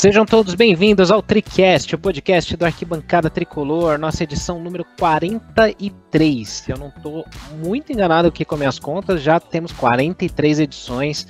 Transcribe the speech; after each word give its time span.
Sejam 0.00 0.24
todos 0.24 0.54
bem-vindos 0.54 1.10
ao 1.10 1.20
TriCast, 1.20 1.94
o 1.94 1.98
podcast 1.98 2.56
do 2.56 2.64
Arquibancada 2.64 3.28
Tricolor, 3.28 3.98
nossa 3.98 4.24
edição 4.24 4.58
número 4.58 4.82
43. 4.98 6.48
Se 6.48 6.72
eu 6.72 6.78
não 6.78 6.88
estou 6.88 7.26
muito 7.62 7.92
enganado 7.92 8.26
aqui 8.26 8.42
com 8.42 8.56
minhas 8.56 8.78
contas, 8.78 9.20
já 9.20 9.38
temos 9.38 9.72
43 9.72 10.60
edições 10.60 11.26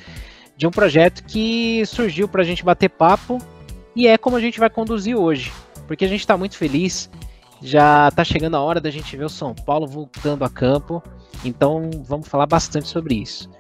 de 0.57 0.69
um 0.69 0.71
projeto 0.71 1.25
que 1.25 1.85
surgiu 1.85 2.29
para 2.29 2.43
a 2.43 2.45
gente 2.45 2.65
bater 2.65 2.91
papo 2.91 3.39
e 3.97 4.07
é 4.07 4.17
como 4.17 4.37
a 4.37 4.41
gente 4.41 4.61
vai 4.61 4.71
conduzir 4.71 5.17
hoje, 5.17 5.53
porque 5.89 6.05
a 6.05 6.09
gente 6.09 6.21
está 6.21 6.37
muito 6.37 6.57
feliz, 6.57 7.11
já 7.61 8.07
está 8.07 8.23
chegando 8.23 8.57
a 8.57 8.61
hora 8.61 8.81
da 8.81 8.89
gente 8.89 9.17
ver 9.17 9.25
o 9.25 9.29
São 9.29 9.53
Paulo 9.53 9.89
voltando 9.89 10.45
a 10.45 10.49
campo, 10.49 11.03
então 11.45 11.91
vamos 12.05 12.29
falar 12.29 12.47
bastante 12.47 12.87
sobre 12.87 13.17
isso. 13.17 13.51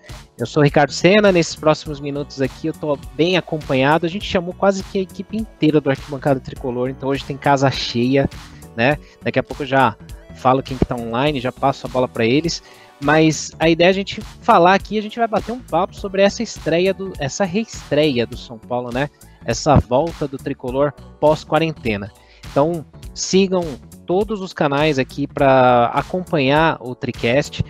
Eu 0.40 0.46
sou 0.46 0.62
o 0.62 0.64
Ricardo 0.64 0.90
Senna, 0.90 1.30
nesses 1.30 1.54
próximos 1.54 2.00
minutos 2.00 2.40
aqui 2.40 2.68
eu 2.68 2.70
estou 2.70 2.98
bem 3.14 3.36
acompanhado. 3.36 4.06
A 4.06 4.08
gente 4.08 4.24
chamou 4.24 4.54
quase 4.54 4.82
que 4.82 4.98
a 4.98 5.02
equipe 5.02 5.36
inteira 5.36 5.82
do 5.82 5.90
Arquibancada 5.90 6.40
Tricolor, 6.40 6.88
então 6.88 7.10
hoje 7.10 7.22
tem 7.22 7.36
casa 7.36 7.70
cheia, 7.70 8.26
né? 8.74 8.96
Daqui 9.22 9.38
a 9.38 9.42
pouco 9.42 9.64
eu 9.64 9.66
já 9.66 9.94
falo 10.36 10.62
quem 10.62 10.78
está 10.80 10.96
online, 10.96 11.42
já 11.42 11.52
passo 11.52 11.86
a 11.86 11.90
bola 11.90 12.08
para 12.08 12.24
eles. 12.24 12.62
Mas 13.02 13.52
a 13.58 13.68
ideia 13.68 13.88
é 13.88 13.90
a 13.90 13.94
gente 13.94 14.22
falar 14.40 14.74
aqui, 14.74 14.98
a 14.98 15.02
gente 15.02 15.18
vai 15.18 15.28
bater 15.28 15.52
um 15.52 15.60
papo 15.60 15.94
sobre 15.94 16.22
essa 16.22 16.42
estreia, 16.42 16.94
do, 16.94 17.12
essa 17.18 17.44
reestreia 17.44 18.26
do 18.26 18.36
São 18.36 18.58
Paulo, 18.58 18.90
né? 18.90 19.10
Essa 19.44 19.76
volta 19.76 20.26
do 20.26 20.38
Tricolor 20.38 20.92
pós-quarentena. 21.20 22.10
Então 22.50 22.84
sigam 23.14 23.62
todos 24.10 24.40
os 24.40 24.52
canais 24.52 24.98
aqui 24.98 25.24
para 25.24 25.86
acompanhar 25.94 26.78
o 26.80 26.96
TriCast. 26.96 27.64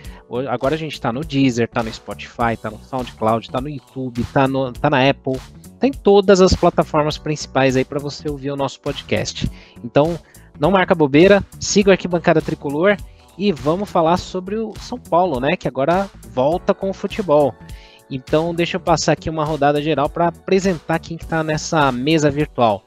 Agora 0.49 0.73
a 0.73 0.77
gente 0.77 0.93
está 0.93 1.13
no 1.13 1.23
Deezer, 1.23 1.65
está 1.65 1.83
no 1.83 1.93
Spotify, 1.93 2.53
está 2.53 2.71
no 2.71 2.79
SoundCloud, 2.79 3.45
está 3.45 3.61
no 3.61 3.69
YouTube, 3.69 4.21
está 4.21 4.47
tá 4.81 4.89
na 4.89 5.07
Apple, 5.07 5.39
tem 5.79 5.91
todas 5.91 6.41
as 6.41 6.55
plataformas 6.55 7.19
principais 7.19 7.75
aí 7.75 7.85
para 7.85 7.99
você 7.99 8.27
ouvir 8.27 8.49
o 8.49 8.55
nosso 8.55 8.79
podcast. 8.79 9.51
Então, 9.83 10.17
não 10.59 10.71
marca 10.71 10.95
bobeira, 10.95 11.45
siga 11.59 11.89
o 11.89 11.91
Arquibancada 11.91 12.41
Tricolor 12.41 12.97
e 13.37 13.51
vamos 13.51 13.87
falar 13.87 14.17
sobre 14.17 14.57
o 14.57 14.73
São 14.79 14.97
Paulo, 14.97 15.39
né? 15.39 15.55
Que 15.55 15.67
agora 15.67 16.09
volta 16.31 16.73
com 16.73 16.89
o 16.89 16.93
futebol. 16.93 17.53
Então, 18.09 18.51
deixa 18.51 18.77
eu 18.77 18.81
passar 18.81 19.11
aqui 19.11 19.29
uma 19.29 19.45
rodada 19.45 19.79
geral 19.79 20.09
para 20.09 20.29
apresentar 20.29 20.97
quem 20.97 21.17
está 21.17 21.43
nessa 21.43 21.91
mesa 21.91 22.31
virtual. 22.31 22.83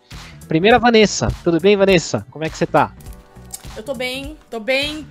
Primeira, 0.48 0.76
Vanessa. 0.80 1.28
Tudo 1.44 1.60
bem, 1.60 1.76
Vanessa? 1.76 2.26
Como 2.32 2.44
é 2.44 2.50
que 2.50 2.58
você 2.58 2.64
está? 2.64 2.92
Eu 3.76 3.82
tô 3.82 3.92
bem, 3.92 4.38
tô 4.48 4.60
bem. 4.60 5.06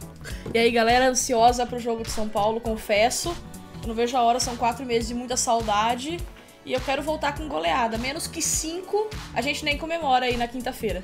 E 0.53 0.57
aí, 0.57 0.71
galera, 0.71 1.09
ansiosa 1.09 1.65
pro 1.65 1.79
jogo 1.79 2.03
de 2.03 2.09
São 2.09 2.29
Paulo, 2.29 2.61
confesso. 2.61 3.35
Eu 3.81 3.89
não 3.89 3.95
vejo 3.95 4.15
a 4.15 4.21
hora, 4.21 4.39
são 4.39 4.55
quatro 4.55 4.85
meses 4.85 5.09
de 5.09 5.13
muita 5.13 5.35
saudade. 5.35 6.17
E 6.65 6.71
eu 6.71 6.79
quero 6.79 7.01
voltar 7.01 7.35
com 7.35 7.47
goleada. 7.49 7.97
Menos 7.97 8.25
que 8.25 8.41
cinco, 8.41 9.09
a 9.33 9.41
gente 9.41 9.65
nem 9.65 9.77
comemora 9.77 10.25
aí 10.25 10.37
na 10.37 10.47
quinta-feira. 10.47 11.03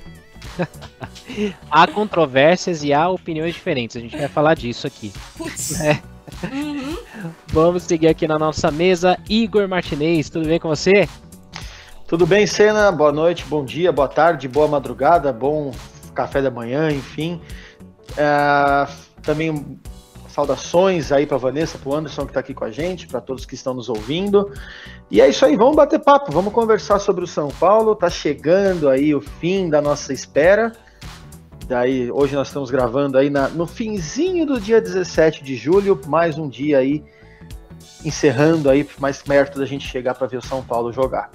há 1.69 1.85
controvérsias 1.87 2.81
e 2.81 2.93
há 2.93 3.09
opiniões 3.09 3.53
diferentes. 3.53 3.97
A 3.97 3.99
gente 3.99 4.15
vai 4.15 4.30
falar 4.30 4.53
disso 4.53 4.87
aqui. 4.87 5.11
Putz. 5.37 5.80
É. 5.81 6.02
Uhum. 6.53 6.95
Vamos 7.47 7.83
seguir 7.83 8.07
aqui 8.07 8.27
na 8.27 8.37
nossa 8.37 8.69
mesa. 8.69 9.17
Igor 9.27 9.67
Martinez, 9.67 10.30
tudo 10.30 10.47
bem 10.47 10.59
com 10.59 10.69
você? 10.69 11.09
Tudo 12.07 12.25
bem, 12.25 12.45
Senna? 12.45 12.91
Boa 12.91 13.11
noite, 13.11 13.43
bom 13.45 13.65
dia, 13.65 13.91
boa 13.91 14.07
tarde, 14.07 14.47
boa 14.47 14.67
madrugada, 14.67 15.33
bom 15.33 15.71
café 16.20 16.42
da 16.42 16.52
manhã, 16.52 16.92
enfim. 16.92 17.39
É, 18.17 18.88
também 19.21 19.80
saudações 20.27 21.11
aí 21.11 21.26
para 21.26 21.38
Vanessa, 21.38 21.77
para 21.77 21.89
o 21.89 21.95
Anderson 21.95 22.23
que 22.23 22.30
está 22.30 22.39
aqui 22.42 22.54
com 22.54 22.66
a 22.66 22.71
gente, 22.71 23.08
para 23.08 23.21
todos 23.21 23.45
que 23.45 23.55
estão 23.55 23.73
nos 23.73 23.88
ouvindo. 23.88 24.52
E 25.10 25.21
é 25.21 25.30
isso 25.30 25.45
aí, 25.45 25.55
vamos 25.55 25.76
bater 25.76 25.99
papo, 25.99 26.32
vamos 26.32 26.54
conversar 26.54 26.99
sobre 26.99 27.23
o 27.23 27.27
São 27.27 27.49
Paulo. 27.49 27.95
Tá 27.95 28.10
chegando 28.10 28.89
aí 28.89 29.16
o 29.16 29.21
fim 29.21 29.70
da 29.70 29.82
nossa 29.82 30.11
espera. 30.11 30.73
Daí 31.67 32.11
hoje 32.11 32.36
nós 32.36 32.48
estamos 32.48 32.70
gravando 32.70 33.17
aí 33.17 33.30
na, 33.30 33.48
no 33.48 33.66
finzinho 33.66 34.45
do 34.45 34.60
dia 34.60 34.82
17 34.82 35.43
de 35.43 35.55
julho, 35.55 35.99
mais 36.08 36.38
um 36.38 36.49
dia 36.49 36.80
aí 36.80 37.04
encerrando 38.04 38.70
aí 38.70 38.88
mais 38.98 39.22
perto 39.22 39.60
da 39.60 39.66
gente 39.66 39.88
chegar 39.88 40.16
para 40.16 40.27
ver 40.27 40.38
o 40.38 40.42
São 40.42 40.64
Paulo 40.64 40.92
jogar. 40.92 41.32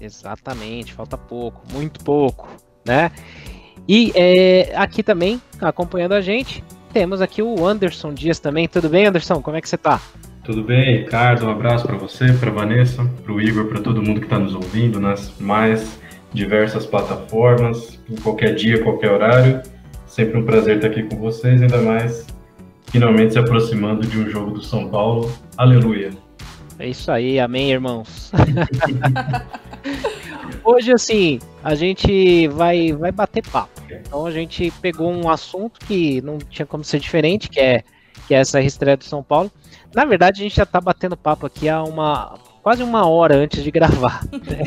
Exatamente, 0.00 0.92
falta 0.92 1.16
pouco, 1.16 1.62
muito 1.72 2.02
pouco, 2.04 2.48
né? 2.86 3.10
E 3.88 4.12
é, 4.14 4.72
aqui 4.76 5.02
também, 5.02 5.40
acompanhando 5.60 6.12
a 6.12 6.20
gente, 6.20 6.62
temos 6.92 7.20
aqui 7.20 7.42
o 7.42 7.66
Anderson 7.66 8.12
Dias 8.12 8.38
também. 8.38 8.68
Tudo 8.68 8.88
bem, 8.88 9.06
Anderson? 9.06 9.40
Como 9.40 9.56
é 9.56 9.60
que 9.60 9.68
você 9.68 9.76
tá? 9.76 10.00
Tudo 10.44 10.62
bem, 10.62 10.98
Ricardo. 10.98 11.46
Um 11.46 11.50
abraço 11.50 11.86
para 11.86 11.96
você, 11.96 12.32
para 12.32 12.50
Vanessa, 12.50 13.04
para 13.22 13.32
o 13.32 13.40
Igor, 13.40 13.66
para 13.66 13.80
todo 13.80 14.02
mundo 14.02 14.20
que 14.20 14.26
está 14.26 14.38
nos 14.38 14.54
ouvindo 14.54 15.00
nas 15.00 15.32
mais 15.38 15.98
diversas 16.32 16.86
plataformas, 16.86 18.00
em 18.10 18.16
qualquer 18.16 18.54
dia, 18.54 18.82
qualquer 18.82 19.10
horário. 19.10 19.62
Sempre 20.06 20.38
um 20.38 20.44
prazer 20.44 20.76
estar 20.76 20.88
aqui 20.88 21.04
com 21.04 21.16
vocês, 21.16 21.62
ainda 21.62 21.80
mais 21.80 22.26
finalmente 22.90 23.32
se 23.32 23.38
aproximando 23.38 24.06
de 24.06 24.18
um 24.18 24.28
jogo 24.28 24.50
do 24.50 24.62
São 24.62 24.88
Paulo. 24.88 25.32
Aleluia. 25.56 26.10
É 26.78 26.88
isso 26.88 27.10
aí, 27.10 27.38
amém, 27.38 27.70
irmãos. 27.70 28.32
Hoje, 30.64 30.92
assim, 30.92 31.40
a 31.62 31.74
gente 31.74 32.46
vai, 32.48 32.92
vai 32.92 33.10
bater 33.10 33.46
papo. 33.48 33.80
Então 33.90 34.26
a 34.26 34.30
gente 34.30 34.70
pegou 34.80 35.10
um 35.10 35.28
assunto 35.28 35.80
que 35.84 36.20
não 36.22 36.38
tinha 36.38 36.64
como 36.64 36.84
ser 36.84 37.00
diferente, 37.00 37.48
que 37.48 37.60
é, 37.60 37.82
que 38.26 38.34
é 38.34 38.38
essa 38.38 38.60
estreia 38.60 38.96
do 38.96 39.04
São 39.04 39.22
Paulo. 39.22 39.50
Na 39.94 40.04
verdade, 40.04 40.40
a 40.40 40.44
gente 40.44 40.56
já 40.56 40.66
tá 40.66 40.80
batendo 40.80 41.16
papo 41.16 41.46
aqui 41.46 41.68
há 41.68 41.82
uma 41.82 42.38
quase 42.62 42.82
uma 42.82 43.06
hora 43.06 43.36
antes 43.36 43.62
de 43.62 43.70
gravar. 43.70 44.24
Né? 44.32 44.64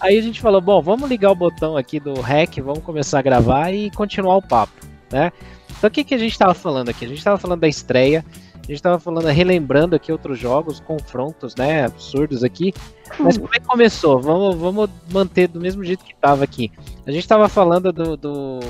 Aí 0.00 0.18
a 0.18 0.22
gente 0.22 0.40
falou, 0.40 0.60
bom, 0.60 0.80
vamos 0.82 1.08
ligar 1.08 1.30
o 1.30 1.34
botão 1.34 1.76
aqui 1.76 1.98
do 1.98 2.20
REC, 2.20 2.60
vamos 2.60 2.82
começar 2.82 3.18
a 3.18 3.22
gravar 3.22 3.72
e 3.72 3.90
continuar 3.90 4.36
o 4.36 4.42
papo, 4.42 4.72
né? 5.10 5.32
Então 5.78 5.88
o 5.88 5.90
que, 5.90 6.04
que 6.04 6.14
a 6.14 6.18
gente 6.18 6.32
estava 6.32 6.52
falando 6.52 6.90
aqui? 6.90 7.04
A 7.04 7.08
gente 7.08 7.18
estava 7.18 7.38
falando 7.38 7.60
da 7.60 7.68
estreia, 7.68 8.24
a 8.64 8.66
gente 8.66 8.76
estava 8.76 8.98
falando, 8.98 9.26
relembrando 9.26 9.94
aqui 9.94 10.10
outros 10.10 10.38
jogos, 10.38 10.80
confrontos, 10.80 11.54
né, 11.54 11.84
absurdos 11.84 12.42
aqui. 12.42 12.72
Mas 13.18 13.36
como 13.36 13.54
é 13.54 13.60
que 13.60 13.66
começou? 13.66 14.18
Vamos, 14.20 14.56
vamos 14.56 14.88
manter 15.12 15.48
do 15.48 15.60
mesmo 15.60 15.84
jeito 15.84 16.02
que 16.02 16.14
estava 16.14 16.42
aqui. 16.42 16.72
A 17.06 17.10
gente 17.10 17.22
estava 17.22 17.46
falando 17.46 17.92
do, 17.92 18.16
do, 18.16 18.60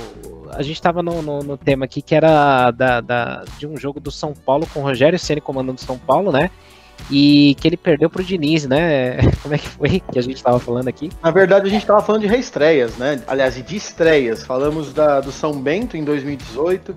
A 0.50 0.62
gente 0.62 0.74
estava 0.74 1.00
no, 1.00 1.22
no, 1.22 1.38
no, 1.44 1.56
tema 1.56 1.84
aqui 1.84 2.02
que 2.02 2.12
era 2.12 2.72
da, 2.72 3.00
da, 3.00 3.44
de 3.56 3.68
um 3.68 3.76
jogo 3.76 4.00
do 4.00 4.10
São 4.10 4.34
Paulo 4.34 4.66
com 4.74 4.80
o 4.80 4.82
Rogério 4.82 5.16
Ceni 5.16 5.40
comandando 5.40 5.80
São 5.80 5.96
Paulo, 5.96 6.32
né? 6.32 6.50
E 7.08 7.54
que 7.60 7.68
ele 7.68 7.76
perdeu 7.76 8.10
pro 8.10 8.24
Diniz, 8.24 8.66
né? 8.66 9.18
Como 9.42 9.54
é 9.54 9.58
que 9.58 9.68
foi 9.68 10.00
que 10.00 10.18
a 10.18 10.22
gente 10.22 10.36
estava 10.36 10.58
falando 10.58 10.88
aqui? 10.88 11.08
Na 11.22 11.30
verdade, 11.30 11.68
a 11.68 11.70
gente 11.70 11.82
estava 11.82 12.02
falando 12.02 12.22
de 12.22 12.28
reestreias, 12.28 12.96
né? 12.96 13.22
Aliás, 13.28 13.54
de 13.54 13.76
estreias. 13.76 14.42
Falamos 14.42 14.92
da, 14.92 15.20
do 15.20 15.30
São 15.30 15.52
Bento 15.60 15.96
em 15.96 16.02
2018 16.02 16.96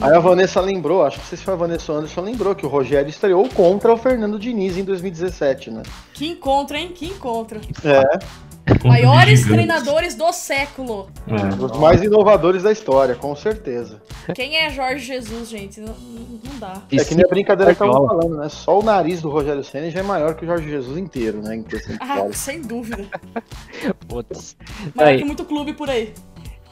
Aí 0.00 0.12
a 0.12 0.18
Vanessa 0.18 0.60
lembrou, 0.60 1.04
acho 1.04 1.16
que 1.16 1.22
não 1.22 1.28
sei 1.28 1.38
se 1.38 1.44
foi 1.44 1.54
a 1.54 1.56
Vanessa 1.56 1.92
Anderson, 1.92 2.20
lembrou 2.20 2.54
que 2.54 2.66
o 2.66 2.68
Rogério 2.68 3.08
estreou 3.08 3.48
contra 3.48 3.92
o 3.92 3.96
Fernando 3.96 4.38
Diniz 4.38 4.76
em 4.76 4.84
2017, 4.84 5.70
né? 5.70 5.82
Que 6.12 6.28
encontro, 6.28 6.76
hein? 6.76 6.92
Que 6.94 7.06
encontro. 7.06 7.60
É. 7.84 8.18
Maiores 8.86 9.44
treinadores 9.44 10.14
do 10.14 10.32
século. 10.32 11.08
É. 11.28 11.62
Os 11.62 11.78
mais 11.78 12.02
inovadores 12.02 12.62
da 12.62 12.72
história, 12.72 13.14
com 13.14 13.36
certeza. 13.36 14.00
Quem 14.34 14.56
é 14.56 14.70
Jorge 14.70 15.04
Jesus, 15.04 15.48
gente? 15.50 15.80
Não, 15.80 15.94
não 15.94 16.58
dá. 16.58 16.82
É 16.90 17.04
que 17.04 17.14
nem 17.14 17.24
a 17.24 17.28
brincadeira 17.28 17.74
que 17.74 17.82
estavam 17.82 18.06
falando, 18.06 18.36
né? 18.36 18.48
Só 18.48 18.78
o 18.78 18.82
nariz 18.82 19.20
do 19.20 19.28
Rogério 19.28 19.62
Senna 19.62 19.90
já 19.90 20.00
é 20.00 20.02
maior 20.02 20.34
que 20.34 20.44
o 20.44 20.48
Jorge 20.48 20.68
Jesus 20.68 20.96
inteiro, 20.96 21.42
né? 21.42 21.62
Ah, 22.00 22.26
sem 22.32 22.62
dúvida. 22.62 23.04
Putz. 24.08 24.56
Maior 24.94 25.18
que 25.18 25.24
muito 25.24 25.44
clube 25.44 25.74
por 25.74 25.90
aí. 25.90 26.14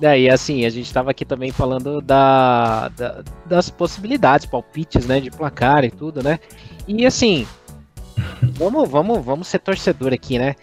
Daí, 0.02 0.28
assim, 0.28 0.64
a 0.64 0.68
gente 0.68 0.86
estava 0.86 1.12
aqui 1.12 1.24
também 1.24 1.52
falando 1.52 2.00
da, 2.00 2.88
da, 2.88 3.22
das 3.46 3.70
possibilidades, 3.70 4.46
palpites, 4.46 5.06
né, 5.06 5.20
de 5.20 5.30
placar 5.30 5.84
e 5.84 5.92
tudo, 5.92 6.24
né? 6.24 6.40
E 6.88 7.06
assim, 7.06 7.46
vamos, 8.42 8.90
vamos, 8.90 9.24
vamos 9.24 9.46
ser 9.46 9.60
torcedor 9.60 10.12
aqui, 10.12 10.40
né? 10.40 10.56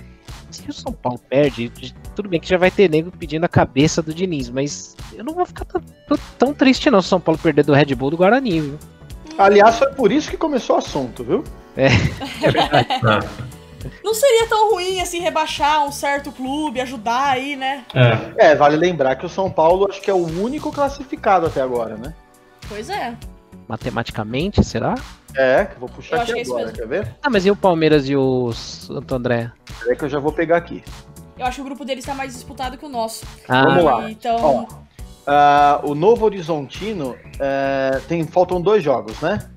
Se 0.52 0.70
o 0.70 0.74
São 0.74 0.92
Paulo 0.92 1.22
perde, 1.30 1.72
tudo 2.18 2.28
bem 2.28 2.38
que 2.38 2.50
já 2.50 2.58
vai 2.58 2.70
ter 2.70 2.90
nego 2.90 3.14
pedindo 3.18 3.46
a 3.46 3.48
cabeça 3.48 4.02
do 4.02 4.14
Diniz, 4.14 4.50
mas 4.50 4.98
eu 5.14 5.24
não 5.24 5.34
vou 5.34 5.46
ficar 5.46 5.64
tão, 5.64 5.82
tão 6.38 6.54
triste 6.54 6.92
não 6.92 7.02
se 7.02 7.08
o 7.08 7.10
São 7.12 7.22
Paulo 7.22 7.40
perder 7.42 7.64
do 7.64 7.72
Red 7.72 7.96
Bull 7.96 8.12
do 8.12 8.18
Guarani, 8.18 8.60
viu? 8.60 8.80
Aliás, 9.38 9.80
foi 9.80 9.94
por 9.94 10.12
isso 10.12 10.30
que 10.30 10.36
começou 10.36 10.76
o 10.76 10.80
assunto, 10.80 11.24
viu? 11.24 11.46
É, 11.78 11.88
é 12.46 12.52
verdade. 12.52 13.30
Não 14.04 14.14
seria 14.14 14.48
tão 14.48 14.72
ruim 14.72 15.00
assim 15.02 15.20
rebaixar 15.20 15.86
um 15.86 15.92
certo 15.92 16.32
clube, 16.32 16.82
ajudar 16.82 17.32
aí, 17.32 17.56
né? 17.56 17.86
É. 17.94 18.52
é, 18.52 18.56
vale 18.56 18.76
lembrar 18.76 19.16
que 19.16 19.26
o 19.26 19.30
São 19.30 19.50
Paulo 19.50 19.88
acho 19.90 20.02
que 20.02 20.10
é 20.10 20.14
o 20.14 20.26
único 20.42 20.72
classificado 20.72 21.46
até 21.46 21.62
agora, 21.62 21.96
né? 21.96 22.14
Pois 22.68 22.90
é. 22.90 23.16
Matematicamente, 23.68 24.64
será? 24.64 24.96
É, 25.36 25.66
que 25.66 25.80
vou 25.80 25.88
puxar 25.88 26.18
eu 26.18 26.22
aqui 26.22 26.40
é 26.40 26.42
agora, 26.42 26.72
quer 26.72 26.88
ver? 26.88 27.16
Ah, 27.22 27.30
mas 27.30 27.46
e 27.46 27.52
o 27.52 27.56
Palmeiras 27.56 28.10
e 28.10 28.16
o 28.16 28.52
Santo 28.52 29.14
André? 29.14 29.52
É 29.88 29.96
que 29.96 30.04
eu 30.04 30.10
já 30.10 30.20
vou 30.20 30.32
pegar 30.32 30.58
aqui. 30.58 30.84
Eu 31.38 31.46
acho 31.46 31.56
que 31.56 31.62
o 31.62 31.66
grupo 31.66 31.86
deles 31.86 32.04
está 32.04 32.14
mais 32.14 32.34
disputado 32.34 32.78
que 32.78 32.86
o 32.86 32.90
nosso. 32.90 33.26
Ah. 33.48 33.64
Vamos 33.64 33.84
lá. 33.84 34.12
Então. 34.12 34.38
Ó, 34.42 34.64
uh, 34.64 35.90
o 35.90 35.96
Novo 35.96 36.26
Horizontino 36.26 37.12
uh, 37.12 38.02
tem, 38.08 38.26
faltam 38.26 38.60
dois 38.60 38.84
jogos, 38.84 39.20
né? 39.22 39.50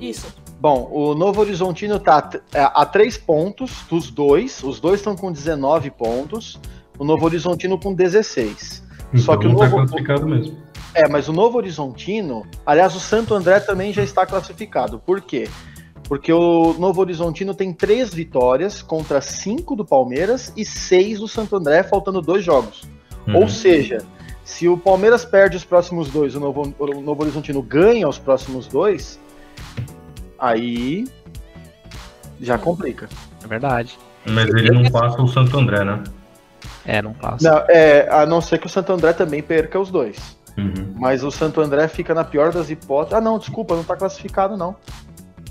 Isso. 0.00 0.34
Bom, 0.60 0.88
o 0.92 1.14
Novo 1.14 1.40
Horizontino 1.40 1.96
está 1.96 2.28
é, 2.52 2.60
a 2.62 2.84
três 2.84 3.16
pontos 3.16 3.70
dos 3.88 4.10
dois. 4.10 4.62
Os 4.62 4.80
dois 4.80 5.00
estão 5.00 5.14
com 5.16 5.30
19 5.30 5.90
pontos. 5.90 6.58
o 6.98 7.04
Novo 7.04 7.24
Horizontino 7.26 7.78
com 7.78 7.94
16. 7.94 8.82
Então 9.10 9.20
Só 9.20 9.36
que 9.36 9.46
o 9.46 9.56
tá 9.56 9.64
Novo- 9.68 9.76
classificado 9.76 10.26
mesmo. 10.28 10.58
É, 10.94 11.06
mas 11.08 11.28
o 11.28 11.32
Novo 11.32 11.58
Horizontino, 11.58 12.44
aliás, 12.66 12.96
o 12.96 13.00
Santo 13.00 13.34
André 13.34 13.60
também 13.60 13.92
já 13.92 14.02
está 14.02 14.26
classificado. 14.26 14.98
Por 14.98 15.20
quê? 15.20 15.48
Porque 16.08 16.32
o 16.32 16.74
Novo 16.78 17.00
Horizontino 17.02 17.54
tem 17.54 17.72
três 17.72 18.12
vitórias 18.12 18.82
contra 18.82 19.20
cinco 19.20 19.76
do 19.76 19.84
Palmeiras 19.84 20.52
e 20.56 20.64
seis 20.64 21.20
do 21.20 21.28
Santo 21.28 21.54
André, 21.54 21.82
faltando 21.84 22.20
dois 22.20 22.42
jogos. 22.44 22.82
Uhum. 23.28 23.42
Ou 23.42 23.48
seja, 23.48 23.98
se 24.42 24.66
o 24.68 24.76
Palmeiras 24.76 25.24
perde 25.24 25.56
os 25.56 25.64
próximos 25.64 26.08
dois, 26.08 26.34
o 26.34 26.40
Novo, 26.40 26.74
o 26.78 27.00
Novo 27.00 27.22
Horizontino 27.22 27.62
ganha 27.62 28.08
os 28.08 28.18
próximos 28.18 28.66
dois, 28.66 29.20
aí 30.38 31.06
já 32.40 32.56
complica. 32.58 33.08
É 33.42 33.46
verdade. 33.46 33.98
Mas 34.26 34.48
ele 34.48 34.70
não 34.70 34.90
passa 34.90 35.20
o 35.22 35.28
Santo 35.28 35.58
André, 35.58 35.84
né? 35.84 36.02
É, 36.84 37.02
não 37.02 37.12
passa. 37.12 37.50
Não, 37.50 37.64
é, 37.68 38.08
a 38.10 38.24
não 38.26 38.40
ser 38.40 38.58
que 38.58 38.66
o 38.66 38.70
Santo 38.70 38.92
André 38.92 39.12
também 39.12 39.42
perca 39.42 39.78
os 39.78 39.90
dois. 39.90 40.38
Uhum. 40.56 40.94
Mas 40.96 41.22
o 41.22 41.30
Santo 41.30 41.60
André 41.60 41.86
fica 41.88 42.14
na 42.14 42.24
pior 42.24 42.52
das 42.52 42.70
hipóteses. 42.70 43.14
Ah, 43.14 43.20
não, 43.20 43.38
desculpa, 43.38 43.76
não 43.76 43.84
tá 43.84 43.96
classificado, 43.96 44.56
não. 44.56 44.74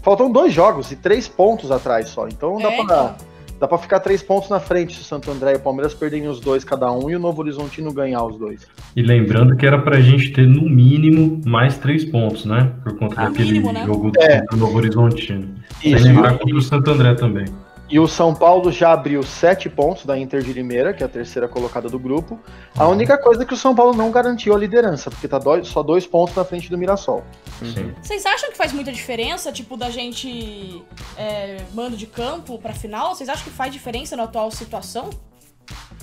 Faltam 0.02 0.32
dois 0.32 0.54
jogos 0.54 0.92
e 0.92 0.96
três 0.96 1.28
pontos 1.28 1.72
atrás 1.72 2.10
só. 2.10 2.28
Então 2.28 2.58
dá, 2.58 2.72
É, 2.72 2.76
pra, 2.76 2.84
então. 2.84 3.16
Dá 3.60 3.68
pra 3.68 3.78
ficar 3.78 4.00
três 4.00 4.22
pontos 4.22 4.50
na 4.50 4.60
frente 4.60 4.96
se 4.96 5.02
o 5.02 5.04
Santo 5.04 5.32
André 5.32 5.54
e 5.54 5.56
o 5.56 5.60
Palmeiras 5.60 5.94
perderem 5.94 6.28
os 6.28 6.40
dois 6.40 6.64
cada 6.64 6.92
um 6.92 7.10
e 7.10 7.16
o 7.16 7.20
Novo 7.20 7.42
Horizontino 7.42 7.92
ganhar 7.94 8.24
os 8.24 8.38
dois. 8.38 8.68
E 8.96 9.02
lembrando 9.02 9.56
que 9.56 9.66
era 9.66 9.80
pra 9.80 10.00
gente 10.00 10.32
ter 10.32 10.48
no 10.48 10.62
mínimo 10.70 11.42
mais 11.46 11.78
três 11.78 12.06
pontos, 12.06 12.46
né? 12.46 12.72
Por 12.84 12.98
conta 12.98 13.16
Ah, 13.20 13.26
daquele 13.30 13.52
mínimo, 13.54 13.72
né? 13.74 13.86
jogo 13.86 14.12
do, 14.12 14.22
É. 14.22 14.42
do 14.50 14.58
Novo 14.58 14.78
Horizontino. 14.78 15.56
Isso. 15.84 16.04
Sem 16.04 16.14
lembrar 16.14 16.38
contra 16.38 16.56
o 16.56 16.62
Santo 16.62 16.90
André 16.92 17.14
também. 17.16 17.46
E 17.90 18.00
o 18.00 18.08
São 18.08 18.36
Paulo 18.36 18.70
já 18.70 18.92
abriu 18.92 19.24
sete 19.24 19.70
pontos 19.70 20.06
da 20.06 20.18
Inter 20.20 20.42
de 20.44 20.52
Limeira, 20.52 20.94
que 20.94 21.02
é 21.04 21.06
a 21.06 21.10
terceira 21.10 21.48
colocada 21.48 21.88
do 21.88 21.98
grupo. 21.98 22.38
A 22.78 22.86
única 22.86 23.18
coisa 23.18 23.44
é 23.44 23.46
que 23.46 23.54
o 23.54 23.58
São 23.58 23.74
Paulo 23.74 23.94
não 23.96 24.12
garantiu 24.12 24.54
a 24.54 24.58
liderança, 24.58 25.10
porque 25.10 25.26
tá 25.26 25.40
dois- 25.40 25.68
só 25.70 25.82
dois 25.82 26.06
pontos 26.06 26.36
na 26.36 26.44
frente 26.44 26.70
do 26.70 26.78
Mirassol. 26.78 27.24
Sim. 27.60 27.94
Vocês 28.02 28.26
acham 28.26 28.52
que 28.52 28.58
faz 28.58 28.74
muita 28.74 28.92
diferença, 28.92 29.54
tipo, 29.54 29.78
da 29.78 29.90
gente 29.90 30.84
é, 31.18 31.58
mando 31.74 31.96
de 31.96 32.06
campo 32.08 32.60
pra 32.60 32.74
final? 32.74 33.16
Vocês 33.16 33.30
acham 33.30 33.46
que 33.46 33.52
faz 33.52 33.72
diferença 33.72 34.18
na 34.18 34.24
atual 34.24 34.52
situação? 34.52 35.10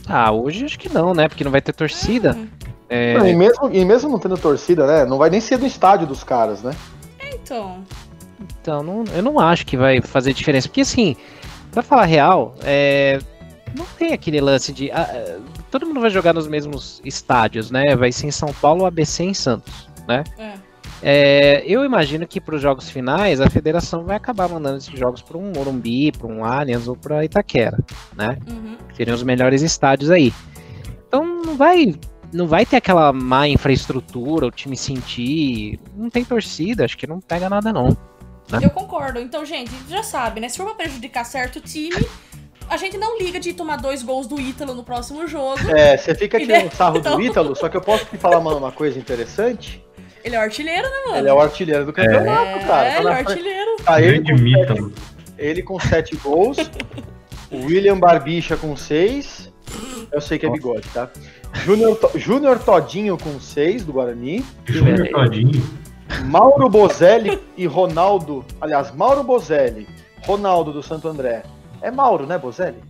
Ah, 0.09 0.33
hoje 0.33 0.65
acho 0.65 0.79
que 0.79 0.89
não, 0.89 1.13
né? 1.13 1.29
Porque 1.29 1.45
não 1.45 1.51
vai 1.51 1.61
ter 1.61 1.73
torcida. 1.75 2.35
Hum, 2.35 2.49
É, 2.89 3.15
Não, 3.19 3.27
e, 3.27 3.35
mesmo, 3.35 3.71
e 3.73 3.83
mesmo 3.85 4.11
não 4.11 4.19
tendo 4.19 4.37
torcida, 4.37 4.87
né? 4.87 5.05
Não 5.07 5.17
vai 5.19 5.29
nem 5.31 5.41
ser 5.41 5.57
do 5.59 5.67
estádio 5.67 6.07
dos 6.07 6.23
caras, 6.23 6.63
né? 6.63 6.75
Então. 7.33 7.83
Então, 8.61 8.83
não- 8.83 9.05
eu 9.15 9.23
não 9.23 9.41
acho 9.41 9.65
que 9.67 9.75
vai 9.77 10.01
fazer 10.03 10.33
diferença. 10.35 10.69
Porque, 10.69 10.83
assim, 10.83 11.17
pra 11.75 11.83
falar 11.83 12.05
real, 12.05 12.55
é, 12.63 13.19
não 13.77 13.85
tem 13.99 14.13
aquele 14.13 14.41
lance 14.41 14.73
de. 14.73 14.91
ah, 14.91 15.09
ah, 15.11 15.41
todo 15.71 15.87
mundo 15.87 16.01
vai 16.01 16.11
jogar 16.11 16.33
nos 16.33 16.47
mesmos 16.47 17.01
estádios, 17.05 17.71
né? 17.71 17.97
Vai 17.97 18.13
ser 18.13 18.29
em 18.29 18.31
São 18.31 18.53
Paulo, 18.55 18.87
ABC 18.87 19.25
em 19.25 19.35
Santos, 19.35 19.89
né? 20.09 20.25
É. 20.39 20.55
É, 21.07 21.63
eu 21.67 21.85
imagino 21.85 22.27
que 22.27 22.41
para 22.41 22.55
os 22.55 22.63
jogos 22.63 22.89
finais 22.89 23.39
a 23.39 23.51
federação 23.51 24.05
vai 24.05 24.17
acabar 24.17 24.49
mandando 24.49 24.79
esses 24.79 24.99
jogos 24.99 25.21
para 25.21 25.37
um 25.37 25.53
Morumbi, 25.55 26.11
para 26.11 26.27
um 26.27 26.43
Allianz 26.43 26.89
ou 26.89 26.97
para 26.97 27.23
Itaquera, 27.23 27.79
né? 28.17 28.39
Uhum. 28.49 28.77
Seriam 28.95 29.15
os 29.15 29.23
melhores 29.23 29.61
estádios 29.61 30.11
aí. 30.11 30.33
Então 31.07 31.43
não 31.45 31.57
vai, 31.57 31.95
não 32.33 32.47
vai 32.47 32.65
ter 32.65 32.77
aquela 32.77 33.13
má 33.13 33.47
infraestrutura, 33.47 34.47
o 34.47 34.51
time 34.51 34.79
sentir, 34.79 35.79
não 35.95 36.09
tem 36.09 36.25
torcida, 36.25 36.87
acho 36.87 36.97
que 36.97 37.07
não 37.07 37.21
pega 37.21 37.51
nada 37.51 37.71
não. 37.71 37.95
Né? 38.51 38.61
Eu 38.63 38.71
concordo. 38.71 39.19
Então, 39.21 39.45
gente, 39.45 39.71
já 39.89 40.03
sabe, 40.03 40.41
né? 40.41 40.49
Se 40.49 40.57
for 40.57 40.65
pra 40.67 40.75
prejudicar 40.75 41.25
certo 41.25 41.61
time, 41.61 42.07
a 42.69 42.77
gente 42.77 42.97
não 42.99 43.19
liga 43.19 43.39
de 43.41 43.53
tomar 43.55 43.77
dois 43.77 44.03
gols 44.03 44.27
do 44.27 44.41
Ítalo 44.41 44.75
no 44.75 44.85
próximo 44.85 45.27
jogo. 45.27 45.59
É, 45.77 45.97
você 45.97 46.15
fica 46.15 46.37
aqui 46.37 46.47
Né? 46.47 46.65
no 46.65 46.71
sarro 46.71 46.99
Então- 46.99 47.17
do 47.17 47.23
Ítalo, 47.23 47.55
só 47.57 47.69
que 47.69 47.77
eu 47.77 47.81
posso 47.81 48.05
te 48.07 48.17
falar 48.19 48.39
uma, 48.39 48.55
uma 48.55 48.73
coisa 48.73 48.99
interessante. 48.99 49.83
Ele 50.23 50.35
é 50.37 50.39
o 50.39 50.43
artilheiro, 50.43 50.89
né, 50.89 50.95
mano? 51.07 51.19
Ele 51.19 51.29
é 51.29 51.33
o 51.35 51.41
artilheiro 51.41 51.85
do 51.85 51.93
campeonato, 51.93 52.47
É, 52.59 52.59
cara. 52.61 52.67
Tá 52.67 52.99
ele 52.99 53.09
é 53.09 53.11
o 53.11 53.15
artilheiro. 53.15 53.77
tá 53.85 54.01
ele, 54.03 54.23
com 54.23 54.39
sete, 54.39 54.93
ele 55.39 55.63
com 55.63 55.81
sete 55.81 56.17
gols, 56.17 56.57
o 57.51 57.67
William 57.67 57.99
Barbicha 57.99 58.57
com 58.57 58.75
seis. 58.77 59.51
Eu 60.11 60.21
sei 60.21 60.39
que 60.39 60.47
é 60.47 60.51
bigode, 60.51 60.89
tá? 60.95 61.11
Júnior 61.65 61.97
To- 61.97 62.19
Júnior 62.19 62.59
Todinho 62.59 63.19
com 63.19 63.39
seis 63.41 63.85
do 63.85 63.93
Guarani. 63.93 64.45
Júnior 64.65 65.09
Todinho. 65.11 65.63
Mauro 66.25 66.69
Bozelli 66.69 67.39
e 67.57 67.67
Ronaldo. 67.67 68.45
Aliás, 68.61 68.93
Mauro 68.95 69.23
Bozelli, 69.23 69.87
Ronaldo 70.27 70.73
do 70.73 70.83
Santo 70.83 71.09
André. 71.09 71.43
É 71.83 71.91
Mauro, 71.91 72.27
né, 72.27 72.39
Bozelli? 72.39 72.83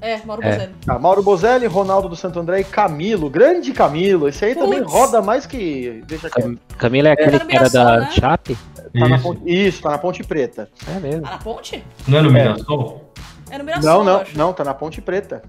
É, 0.00 0.18
Mauro 0.24 0.42
É. 0.44 0.50
Bozelli. 0.52 0.74
Ah, 0.86 0.98
Mauro 0.98 1.22
Bozelli, 1.22 1.66
Ronaldo 1.66 2.08
do 2.08 2.14
Santo 2.16 2.38
André 2.38 2.60
e 2.60 2.64
Camilo, 2.64 3.28
grande 3.28 3.72
Camilo. 3.72 4.28
Esse 4.28 4.44
aí 4.44 4.54
também 4.54 4.80
Putz. 4.80 4.92
roda 4.92 5.20
mais 5.22 5.44
que. 5.46 6.02
Deixa. 6.06 6.30
Cam- 6.30 6.56
Camila 6.76 7.08
é 7.08 7.12
aquele 7.12 7.38
Tá 7.38 7.44
no 7.44 7.50
que 7.50 7.56
era 7.56 7.70
da 7.70 7.96
né? 8.00 8.10
Chape? 8.12 8.56
Tá 8.98 9.08
na 9.08 9.16
Isso. 9.16 9.22
ponte, 9.24 9.40
isso, 9.46 9.82
tá 9.82 9.90
na 9.90 9.98
Ponte 9.98 10.22
Preta. 10.24 10.68
É 10.94 11.00
mesmo. 11.00 11.22
Tá 11.22 11.30
na 11.32 11.38
ponte? 11.38 11.84
Não 12.06 12.18
é 12.18 12.22
no. 12.22 12.30
Mirassol? 12.30 13.12
É 13.50 13.58
no 13.58 13.64
Mirassol, 13.64 14.04
Não, 14.04 14.04
não, 14.04 14.24
não, 14.34 14.52
tá 14.52 14.62
na 14.64 14.72
Ponte 14.74 15.00
Preta. 15.00 15.42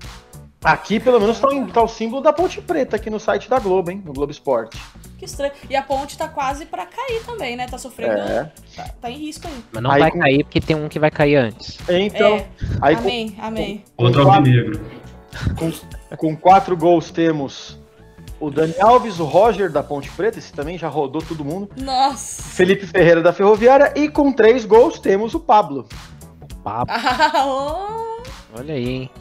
Aqui, 0.63 0.99
pelo 0.99 1.19
menos, 1.21 1.39
tá, 1.39 1.47
o- 1.47 1.67
tá 1.71 1.81
o 1.81 1.87
símbolo 1.87 2.21
da 2.21 2.33
Ponte 2.33 2.59
Preta 2.61 2.97
aqui 2.97 3.09
no 3.09 3.19
site 3.19 3.49
da 3.49 3.59
Globo, 3.59 3.91
hein? 3.91 4.01
No 4.05 4.11
Globo 4.11 4.31
Esporte. 4.31 4.77
Que 5.17 5.23
estranho. 5.25 5.51
E 5.69 5.75
a 5.75 5.81
ponte 5.81 6.17
tá 6.17 6.27
quase 6.27 6.65
pra 6.65 6.85
cair 6.85 7.21
também, 7.25 7.55
né? 7.55 7.65
Tá 7.67 7.77
sofrendo. 7.77 8.13
É. 8.13 8.51
Tá, 8.75 8.83
tá 9.01 9.09
em 9.11 9.17
risco 9.17 9.47
aí. 9.47 9.63
Mas 9.71 9.83
não 9.83 9.91
Aí 9.91 9.99
vai 10.01 10.11
com- 10.11 10.19
cair 10.19 10.43
porque 10.43 10.59
tem 10.61 10.75
um 10.75 10.87
que 10.89 10.99
vai 10.99 11.11
cair 11.11 11.35
antes. 11.37 11.77
Então, 11.89 12.35
é. 12.35 12.47
aí 12.81 12.95
com, 12.95 13.01
Amém, 13.01 13.35
amém. 13.41 13.85
Outro 13.97 14.23
quatro- 14.25 14.37
alvinegro. 14.39 14.81
com, 15.57 16.17
com 16.17 16.35
quatro 16.37 16.75
gols 16.77 17.09
temos 17.11 17.77
o 18.39 18.49
Dani 18.49 18.73
Alves, 18.79 19.19
o 19.19 19.25
Roger 19.25 19.69
da 19.69 19.83
Ponte 19.83 20.09
Preta, 20.11 20.39
esse 20.39 20.53
também 20.53 20.77
já 20.77 20.87
rodou 20.87 21.21
todo 21.21 21.43
mundo. 21.43 21.69
Nossa. 21.77 22.41
Felipe 22.43 22.85
Ferreira 22.87 23.21
da 23.21 23.33
Ferroviária. 23.33 23.93
E 23.97 24.07
com 24.09 24.31
três 24.31 24.63
gols 24.65 24.99
temos 24.99 25.33
o 25.33 25.39
Pablo. 25.39 25.87
Papo, 26.63 26.91
Ah, 26.95 27.45
oh. 27.45 28.57
olha 28.57 28.73
aí, 28.73 28.87
hein? 28.89 29.11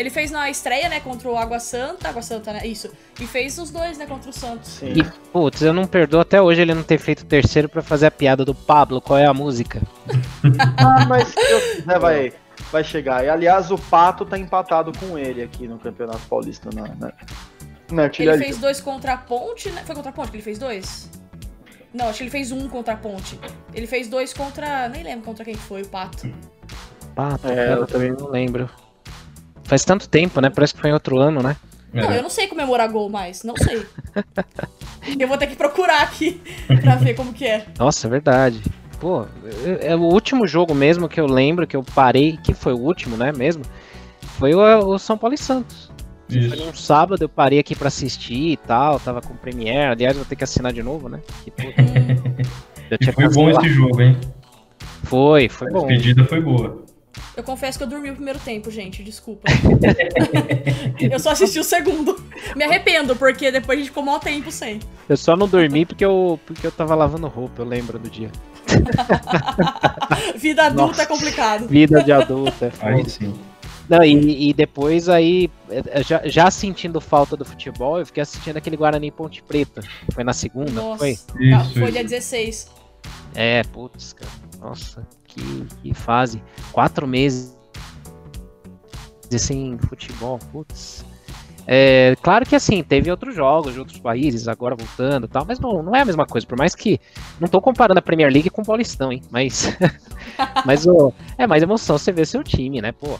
Ele 0.00 0.08
fez 0.08 0.30
na 0.30 0.48
estreia, 0.48 0.88
né, 0.88 0.98
contra 0.98 1.28
o 1.28 1.36
Água 1.36 1.60
Santa. 1.60 2.08
Água 2.08 2.22
Santa, 2.22 2.54
né? 2.54 2.66
Isso. 2.66 2.90
E 3.20 3.26
fez 3.26 3.58
os 3.58 3.70
dois, 3.70 3.98
né, 3.98 4.06
contra 4.06 4.30
o 4.30 4.32
Santos. 4.32 4.70
Sim. 4.70 4.94
E, 4.96 5.04
putz, 5.30 5.60
eu 5.60 5.74
não 5.74 5.86
perdoo 5.86 6.20
até 6.22 6.40
hoje 6.40 6.62
ele 6.62 6.72
não 6.72 6.82
ter 6.82 6.96
feito 6.96 7.20
o 7.20 7.26
terceiro 7.26 7.68
pra 7.68 7.82
fazer 7.82 8.06
a 8.06 8.10
piada 8.10 8.42
do 8.42 8.54
Pablo. 8.54 8.98
Qual 8.98 9.18
é 9.18 9.26
a 9.26 9.34
música? 9.34 9.82
Ah, 10.78 11.04
mas 11.06 11.28
se 11.28 11.34
Deus 11.34 11.64
quiser, 11.76 11.98
vai, 11.98 12.32
vai 12.72 12.82
chegar. 12.82 13.22
E 13.24 13.28
aliás, 13.28 13.70
o 13.70 13.76
Pato 13.76 14.24
tá 14.24 14.38
empatado 14.38 14.90
com 14.98 15.18
ele 15.18 15.42
aqui 15.42 15.68
no 15.68 15.78
Campeonato 15.78 16.20
Paulista 16.30 16.70
na, 16.74 16.88
na, 16.94 17.12
na 17.92 18.10
Ele 18.18 18.38
fez 18.38 18.56
dois 18.56 18.80
contra 18.80 19.12
a 19.12 19.18
ponte, 19.18 19.68
né? 19.70 19.82
Foi 19.84 19.94
contra 19.94 20.10
a 20.10 20.14
ponte 20.14 20.30
que 20.30 20.36
ele 20.36 20.42
fez 20.42 20.58
dois? 20.58 21.10
Não, 21.92 22.08
acho 22.08 22.18
que 22.18 22.24
ele 22.24 22.30
fez 22.30 22.50
um 22.50 22.68
contra 22.68 22.94
a 22.94 22.96
ponte. 22.96 23.38
Ele 23.74 23.86
fez 23.86 24.08
dois 24.08 24.32
contra. 24.32 24.88
Nem 24.88 25.02
lembro 25.02 25.26
contra 25.26 25.44
quem 25.44 25.54
foi, 25.54 25.82
o 25.82 25.88
Pato. 25.88 26.32
Pato, 27.14 27.46
É, 27.46 27.54
cara, 27.54 27.70
eu 27.72 27.80
eu 27.80 27.86
também 27.86 28.12
não 28.12 28.30
lembro. 28.30 28.70
Faz 29.70 29.84
tanto 29.84 30.08
tempo, 30.08 30.40
né? 30.40 30.50
Parece 30.50 30.74
que 30.74 30.80
foi 30.80 30.90
em 30.90 30.92
outro 30.92 31.16
ano, 31.20 31.40
né? 31.44 31.56
Não, 31.94 32.10
É. 32.10 32.18
eu 32.18 32.22
não 32.24 32.28
sei 32.28 32.48
comemorar 32.48 32.88
gol 32.88 33.08
mais. 33.08 33.44
Não 33.44 33.54
sei. 33.56 33.86
eu 35.16 35.28
vou 35.28 35.38
ter 35.38 35.46
que 35.46 35.54
procurar 35.54 36.02
aqui 36.02 36.40
pra 36.82 36.96
ver 36.96 37.14
como 37.14 37.32
que 37.32 37.44
é. 37.46 37.66
Nossa, 37.78 38.08
é 38.08 38.10
verdade. 38.10 38.60
Pô, 38.98 39.26
é 39.80 39.92
é 39.92 39.96
o 39.96 40.00
último 40.00 40.44
jogo 40.44 40.74
mesmo 40.74 41.08
que 41.08 41.20
eu 41.20 41.26
lembro 41.26 41.68
que 41.68 41.76
eu 41.76 41.84
parei, 41.84 42.36
que 42.42 42.52
foi 42.52 42.72
o 42.72 42.78
último, 42.80 43.16
né, 43.16 43.30
mesmo? 43.30 43.62
Foi 44.40 44.52
o, 44.54 44.60
o 44.88 44.98
São 44.98 45.16
Paulo 45.16 45.34
e 45.34 45.38
Santos. 45.38 45.88
Foi 46.28 46.36
Isso. 46.38 46.56
num 46.56 46.74
sábado, 46.74 47.22
eu 47.22 47.28
parei 47.28 47.60
aqui 47.60 47.76
pra 47.76 47.86
assistir 47.86 48.50
e 48.52 48.56
tal, 48.56 48.98
tava 48.98 49.20
com 49.22 49.34
Premiere. 49.36 49.92
Aliás, 49.92 50.16
vou 50.16 50.24
ter 50.24 50.34
que 50.34 50.42
assinar 50.44 50.72
de 50.72 50.82
novo, 50.82 51.08
né? 51.08 51.20
Que, 51.44 51.50
tinha 52.98 53.12
foi 53.12 53.24
bom 53.28 53.46
cancelado. 53.46 53.66
esse 53.66 53.74
jogo, 53.74 54.02
hein? 54.02 54.16
Foi, 55.04 55.48
foi 55.48 55.68
A 55.68 55.70
bom. 55.72 55.86
despedida 55.86 56.24
foi 56.24 56.40
boa. 56.40 56.79
Eu 57.36 57.42
confesso 57.42 57.78
que 57.78 57.84
eu 57.84 57.88
dormi 57.88 58.10
o 58.10 58.14
primeiro 58.14 58.38
tempo, 58.38 58.70
gente. 58.70 59.02
Desculpa. 59.02 59.48
eu 61.00 61.18
só 61.18 61.30
assisti 61.30 61.58
o 61.58 61.64
segundo. 61.64 62.22
Me 62.54 62.64
arrependo, 62.64 63.16
porque 63.16 63.50
depois 63.50 63.78
a 63.78 63.80
gente 63.80 63.88
ficou 63.88 64.02
mó 64.02 64.18
tempo 64.18 64.50
sem. 64.50 64.80
Eu 65.08 65.16
só 65.16 65.36
não 65.36 65.48
dormi 65.48 65.84
porque 65.84 66.04
eu, 66.04 66.38
porque 66.46 66.66
eu 66.66 66.72
tava 66.72 66.94
lavando 66.94 67.28
roupa, 67.28 67.62
eu 67.62 67.66
lembro 67.66 67.98
do 67.98 68.08
dia. 68.08 68.30
Vida 70.36 70.66
adulta 70.66 70.86
Nossa. 70.86 71.02
é 71.02 71.06
complicado. 71.06 71.66
Vida 71.66 72.02
de 72.02 72.12
adulto, 72.12 72.64
é 72.64 72.70
foda. 72.70 72.92
Aí 72.92 73.08
sim. 73.08 73.34
Não, 73.88 74.04
e, 74.04 74.50
e 74.50 74.54
depois 74.54 75.08
aí, 75.08 75.50
é, 75.68 76.00
já, 76.04 76.22
já 76.24 76.48
sentindo 76.48 77.00
falta 77.00 77.36
do 77.36 77.44
futebol, 77.44 77.98
eu 77.98 78.06
fiquei 78.06 78.22
assistindo 78.22 78.56
aquele 78.56 78.76
Guarani 78.76 79.10
Ponte 79.10 79.42
Preta. 79.42 79.82
Foi 80.12 80.22
na 80.22 80.32
segunda, 80.32 80.70
Nossa. 80.70 80.98
foi? 80.98 81.18
Ah, 81.52 81.62
Isso, 81.62 81.72
foi 81.72 81.82
isso. 81.82 81.92
dia 81.92 82.04
16. 82.04 82.70
É, 83.34 83.64
putz, 83.64 84.12
cara. 84.12 84.30
Nossa, 84.60 85.06
que, 85.24 85.66
que 85.82 85.94
fase. 85.94 86.42
Quatro 86.72 87.06
meses 87.06 87.58
sem 89.38 89.78
futebol, 89.78 90.38
putz. 90.50 91.04
É, 91.66 92.16
claro 92.20 92.44
que 92.44 92.56
assim, 92.56 92.82
teve 92.82 93.10
outros 93.10 93.34
jogos 93.34 93.74
de 93.74 93.78
outros 93.78 93.98
países, 93.98 94.48
agora 94.48 94.74
voltando 94.74 95.26
e 95.26 95.28
tal, 95.28 95.44
mas 95.46 95.60
não, 95.60 95.82
não 95.82 95.94
é 95.94 96.00
a 96.00 96.04
mesma 96.04 96.26
coisa, 96.26 96.46
por 96.46 96.58
mais 96.58 96.74
que. 96.74 97.00
Não 97.38 97.48
tô 97.48 97.60
comparando 97.60 97.98
a 97.98 98.02
Premier 98.02 98.32
League 98.32 98.50
com 98.50 98.62
o 98.62 98.64
Paulistão, 98.64 99.12
hein? 99.12 99.22
Mas. 99.30 99.76
mas 100.66 100.86
o, 100.86 101.12
é 101.38 101.46
mais 101.46 101.62
emoção 101.62 101.96
você 101.96 102.10
ver 102.10 102.26
seu 102.26 102.42
time, 102.42 102.80
né, 102.80 102.92
pô? 102.92 103.18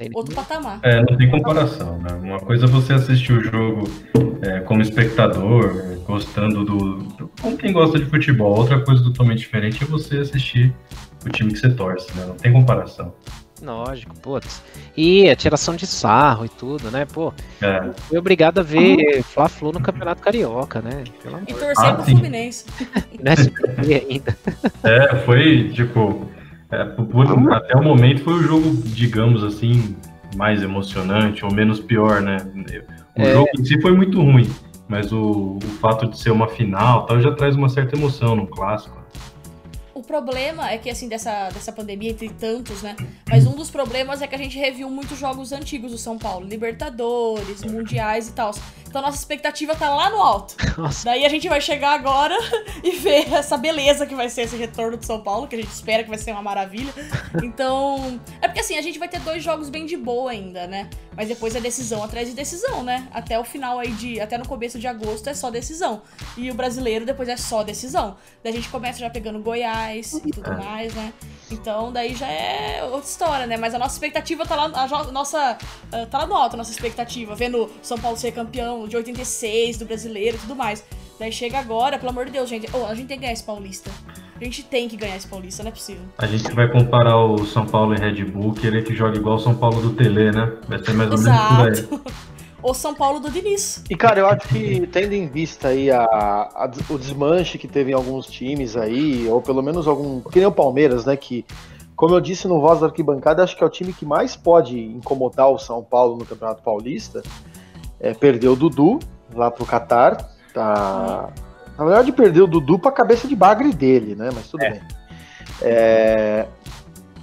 Tem 0.00 0.10
Outro 0.14 0.34
patamar. 0.34 0.80
É, 0.82 0.96
não 1.02 1.14
tem 1.18 1.28
comparação, 1.30 1.98
né? 1.98 2.12
Uma 2.22 2.40
coisa 2.40 2.64
é 2.64 2.68
você 2.68 2.94
assistir 2.94 3.32
o 3.34 3.42
jogo 3.42 3.84
é, 4.40 4.60
como 4.60 4.80
espectador, 4.80 5.98
gostando 6.06 6.64
do, 6.64 6.78
do. 7.02 7.30
Como 7.40 7.56
quem 7.58 7.70
gosta 7.70 7.98
de 7.98 8.06
futebol. 8.06 8.56
Outra 8.56 8.80
coisa 8.80 9.04
totalmente 9.04 9.40
diferente 9.40 9.84
é 9.84 9.86
você 9.86 10.16
assistir 10.18 10.72
o 11.24 11.28
time 11.28 11.52
que 11.52 11.58
você 11.58 11.68
torce, 11.68 12.10
né? 12.16 12.24
Não 12.26 12.34
tem 12.34 12.50
comparação. 12.50 13.12
Lógico, 13.62 14.18
putz. 14.20 14.62
E 14.96 15.28
a 15.28 15.36
tiração 15.36 15.76
de 15.76 15.86
sarro 15.86 16.46
e 16.46 16.48
tudo, 16.48 16.90
né? 16.90 17.04
Pô, 17.04 17.30
É. 17.60 17.90
fui 18.08 18.16
obrigado 18.16 18.58
a 18.60 18.62
ver 18.62 19.22
Fla-Flu 19.22 19.70
no 19.72 19.80
Campeonato 19.82 20.22
Carioca, 20.22 20.80
né? 20.80 21.04
Pelo 21.22 21.34
amor 21.36 21.46
E 21.46 21.52
torcer 21.52 21.84
Ah, 21.84 21.92
pro 21.92 22.04
sim. 22.06 22.12
Fluminense. 22.12 22.64
No 23.22 23.30
SBT 23.30 24.06
ainda. 24.08 24.38
É, 24.82 25.14
foi, 25.26 25.68
tipo, 25.74 26.26
é, 26.70 26.84
por- 26.84 27.52
até 27.52 27.76
o 27.76 27.82
momento 27.82 28.22
foi 28.22 28.34
o 28.34 28.42
jogo, 28.42 28.70
digamos 28.86 29.42
assim, 29.44 29.96
mais 30.36 30.62
emocionante 30.62 31.44
ou 31.44 31.52
menos 31.52 31.80
pior, 31.80 32.20
né? 32.20 32.36
O 33.16 33.22
É. 33.22 33.32
jogo 33.32 33.48
em 33.58 33.64
si 33.64 33.80
foi 33.80 33.92
muito 33.92 34.20
ruim, 34.22 34.48
mas 34.88 35.12
o, 35.12 35.58
o 35.58 35.60
fato 35.80 36.06
de 36.08 36.18
ser 36.18 36.30
uma 36.30 36.48
final 36.48 37.06
tal 37.06 37.20
já 37.20 37.32
traz 37.32 37.56
uma 37.56 37.68
certa 37.68 37.96
emoção 37.96 38.36
no 38.36 38.46
clássico. 38.46 38.98
O 39.92 40.02
problema 40.02 40.70
é 40.70 40.78
que, 40.78 40.88
assim, 40.88 41.08
dessa, 41.08 41.50
dessa 41.50 41.70
pandemia, 41.72 42.10
entre 42.10 42.28
tantos, 42.30 42.80
né? 42.82 42.96
Mas 43.28 43.46
um 43.46 43.54
dos 43.54 43.70
problemas 43.70 44.22
é 44.22 44.26
que 44.26 44.34
a 44.34 44.38
gente 44.38 44.58
reviu 44.58 44.88
muitos 44.88 45.18
jogos 45.18 45.52
antigos 45.52 45.90
do 45.92 45.98
São 45.98 46.16
Paulo. 46.16 46.46
Libertadores, 46.46 47.62
Mundiais 47.64 48.28
e 48.28 48.32
tal. 48.32 48.52
Então 48.90 49.00
nossa 49.00 49.16
expectativa 49.16 49.74
tá 49.76 49.88
lá 49.88 50.10
no 50.10 50.20
alto. 50.20 50.56
Nossa, 50.76 51.04
Daí 51.04 51.24
a 51.24 51.28
gente 51.28 51.48
vai 51.48 51.60
chegar 51.60 51.92
agora 51.92 52.36
e 52.82 52.90
ver 52.90 53.32
essa 53.32 53.56
beleza 53.56 54.04
que 54.04 54.14
vai 54.16 54.28
ser 54.28 54.42
esse 54.42 54.56
retorno 54.56 54.96
de 54.96 55.06
São 55.06 55.20
Paulo, 55.20 55.46
que 55.46 55.54
a 55.54 55.58
gente 55.58 55.70
espera 55.70 56.02
que 56.02 56.08
vai 56.08 56.18
ser 56.18 56.32
uma 56.32 56.42
maravilha. 56.42 56.92
Então. 57.42 58.20
É 58.42 58.48
porque 58.48 58.60
assim, 58.60 58.76
a 58.76 58.82
gente 58.82 58.98
vai 58.98 59.08
ter 59.08 59.20
dois 59.20 59.42
jogos 59.42 59.70
bem 59.70 59.86
de 59.86 59.96
boa 59.96 60.32
ainda, 60.32 60.66
né? 60.66 60.90
Mas 61.16 61.28
depois 61.28 61.54
é 61.54 61.60
decisão 61.60 62.02
atrás 62.02 62.28
de 62.28 62.34
decisão, 62.34 62.82
né? 62.82 63.06
Até 63.12 63.38
o 63.38 63.44
final 63.44 63.78
aí 63.78 63.92
de. 63.92 64.20
Até 64.20 64.36
no 64.36 64.46
começo 64.48 64.78
de 64.78 64.88
agosto 64.88 65.28
é 65.28 65.34
só 65.34 65.50
decisão. 65.50 66.02
E 66.36 66.50
o 66.50 66.54
brasileiro 66.54 67.06
depois 67.06 67.28
é 67.28 67.36
só 67.36 67.62
decisão. 67.62 68.16
Daí 68.42 68.52
a 68.52 68.56
gente 68.56 68.68
começa 68.68 68.98
já 68.98 69.08
pegando 69.08 69.38
Goiás 69.38 70.14
e 70.14 70.30
tudo 70.32 70.50
É. 70.50 70.56
mais, 70.56 70.92
né? 70.94 71.12
Então 71.50 71.92
daí 71.92 72.14
já 72.14 72.26
é 72.26 72.82
outra 72.84 73.08
história, 73.08 73.46
né? 73.46 73.56
Mas 73.56 73.74
a 73.74 73.78
nossa 73.78 73.94
expectativa 73.94 74.44
tá 74.44 74.56
lá. 74.56 74.64
A 74.74 75.12
nossa. 75.12 75.56
ah, 75.92 76.06
tá 76.06 76.18
lá 76.18 76.26
no 76.26 76.34
alto 76.34 76.54
a 76.54 76.56
nossa 76.56 76.72
expectativa. 76.72 77.34
Vendo 77.36 77.70
São 77.82 77.98
Paulo 77.98 78.16
ser 78.16 78.32
campeão 78.32 78.79
de 78.88 78.96
86 78.96 79.78
do 79.78 79.84
brasileiro 79.84 80.36
e 80.36 80.40
tudo 80.40 80.54
mais. 80.56 80.84
Daí 81.18 81.30
chega 81.32 81.58
agora, 81.58 81.98
pelo 81.98 82.10
amor 82.10 82.24
de 82.26 82.32
Deus, 82.32 82.48
gente. 82.48 82.66
Oh, 82.72 82.86
a 82.86 82.94
gente 82.94 83.08
tem 83.08 83.16
que 83.18 83.22
ganhar 83.22 83.32
esse 83.34 83.44
Paulista. 83.44 83.90
A 84.40 84.44
gente 84.44 84.62
tem 84.62 84.88
que 84.88 84.96
ganhar 84.96 85.16
esse 85.16 85.26
Paulista, 85.26 85.62
não 85.62 85.68
é 85.68 85.72
possível. 85.72 86.02
A 86.16 86.26
gente 86.26 86.50
vai 86.52 86.66
comparar 86.70 87.18
o 87.22 87.44
São 87.44 87.66
Paulo 87.66 87.94
e 87.94 87.98
Red 87.98 88.24
Bull, 88.24 88.54
querer 88.54 88.84
que 88.84 88.94
jogue 88.94 89.18
igual 89.18 89.36
o 89.36 89.38
São 89.38 89.54
Paulo 89.54 89.82
do 89.82 89.90
Tele, 89.92 90.32
né? 90.32 90.50
Vai 90.66 90.78
ser 90.82 90.94
mais 90.94 91.10
ou 91.10 91.18
menos 91.18 91.88
por 91.90 91.98
aí. 92.06 92.12
Ou 92.62 92.74
São 92.74 92.94
Paulo 92.94 93.20
do 93.20 93.30
Diniz. 93.30 93.82
E 93.88 93.96
cara, 93.96 94.20
eu 94.20 94.26
acho 94.26 94.46
que 94.48 94.86
tendo 94.88 95.14
em 95.14 95.26
vista 95.26 95.68
aí 95.68 95.90
a, 95.90 96.02
a- 96.04 96.70
o 96.90 96.98
desmanche 96.98 97.56
que 97.56 97.66
teve 97.66 97.90
em 97.90 97.94
alguns 97.94 98.26
times 98.26 98.76
aí, 98.76 99.26
ou 99.28 99.40
pelo 99.40 99.62
menos 99.62 99.86
algum. 99.88 100.20
Que 100.20 100.38
nem 100.40 100.46
o 100.46 100.52
Palmeiras, 100.52 101.06
né? 101.06 101.16
Que, 101.16 101.42
como 101.96 102.14
eu 102.14 102.20
disse 102.20 102.46
no 102.46 102.60
Voz 102.60 102.80
da 102.80 102.86
Arquibancada, 102.88 103.42
acho 103.42 103.56
que 103.56 103.64
é 103.64 103.66
o 103.66 103.70
time 103.70 103.94
que 103.94 104.04
mais 104.04 104.36
pode 104.36 104.78
incomodar 104.78 105.48
o 105.50 105.58
São 105.58 105.82
Paulo 105.82 106.18
no 106.18 106.26
Campeonato 106.26 106.62
Paulista. 106.62 107.22
É, 108.00 108.14
perdeu 108.14 108.52
o 108.52 108.56
Dudu 108.56 108.98
lá 109.34 109.50
pro 109.50 109.66
Catar. 109.66 110.16
Tá. 110.54 111.28
Na 111.78 111.84
verdade, 111.84 112.12
perdeu 112.12 112.44
o 112.44 112.48
Dudu 112.48 112.78
pra 112.78 112.90
cabeça 112.90 113.28
de 113.28 113.36
bagre 113.36 113.72
dele, 113.72 114.14
né? 114.14 114.30
Mas 114.34 114.48
tudo 114.48 114.62
É. 114.64 114.70
bem. 114.70 114.80
É, 115.62 116.46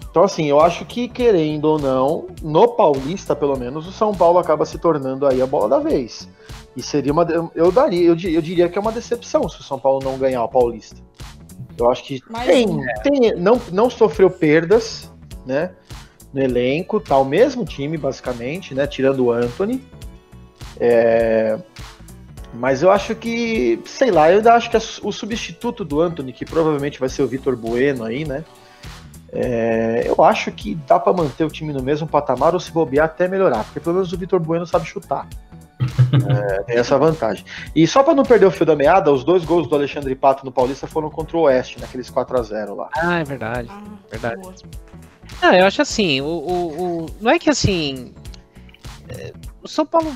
Então, 0.09 0.23
assim, 0.23 0.45
eu 0.45 0.59
acho 0.59 0.83
que, 0.85 1.07
querendo 1.07 1.65
ou 1.65 1.77
não, 1.77 2.25
no 2.41 2.69
Paulista, 2.69 3.35
pelo 3.35 3.55
menos, 3.55 3.87
o 3.87 3.91
São 3.91 4.15
Paulo 4.15 4.39
acaba 4.39 4.65
se 4.65 4.79
tornando 4.79 5.27
aí 5.27 5.39
a 5.41 5.45
bola 5.45 5.69
da 5.69 5.79
vez. 5.79 6.27
E 6.75 6.81
seria 6.81 7.11
uma. 7.13 7.23
Eu 7.53 7.71
daria, 7.71 8.01
eu, 8.03 8.15
eu 8.15 8.41
diria 8.41 8.67
que 8.67 8.77
é 8.77 8.81
uma 8.81 8.91
decepção 8.91 9.47
se 9.47 9.59
o 9.59 9.63
São 9.63 9.77
Paulo 9.77 9.99
não 10.03 10.17
ganhar 10.17 10.43
o 10.43 10.47
Paulista. 10.49 10.99
Eu 11.77 11.89
acho 11.91 12.03
que 12.03 12.19
Mais 12.29 12.47
tem, 12.47 12.67
um. 12.67 12.83
tem- 13.03 13.35
não, 13.35 13.61
não 13.71 13.89
sofreu 13.91 14.29
perdas, 14.29 15.11
né? 15.45 15.71
No 16.33 16.41
elenco, 16.41 16.99
tá 16.99 17.15
o 17.17 17.25
mesmo 17.25 17.63
time, 17.63 17.95
basicamente, 17.97 18.73
né? 18.73 18.87
Tirando 18.87 19.25
o 19.25 19.31
Anthony. 19.31 19.83
É, 20.79 21.57
Mas 22.53 22.81
eu 22.81 22.91
acho 22.91 23.13
que, 23.15 23.79
sei 23.85 24.09
lá, 24.11 24.31
eu 24.31 24.37
ainda 24.37 24.53
acho 24.53 24.69
que 24.69 24.77
o 24.77 25.11
substituto 25.11 25.83
do 25.85 26.01
Anthony, 26.01 26.31
que 26.33 26.45
provavelmente 26.45 26.99
vai 26.99 27.09
ser 27.09 27.21
o 27.23 27.27
Vitor 27.27 27.55
Bueno 27.55 28.03
aí, 28.03 28.25
né? 28.25 28.43
É, 29.31 30.03
eu 30.05 30.23
acho 30.23 30.51
que 30.51 30.73
dá 30.87 30.97
pra 30.99 31.11
manter 31.11 31.43
o 31.43 31.49
time 31.49 31.73
no 31.73 31.83
mesmo 31.83 32.07
patamar 32.07 32.53
ou 32.53 32.59
se 32.59 32.71
bobear 32.71 33.05
até 33.05 33.27
melhorar, 33.27 33.63
porque 33.65 33.79
pelo 33.79 33.95
menos 33.95 34.11
o 34.13 34.17
Vitor 34.17 34.39
Bueno 34.39 34.65
sabe 34.65 34.85
chutar. 34.85 35.27
É, 36.27 36.63
tem 36.63 36.77
essa 36.77 36.97
vantagem. 36.97 37.43
E 37.75 37.85
só 37.85 38.01
pra 38.01 38.13
não 38.15 38.23
perder 38.23 38.45
o 38.45 38.51
fio 38.51 38.65
da 38.65 38.75
meada, 38.75 39.11
os 39.11 39.23
dois 39.23 39.43
gols 39.45 39.67
do 39.67 39.75
Alexandre 39.75 40.15
Pato 40.15 40.43
no 40.45 40.51
Paulista 40.51 40.87
foram 40.87 41.09
contra 41.09 41.35
o 41.37 41.41
Oeste, 41.41 41.79
naqueles 41.79 42.09
4 42.09 42.39
a 42.39 42.41
0 42.41 42.75
lá. 42.75 42.89
ah, 42.95 43.19
é 43.19 43.23
verdade. 43.23 43.67
Ah, 43.69 43.81
Verdade. 44.09 44.41
Ah, 45.41 45.55
eu 45.57 45.65
acho 45.65 45.81
assim, 45.81 46.21
o, 46.21 46.25
o, 46.25 47.03
o- 47.03 47.05
não 47.21 47.29
é 47.31 47.37
que 47.37 47.49
assim. 47.49 48.13
é, 49.09 49.33
o 49.61 49.67
São 49.67 49.85
Paulo 49.85 50.11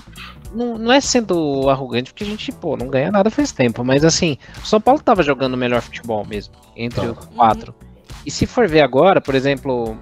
não, 0.54 0.78
não 0.78 0.92
é 0.92 1.00
sendo 1.02 1.70
arrogante, 1.70 2.12
porque 2.12 2.24
a 2.24 2.28
gente, 2.28 2.52
pô, 2.52 2.76
não 2.78 2.88
ganha 2.88 3.12
nada 3.12 3.30
faz 3.30 3.52
tempo, 3.52 3.84
mas 3.84 4.04
assim, 4.04 4.38
o 4.62 4.66
São 4.66 4.80
Paulo 4.82 5.02
tava 5.02 5.24
jogando 5.24 5.54
o 5.54 5.58
melhor 5.58 5.82
futebol 5.82 6.26
mesmo, 6.26 6.54
entre 6.76 7.02
Tá. 7.02 7.12
os 7.12 7.26
quatro. 7.28 7.74
E 8.26 8.32
se 8.32 8.46
for 8.46 8.68
ver 8.68 8.82
agora, 8.82 9.20
por 9.22 9.34
exemplo, 9.36 9.98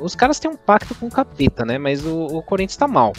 os 0.00 0.14
caras 0.14 0.38
têm 0.38 0.50
um 0.50 0.56
pacto 0.56 0.94
com 0.94 1.06
o 1.06 1.10
capeta, 1.10 1.64
né? 1.64 1.78
Mas 1.78 2.04
o, 2.04 2.26
o 2.26 2.42
Corinthians 2.42 2.76
tá 2.76 2.86
mal. 2.88 3.12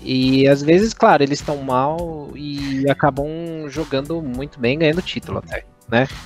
E 0.00 0.46
às 0.48 0.62
vezes, 0.62 0.94
claro, 0.94 1.22
eles 1.22 1.40
estão 1.40 1.56
mal 1.58 2.30
e 2.34 2.88
acabam 2.88 3.26
jogando 3.68 4.22
muito 4.22 4.58
bem, 4.60 4.78
ganhando 4.78 5.02
título 5.02 5.38
até. 5.38 5.64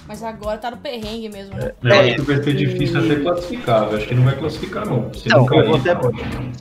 Mas 0.06 0.22
agora 0.22 0.58
tá 0.58 0.70
no 0.70 0.76
perrengue 0.76 1.28
mesmo, 1.28 1.56
né? 1.56 1.72
Eu 1.82 2.00
acho 2.00 2.14
que 2.16 2.20
vai 2.22 2.42
ser 2.42 2.54
difícil 2.54 2.98
até 2.98 3.16
classificar. 3.16 3.82
Eu 3.90 3.96
acho 3.96 4.08
que 4.08 4.14
não 4.14 4.24
vai 4.24 4.36
classificar, 4.36 4.86
não. 4.86 5.14
Se 5.14 5.28
Então, 5.28 5.38
não 5.40 5.46
cair, 5.46 5.68
eu 5.68 5.74
até- 5.76 5.94
tá 5.94 6.10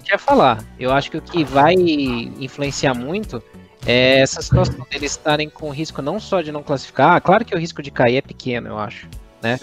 quer 0.04 0.20
falar. 0.20 0.64
Eu 0.80 0.92
acho 0.92 1.10
que 1.10 1.18
o 1.18 1.22
que 1.22 1.44
vai 1.44 1.74
influenciar 1.74 2.94
muito 2.94 3.42
é 3.86 4.20
essa 4.20 4.42
situação 4.42 4.86
deles 4.92 5.12
estarem 5.12 5.50
com 5.50 5.70
risco 5.72 6.02
não 6.02 6.20
só 6.20 6.42
de 6.42 6.52
não 6.52 6.62
classificar, 6.62 7.20
claro 7.22 7.44
que 7.44 7.56
o 7.56 7.58
risco 7.60 7.82
de 7.82 7.90
cair 7.90 8.18
é 8.18 8.22
pequeno, 8.22 8.68
eu 8.68 8.78
acho, 8.78 9.08
né? 9.42 9.60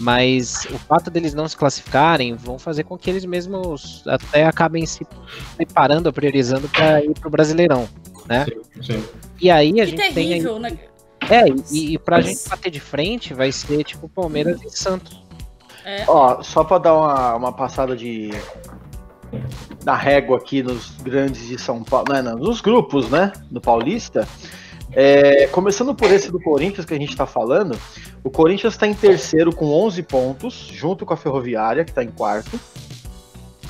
Mas 0.00 0.66
o 0.72 0.78
fato 0.78 1.10
deles 1.10 1.32
não 1.34 1.46
se 1.46 1.56
classificarem 1.56 2.34
vão 2.34 2.58
fazer 2.58 2.82
com 2.82 2.98
que 2.98 3.08
eles 3.08 3.24
mesmos 3.24 4.02
até 4.06 4.44
acabem 4.44 4.84
se 4.86 5.06
preparando, 5.56 6.12
priorizando 6.12 6.68
para 6.68 7.04
ir 7.04 7.14
pro 7.20 7.30
Brasileirão, 7.30 7.88
né? 8.26 8.46
Sim, 8.46 8.82
sim. 8.82 9.04
E 9.40 9.50
aí 9.50 9.80
a 9.80 9.84
Que 9.84 9.90
gente 9.90 9.96
tem 9.98 10.06
aí, 10.06 10.14
terrível, 10.14 10.58
né? 10.58 10.76
É, 11.30 11.44
e, 11.70 11.94
e 11.94 11.98
pra 11.98 12.20
gente 12.20 12.48
bater 12.48 12.70
de 12.70 12.80
frente 12.80 13.34
vai 13.34 13.52
ser 13.52 13.84
tipo 13.84 14.08
Palmeiras 14.08 14.60
e 14.62 14.70
Santos. 14.70 15.22
Ó, 16.06 16.42
só 16.42 16.62
pra 16.64 16.78
dar 16.78 16.94
uma, 16.94 17.34
uma 17.34 17.52
passada 17.52 17.96
de. 17.96 18.30
da 19.82 19.94
régua 19.94 20.36
aqui 20.36 20.62
nos 20.62 20.90
grandes 21.02 21.46
de 21.46 21.58
São 21.58 21.82
Paulo, 21.82 22.12
né, 22.12 22.22
não, 22.22 22.36
nos 22.36 22.60
grupos, 22.60 23.10
né, 23.10 23.32
do 23.50 23.60
Paulista. 23.60 24.26
É, 24.94 25.46
começando 25.46 25.94
por 25.94 26.10
esse 26.10 26.30
do 26.30 26.38
Corinthians 26.38 26.84
que 26.84 26.92
a 26.92 26.98
gente 26.98 27.16
tá 27.16 27.24
falando, 27.24 27.78
o 28.22 28.30
Corinthians 28.30 28.76
tá 28.76 28.86
em 28.86 28.94
terceiro 28.94 29.54
com 29.54 29.72
11 29.72 30.02
pontos, 30.02 30.70
junto 30.70 31.06
com 31.06 31.14
a 31.14 31.16
Ferroviária, 31.16 31.84
que 31.84 31.92
tá 31.92 32.04
em 32.04 32.10
quarto. 32.10 32.60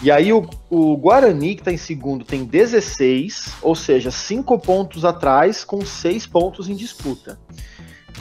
E 0.03 0.11
aí 0.11 0.33
o, 0.33 0.45
o 0.69 0.97
Guarani, 0.97 1.55
que 1.55 1.63
tá 1.63 1.73
em 1.73 1.77
segundo, 1.77 2.25
tem 2.25 2.45
16, 2.45 3.55
ou 3.63 3.75
seja, 3.75 4.11
5 4.11 4.59
pontos 4.59 5.05
atrás, 5.05 5.65
com 5.65 5.85
6 5.85 6.27
pontos 6.27 6.69
em 6.69 6.75
disputa. 6.75 7.39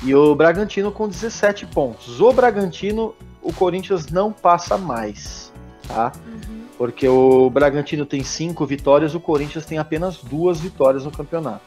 E 0.03 0.13
o 0.13 0.35
Bragantino 0.35 0.91
com 0.91 1.07
17 1.07 1.65
pontos. 1.67 2.21
O 2.21 2.31
Bragantino 2.31 3.15
o 3.41 3.51
Corinthians 3.51 4.07
não 4.07 4.31
passa 4.31 4.77
mais, 4.77 5.51
tá? 5.87 6.11
Uhum. 6.25 6.61
Porque 6.77 7.07
o 7.07 7.49
Bragantino 7.49 8.05
tem 8.05 8.23
cinco 8.23 8.65
vitórias, 8.65 9.13
o 9.13 9.19
Corinthians 9.19 9.65
tem 9.65 9.77
apenas 9.77 10.17
duas 10.17 10.59
vitórias 10.59 11.05
no 11.05 11.11
campeonato. 11.11 11.61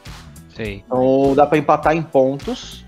Sei. 0.55 0.83
Então 0.85 1.33
dá 1.35 1.45
para 1.45 1.57
empatar 1.57 1.95
em 1.95 2.01
pontos, 2.01 2.85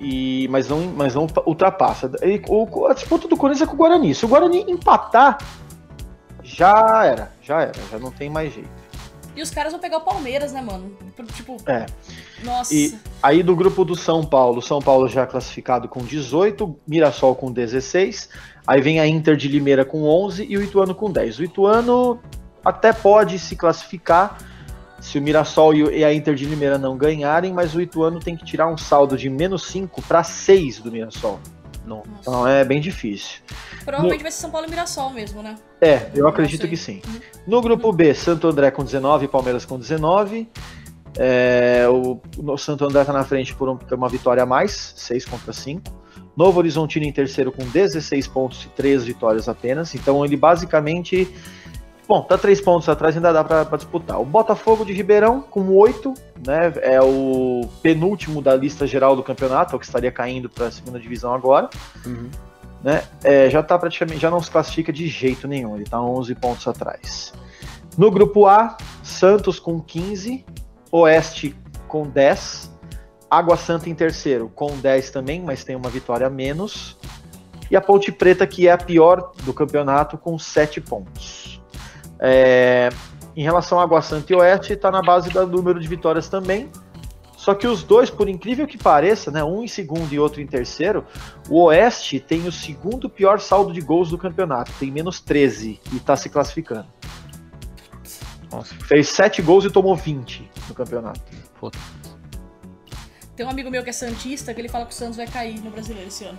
e 0.00 0.48
mas 0.48 0.68
não, 0.68 0.80
mas 0.96 1.14
não 1.14 1.26
ultrapassa. 1.46 2.10
E 2.22 2.40
o, 2.48 2.86
a 2.86 2.94
disputa 2.94 3.28
do 3.28 3.36
Corinthians 3.36 3.68
é 3.68 3.70
com 3.70 3.74
o 3.74 3.78
Guarani. 3.78 4.14
Se 4.14 4.24
o 4.24 4.28
Guarani 4.28 4.64
empatar, 4.68 5.38
já 6.54 7.04
era, 7.04 7.32
já 7.42 7.60
era, 7.62 7.80
já 7.90 7.98
não 7.98 8.10
tem 8.10 8.30
mais 8.30 8.52
jeito. 8.52 8.68
E 9.36 9.42
os 9.42 9.50
caras 9.50 9.72
vão 9.72 9.80
pegar 9.80 9.98
o 9.98 10.00
Palmeiras, 10.00 10.52
né, 10.52 10.60
mano? 10.60 10.96
Tipo, 11.34 11.56
É. 11.66 11.86
nossa. 12.42 12.74
E 12.74 12.98
aí 13.22 13.40
do 13.40 13.54
grupo 13.54 13.84
do 13.84 13.94
São 13.94 14.24
Paulo, 14.24 14.60
São 14.60 14.80
Paulo 14.80 15.06
já 15.08 15.26
classificado 15.26 15.88
com 15.88 16.00
18, 16.00 16.76
Mirassol 16.86 17.36
com 17.36 17.52
16, 17.52 18.30
aí 18.66 18.80
vem 18.80 18.98
a 18.98 19.06
Inter 19.06 19.36
de 19.36 19.46
Limeira 19.46 19.84
com 19.84 20.02
11 20.02 20.44
e 20.48 20.56
o 20.56 20.62
Ituano 20.62 20.92
com 20.92 21.10
10. 21.10 21.38
O 21.38 21.44
Ituano 21.44 22.18
até 22.64 22.92
pode 22.92 23.38
se 23.38 23.54
classificar 23.54 24.38
se 25.00 25.18
o 25.18 25.22
Mirassol 25.22 25.72
e 25.72 25.98
e 25.98 26.04
a 26.04 26.12
Inter 26.12 26.34
de 26.34 26.44
Limeira 26.44 26.76
não 26.76 26.96
ganharem, 26.96 27.52
mas 27.52 27.74
o 27.76 27.80
Ituano 27.80 28.18
tem 28.18 28.36
que 28.36 28.44
tirar 28.44 28.66
um 28.66 28.76
saldo 28.76 29.16
de 29.16 29.30
menos 29.30 29.66
5 29.66 30.02
para 30.02 30.24
6 30.24 30.80
do 30.80 30.90
Mirassol. 30.90 31.38
Não. 31.88 32.02
Então 32.20 32.46
é 32.46 32.64
bem 32.64 32.80
difícil. 32.80 33.40
Provavelmente 33.84 34.22
vai 34.22 34.30
ser 34.30 34.40
São 34.42 34.50
Paulo 34.50 34.66
e 34.66 34.70
Mirassol 34.70 35.10
mesmo, 35.10 35.42
né? 35.42 35.56
É, 35.80 36.10
eu 36.14 36.28
acredito 36.28 36.68
que 36.68 36.76
sim. 36.76 37.00
No 37.46 37.60
grupo 37.62 37.90
B, 37.92 38.12
Santo 38.14 38.46
André 38.46 38.70
com 38.70 38.84
19, 38.84 39.26
Palmeiras 39.28 39.64
com 39.64 39.78
19. 39.78 40.48
É, 41.16 41.86
o, 41.88 42.20
o 42.36 42.56
Santo 42.58 42.84
André 42.84 43.00
está 43.00 43.12
na 43.12 43.24
frente 43.24 43.54
por, 43.54 43.68
um- 43.68 43.76
por 43.76 43.92
uma 43.94 44.08
vitória 44.08 44.42
a 44.42 44.46
mais, 44.46 44.92
6 44.96 45.24
contra 45.24 45.52
5. 45.52 45.82
Novo 46.36 46.58
Horizontino 46.58 47.04
em 47.04 47.10
terceiro 47.12 47.50
com 47.50 47.64
16 47.64 48.28
pontos 48.28 48.64
e 48.64 48.68
3 48.68 49.04
vitórias 49.04 49.48
apenas. 49.48 49.94
Então 49.94 50.24
ele 50.24 50.36
basicamente. 50.36 51.26
Bom, 52.08 52.22
tá 52.22 52.38
3 52.38 52.60
pontos 52.62 52.88
atrás, 52.88 53.14
ainda 53.14 53.32
dá 53.32 53.44
para 53.44 53.76
disputar. 53.76 54.18
O 54.18 54.24
Botafogo 54.24 54.82
de 54.82 54.94
Ribeirão 54.94 55.42
com 55.42 55.76
8, 55.76 56.14
né? 56.46 56.72
É 56.80 57.02
o 57.02 57.68
penúltimo 57.82 58.40
da 58.40 58.56
lista 58.56 58.86
geral 58.86 59.14
do 59.14 59.22
campeonato, 59.22 59.76
o 59.76 59.78
que 59.78 59.84
estaria 59.84 60.10
caindo 60.10 60.48
para 60.48 60.68
a 60.68 60.70
segunda 60.70 60.98
divisão 60.98 61.34
agora 61.34 61.68
né, 62.82 63.02
é, 63.22 63.50
já 63.50 63.62
tá 63.62 63.78
praticamente, 63.78 64.20
já 64.20 64.30
não 64.30 64.40
se 64.40 64.50
classifica 64.50 64.92
de 64.92 65.06
jeito 65.08 65.48
nenhum, 65.48 65.76
ele 65.76 65.84
tá 65.84 66.00
11 66.00 66.34
pontos 66.36 66.66
atrás. 66.66 67.32
No 67.96 68.10
grupo 68.10 68.46
A, 68.46 68.76
Santos 69.02 69.58
com 69.58 69.80
15, 69.80 70.44
Oeste 70.92 71.56
com 71.88 72.08
10, 72.08 72.70
Água 73.30 73.56
Santa 73.56 73.90
em 73.90 73.94
terceiro 73.94 74.50
com 74.54 74.78
10 74.78 75.10
também, 75.10 75.42
mas 75.42 75.64
tem 75.64 75.76
uma 75.76 75.90
vitória 75.90 76.26
a 76.26 76.30
menos, 76.30 76.96
e 77.70 77.76
a 77.76 77.80
Ponte 77.80 78.10
Preta, 78.10 78.46
que 78.46 78.68
é 78.68 78.72
a 78.72 78.78
pior 78.78 79.32
do 79.42 79.52
campeonato, 79.52 80.16
com 80.16 80.38
7 80.38 80.80
pontos. 80.80 81.57
É, 82.20 82.88
em 83.36 83.42
relação 83.42 83.78
a 83.78 83.84
Água 83.84 84.02
Santa 84.02 84.32
e 84.32 84.36
Oeste, 84.36 84.72
está 84.72 84.90
na 84.90 85.00
base 85.02 85.30
do 85.30 85.46
número 85.46 85.78
de 85.78 85.86
vitórias 85.86 86.28
também, 86.28 86.70
só 87.36 87.54
que 87.54 87.68
os 87.68 87.84
dois, 87.84 88.10
por 88.10 88.28
incrível 88.28 88.66
que 88.66 88.76
pareça, 88.76 89.30
né, 89.30 89.44
um 89.44 89.62
em 89.62 89.68
segundo 89.68 90.12
e 90.12 90.18
outro 90.18 90.40
em 90.40 90.46
terceiro, 90.46 91.06
o 91.48 91.62
Oeste 91.66 92.18
tem 92.18 92.48
o 92.48 92.52
segundo 92.52 93.08
pior 93.08 93.38
saldo 93.38 93.72
de 93.72 93.80
gols 93.80 94.10
do 94.10 94.18
campeonato, 94.18 94.72
tem 94.78 94.90
menos 94.90 95.20
13 95.20 95.80
e 95.92 95.96
está 95.96 96.16
se 96.16 96.28
classificando. 96.28 96.88
Nossa, 98.50 98.74
Fez 98.74 99.08
7 99.10 99.40
gols 99.40 99.64
e 99.64 99.70
tomou 99.70 99.94
20 99.94 100.50
no 100.68 100.74
campeonato. 100.74 101.20
puta. 101.60 101.78
Tem 103.36 103.46
um 103.46 103.50
amigo 103.50 103.70
meu 103.70 103.84
que 103.84 103.90
é 103.90 103.92
Santista 103.92 104.52
que 104.52 104.60
ele 104.60 104.68
fala 104.68 104.84
que 104.84 104.92
o 104.92 104.94
Santos 104.94 105.16
vai 105.16 105.28
cair 105.28 105.60
no 105.60 105.70
brasileiro 105.70 106.08
esse 106.08 106.24
ano. 106.24 106.38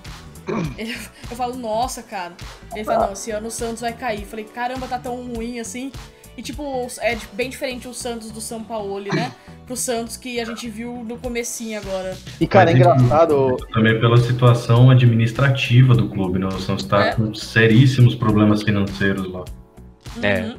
Ele- 0.78 0.96
eu 1.30 1.36
falo, 1.36 1.56
nossa, 1.56 2.02
cara. 2.04 2.34
Ele 2.76 2.84
fala, 2.84 3.08
não, 3.08 3.14
esse 3.14 3.32
ano 3.32 3.48
o 3.48 3.52
Santos 3.52 3.82
vai 3.82 3.94
cair. 3.94 4.22
Eu 4.22 4.28
falei, 4.28 4.46
caramba, 4.46 4.88
tá 4.88 4.98
tão 5.00 5.16
ruim 5.34 5.60
assim. 5.60 5.92
E, 6.38 6.42
tipo, 6.42 6.88
é 7.02 7.18
bem 7.34 7.50
diferente 7.50 7.86
o 7.88 7.94
Santos 7.94 8.32
do 8.32 8.40
São 8.40 8.64
Paulo, 8.64 9.02
né? 9.14 9.34
Pro 9.66 9.76
Santos 9.76 10.16
que 10.16 10.40
a 10.40 10.46
gente 10.46 10.70
viu 10.70 11.04
no 11.04 11.18
comecinho 11.18 11.78
agora. 11.80 12.18
E, 12.40 12.48
cara, 12.48 12.72
é 12.72 12.76
engraçado. 12.76 13.58
Também 13.74 14.00
pela 14.00 14.18
situação 14.18 14.90
administrativa 14.90 15.94
do 15.94 16.08
clube, 16.08 16.40
né? 16.40 16.48
O 16.48 16.60
Santos 16.60 16.86
está 16.86 17.08
É. 17.08 17.14
com 17.16 17.34
seríssimos 17.34 18.16
problemas 18.16 18.64
financeiros 18.64 19.30
lá. 19.30 19.44
É. 20.24 20.42
Uhum. 20.44 20.58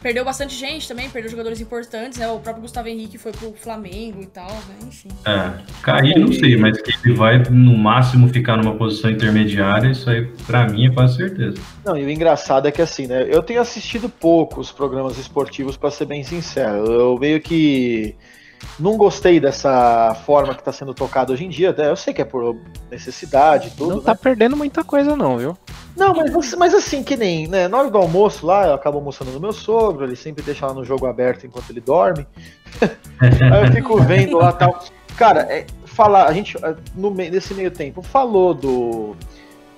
Perdeu 0.00 0.24
bastante 0.24 0.54
gente 0.54 0.86
também, 0.86 1.08
perdeu 1.10 1.30
jogadores 1.30 1.60
importantes, 1.60 2.18
né? 2.18 2.28
O 2.28 2.38
próprio 2.38 2.62
Gustavo 2.62 2.88
Henrique 2.88 3.18
foi 3.18 3.32
pro 3.32 3.52
Flamengo 3.54 4.22
e 4.22 4.26
tal, 4.26 4.50
né? 4.50 4.76
Enfim. 4.86 5.08
É, 5.24 5.52
cair 5.82 6.18
não 6.18 6.32
sei, 6.32 6.56
mas 6.56 6.80
que 6.80 6.92
ele 7.04 7.14
vai 7.14 7.38
no 7.50 7.76
máximo 7.76 8.28
ficar 8.28 8.56
numa 8.56 8.74
posição 8.74 9.10
intermediária, 9.10 9.90
isso 9.90 10.08
aí 10.08 10.26
pra 10.46 10.68
mim 10.68 10.86
é 10.86 10.90
quase 10.90 11.16
certeza. 11.16 11.56
Não, 11.84 11.96
e 11.96 12.04
o 12.04 12.10
engraçado 12.10 12.68
é 12.68 12.72
que 12.72 12.82
assim, 12.82 13.06
né? 13.06 13.26
Eu 13.28 13.42
tenho 13.42 13.60
assistido 13.60 14.08
poucos 14.08 14.70
programas 14.70 15.18
esportivos, 15.18 15.76
para 15.76 15.90
ser 15.90 16.06
bem 16.06 16.22
sincero. 16.22 16.84
Eu 16.84 17.18
meio 17.18 17.40
que 17.40 18.14
não 18.78 18.96
gostei 18.96 19.40
dessa 19.40 20.14
forma 20.26 20.54
que 20.54 20.60
está 20.60 20.72
sendo 20.72 20.92
tocado 20.92 21.32
hoje 21.32 21.44
em 21.44 21.48
dia. 21.48 21.74
né? 21.76 21.88
Eu 21.88 21.96
sei 21.96 22.12
que 22.12 22.20
é 22.20 22.24
por 22.24 22.56
necessidade 22.90 23.68
e 23.68 23.70
tudo. 23.70 23.90
Não 23.90 23.96
né? 23.96 24.02
tá 24.04 24.14
perdendo 24.14 24.56
muita 24.56 24.84
coisa, 24.84 25.16
não, 25.16 25.38
viu? 25.38 25.56
Não, 25.96 26.14
mas, 26.14 26.54
mas 26.54 26.74
assim, 26.74 27.02
que 27.02 27.16
nem, 27.16 27.46
né? 27.48 27.68
Na 27.68 27.78
hora 27.78 27.90
do 27.90 27.96
almoço 27.96 28.44
lá, 28.44 28.66
eu 28.66 28.74
acabo 28.74 28.98
almoçando 28.98 29.30
no 29.30 29.40
meu 29.40 29.52
sogro, 29.52 30.04
ele 30.04 30.16
sempre 30.16 30.42
deixa 30.42 30.66
lá 30.66 30.74
no 30.74 30.84
jogo 30.84 31.06
aberto 31.06 31.46
enquanto 31.46 31.70
ele 31.70 31.80
dorme. 31.80 32.26
Aí 33.20 33.66
eu 33.66 33.72
fico 33.72 33.96
vendo 34.02 34.36
lá 34.36 34.52
tal. 34.52 34.84
Cara, 35.16 35.40
é, 35.50 35.66
falar, 35.86 36.26
a 36.26 36.32
gente, 36.32 36.58
é, 36.58 36.76
no, 36.94 37.10
nesse 37.10 37.54
meio 37.54 37.70
tempo, 37.70 38.02
falou 38.02 38.52
do. 38.52 39.16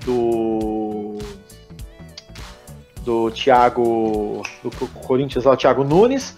Do. 0.04 1.18
Do 3.04 3.30
Thiago. 3.30 4.42
Do 4.62 4.70
Corinthians 5.06 5.44
lá, 5.44 5.52
o 5.52 5.56
Thiago 5.56 5.84
Nunes. 5.84 6.36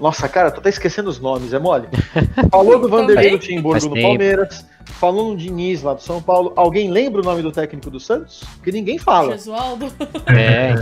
Nossa, 0.00 0.28
cara, 0.28 0.50
tô 0.50 0.60
até 0.60 0.68
esquecendo 0.68 1.10
os 1.10 1.18
nomes, 1.18 1.52
é 1.52 1.58
mole? 1.58 1.88
Falou 2.50 2.78
do 2.78 2.88
Vanderlei. 2.88 3.32
Luxemburgo 3.32 3.80
Faz 3.80 3.84
no. 3.84 4.00
Palmeiras. 4.00 4.64
Falou 4.84 5.30
no 5.30 5.36
Diniz 5.36 5.82
lá 5.82 5.94
do 5.94 6.02
São 6.02 6.20
Paulo. 6.20 6.52
Alguém 6.56 6.90
lembra 6.90 7.20
o 7.20 7.24
nome 7.24 7.42
do 7.42 7.52
técnico 7.52 7.90
do 7.90 8.00
Santos? 8.00 8.42
Porque 8.56 8.72
ninguém 8.72 8.98
fala. 8.98 9.32
Jesualdo. 9.32 9.92
É, 10.26 10.74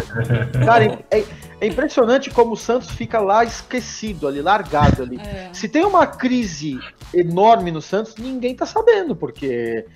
Cara, 0.65 0.99
é, 1.11 1.25
é 1.61 1.67
impressionante 1.67 2.31
como 2.31 2.53
o 2.53 2.57
Santos 2.57 2.91
fica 2.91 3.19
lá 3.21 3.45
esquecido 3.45 4.27
ali, 4.27 4.41
largado 4.41 5.03
ali. 5.03 5.19
É. 5.19 5.49
Se 5.53 5.69
tem 5.69 5.85
uma 5.85 6.07
crise 6.07 6.79
enorme 7.13 7.71
no 7.71 7.81
Santos, 7.81 8.17
ninguém 8.17 8.55
tá 8.55 8.67
sabendo, 8.67 9.15
porque 9.15 9.87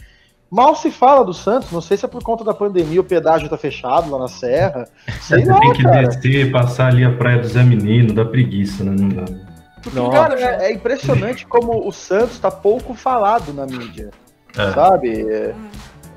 mal 0.51 0.75
se 0.75 0.91
fala 0.91 1.25
do 1.25 1.33
Santos. 1.33 1.71
Não 1.71 1.81
sei 1.81 1.97
se 1.97 2.05
é 2.05 2.09
por 2.09 2.23
conta 2.23 2.43
da 2.45 2.53
pandemia, 2.55 3.01
o 3.01 3.05
pedágio 3.05 3.49
tá 3.49 3.57
fechado 3.57 4.11
lá 4.11 4.19
na 4.19 4.29
Serra. 4.29 4.89
Sei 5.21 5.45
lá, 5.45 5.61
Tem 5.61 5.73
que 5.75 5.83
cara. 5.83 6.09
descer, 6.09 6.51
passar 6.51 6.89
ali 6.89 7.05
a 7.05 7.13
praia 7.13 7.39
do 7.41 7.49
Zé 7.49 7.63
Menino, 7.63 8.13
dá 8.13 8.25
preguiça, 8.25 8.83
né? 8.85 8.95
Não 8.99 9.09
dá. 9.09 9.25
Porque, 9.83 9.99
Nossa. 9.99 10.13
cara, 10.19 10.41
é, 10.41 10.67
é 10.67 10.73
impressionante 10.73 11.47
como 11.47 11.87
o 11.89 11.93
Santos 11.93 12.39
tá 12.39 12.51
pouco 12.51 12.93
falado 12.93 13.53
na 13.55 13.65
mídia, 13.65 14.11
É. 14.57 14.73
sabe? 14.73 15.09
É- 15.23 15.55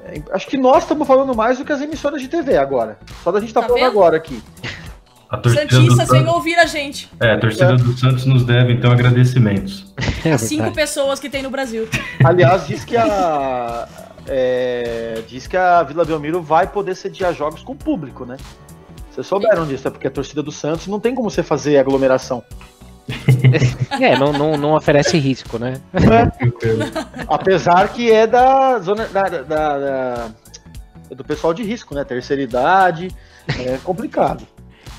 é- 0.06 0.22
acho 0.34 0.48
que 0.48 0.58
nós 0.58 0.84
estamos 0.84 1.08
falando 1.08 1.34
mais 1.34 1.58
do 1.60 1.64
que 1.64 1.72
as 1.72 1.80
emissoras 1.82 2.22
de 2.22 2.28
TV 2.28 2.58
agora. 2.58 2.98
Só 3.24 3.32
da 3.32 3.40
gente 3.40 3.54
tá, 3.54 3.62
Tá 3.62 3.68
falando 3.68 3.82
vendo? 3.84 3.92
agora 3.92 4.18
aqui. 4.18 4.44
A 5.30 5.38
torcida 5.38 5.66
do 5.66 5.72
Santistas, 5.74 6.10
venham 6.10 6.26
Santos, 6.26 6.36
ouvir 6.36 6.56
a 6.60 6.66
gente. 6.66 7.10
é, 7.22 7.32
a 7.32 7.40
torcida 7.40 7.76
do 7.78 7.98
Santos 7.98 8.26
nos 8.26 8.44
deve 8.46 8.74
então 8.74 8.92
agradecimentos. 8.92 9.92
é 10.26 10.34
As 10.34 10.42
cinco 10.42 10.64
verdade. 10.64 10.76
pessoas 10.76 11.20
que 11.20 11.30
tem 11.30 11.42
no 11.42 11.50
Brasil. 11.50 11.88
Aliás, 12.24 12.68
diz 12.68 12.84
que 12.84 12.98
a. 12.98 13.88
é, 14.28 15.22
diz 15.28 15.48
que 15.48 15.58
a 15.58 15.82
Vila 15.84 16.06
Belmiro 16.06 16.42
vai 16.42 16.68
poder 16.68 16.96
sediar 16.96 17.34
jogos 17.34 17.62
com 17.62 17.76
público, 17.76 18.26
né? 18.26 18.38
Vocês 19.12 19.28
souberam 19.28 19.66
disso, 19.68 19.88
é 19.88 19.92
porque 19.92 20.08
a 20.08 20.12
torcida 20.12 20.42
do 20.42 20.52
Santos 20.52 20.88
não 20.88 21.00
tem 21.00 21.14
como 21.14 21.30
você 21.30 21.44
fazer 21.44 21.78
aglomeração. 21.78 22.44
É, 24.02 24.18
não, 24.18 24.34
não, 24.34 24.58
não 24.58 24.74
oferece 24.74 25.18
risco, 25.20 25.60
né? 25.60 25.80
Apesar 27.28 27.90
que 27.94 28.12
é 28.12 28.26
da 28.26 28.80
zona. 28.80 29.06
Da, 29.08 29.24
da- 29.24 29.42
da- 29.44 30.30
é 31.12 31.16
do 31.16 31.24
pessoal 31.24 31.54
de 31.54 31.62
risco, 31.64 31.94
né? 31.94 32.04
Terceira 32.04 32.42
idade. 32.42 33.10
É 33.60 33.78
complicado. 33.84 34.48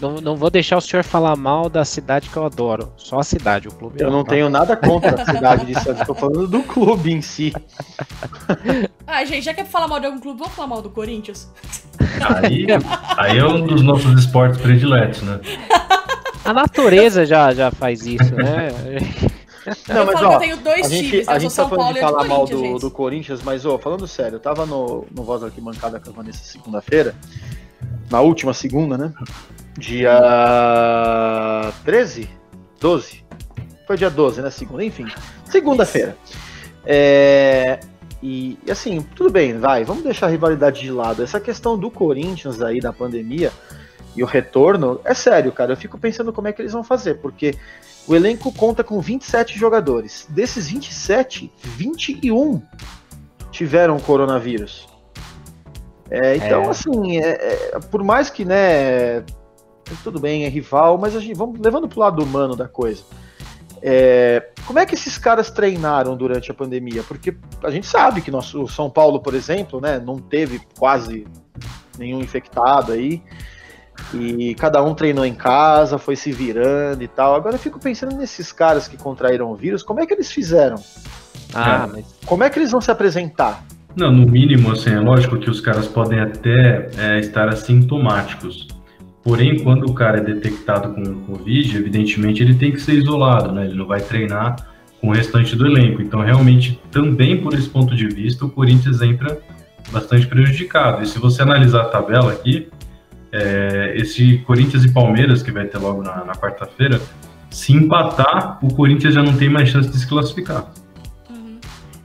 Não, 0.00 0.16
não 0.16 0.36
vou 0.36 0.50
deixar 0.50 0.76
o 0.76 0.80
senhor 0.80 1.04
falar 1.04 1.36
mal 1.36 1.68
da 1.68 1.84
cidade 1.84 2.28
que 2.28 2.36
eu 2.36 2.44
adoro. 2.44 2.92
Só 2.96 3.20
a 3.20 3.24
cidade, 3.24 3.68
o 3.68 3.72
clube. 3.72 4.00
Eu 4.00 4.10
não 4.10 4.24
tá? 4.24 4.30
tenho 4.30 4.48
nada 4.50 4.76
contra 4.76 5.22
a 5.22 5.24
cidade 5.24 5.66
de 5.66 5.80
Santos, 5.80 6.06
tô 6.06 6.14
falando 6.14 6.46
do 6.48 6.62
clube 6.62 7.12
em 7.12 7.22
si. 7.22 7.52
Ah, 9.06 9.24
gente, 9.24 9.42
já 9.42 9.54
que 9.54 9.60
é 9.60 9.64
pra 9.64 9.70
falar 9.70 9.86
mal 9.86 10.00
de 10.00 10.06
algum 10.06 10.18
clube, 10.18 10.38
vamos 10.38 10.54
falar 10.54 10.66
mal 10.66 10.82
do 10.82 10.90
Corinthians? 10.90 11.48
Aí, 12.42 12.66
aí 13.16 13.38
é 13.38 13.46
um 13.46 13.64
dos 13.64 13.82
nossos 13.82 14.18
esportes 14.18 14.60
prediletos, 14.60 15.22
né? 15.22 15.40
A 16.44 16.52
natureza 16.52 17.24
já, 17.24 17.52
já 17.52 17.70
faz 17.70 18.04
isso, 18.06 18.34
né? 18.34 18.70
Não, 19.88 19.96
eu 19.96 20.06
mas 20.06 20.14
falo 20.14 20.26
ó, 20.26 20.30
que 20.30 20.34
eu 20.34 20.40
tenho 20.40 20.56
dois 20.56 20.86
A 20.86 20.88
gente, 20.88 21.10
times, 21.10 21.28
a 21.28 21.38
gente 21.38 21.50
tá 21.50 21.54
São 21.62 21.68
falando 21.68 21.84
Paulo 21.84 21.94
de 21.94 22.00
falar 22.00 22.24
mal 22.24 22.46
do, 22.46 22.58
gente. 22.58 22.80
do 22.80 22.90
Corinthians, 22.90 23.40
mas, 23.44 23.64
ô, 23.64 23.78
falando 23.78 24.08
sério, 24.08 24.36
eu 24.36 24.40
tava 24.40 24.66
no, 24.66 25.06
no 25.14 25.22
Voz 25.22 25.44
Arquibancada 25.44 26.00
com 26.00 26.10
a 26.10 26.12
Vanessa 26.12 26.42
segunda-feira, 26.42 27.14
na 28.10 28.20
última 28.20 28.52
segunda, 28.52 28.98
né? 28.98 29.12
Dia 29.78 31.72
13? 31.84 32.28
12? 32.80 33.24
Foi 33.86 33.96
dia 33.96 34.10
12, 34.10 34.40
né? 34.42 34.50
Segunda, 34.50 34.84
enfim. 34.84 35.06
Segunda-feira. 35.44 36.16
É, 36.86 37.80
e, 38.22 38.58
e 38.66 38.70
assim, 38.70 39.00
tudo 39.14 39.30
bem, 39.30 39.58
vai, 39.58 39.84
vamos 39.84 40.02
deixar 40.04 40.26
a 40.26 40.30
rivalidade 40.30 40.80
de 40.80 40.90
lado. 40.90 41.22
Essa 41.22 41.40
questão 41.40 41.78
do 41.78 41.90
Corinthians 41.90 42.62
aí, 42.62 42.80
da 42.80 42.92
pandemia 42.92 43.50
e 44.16 44.22
o 44.22 44.26
retorno, 44.26 45.00
é 45.04 45.12
sério, 45.12 45.50
cara. 45.52 45.72
Eu 45.72 45.76
fico 45.76 45.98
pensando 45.98 46.32
como 46.32 46.48
é 46.48 46.52
que 46.52 46.62
eles 46.62 46.72
vão 46.72 46.84
fazer, 46.84 47.16
porque 47.16 47.54
o 48.06 48.14
elenco 48.14 48.52
conta 48.52 48.84
com 48.84 49.00
27 49.00 49.58
jogadores. 49.58 50.26
Desses 50.30 50.68
27, 50.68 51.52
21 51.62 52.62
tiveram 53.50 53.98
coronavírus. 53.98 54.86
É, 56.10 56.36
então, 56.36 56.62
É. 56.64 56.68
assim, 56.68 57.18
é- 57.18 57.72
é, 57.74 57.78
por 57.90 58.02
mais 58.04 58.30
que, 58.30 58.44
né, 58.44 59.24
tudo 60.02 60.18
bem, 60.18 60.44
é 60.44 60.48
rival, 60.48 60.98
mas 60.98 61.16
a 61.16 61.20
gente 61.20 61.36
vamos 61.36 61.58
levando 61.60 61.88
pro 61.88 62.00
lado 62.00 62.22
humano 62.22 62.56
da 62.56 62.68
coisa. 62.68 63.02
É, 63.82 64.48
como 64.66 64.78
é 64.78 64.86
que 64.86 64.94
esses 64.94 65.18
caras 65.18 65.50
treinaram 65.50 66.16
durante 66.16 66.50
a 66.50 66.54
pandemia? 66.54 67.02
Porque 67.02 67.36
a 67.62 67.70
gente 67.70 67.86
sabe 67.86 68.22
que 68.22 68.30
nosso, 68.30 68.62
o 68.62 68.68
São 68.68 68.88
Paulo, 68.88 69.20
por 69.20 69.34
exemplo, 69.34 69.80
né, 69.80 69.98
não 69.98 70.16
teve 70.16 70.60
quase 70.78 71.26
nenhum 71.98 72.20
infectado 72.20 72.92
aí. 72.92 73.22
E 74.12 74.54
cada 74.56 74.82
um 74.82 74.94
treinou 74.94 75.24
em 75.24 75.34
casa, 75.34 75.98
foi 75.98 76.16
se 76.16 76.32
virando 76.32 77.02
e 77.02 77.08
tal. 77.08 77.34
Agora 77.34 77.56
eu 77.56 77.58
fico 77.58 77.78
pensando 77.78 78.16
nesses 78.16 78.52
caras 78.52 78.88
que 78.88 78.96
contraíram 78.96 79.50
o 79.52 79.54
vírus, 79.54 79.82
como 79.82 80.00
é 80.00 80.06
que 80.06 80.14
eles 80.14 80.32
fizeram? 80.32 80.76
Ah, 81.54 81.88
mas 81.90 82.04
Como 82.26 82.42
é 82.42 82.50
que 82.50 82.58
eles 82.58 82.72
vão 82.72 82.80
se 82.80 82.90
apresentar? 82.90 83.64
Não, 83.94 84.10
no 84.10 84.26
mínimo, 84.26 84.72
assim, 84.72 84.90
é 84.90 84.98
lógico 84.98 85.38
que 85.38 85.48
os 85.48 85.60
caras 85.60 85.86
podem 85.86 86.18
até 86.20 86.90
é, 86.98 87.20
estar 87.20 87.48
assintomáticos. 87.48 88.66
Porém, 89.24 89.58
quando 89.60 89.86
o 89.86 89.94
cara 89.94 90.18
é 90.18 90.20
detectado 90.20 90.94
com 90.94 91.24
Covid, 91.24 91.78
evidentemente 91.78 92.42
ele 92.42 92.54
tem 92.54 92.70
que 92.70 92.78
ser 92.78 92.92
isolado, 92.92 93.50
né? 93.52 93.64
Ele 93.64 93.74
não 93.74 93.86
vai 93.86 94.02
treinar 94.02 94.56
com 95.00 95.08
o 95.08 95.12
restante 95.12 95.56
do 95.56 95.66
elenco. 95.66 96.02
Então, 96.02 96.20
realmente, 96.20 96.78
também 96.90 97.40
por 97.40 97.54
esse 97.54 97.68
ponto 97.68 97.96
de 97.96 98.06
vista, 98.06 98.44
o 98.44 98.50
Corinthians 98.50 99.00
entra 99.00 99.40
bastante 99.90 100.26
prejudicado. 100.26 101.02
E 101.02 101.06
se 101.06 101.18
você 101.18 101.40
analisar 101.40 101.82
a 101.82 101.84
tabela 101.86 102.32
aqui, 102.32 102.68
é, 103.32 103.94
esse 103.96 104.38
Corinthians 104.46 104.84
e 104.84 104.92
Palmeiras, 104.92 105.42
que 105.42 105.50
vai 105.50 105.64
ter 105.64 105.78
logo 105.78 106.02
na, 106.02 106.24
na 106.24 106.34
quarta-feira, 106.34 107.00
se 107.50 107.72
empatar, 107.72 108.58
o 108.62 108.74
Corinthians 108.74 109.14
já 109.14 109.22
não 109.22 109.34
tem 109.34 109.48
mais 109.48 109.70
chance 109.70 109.88
de 109.88 109.98
se 109.98 110.06
classificar. 110.06 110.70
Uhum. 111.30 111.58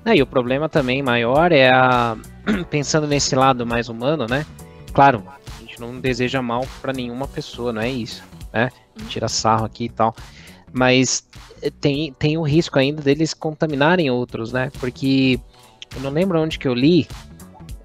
É, 0.06 0.16
e 0.16 0.22
o 0.22 0.26
problema 0.26 0.70
também 0.70 1.04
maior 1.04 1.52
é 1.52 1.70
a. 1.70 2.16
Pensando 2.70 3.08
nesse 3.08 3.36
lado 3.36 3.66
mais 3.66 3.90
humano, 3.90 4.26
né? 4.30 4.46
Claro, 4.94 5.24
gente 5.80 5.94
não 5.94 6.00
deseja 6.00 6.42
mal 6.42 6.66
para 6.82 6.94
nenhuma 6.94 7.28
pessoa, 7.28 7.72
não 7.72 7.82
é 7.82 7.90
isso, 7.90 8.24
né? 8.54 8.70
Tira 9.08 9.28
sarro 9.28 9.66
aqui 9.66 9.86
e 9.86 9.90
tal. 9.90 10.16
Mas 10.72 11.28
tem, 11.80 12.14
tem 12.14 12.38
o 12.38 12.44
risco 12.44 12.78
ainda 12.78 13.02
deles 13.02 13.34
contaminarem 13.34 14.12
outros, 14.12 14.52
né? 14.52 14.72
Porque 14.80 15.40
eu 15.96 16.02
não 16.02 16.12
lembro 16.12 16.40
onde 16.40 16.60
que 16.60 16.68
eu 16.68 16.74
li. 16.74 17.08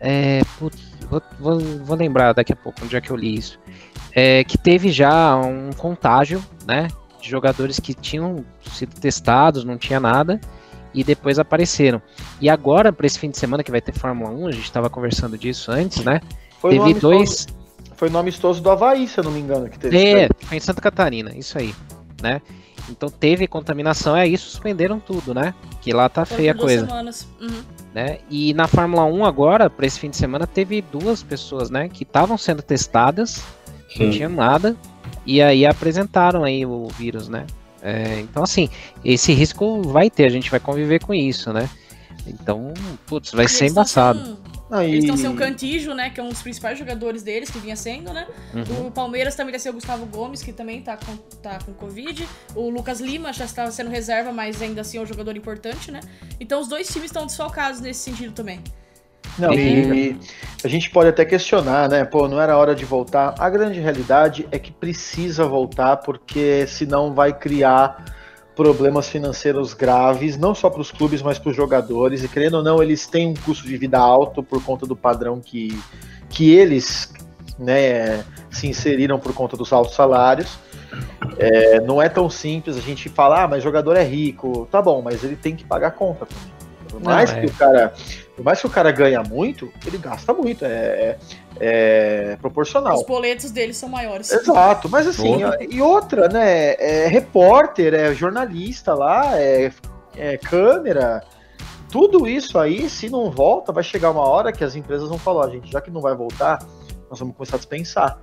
É, 0.01 0.43
putz, 0.59 0.83
vou, 1.09 1.23
vou, 1.39 1.61
vou, 1.61 1.97
lembrar 1.97 2.35
daqui 2.35 2.53
a 2.53 2.57
pouco 2.57 2.85
onde 2.85 2.97
é 2.97 3.01
que 3.01 3.11
eu 3.11 3.17
li 3.17 3.37
isso. 3.37 3.59
É, 4.13 4.45
que 4.45 4.59
teve 4.59 4.91
já 4.91 5.37
um 5.37 5.71
contágio, 5.73 6.45
né? 6.67 6.89
de 7.21 7.31
jogadores 7.31 7.81
que 7.81 7.95
tinham 7.95 8.45
sido 8.71 8.95
testados, 9.01 9.65
não 9.65 9.79
tinha 9.79 9.99
nada, 9.99 10.39
e 10.93 11.03
depois 11.03 11.39
apareceram. 11.39 12.03
E 12.39 12.51
agora, 12.51 12.93
para 12.93 13.07
esse 13.07 13.19
fim 13.19 13.31
de 13.31 13.39
semana 13.39 13.65
que 13.65 13.71
vai 13.71 13.81
ter 13.81 13.93
Fórmula 13.93 14.31
1, 14.31 14.47
a 14.47 14.53
gente 14.53 14.65
estava 14.65 14.91
conversando 14.91 15.39
disso 15.39 15.73
antes, 15.73 16.05
né? 16.05 16.21
Foi 16.61 16.79
teve 16.79 17.01
dois. 17.01 17.47
Foi 17.47 17.63
no 18.11 18.19
amistoso 18.19 18.63
do 18.63 18.71
Havaí, 18.71 19.09
se 19.09 19.19
eu 19.19 19.25
não 19.25 19.31
me 19.31 19.41
engano, 19.41 19.69
que 19.69 19.79
teve. 19.79 19.97
É, 19.97 20.29
foi 20.41 20.57
em 20.57 20.61
Santa 20.61 20.81
Catarina, 20.81 21.33
isso 21.37 21.59
aí, 21.59 21.75
né? 22.23 22.41
Então 22.91 23.09
teve 23.09 23.47
contaminação, 23.47 24.17
é 24.17 24.27
isso, 24.27 24.51
suspenderam 24.51 25.01
tudo, 25.01 25.33
né? 25.35 25.55
Que 25.81 25.93
lá 25.93 26.09
tá 26.09 26.25
feia 26.25 26.53
a 26.53 26.55
coisa. 26.55 26.87
Uhum. 27.41 27.63
Né? 27.95 28.19
E 28.29 28.53
na 28.55 28.67
Fórmula 28.67 29.05
1 29.05 29.25
agora, 29.25 29.71
para 29.71 29.87
esse 29.87 29.99
fim 29.99 30.11
de 30.11 30.17
semana, 30.17 30.47
teve 30.47 30.83
duas 30.83 31.23
pessoas, 31.23 31.71
né? 31.71 31.89
Que 31.89 32.03
estavam 32.03 32.37
sendo 32.37 32.63
testadas, 32.63 33.43
Sim. 33.89 34.05
não 34.05 34.11
tinha 34.11 34.29
nada, 34.29 34.77
e 35.25 35.41
aí 35.41 35.65
apresentaram 35.65 36.45
aí 36.45 36.67
o 36.67 36.89
vírus, 36.89 37.29
né? 37.29 37.47
É, 37.83 38.21
então, 38.21 38.43
assim, 38.43 38.69
esse 39.05 39.33
risco 39.33 39.83
vai 39.83 40.11
ter, 40.11 40.25
a 40.25 40.31
gente 40.31 40.51
vai 40.51 40.59
conviver 40.59 41.03
com 41.05 41.13
isso, 41.13 41.53
né? 41.53 41.69
Então, 42.27 42.73
putz, 43.07 43.33
vai 43.33 43.47
ser 43.47 43.67
embaçado. 43.67 44.39
Aí... 44.75 44.91
Eles 44.91 45.05
estão 45.05 45.17
sem 45.17 45.31
o 45.31 45.37
Cantijo, 45.37 45.95
né? 45.95 46.11
Que 46.11 46.19
é 46.19 46.23
um 46.23 46.31
dos 46.31 46.43
principais 46.43 46.77
jogadores 46.77 47.23
deles, 47.23 47.49
que 47.49 47.59
vinha 47.61 47.77
sendo, 47.77 48.13
né? 48.13 48.27
Uhum. 48.53 48.89
O 48.89 48.91
Palmeiras 48.91 49.37
também 49.37 49.53
vai 49.53 49.61
ser 49.61 49.71
o 49.71 49.75
Gustavo 49.75 50.05
Gomes, 50.07 50.43
que 50.43 50.53
também 50.53 50.83
tá 50.83 50.97
com, 50.97 51.17
tá 51.41 51.61
com 51.65 51.73
Covid. 51.73 52.27
O 52.57 52.69
Lucas 52.71 53.01
Lima 53.01 53.33
já 53.33 53.45
estava 53.45 53.71
sendo 53.71 53.89
reserva, 53.89 54.33
mas 54.33 54.61
ainda 54.61 54.81
assim 54.81 54.99
é 54.99 55.01
um 55.01 55.07
jogador 55.07 55.37
importante, 55.37 55.93
né? 55.93 56.01
Então 56.41 56.61
os 56.61 56.67
dois 56.67 56.89
times 56.89 57.07
estão 57.07 57.25
desfalcados 57.25 57.81
nesse 57.81 58.01
sentido 58.01 58.33
também. 58.33 58.61
Não, 59.39 59.53
e 59.53 60.17
a 60.63 60.69
gente 60.69 60.91
pode 60.91 61.09
até 61.09 61.25
questionar, 61.25 61.89
né? 61.89 62.05
Pô, 62.05 62.29
não 62.29 62.41
era 62.41 62.57
hora 62.57 62.75
de 62.75 62.85
voltar. 62.85 63.35
A 63.39 63.49
grande 63.49 63.79
realidade 63.81 64.49
é 64.51 64.59
que 64.59 64.73
precisa 64.73 65.45
voltar, 65.47 65.99
porque 65.99 66.67
senão 66.67 67.15
vai 67.15 67.33
criar 67.33 68.13
problemas 68.55 69.09
financeiros 69.09 69.75
graves, 69.75 70.37
não 70.37 70.55
só 70.55 70.71
para 70.71 70.81
os 70.81 70.90
clubes, 70.90 71.23
mas 71.23 71.38
para 71.38 71.51
os 71.51 71.57
jogadores. 71.57 72.23
E 72.23 72.29
querendo 72.29 72.55
ou 72.55 72.62
não, 72.62 72.83
eles 72.83 73.07
têm 73.07 73.29
um 73.29 73.35
custo 73.35 73.67
de 73.67 73.77
vida 73.77 73.99
alto 73.99 74.43
por 74.43 74.62
conta 74.62 74.87
do 74.87 74.95
padrão 74.95 75.40
que, 75.40 75.79
que 76.29 76.53
eles 76.55 77.12
né, 77.59 78.25
se 78.51 78.67
inseriram 78.67 79.19
por 79.19 79.33
conta 79.35 79.57
dos 79.57 79.73
altos 79.73 79.95
salários. 79.95 80.59
É, 81.38 81.81
não 81.81 82.01
é 82.01 82.09
tão 82.09 82.31
simples 82.31 82.77
a 82.77 82.81
gente 82.81 83.09
falar, 83.09 83.45
ah, 83.45 83.49
mas 83.49 83.62
jogador 83.62 83.97
é 83.97 84.05
rico. 84.05 84.69
Tá 84.71 84.81
bom, 84.81 85.03
mas 85.03 85.25
ele 85.25 85.37
tem 85.37 85.57
que 85.57 85.64
pagar 85.64 85.88
a 85.88 85.93
conta 85.93 86.27
também. 86.27 86.55
Por 86.88 87.03
mais 87.03 87.33
não, 87.33 87.38
é. 87.38 87.40
que 87.40 87.47
o 87.47 87.55
cara 87.55 87.93
por 88.37 88.45
mais 88.45 88.61
que 88.61 88.67
o 88.67 88.71
cara 88.71 88.90
ganha 88.90 89.23
muito, 89.23 89.73
ele 89.87 89.97
gasta 89.97 90.33
muito. 90.33 90.64
É, 90.64 90.69
é, 90.69 91.19
é 91.61 92.37
proporcional. 92.40 92.97
Os 92.97 93.07
boletos 93.07 93.51
dele 93.51 93.73
são 93.73 93.88
maiores. 93.88 94.33
Exato, 94.33 94.88
mas 94.88 95.07
assim, 95.07 95.37
e 95.71 95.81
outra, 95.81 96.29
né? 96.29 96.75
É 96.75 97.07
repórter, 97.07 97.95
é 97.95 98.14
jornalista 98.14 98.95
lá, 98.95 99.38
é, 99.38 99.73
é 100.17 100.37
câmera. 100.37 101.23
Tudo 101.90 102.27
isso 102.27 102.59
aí, 102.59 102.88
se 102.88 103.09
não 103.09 103.31
volta, 103.31 103.73
vai 103.73 103.85
chegar 103.85 104.11
uma 104.11 104.27
hora 104.29 104.53
que 104.53 104.64
as 104.64 104.75
empresas 104.75 105.09
vão 105.09 105.19
falar, 105.19 105.49
gente, 105.51 105.71
já 105.71 105.81
que 105.81 105.90
não 105.90 106.01
vai 106.01 106.14
voltar, 106.14 106.59
nós 107.09 107.21
vamos 107.21 107.37
começar 107.37 107.57
a 107.57 107.59
dispensar. 107.59 108.19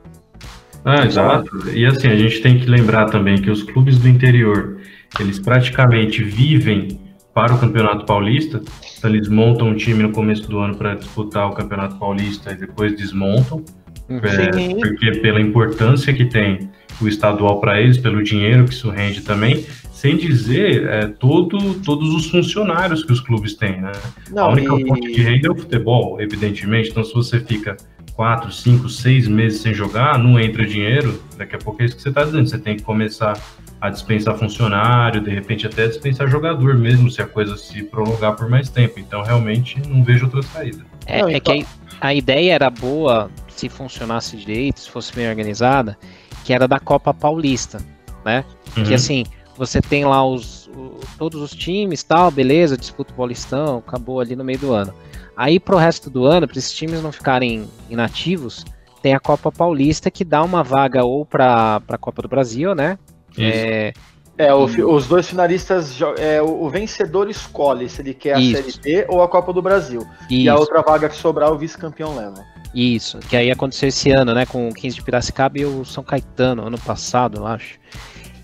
Ah, 0.83 1.05
exato. 1.05 1.69
E 1.69 1.85
assim, 1.85 2.07
a 2.07 2.17
gente 2.17 2.41
tem 2.41 2.59
que 2.59 2.65
lembrar 2.65 3.09
também 3.09 3.41
que 3.41 3.49
os 3.49 3.63
clubes 3.63 3.97
do 3.97 4.07
interior, 4.07 4.81
eles 5.19 5.39
praticamente 5.39 6.23
vivem 6.23 6.99
para 7.33 7.53
o 7.53 7.59
Campeonato 7.59 8.05
Paulista. 8.05 8.61
Então, 8.97 9.09
eles 9.09 9.27
montam 9.27 9.69
um 9.69 9.75
time 9.75 10.03
no 10.03 10.11
começo 10.11 10.49
do 10.49 10.59
ano 10.59 10.75
para 10.75 10.95
disputar 10.95 11.49
o 11.49 11.53
Campeonato 11.53 11.97
Paulista 11.97 12.51
e 12.51 12.55
depois 12.55 12.95
desmontam. 12.95 13.63
É, 14.09 14.75
porque 14.75 15.19
pela 15.19 15.39
importância 15.39 16.13
que 16.13 16.25
tem 16.25 16.69
o 16.99 17.07
estadual 17.07 17.61
para 17.61 17.79
eles, 17.79 17.97
pelo 17.97 18.21
dinheiro 18.21 18.65
que 18.65 18.73
isso 18.73 18.89
rende 18.89 19.21
também, 19.21 19.65
sem 19.93 20.17
dizer 20.17 20.87
é, 20.87 21.07
todo, 21.07 21.75
todos 21.75 22.13
os 22.13 22.29
funcionários 22.29 23.03
que 23.03 23.13
os 23.13 23.21
clubes 23.21 23.53
têm, 23.53 23.79
né? 23.81 23.91
Não, 24.31 24.45
a 24.45 24.49
única 24.49 24.75
e... 24.75 24.87
fonte 24.87 25.13
de 25.13 25.21
renda 25.21 25.47
é 25.47 25.51
o 25.51 25.55
futebol, 25.55 26.19
evidentemente. 26.19 26.89
Então, 26.89 27.03
se 27.03 27.13
você 27.13 27.39
fica 27.39 27.77
quatro, 28.13 28.51
cinco, 28.51 28.89
seis 28.89 29.27
meses 29.27 29.61
sem 29.61 29.73
jogar, 29.73 30.17
não 30.17 30.39
entra 30.39 30.65
dinheiro, 30.65 31.21
daqui 31.37 31.55
a 31.55 31.59
pouco 31.59 31.81
é 31.81 31.85
isso 31.85 31.95
que 31.95 32.01
você 32.01 32.09
está 32.09 32.23
dizendo. 32.23 32.49
Você 32.49 32.57
tem 32.57 32.75
que 32.75 32.83
começar 32.83 33.33
a 33.81 33.89
dispensar 33.89 34.37
funcionário, 34.37 35.19
de 35.19 35.31
repente 35.31 35.65
até 35.65 35.87
dispensar 35.87 36.29
jogador 36.29 36.75
mesmo, 36.77 37.09
se 37.09 37.19
a 37.19 37.25
coisa 37.25 37.57
se 37.57 37.81
prolongar 37.81 38.35
por 38.35 38.47
mais 38.47 38.69
tempo. 38.69 38.99
Então, 38.99 39.23
realmente, 39.23 39.81
não 39.89 40.03
vejo 40.03 40.25
outra 40.25 40.43
saída. 40.43 40.85
É, 41.07 41.19
é 41.21 41.39
que 41.39 41.65
a, 41.99 42.07
a, 42.07 42.13
ideia 42.13 42.53
era 42.53 42.69
boa 42.69 43.31
se 43.47 43.67
funcionasse 43.67 44.37
direito, 44.37 44.81
se 44.81 44.89
fosse 44.89 45.11
bem 45.15 45.27
organizada, 45.27 45.97
que 46.45 46.53
era 46.53 46.67
da 46.67 46.79
Copa 46.79 47.11
Paulista, 47.11 47.79
né? 48.23 48.45
Uhum. 48.77 48.83
Que 48.83 48.93
assim, 48.93 49.25
você 49.57 49.81
tem 49.81 50.05
lá 50.05 50.23
os, 50.23 50.67
o, 50.67 50.99
todos 51.17 51.41
os 51.41 51.51
times, 51.51 52.03
tal, 52.03 52.29
beleza, 52.29 52.77
disputa 52.77 53.11
o 53.11 53.15
Paulistão, 53.15 53.79
acabou 53.79 54.19
ali 54.19 54.35
no 54.35 54.43
meio 54.43 54.59
do 54.59 54.73
ano. 54.73 54.93
Aí 55.35 55.59
pro 55.59 55.77
resto 55.77 56.07
do 56.07 56.25
ano, 56.25 56.47
para 56.47 56.59
esses 56.59 56.71
times 56.71 57.01
não 57.01 57.11
ficarem 57.11 57.67
inativos, 57.89 58.63
tem 59.01 59.15
a 59.15 59.19
Copa 59.19 59.51
Paulista 59.51 60.11
que 60.11 60.23
dá 60.23 60.43
uma 60.43 60.63
vaga 60.63 61.03
ou 61.03 61.25
para 61.25 61.81
a 61.87 61.97
Copa 61.97 62.21
do 62.21 62.27
Brasil, 62.27 62.75
né? 62.75 62.99
É, 63.37 63.93
é 64.37 64.53
o, 64.53 64.63
os 64.63 65.07
dois 65.07 65.29
finalistas, 65.29 65.99
é, 66.17 66.41
o, 66.41 66.63
o, 66.63 66.69
vencedor 66.69 67.29
escolhe 67.29 67.87
se 67.87 68.01
ele 68.01 68.13
quer 68.13 68.35
a 68.35 68.39
Isso. 68.39 68.79
Série 68.79 68.81
B 68.81 69.05
ou 69.07 69.21
a 69.21 69.27
Copa 69.27 69.53
do 69.53 69.61
Brasil. 69.61 70.01
Isso. 70.29 70.33
E 70.33 70.49
a 70.49 70.55
outra 70.55 70.81
vaga 70.81 71.07
que 71.09 71.15
sobrar, 71.15 71.51
o 71.51 71.57
vice-campeão 71.57 72.15
leva. 72.15 72.43
Isso, 72.73 73.19
que 73.19 73.35
aí 73.35 73.51
aconteceu 73.51 73.89
esse 73.89 74.11
ano, 74.11 74.33
né, 74.33 74.45
com 74.45 74.69
o 74.69 74.73
15 74.73 74.95
de 74.95 75.03
Piracicaba 75.03 75.59
e 75.59 75.65
o 75.65 75.83
São 75.83 76.03
Caetano, 76.03 76.65
ano 76.65 76.77
passado, 76.79 77.39
eu 77.39 77.45
acho. 77.45 77.77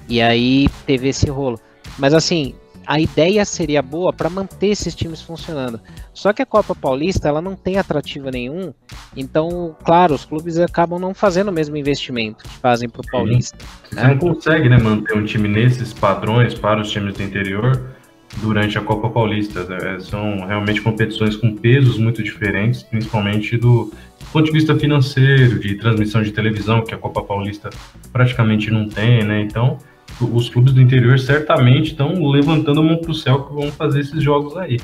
E 0.07 0.21
aí 0.21 0.69
teve 0.85 1.09
esse 1.09 1.29
rolo. 1.29 1.59
Mas 1.97 2.13
assim, 2.13 2.53
a 2.87 3.01
ideia 3.01 3.43
seria 3.43 3.81
boa 3.81 4.13
para 4.13 4.29
manter 4.29 4.67
esses 4.67 4.95
times 4.95 5.21
funcionando. 5.21 5.79
Só 6.13 6.31
que 6.31 6.41
a 6.41 6.45
Copa 6.45 6.73
Paulista 6.73 7.27
ela 7.27 7.41
não 7.41 7.53
tem 7.53 7.77
atrativo 7.77 8.29
nenhum, 8.29 8.73
então, 9.15 9.75
claro, 9.83 10.15
os 10.15 10.23
clubes 10.23 10.57
acabam 10.57 10.97
não 10.97 11.13
fazendo 11.13 11.49
o 11.49 11.51
mesmo 11.51 11.75
investimento 11.75 12.45
que 12.45 12.57
fazem 12.59 12.87
para 12.87 13.01
o 13.01 13.11
Paulista. 13.11 13.57
Você 13.89 13.95
né? 13.95 14.07
não 14.07 14.17
consegue 14.17 14.69
né, 14.69 14.77
manter 14.77 15.17
um 15.17 15.25
time 15.25 15.49
nesses 15.49 15.91
padrões 15.93 16.53
para 16.53 16.81
os 16.81 16.89
times 16.89 17.13
do 17.13 17.23
interior 17.23 17.93
durante 18.37 18.77
a 18.77 18.81
Copa 18.81 19.09
Paulista. 19.09 19.65
Né? 19.65 19.99
São 19.99 20.45
realmente 20.47 20.81
competições 20.81 21.35
com 21.35 21.55
pesos 21.55 21.97
muito 21.97 22.23
diferentes, 22.23 22.83
principalmente 22.83 23.57
do 23.57 23.91
ponto 24.31 24.45
de 24.45 24.51
vista 24.51 24.77
financeiro, 24.77 25.59
de 25.59 25.75
transmissão 25.75 26.21
de 26.23 26.31
televisão, 26.31 26.83
que 26.83 26.93
a 26.93 26.97
Copa 26.97 27.21
Paulista 27.21 27.69
praticamente 28.13 28.71
não 28.71 28.87
tem, 28.87 29.23
né? 29.23 29.41
Então, 29.41 29.77
os 30.21 30.49
clubes 30.49 30.73
do 30.73 30.81
interior 30.81 31.19
certamente 31.19 31.91
estão 31.91 32.13
levantando 32.29 32.79
a 32.79 32.83
mão 32.83 32.97
para 32.97 33.11
o 33.11 33.15
céu 33.15 33.43
que 33.43 33.53
vão 33.53 33.71
fazer 33.71 34.01
esses 34.01 34.21
jogos 34.21 34.55
aí. 34.57 34.79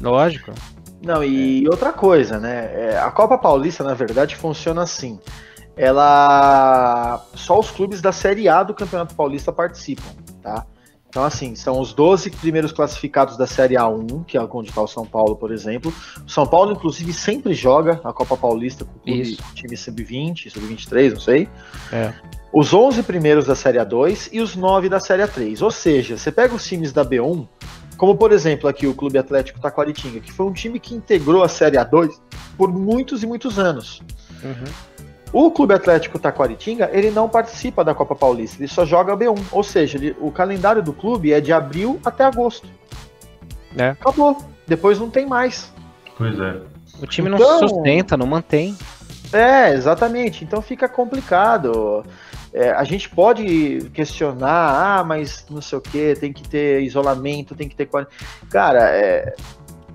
Lógico. 0.00 0.52
Não, 1.02 1.22
e 1.22 1.68
outra 1.68 1.92
coisa, 1.92 2.38
né? 2.38 2.70
É, 2.74 2.98
a 2.98 3.10
Copa 3.10 3.38
Paulista, 3.38 3.84
na 3.84 3.94
verdade, 3.94 4.36
funciona 4.36 4.82
assim. 4.82 5.18
Ela. 5.76 7.24
Só 7.34 7.58
os 7.58 7.70
clubes 7.70 8.00
da 8.00 8.12
Série 8.12 8.48
A 8.48 8.62
do 8.62 8.74
Campeonato 8.74 9.14
Paulista 9.14 9.52
participam, 9.52 10.08
tá? 10.42 10.66
Então, 11.16 11.24
assim, 11.24 11.54
são 11.54 11.80
os 11.80 11.94
12 11.94 12.28
primeiros 12.28 12.72
classificados 12.72 13.38
da 13.38 13.46
Série 13.46 13.74
A1, 13.74 14.26
que 14.26 14.36
é 14.36 14.42
onde 14.52 14.68
está 14.68 14.82
o 14.82 14.86
São 14.86 15.06
Paulo, 15.06 15.34
por 15.34 15.50
exemplo. 15.50 15.90
O 16.26 16.30
São 16.30 16.46
Paulo, 16.46 16.72
inclusive, 16.72 17.10
sempre 17.10 17.54
joga 17.54 17.98
a 18.04 18.12
Copa 18.12 18.36
Paulista 18.36 18.84
com 18.84 18.98
o 18.98 19.00
clube, 19.00 19.38
time 19.54 19.74
sub-20, 19.78 20.50
sub-23, 20.50 21.12
não 21.14 21.20
sei. 21.20 21.48
É 21.90 22.12
os 22.52 22.74
11 22.74 23.02
primeiros 23.02 23.46
da 23.46 23.54
Série 23.54 23.78
A2 23.78 24.28
e 24.30 24.42
os 24.42 24.56
9 24.56 24.90
da 24.90 25.00
Série 25.00 25.22
A3. 25.22 25.62
Ou 25.62 25.70
seja, 25.70 26.18
você 26.18 26.30
pega 26.30 26.54
os 26.54 26.66
times 26.66 26.92
da 26.92 27.02
B1, 27.02 27.48
Como, 27.96 28.14
por 28.14 28.30
exemplo, 28.30 28.68
aqui 28.68 28.86
o 28.86 28.94
Clube 28.94 29.16
Atlético 29.16 29.58
Taquaritinga, 29.58 30.20
que 30.20 30.30
foi 30.30 30.44
um 30.44 30.52
time 30.52 30.78
que 30.78 30.94
integrou 30.94 31.42
a 31.42 31.48
Série 31.48 31.78
A2 31.78 32.10
por 32.58 32.70
muitos 32.70 33.22
e 33.22 33.26
muitos 33.26 33.58
anos. 33.58 34.02
Uhum. 34.42 34.64
O 35.32 35.50
Clube 35.50 35.74
Atlético 35.74 36.18
Taquaritinga, 36.18 36.88
ele 36.92 37.10
não 37.10 37.28
participa 37.28 37.84
da 37.84 37.94
Copa 37.94 38.14
Paulista, 38.14 38.58
ele 38.60 38.68
só 38.68 38.84
joga 38.86 39.16
B1. 39.16 39.36
Ou 39.52 39.62
seja, 39.62 39.98
ele- 39.98 40.16
o 40.20 40.30
calendário 40.30 40.82
do 40.82 40.92
clube 40.92 41.32
é 41.32 41.40
de 41.40 41.52
abril 41.52 42.00
até 42.04 42.24
agosto. 42.24 42.68
É. 43.76 43.90
Acabou. 43.90 44.38
Depois 44.66 44.98
não 44.98 45.10
tem 45.10 45.26
mais. 45.26 45.72
Pois 46.16 46.38
é. 46.38 46.60
O 47.02 47.06
time 47.06 47.28
não 47.28 47.36
Então- 47.36 47.58
se 47.58 47.68
sustenta, 47.68 48.16
não 48.16 48.26
mantém. 48.26 48.76
É, 49.32 49.72
exatamente. 49.74 50.44
Então 50.44 50.62
fica 50.62 50.88
complicado. 50.88 52.04
É, 52.52 52.70
a 52.70 52.84
gente 52.84 53.10
pode 53.10 53.90
questionar, 53.92 54.98
ah, 55.00 55.04
mas 55.04 55.44
não 55.50 55.60
sei 55.60 55.76
o 55.76 55.80
que, 55.80 56.14
tem 56.14 56.32
que 56.32 56.48
ter 56.48 56.80
isolamento, 56.82 57.54
tem 57.54 57.68
que 57.68 57.76
ter. 57.76 57.86
Cara, 58.48 58.88
é, 58.96 59.34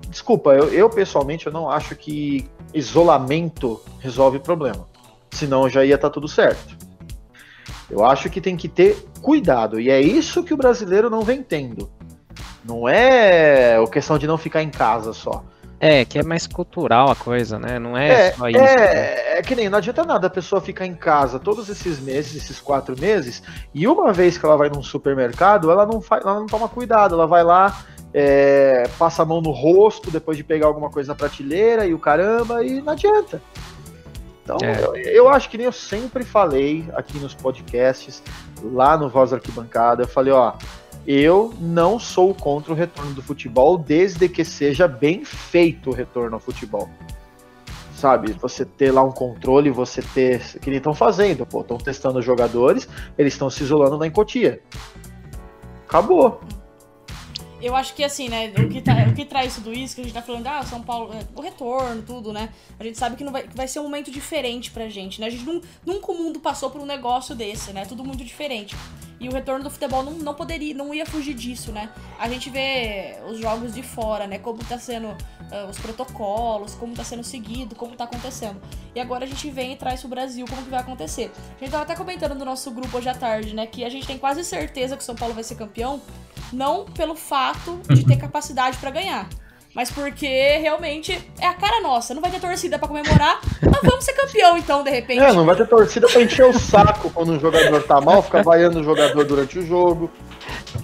desculpa, 0.08 0.52
eu, 0.54 0.72
eu 0.72 0.88
pessoalmente 0.88 1.46
eu 1.46 1.52
não 1.52 1.68
acho 1.68 1.96
que 1.96 2.48
isolamento 2.72 3.80
resolve 3.98 4.36
o 4.36 4.40
problema. 4.40 4.86
Senão 5.32 5.68
já 5.68 5.84
ia 5.84 5.96
estar 5.96 6.10
tudo 6.10 6.28
certo. 6.28 6.76
Eu 7.90 8.04
acho 8.04 8.30
que 8.30 8.40
tem 8.40 8.56
que 8.56 8.68
ter 8.68 9.04
cuidado. 9.20 9.80
E 9.80 9.90
é 9.90 10.00
isso 10.00 10.44
que 10.44 10.54
o 10.54 10.56
brasileiro 10.56 11.10
não 11.10 11.22
vem 11.22 11.42
tendo. 11.42 11.90
Não 12.64 12.88
é 12.88 13.76
a 13.76 13.86
questão 13.88 14.18
de 14.18 14.26
não 14.26 14.38
ficar 14.38 14.62
em 14.62 14.70
casa 14.70 15.12
só. 15.12 15.44
É, 15.80 16.04
que 16.04 16.16
é 16.16 16.22
mais 16.22 16.46
cultural 16.46 17.10
a 17.10 17.16
coisa, 17.16 17.58
né? 17.58 17.76
Não 17.76 17.98
é, 17.98 18.28
É, 18.28 18.32
só 18.34 18.48
isso. 18.48 18.60
né? 18.60 18.66
é, 18.66 19.38
é 19.38 19.42
que 19.42 19.56
nem 19.56 19.68
não 19.68 19.78
adianta 19.78 20.04
nada 20.04 20.28
a 20.28 20.30
pessoa 20.30 20.60
ficar 20.60 20.86
em 20.86 20.94
casa 20.94 21.40
todos 21.40 21.68
esses 21.68 21.98
meses, 21.98 22.36
esses 22.36 22.60
quatro 22.60 22.94
meses, 22.96 23.42
e 23.74 23.88
uma 23.88 24.12
vez 24.12 24.38
que 24.38 24.46
ela 24.46 24.56
vai 24.56 24.68
num 24.68 24.80
supermercado, 24.82 25.72
ela 25.72 25.84
não, 25.84 26.00
faz, 26.00 26.24
ela 26.24 26.38
não 26.38 26.46
toma 26.46 26.68
cuidado, 26.68 27.16
ela 27.16 27.26
vai 27.26 27.42
lá, 27.42 27.82
é, 28.14 28.88
passa 28.96 29.22
a 29.22 29.26
mão 29.26 29.40
no 29.40 29.50
rosto 29.50 30.08
depois 30.08 30.36
de 30.36 30.44
pegar 30.44 30.68
alguma 30.68 30.88
coisa 30.88 31.08
na 31.08 31.14
prateleira 31.16 31.84
e 31.84 31.92
o 31.92 31.98
caramba, 31.98 32.64
e 32.64 32.80
não 32.80 32.92
adianta. 32.92 33.42
Então, 34.42 34.58
É. 34.62 34.82
eu, 34.82 34.94
eu 34.96 35.28
acho 35.28 35.48
que 35.48 35.56
nem 35.56 35.66
eu 35.66 35.72
sempre 35.72 36.24
falei 36.24 36.84
aqui 36.94 37.18
nos 37.18 37.34
podcasts, 37.34 38.22
lá 38.62 38.96
no 38.96 39.08
Voz 39.08 39.30
da 39.30 39.36
Arquibancada, 39.36 40.02
eu 40.02 40.08
falei, 40.08 40.32
ó, 40.32 40.54
eu 41.06 41.52
não 41.60 41.98
sou 41.98 42.34
contra 42.34 42.72
o 42.72 42.76
retorno 42.76 43.12
do 43.12 43.22
futebol, 43.22 43.78
desde 43.78 44.28
que 44.28 44.44
seja 44.44 44.88
bem 44.88 45.24
feito 45.24 45.90
o 45.90 45.92
retorno 45.92 46.34
ao 46.34 46.40
futebol 46.40 46.88
sabe? 48.02 48.32
Você 48.40 48.64
ter 48.64 48.90
lá 48.90 49.00
um 49.04 49.12
controle, 49.12 49.70
você 49.70 50.02
ter. 50.02 50.40
Que 50.58 50.70
nem 50.70 50.78
estão 50.78 50.92
fazendo, 50.92 51.46
pô. 51.46 51.60
Estão 51.60 51.78
testando 51.78 52.18
os 52.18 52.24
jogadores, 52.24 52.88
eles 53.16 53.32
estão 53.32 53.48
se 53.48 53.62
isolando 53.62 53.96
na 53.96 54.08
encotia. 54.08 54.60
Acabou. 55.86 56.40
Eu 57.62 57.76
acho 57.76 57.94
que 57.94 58.02
assim, 58.02 58.28
né, 58.28 58.52
o 58.58 58.68
que, 58.68 58.82
tá- 58.82 59.06
o 59.08 59.14
que 59.14 59.24
traz 59.24 59.54
tudo 59.54 59.72
isso, 59.72 59.94
que 59.94 60.00
a 60.00 60.04
gente 60.04 60.12
tá 60.12 60.20
falando, 60.20 60.46
ah, 60.48 60.64
São 60.64 60.82
Paulo, 60.82 61.14
é, 61.14 61.24
o 61.34 61.40
retorno, 61.40 62.02
tudo, 62.02 62.32
né? 62.32 62.48
A 62.78 62.82
gente 62.82 62.98
sabe 62.98 63.14
que, 63.14 63.22
não 63.22 63.30
vai, 63.30 63.44
que 63.44 63.56
vai 63.56 63.68
ser 63.68 63.78
um 63.78 63.84
momento 63.84 64.10
diferente 64.10 64.70
pra 64.72 64.88
gente, 64.88 65.20
né? 65.20 65.28
A 65.28 65.30
gente 65.30 65.44
não, 65.44 65.60
nunca 65.86 66.10
o 66.10 66.14
mundo 66.18 66.40
passou 66.40 66.70
por 66.70 66.80
um 66.80 66.86
negócio 66.86 67.34
desse, 67.36 67.72
né? 67.72 67.84
Tudo 67.86 68.04
muito 68.04 68.24
diferente. 68.24 68.74
E 69.20 69.28
o 69.28 69.32
retorno 69.32 69.62
do 69.62 69.70
futebol 69.70 70.02
não, 70.02 70.14
não 70.14 70.34
poderia, 70.34 70.74
não 70.74 70.92
ia 70.92 71.06
fugir 71.06 71.34
disso, 71.34 71.70
né? 71.70 71.90
A 72.18 72.28
gente 72.28 72.50
vê 72.50 73.16
os 73.28 73.38
jogos 73.38 73.72
de 73.72 73.80
fora, 73.80 74.26
né? 74.26 74.38
Como 74.38 74.58
tá 74.64 74.76
sendo 74.76 75.16
ah, 75.52 75.68
os 75.70 75.78
protocolos, 75.78 76.74
como 76.74 76.92
tá 76.94 77.04
sendo 77.04 77.22
seguido, 77.22 77.76
como 77.76 77.94
tá 77.94 78.02
acontecendo. 78.02 78.60
E 78.92 78.98
agora 78.98 79.24
a 79.24 79.28
gente 79.28 79.48
vem 79.48 79.74
e 79.74 79.76
traz 79.76 80.00
pro 80.00 80.08
Brasil 80.08 80.44
como 80.48 80.62
que 80.64 80.70
vai 80.70 80.80
acontecer. 80.80 81.30
A 81.56 81.60
gente 81.60 81.70
tava 81.70 81.84
até 81.84 81.94
comentando 81.94 82.34
no 82.34 82.44
nosso 82.44 82.68
grupo 82.72 82.96
hoje 82.98 83.08
à 83.08 83.14
tarde, 83.14 83.54
né? 83.54 83.64
Que 83.66 83.84
a 83.84 83.88
gente 83.88 84.04
tem 84.04 84.18
quase 84.18 84.42
certeza 84.42 84.96
que 84.96 85.02
o 85.02 85.06
São 85.06 85.14
Paulo 85.14 85.34
vai 85.34 85.44
ser 85.44 85.54
campeão, 85.54 86.02
não 86.52 86.84
pelo 86.84 87.14
fato 87.14 87.80
de 87.90 88.04
ter 88.04 88.16
capacidade 88.16 88.76
pra 88.78 88.90
ganhar. 88.90 89.28
Mas 89.74 89.90
porque 89.90 90.26
realmente 90.58 91.18
é 91.40 91.46
a 91.46 91.54
cara 91.54 91.80
nossa. 91.80 92.12
Não 92.12 92.20
vai 92.20 92.30
ter 92.30 92.38
torcida 92.40 92.78
pra 92.78 92.86
comemorar, 92.86 93.40
mas 93.62 93.80
vamos 93.82 94.04
ser 94.04 94.12
campeão 94.12 94.58
então, 94.58 94.84
de 94.84 94.90
repente. 94.90 95.20
É, 95.22 95.32
não 95.32 95.46
vai 95.46 95.56
ter 95.56 95.66
torcida 95.66 96.06
pra 96.08 96.20
encher 96.20 96.44
o 96.44 96.52
saco 96.52 97.08
quando 97.08 97.32
um 97.32 97.40
jogador 97.40 97.82
tá 97.84 97.98
mal, 97.98 98.22
ficar 98.22 98.42
vaiando 98.42 98.80
o 98.80 98.84
jogador 98.84 99.24
durante 99.24 99.58
o 99.58 99.66
jogo. 99.66 100.10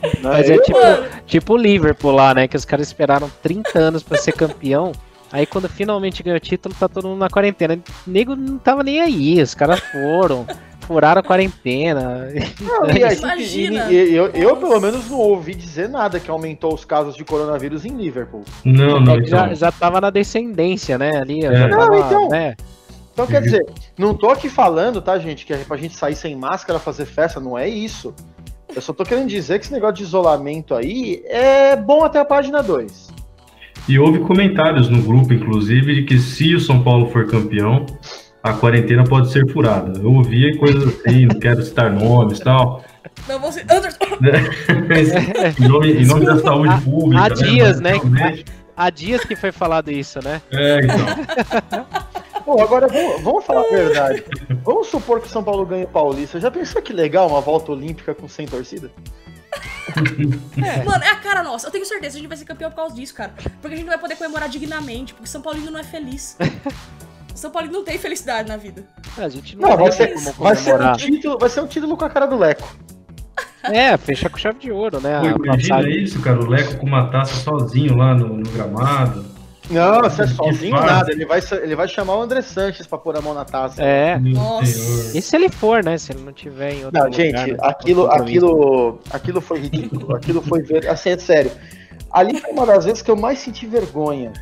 Né? 0.03 0.11
Mas 0.23 0.49
é 0.49 0.57
Eu- 0.57 0.63
tipo, 0.63 0.79
Mano, 0.81 1.07
tipo 1.27 1.53
o 1.53 1.57
Liverpool 1.59 2.13
lá, 2.13 2.33
né? 2.33 2.49
Que 2.49 2.57
os 2.57 2.65
caras 2.65 2.87
esperaram 2.87 3.31
30 3.43 3.79
anos 3.79 4.03
pra 4.03 4.17
ser 4.17 4.33
campeão. 4.33 4.93
Aí 5.31 5.45
quando 5.45 5.69
finalmente 5.69 6.23
ganhou 6.23 6.39
o 6.39 6.41
título, 6.41 6.75
tá 6.75 6.89
todo 6.89 7.09
mundo 7.09 7.19
na 7.19 7.29
quarentena. 7.29 7.75
O 7.75 8.11
nego 8.11 8.35
não 8.35 8.57
tava 8.57 8.83
nem 8.83 9.03
aí, 9.03 9.43
os 9.43 9.55
caras 9.55 9.81
foram. 9.81 10.47
Furaram 10.89 11.21
a 11.21 11.23
quarentena. 11.23 12.29
Não, 12.63 12.91
e 12.91 13.05
aí, 13.05 13.17
Imagina. 13.19 13.93
e- 13.93 13.95
e- 13.95 14.15
eu, 14.17 14.29
eu, 14.29 14.57
pelo 14.57 14.81
menos, 14.81 15.11
não 15.11 15.19
ouvi 15.19 15.55
dizer 15.55 15.87
nada 15.87 16.19
que 16.19 16.31
aumentou 16.31 16.73
os 16.73 16.83
casos 16.83 17.15
de 17.15 17.25
coronavírus 17.27 17.85
em 17.85 17.95
Liverpool. 17.95 18.43
Não, 18.65 18.99
não, 18.99 19.17
É 19.17 19.21
que 19.21 19.27
já, 19.29 19.45
então. 19.45 19.55
já 19.55 19.71
tava 19.71 20.01
na 20.01 20.09
descendência, 20.09 20.97
né? 20.97 21.19
Ali, 21.21 21.45
É. 21.45 21.53
já 21.55 21.69
tava, 21.69 21.87
Não, 21.91 21.99
então. 22.07 22.29
né? 22.31 22.57
Então, 23.13 23.27
quer 23.27 23.43
dizer, 23.43 23.67
não 23.99 24.15
tô 24.15 24.31
aqui 24.31 24.49
falando, 24.49 25.03
tá, 25.03 25.19
gente, 25.19 25.45
que 25.45 25.53
é 25.53 25.59
pra 25.59 25.77
gente 25.77 25.95
sair 25.95 26.15
sem 26.17 26.35
máscara, 26.35 26.79
fazer 26.79 27.05
festa, 27.05 27.39
não 27.39 27.59
é 27.59 27.69
isso. 27.69 28.15
Eu 28.75 28.81
só 28.81 28.95
tô 28.95 29.05
querendo 29.05 29.27
dizer 29.29 29.59
que 29.59 29.67
esse 29.67 29.73
negócio 29.75 29.97
de 29.97 30.05
isolamento 30.05 30.75
aí 30.75 31.23
é 31.27 31.77
bom 31.77 32.03
até 32.03 32.19
a 32.19 32.25
página 32.25 32.63
2. 32.63 33.09
E 33.87 33.99
houve 33.99 34.21
comentários 34.21 34.89
no 34.89 35.03
grupo, 35.03 35.35
inclusive, 35.35 35.97
de 35.97 36.03
que 36.05 36.19
se 36.19 36.55
o 36.55 36.61
São 36.61 36.83
Paulo 36.83 37.11
for 37.11 37.27
campeão, 37.27 37.85
a 38.43 38.53
quarentena 38.55 39.05
pode 39.05 39.31
ser 39.33 39.51
furada. 39.53 39.99
Eu 39.99 40.13
ouvia 40.13 40.57
coisas 40.59 40.85
assim, 41.01 41.27
não 41.27 41.39
quero 41.39 41.63
citar 41.63 41.91
nomes 41.91 42.39
e 42.39 42.43
tal. 42.45 42.85
não 43.29 43.41
vou 43.41 43.51
ser. 43.53 43.65
Anderson, 43.71 43.99
em, 45.61 45.69
nome, 45.69 45.93
em 45.93 46.07
nome 46.07 46.25
da 46.27 46.39
saúde 46.41 46.73
Há- 46.75 46.81
pública. 46.81 47.23
há 47.25 47.29
dias, 47.29 47.81
né? 47.81 47.93
Realmente. 47.93 48.45
Há 48.77 48.91
dias 48.91 49.25
que 49.25 49.35
foi 49.35 49.51
falado 49.51 49.91
isso, 49.91 50.21
né? 50.23 50.41
É, 50.53 50.79
então. 50.85 51.89
Pô, 52.45 52.63
agora 52.63 52.87
vamos, 52.89 53.21
vamos 53.23 53.45
falar 53.45 53.61
a 53.61 53.71
verdade. 53.71 54.25
Vamos 54.65 54.87
supor 54.87 55.21
que 55.21 55.27
o 55.27 55.31
São 55.31 55.43
Paulo 55.45 55.67
ganhe 55.67 55.85
o 55.85 55.89
Paulista. 55.89 56.41
Já 56.41 56.51
pensou 56.51 56.81
que 56.81 56.93
legal 56.95 57.29
uma 57.29 57.41
volta 57.43 57.73
olímpica 57.73 58.15
com 58.15 58.27
100 58.29 58.47
torcida? 58.47 58.91
Mano, 60.87 61.05
é 61.05 61.09
a 61.11 61.17
cara 61.17 61.43
nossa. 61.43 61.67
Eu 61.67 61.71
tenho 61.71 61.85
certeza 61.85 62.13
que 62.13 62.19
a 62.19 62.21
gente 62.21 62.29
vai 62.29 62.37
ser 62.39 62.45
campeão 62.45 62.71
por 62.71 62.77
causa 62.77 62.95
disso, 62.95 63.15
cara. 63.15 63.33
Porque 63.61 63.75
a 63.75 63.77
gente 63.77 63.87
não 63.87 63.93
vai 63.93 63.99
poder 63.99 64.17
comemorar 64.17 64.49
dignamente, 64.49 65.13
porque 65.13 65.29
São 65.29 65.43
Paulino 65.43 65.71
não 65.71 65.81
é 65.81 65.85
feliz. 65.85 66.37
São 67.39 67.51
Paulino 67.51 67.75
não 67.75 67.85
tem 67.85 67.97
felicidade 67.99 68.49
na 68.49 68.57
vida. 68.57 68.85
A 69.17 69.29
gente 69.29 69.57
não, 69.57 69.69
Não, 69.69 69.77
vai 69.77 69.91
tem 69.91 69.93
ser, 69.93 70.15
como 70.15 70.33
vai, 70.33 70.57
ser 70.57 70.75
um 70.75 70.93
título, 70.93 71.39
vai 71.39 71.49
ser 71.49 71.61
um 71.61 71.67
título 71.67 71.97
com 71.97 72.05
a 72.05 72.11
cara 72.11 72.27
do 72.27 72.37
Leco. 72.37 72.77
É, 73.63 73.97
fechar 73.97 74.29
com 74.29 74.39
chave 74.39 74.59
de 74.59 74.73
ouro, 74.73 75.01
né? 75.01 75.21
Pô, 75.21 75.45
imagina 75.45 75.89
isso, 75.89 76.21
cara, 76.21 76.41
o 76.41 76.49
Leco 76.49 76.77
com 76.77 76.87
uma 76.87 77.09
taça 77.11 77.35
sozinho 77.37 77.97
lá 77.97 78.15
no, 78.15 78.37
no 78.37 78.51
gramado. 78.51 79.25
Não, 79.71 80.01
você 80.01 80.23
é 80.23 80.27
sozinho 80.27 80.75
fase. 80.77 80.87
nada. 80.87 81.13
Ele 81.13 81.27
vai, 81.27 81.41
ele 81.63 81.77
vai 81.77 81.87
chamar 81.87 82.17
o 82.17 82.23
André 82.23 82.41
Sanches 82.41 82.87
pra 82.87 82.99
pôr 82.99 83.17
a 83.17 83.21
mão 83.21 83.35
na 83.35 83.45
taça. 83.45 83.83
É. 83.83 84.19
E 85.15 85.21
se 85.21 85.37
ele 85.37 85.49
for, 85.49 85.85
né? 85.85 85.99
Se 85.99 86.13
ele 86.13 86.23
não 86.23 86.33
tiver 86.33 86.73
em 86.73 86.85
outro 86.87 86.99
Não, 86.99 87.05
lugar, 87.07 87.17
gente, 87.17 87.53
né? 87.53 87.59
aquilo, 87.61 88.11
aquilo, 88.11 89.01
aquilo 89.11 89.41
foi 89.41 89.61
ridículo. 89.61 90.17
Aquilo 90.17 90.43
foi 90.43 90.63
ver, 90.63 90.89
assim, 90.89 91.11
é 91.11 91.19
sério. 91.19 91.51
Ali 92.11 92.41
foi 92.41 92.51
uma 92.51 92.65
das 92.65 92.87
vezes 92.87 93.03
que 93.03 93.11
eu 93.11 93.17
mais 93.17 93.39
senti 93.39 93.67
vergonha. 93.67 94.33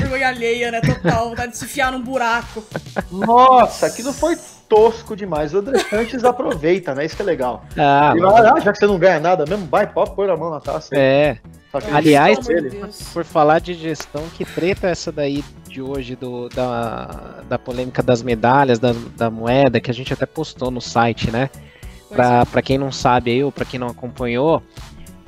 Vergonha 0.00 0.28
alheia, 0.28 0.70
né? 0.70 0.80
Total. 0.80 1.28
Vontade 1.28 1.52
de 1.52 1.58
se 1.58 1.64
enfiar 1.64 1.92
num 1.92 2.02
buraco. 2.02 2.64
Nossa, 3.10 3.86
aquilo 3.86 4.12
foi 4.12 4.36
tosco 4.68 5.16
demais. 5.16 5.52
O 5.52 5.58
André 5.58 5.78
Sanches 5.78 6.24
aproveita, 6.24 6.94
né? 6.94 7.04
Isso 7.04 7.16
que 7.16 7.22
é 7.22 7.24
legal. 7.24 7.64
Ah, 7.76 8.14
vai, 8.18 8.46
ah, 8.46 8.60
já 8.60 8.72
que 8.72 8.78
você 8.78 8.86
não 8.86 8.98
ganha 8.98 9.18
nada 9.18 9.44
mesmo, 9.44 9.66
vai, 9.66 9.86
pode 9.86 10.14
pôr 10.14 10.30
a 10.30 10.36
mão 10.36 10.50
na 10.50 10.60
taça. 10.60 10.94
é. 10.94 11.38
Aliás. 11.92 12.38
Por 13.12 13.24
falar 13.24 13.60
de 13.60 13.74
gestão, 13.74 14.24
que 14.36 14.44
treta 14.44 14.88
é 14.88 14.90
essa 14.90 15.12
daí 15.12 15.44
de 15.68 15.80
hoje 15.80 16.16
do, 16.16 16.48
da, 16.48 17.42
da 17.48 17.58
polêmica 17.58 18.02
das 18.02 18.22
medalhas, 18.22 18.80
da, 18.80 18.92
da 19.16 19.30
moeda, 19.30 19.80
que 19.80 19.88
a 19.88 19.94
gente 19.94 20.12
até 20.12 20.26
postou 20.26 20.70
no 20.70 20.80
site, 20.80 21.30
né? 21.30 21.48
Pra, 22.08 22.44
pra 22.44 22.60
quem 22.60 22.76
não 22.76 22.90
sabe 22.90 23.30
aí, 23.30 23.44
ou 23.44 23.52
pra 23.52 23.64
quem 23.64 23.78
não 23.78 23.86
acompanhou, 23.86 24.60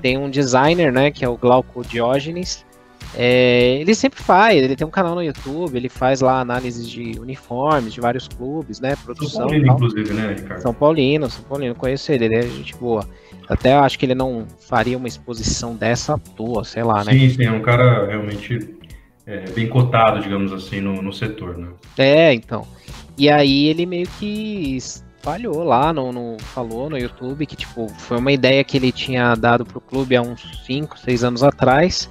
tem 0.00 0.18
um 0.18 0.28
designer, 0.28 0.92
né, 0.92 1.12
que 1.12 1.24
é 1.24 1.28
o 1.28 1.36
Glauco 1.36 1.84
Diógenes. 1.86 2.66
É, 3.14 3.78
ele 3.80 3.94
sempre 3.94 4.22
faz, 4.22 4.62
ele 4.62 4.74
tem 4.74 4.86
um 4.86 4.90
canal 4.90 5.14
no 5.14 5.22
YouTube, 5.22 5.76
ele 5.76 5.88
faz 5.88 6.20
lá 6.20 6.40
análises 6.40 6.88
de 6.88 7.18
uniformes 7.20 7.92
de 7.92 8.00
vários 8.00 8.26
clubes, 8.26 8.80
né? 8.80 8.94
São 8.96 9.04
Produção 9.04 9.40
e 9.42 9.48
Paulino, 9.48 9.72
inclusive, 9.74 10.14
né, 10.14 10.34
Ricardo? 10.38 10.60
São 10.62 10.72
Paulino, 10.74 11.30
São 11.30 11.44
Paulino, 11.44 11.74
conheço 11.74 12.10
ele, 12.12 12.24
ele 12.24 12.36
é 12.36 12.42
gente 12.42 12.74
boa. 12.76 13.06
Até 13.48 13.74
acho 13.74 13.98
que 13.98 14.06
ele 14.06 14.14
não 14.14 14.46
faria 14.68 14.96
uma 14.96 15.08
exposição 15.08 15.74
dessa 15.74 16.14
à 16.14 16.18
toa, 16.18 16.64
sei 16.64 16.82
lá, 16.82 17.04
né? 17.04 17.12
Sim, 17.12 17.28
sim, 17.30 17.44
é 17.44 17.52
um 17.52 17.60
cara 17.60 18.06
realmente 18.06 18.76
é, 19.26 19.44
bem 19.50 19.68
cotado, 19.68 20.20
digamos 20.20 20.52
assim, 20.52 20.80
no, 20.80 21.02
no 21.02 21.12
setor, 21.12 21.58
né? 21.58 21.68
É, 21.98 22.32
então. 22.32 22.66
E 23.18 23.28
aí 23.28 23.66
ele 23.66 23.84
meio 23.84 24.06
que 24.18 24.74
espalhou 24.76 25.62
lá, 25.62 25.92
no, 25.92 26.10
no- 26.12 26.36
falou 26.40 26.88
no 26.88 26.96
YouTube 26.98 27.44
que, 27.46 27.54
tipo, 27.56 27.88
foi 27.98 28.16
uma 28.18 28.32
ideia 28.32 28.64
que 28.64 28.76
ele 28.78 28.90
tinha 28.90 29.34
dado 29.34 29.64
pro 29.66 29.80
clube 29.80 30.16
há 30.16 30.22
uns 30.22 30.64
5, 30.66 30.98
6 30.98 31.22
anos 31.22 31.42
atrás. 31.42 32.08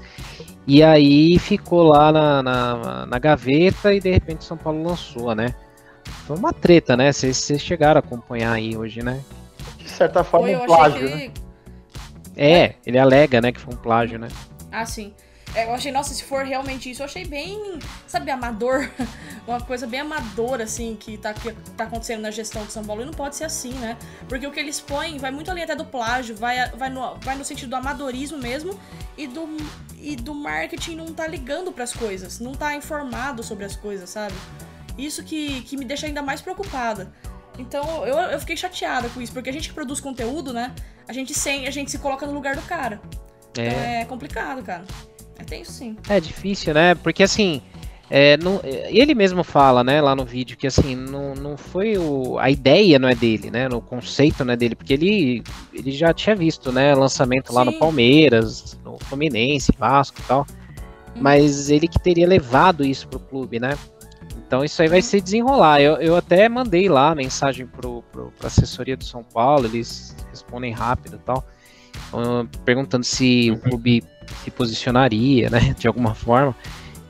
E 0.68 0.84
aí 0.84 1.40
ficou 1.40 1.84
lá 1.84 2.12
na, 2.12 2.44
na, 2.44 3.06
na 3.06 3.20
gaveta 3.20 3.94
e 3.94 4.00
de 4.00 4.12
repente 4.12 4.44
São 4.44 4.58
Paulo 4.58 4.84
lançou, 4.84 5.34
né? 5.34 5.56
Foi 6.26 6.38
uma 6.38 6.54
treta, 6.54 6.96
né? 6.96 7.12
Vocês 7.12 7.62
chegaram 7.62 7.98
a 7.98 8.00
acompanhar 8.00 8.54
aí 8.54 8.78
hoje, 8.78 9.04
né? 9.04 9.22
de 9.78 9.90
certa 9.90 10.24
forma, 10.24 10.48
Foi, 10.48 10.56
um 10.56 10.66
plágio, 10.66 11.10
né? 11.10 11.30
que. 11.30 11.42
É, 12.36 12.76
ele 12.86 12.98
alega, 12.98 13.42
né, 13.42 13.52
que 13.52 13.60
foi 13.60 13.74
um 13.74 13.78
plágio, 13.78 14.18
né? 14.18 14.30
Ah, 14.72 14.86
sim. 14.86 15.14
É, 15.54 15.66
eu 15.66 15.74
achei, 15.74 15.92
nossa, 15.92 16.14
se 16.14 16.24
for 16.24 16.46
realmente 16.46 16.90
isso, 16.90 17.02
eu 17.02 17.06
achei 17.06 17.26
bem, 17.26 17.78
sabe, 18.08 18.32
amador. 18.32 18.90
Uma 19.46 19.60
coisa 19.60 19.86
bem 19.86 20.00
amadora, 20.00 20.64
assim, 20.64 20.96
que 20.98 21.18
tá, 21.18 21.34
que 21.34 21.52
tá 21.76 21.84
acontecendo 21.84 22.22
na 22.22 22.32
gestão 22.32 22.64
de 22.66 22.72
São 22.72 22.86
Paulo. 22.86 23.02
E 23.02 23.06
não 23.06 23.14
pode 23.14 23.36
ser 23.36 23.44
assim, 23.44 23.74
né? 23.74 23.98
Porque 24.30 24.48
o 24.48 24.52
que 24.52 24.60
eles 24.60 24.80
põem 24.80 25.18
vai 25.18 25.30
muito 25.30 25.52
além 25.52 25.64
até 25.64 25.76
do 25.76 25.84
plágio, 25.84 26.36
vai, 26.36 26.70
vai, 26.70 26.90
no, 26.90 27.16
vai 27.16 27.36
no 27.36 27.44
sentido 27.44 27.70
do 27.70 27.76
amadorismo 27.76 28.38
mesmo 28.38 28.80
e 29.18 29.28
do, 29.28 29.58
e 30.00 30.16
do 30.16 30.34
marketing 30.34 30.96
não 30.96 31.14
tá 31.14 31.28
ligando 31.28 31.72
para 31.72 31.84
as 31.84 31.94
coisas, 31.94 32.40
não 32.40 32.54
tá 32.54 32.76
informado 32.76 33.44
sobre 33.44 33.66
as 33.66 33.76
coisas, 33.76 34.10
sabe? 34.10 34.34
Isso 34.98 35.24
que, 35.24 35.62
que 35.64 35.76
me 35.76 35.84
deixa 35.84 36.06
ainda 36.06 36.22
mais 36.22 36.42
preocupada. 36.42 37.12
Então 37.58 38.06
eu, 38.06 38.18
eu 38.18 38.40
fiquei 38.40 38.56
chateada 38.56 39.10
com 39.10 39.22
isso, 39.22 39.34
porque 39.34 39.50
a 39.50 39.54
gente 39.54 39.68
que 39.68 39.76
produz 39.76 40.00
conteúdo, 40.00 40.54
né? 40.54 40.74
A 41.08 41.14
gente, 41.14 41.34
sem, 41.34 41.68
a 41.68 41.72
gente 41.72 41.92
se 41.92 41.98
coloca 41.98 42.26
no 42.26 42.34
lugar 42.34 42.56
do 42.56 42.62
cara. 42.62 43.02
É. 43.58 43.68
Então 43.68 43.80
é 43.80 44.06
complicado, 44.06 44.64
cara. 44.64 44.86
É 45.42 45.44
tenso 45.44 45.72
sim. 45.72 45.98
É 46.08 46.20
difícil, 46.20 46.74
né? 46.74 46.96
Porque 46.96 47.24
assim. 47.24 47.62
É, 48.14 48.36
não, 48.36 48.60
ele 48.64 49.16
mesmo 49.16 49.42
fala, 49.42 49.86
né, 49.86 50.02
lá 50.02 50.14
no 50.14 50.26
vídeo, 50.26 50.58
que 50.58 50.68
assim, 50.68 50.98
não, 50.98 51.34
não 51.34 51.56
foi 51.56 51.98
o. 51.98 52.38
A 52.40 52.50
ideia 52.50 53.00
não 53.00 53.08
é 53.08 53.16
dele, 53.16 53.50
né? 53.50 53.70
O 53.70 53.80
conceito 53.80 54.44
não 54.44 54.54
é 54.54 54.58
dele, 54.58 54.76
porque 54.76 54.92
ele, 54.92 55.42
ele 55.74 55.92
já 55.92 56.14
tinha 56.14 56.36
visto, 56.36 56.74
né? 56.74 56.94
Lançamento 56.94 57.54
lá 57.54 57.64
Sim. 57.64 57.72
no 57.72 57.80
Palmeiras, 57.80 58.78
no 58.84 58.98
Fluminense, 59.00 59.72
Vasco 59.80 60.20
e 60.20 60.24
tal. 60.24 60.46
Hum. 61.16 61.22
Mas 61.22 61.70
ele 61.70 61.88
que 61.88 61.98
teria 61.98 62.28
levado 62.28 62.84
isso 62.84 63.08
pro 63.08 63.18
clube, 63.18 63.62
né? 63.62 63.78
Então 64.46 64.66
isso 64.66 64.82
aí 64.82 64.90
vai 64.90 65.02
se 65.02 65.22
desenrolar. 65.22 65.80
Eu, 65.80 65.94
eu 65.96 66.18
até 66.18 66.50
mandei 66.50 66.90
lá 66.90 67.16
mensagem 67.16 67.66
pro, 67.66 68.04
pro, 68.12 68.34
pra 68.38 68.48
assessoria 68.48 68.98
do 68.98 69.06
São 69.06 69.24
Paulo, 69.24 69.68
eles 69.68 70.14
respondem 70.30 70.74
rápido 70.74 71.16
e 71.16 71.20
tal. 71.20 71.48
Uh, 72.12 72.46
perguntando 72.66 73.06
se 73.06 73.50
o 73.50 73.58
clube 73.58 74.04
se 74.44 74.52
posicionaria, 74.52 75.50
né, 75.50 75.76
de 75.78 75.88
alguma 75.88 76.14
forma. 76.14 76.56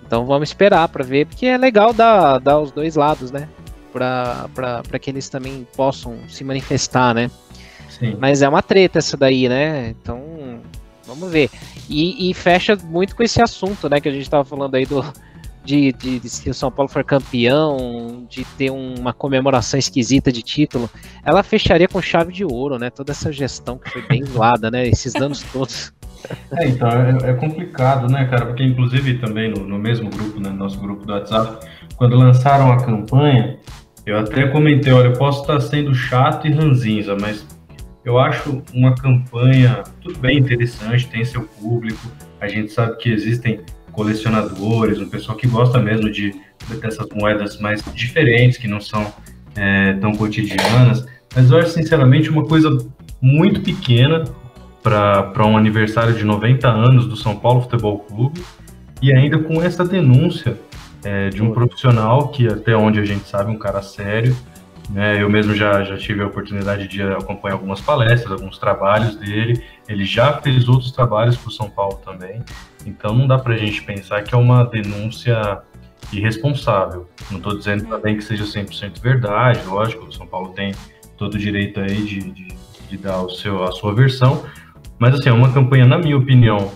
Então 0.05 0.25
vamos 0.25 0.49
esperar 0.49 0.87
para 0.89 1.03
ver, 1.03 1.25
porque 1.25 1.45
é 1.45 1.57
legal 1.57 1.93
dar, 1.93 2.39
dar 2.39 2.59
os 2.59 2.71
dois 2.71 2.95
lados, 2.95 3.31
né, 3.31 3.47
para 3.93 4.99
que 4.99 5.09
eles 5.09 5.29
também 5.29 5.67
possam 5.75 6.17
se 6.27 6.43
manifestar, 6.43 7.13
né. 7.13 7.31
Sim. 7.89 8.17
Mas 8.19 8.41
é 8.41 8.49
uma 8.49 8.61
treta 8.61 8.99
essa 8.99 9.15
daí, 9.15 9.47
né, 9.47 9.89
então 9.89 10.61
vamos 11.05 11.31
ver. 11.31 11.49
E, 11.89 12.29
e 12.29 12.33
fecha 12.33 12.75
muito 12.75 13.15
com 13.15 13.23
esse 13.23 13.41
assunto, 13.41 13.89
né, 13.89 13.99
que 13.99 14.09
a 14.09 14.11
gente 14.11 14.23
estava 14.23 14.43
falando 14.43 14.75
aí 14.75 14.85
do 14.85 15.01
de, 15.63 15.91
de, 15.93 16.19
de, 16.19 16.29
se 16.29 16.49
o 16.49 16.53
São 16.53 16.71
Paulo 16.71 16.89
for 16.89 17.03
campeão, 17.03 18.25
de 18.27 18.43
ter 18.57 18.71
uma 18.71 19.13
comemoração 19.13 19.79
esquisita 19.79 20.31
de 20.31 20.41
título, 20.41 20.89
ela 21.23 21.43
fecharia 21.43 21.87
com 21.87 22.01
chave 22.01 22.33
de 22.33 22.43
ouro, 22.43 22.79
né? 22.79 22.89
Toda 22.89 23.11
essa 23.11 23.31
gestão 23.31 23.77
que 23.77 23.89
foi 23.89 24.01
bem 24.01 24.23
zoada, 24.25 24.71
né? 24.71 24.87
Esses 24.87 25.15
anos 25.15 25.43
todos. 25.53 25.93
É, 26.53 26.67
então, 26.67 26.89
é, 26.89 27.29
é, 27.29 27.33
complicado, 27.33 28.11
né, 28.11 28.25
cara? 28.25 28.45
Porque, 28.45 28.63
inclusive, 28.63 29.15
também 29.19 29.49
no, 29.49 29.65
no 29.65 29.79
mesmo 29.79 30.09
grupo, 30.09 30.39
né, 30.39 30.49
nosso 30.49 30.77
grupo 30.77 31.05
do 31.05 31.13
WhatsApp, 31.13 31.65
quando 31.95 32.17
lançaram 32.17 32.71
a 32.71 32.83
campanha, 32.83 33.57
eu 34.05 34.17
até 34.19 34.47
comentei, 34.47 34.91
olha, 34.91 35.07
eu 35.07 35.13
posso 35.13 35.41
estar 35.41 35.59
sendo 35.61 35.93
chato 35.93 36.47
e 36.47 36.51
ranzinza, 36.51 37.15
mas 37.19 37.45
eu 38.03 38.19
acho 38.19 38.61
uma 38.73 38.95
campanha 38.95 39.83
tudo 40.01 40.19
bem 40.19 40.39
interessante, 40.39 41.07
tem 41.07 41.23
seu 41.23 41.43
público, 41.43 42.11
a 42.39 42.47
gente 42.47 42.71
sabe 42.71 42.97
que 42.97 43.09
existem 43.09 43.61
colecionadores, 43.91 44.99
um 44.99 45.09
pessoal 45.09 45.37
que 45.37 45.47
gosta 45.47 45.79
mesmo 45.79 46.09
de 46.09 46.33
dessas 46.81 47.07
moedas 47.13 47.59
mais 47.59 47.83
diferentes, 47.93 48.57
que 48.57 48.67
não 48.67 48.81
são 48.81 49.13
é, 49.55 49.93
tão 49.93 50.13
cotidianas. 50.13 51.05
Mas 51.35 51.51
eu 51.51 51.57
acho, 51.57 51.71
sinceramente, 51.71 52.29
uma 52.29 52.45
coisa 52.45 52.69
muito 53.21 53.61
pequena 53.61 54.23
para 54.81 55.45
um 55.45 55.57
aniversário 55.57 56.13
de 56.13 56.23
90 56.23 56.67
anos 56.67 57.07
do 57.07 57.15
São 57.15 57.35
Paulo 57.35 57.61
Futebol 57.61 57.99
Clube 57.99 58.43
e 59.01 59.13
ainda 59.13 59.39
com 59.39 59.61
essa 59.61 59.85
denúncia 59.85 60.57
é, 61.03 61.29
de 61.29 61.41
um 61.41 61.51
profissional 61.51 62.27
que, 62.29 62.47
até 62.47 62.75
onde 62.75 62.99
a 62.99 63.05
gente 63.05 63.27
sabe, 63.27 63.51
um 63.51 63.57
cara 63.57 63.81
sério. 63.81 64.35
Né? 64.89 65.21
Eu 65.21 65.29
mesmo 65.29 65.55
já, 65.55 65.83
já 65.83 65.97
tive 65.97 66.21
a 66.21 66.27
oportunidade 66.27 66.87
de 66.87 67.01
acompanhar 67.01 67.55
algumas 67.55 67.81
palestras, 67.81 68.31
alguns 68.31 68.57
trabalhos 68.57 69.15
dele. 69.15 69.63
Ele 69.87 70.05
já 70.05 70.33
fez 70.33 70.67
outros 70.67 70.91
trabalhos 70.91 71.37
para 71.37 71.49
o 71.49 71.51
São 71.51 71.69
Paulo 71.69 71.99
também. 72.03 72.43
Então 72.85 73.15
não 73.15 73.27
dá 73.27 73.37
para 73.37 73.53
a 73.53 73.57
gente 73.57 73.81
pensar 73.83 74.21
que 74.23 74.35
é 74.35 74.37
uma 74.37 74.63
denúncia 74.65 75.61
irresponsável. 76.11 77.09
Não 77.29 77.37
estou 77.37 77.57
dizendo 77.57 77.85
também 77.87 78.17
que 78.17 78.23
seja 78.23 78.43
100% 78.43 78.99
verdade, 79.01 79.65
lógico, 79.65 80.05
o 80.05 80.11
São 80.11 80.27
Paulo 80.27 80.49
tem 80.49 80.73
todo 81.17 81.35
o 81.35 81.37
direito 81.37 81.79
aí 81.79 82.03
de, 82.03 82.19
de, 82.31 82.47
de 82.89 82.97
dar 82.97 83.21
o 83.21 83.29
seu, 83.29 83.63
a 83.63 83.71
sua 83.71 83.93
versão, 83.93 84.43
mas 85.01 85.15
assim, 85.15 85.29
é 85.29 85.33
uma 85.33 85.51
campanha, 85.51 85.83
na 85.83 85.97
minha 85.97 86.15
opinião, 86.15 86.73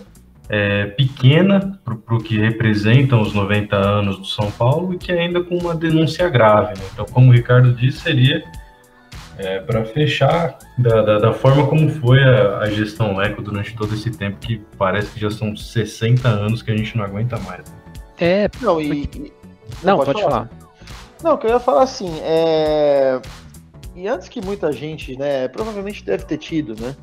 é, 0.50 0.88
pequena 0.88 1.80
para 1.86 2.16
o 2.16 2.18
que 2.18 2.40
representam 2.40 3.22
os 3.22 3.36
90 3.36 3.76
anos 3.76 4.18
do 4.18 4.26
São 4.26 4.50
Paulo 4.50 4.96
e 4.96 4.98
que 4.98 5.12
ainda 5.12 5.44
com 5.44 5.56
uma 5.56 5.76
denúncia 5.76 6.28
grave. 6.28 6.74
Né? 6.74 6.86
Então, 6.92 7.06
como 7.06 7.30
o 7.30 7.32
Ricardo 7.32 7.72
disse, 7.76 8.00
seria 8.00 8.44
é, 9.38 9.60
para 9.60 9.86
fechar 9.86 10.58
da, 10.76 11.04
da, 11.04 11.20
da, 11.20 11.34
forma 11.34 11.68
como 11.68 11.88
foi 11.88 12.24
a, 12.24 12.62
a, 12.62 12.66
gestão 12.72 13.16
Leco 13.16 13.44
durante 13.44 13.76
todo 13.76 13.94
esse 13.94 14.10
tempo, 14.10 14.38
que 14.40 14.60
parece 14.76 15.12
que 15.12 15.20
já 15.20 15.30
são 15.30 15.56
60 15.56 16.28
anos 16.28 16.64
que 16.64 16.72
a 16.72 16.76
gente 16.76 16.98
não 16.98 17.06
aguenta 17.06 17.38
mais. 17.42 17.60
Né? 17.60 17.78
É, 18.20 18.50
não, 18.60 18.82
e. 18.82 19.32
Não, 19.84 19.98
pode, 19.98 20.14
pode 20.14 20.24
falar. 20.24 20.48
falar. 20.48 20.50
Não, 21.24 21.38
que 21.38 21.46
eu 21.46 21.52
ia 21.52 21.60
falar 21.60 21.84
assim, 21.84 22.10
é. 22.24 23.22
E 23.96 24.08
antes 24.10 24.28
que 24.28 24.44
muita 24.44 24.74
gente, 24.74 25.18
né, 25.18 25.48
provavelmente 25.48 26.04
deve 26.04 26.26
ter 26.26 26.38
tido, 26.38 26.76
né? 26.80 26.94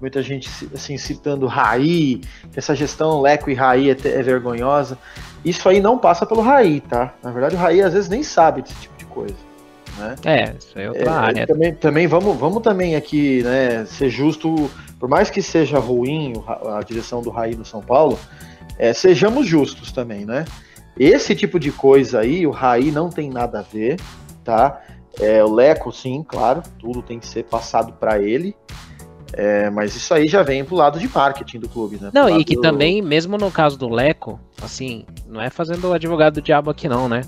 Muita 0.00 0.22
gente 0.22 0.48
assim 0.72 0.96
citando 0.96 1.46
Raí, 1.46 2.20
que 2.52 2.58
essa 2.58 2.74
gestão 2.74 3.20
Leco 3.20 3.50
e 3.50 3.54
Raí 3.54 3.90
é, 3.90 3.96
é 4.04 4.22
vergonhosa. 4.22 4.96
Isso 5.44 5.68
aí 5.68 5.80
não 5.80 5.98
passa 5.98 6.24
pelo 6.24 6.42
Raí, 6.42 6.80
tá? 6.80 7.14
Na 7.20 7.32
verdade, 7.32 7.56
o 7.56 7.58
Raí 7.58 7.82
às 7.82 7.94
vezes 7.94 8.08
nem 8.08 8.22
sabe 8.22 8.62
desse 8.62 8.76
tipo 8.76 8.96
de 8.96 9.04
coisa. 9.06 9.34
Né? 9.98 10.14
É, 10.24 10.54
isso 10.56 10.78
é 10.78 10.88
outra 10.88 11.04
é, 11.04 11.08
área. 11.08 11.46
Também, 11.46 11.74
também 11.74 12.06
vamos, 12.06 12.36
vamos 12.36 12.62
também 12.62 12.94
aqui, 12.94 13.42
né, 13.42 13.84
ser 13.86 14.08
justo, 14.08 14.70
por 15.00 15.08
mais 15.08 15.30
que 15.30 15.42
seja 15.42 15.78
ruim 15.80 16.34
a 16.76 16.80
direção 16.82 17.22
do 17.22 17.30
Raí 17.30 17.56
no 17.56 17.64
São 17.64 17.80
Paulo, 17.80 18.18
é, 18.78 18.92
sejamos 18.92 19.46
justos 19.46 19.90
também, 19.90 20.24
né? 20.24 20.44
Esse 20.98 21.34
tipo 21.34 21.58
de 21.58 21.72
coisa 21.72 22.20
aí, 22.20 22.46
o 22.46 22.50
Raí 22.50 22.90
não 22.90 23.10
tem 23.10 23.30
nada 23.30 23.58
a 23.58 23.62
ver, 23.62 23.98
tá? 24.44 24.80
É, 25.20 25.42
o 25.42 25.52
Leco, 25.52 25.90
sim, 25.92 26.24
claro, 26.26 26.62
tudo 26.78 27.02
tem 27.02 27.18
que 27.18 27.26
ser 27.26 27.44
passado 27.44 27.92
para 27.94 28.20
ele. 28.20 28.54
É, 29.32 29.68
mas 29.70 29.94
isso 29.96 30.14
aí 30.14 30.28
já 30.28 30.42
vem 30.42 30.64
pro 30.64 30.76
lado 30.76 30.98
de 30.98 31.08
marketing 31.08 31.58
do 31.58 31.68
clube, 31.68 31.98
né? 32.00 32.10
Não, 32.12 32.28
e 32.28 32.44
que 32.44 32.54
do... 32.54 32.62
também, 32.62 33.02
mesmo 33.02 33.36
no 33.36 33.50
caso 33.50 33.76
do 33.76 33.88
Leco, 33.88 34.40
assim, 34.62 35.04
não 35.26 35.40
é 35.40 35.50
fazendo 35.50 35.88
o 35.88 35.92
advogado 35.92 36.34
do 36.34 36.42
diabo 36.42 36.70
aqui 36.70 36.88
não, 36.88 37.08
né? 37.08 37.22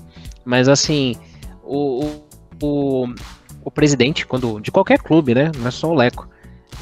Mas 0.45 0.67
assim, 0.67 1.15
o, 1.63 2.23
o, 2.61 3.13
o 3.63 3.71
presidente, 3.71 4.25
quando 4.25 4.59
de 4.59 4.71
qualquer 4.71 4.99
clube, 4.99 5.35
né? 5.35 5.51
Não 5.57 5.67
é 5.67 5.71
só 5.71 5.89
o 5.89 5.93
Leco, 5.93 6.27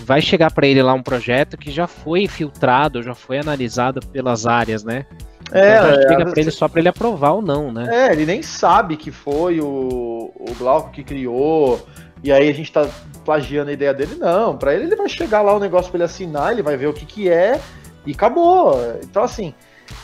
vai 0.05 0.21
chegar 0.21 0.51
para 0.51 0.67
ele 0.67 0.81
lá 0.81 0.93
um 0.93 1.03
projeto 1.03 1.57
que 1.57 1.71
já 1.71 1.87
foi 1.87 2.27
filtrado, 2.27 3.01
já 3.01 3.15
foi 3.15 3.39
analisado 3.39 3.99
pelas 4.07 4.45
áreas, 4.45 4.83
né? 4.83 5.05
É, 5.51 5.77
então, 5.77 6.01
chega 6.01 6.21
é, 6.21 6.25
para 6.25 6.41
ele 6.41 6.51
só 6.51 6.67
para 6.67 6.79
ele 6.79 6.89
aprovar 6.89 7.31
ou 7.31 7.41
não, 7.41 7.71
né? 7.71 8.07
É, 8.07 8.11
ele 8.11 8.25
nem 8.25 8.41
sabe 8.41 8.97
que 8.97 9.11
foi 9.11 9.59
o, 9.61 10.31
o 10.35 10.55
Glauco 10.57 10.91
que 10.91 11.03
criou, 11.03 11.85
e 12.23 12.31
aí 12.31 12.49
a 12.49 12.53
gente 12.53 12.71
tá 12.71 12.87
plagiando 13.23 13.69
a 13.69 13.73
ideia 13.73 13.93
dele. 13.93 14.15
Não, 14.15 14.57
para 14.57 14.73
ele 14.73 14.85
ele 14.85 14.95
vai 14.95 15.09
chegar 15.09 15.41
lá 15.41 15.55
o 15.55 15.59
negócio 15.59 15.89
para 15.89 15.97
ele 15.97 16.05
assinar, 16.05 16.51
ele 16.51 16.61
vai 16.61 16.75
ver 16.75 16.87
o 16.87 16.93
que 16.93 17.05
que 17.05 17.29
é 17.29 17.59
e 18.05 18.11
acabou. 18.11 18.75
Então, 19.03 19.23
assim, 19.23 19.53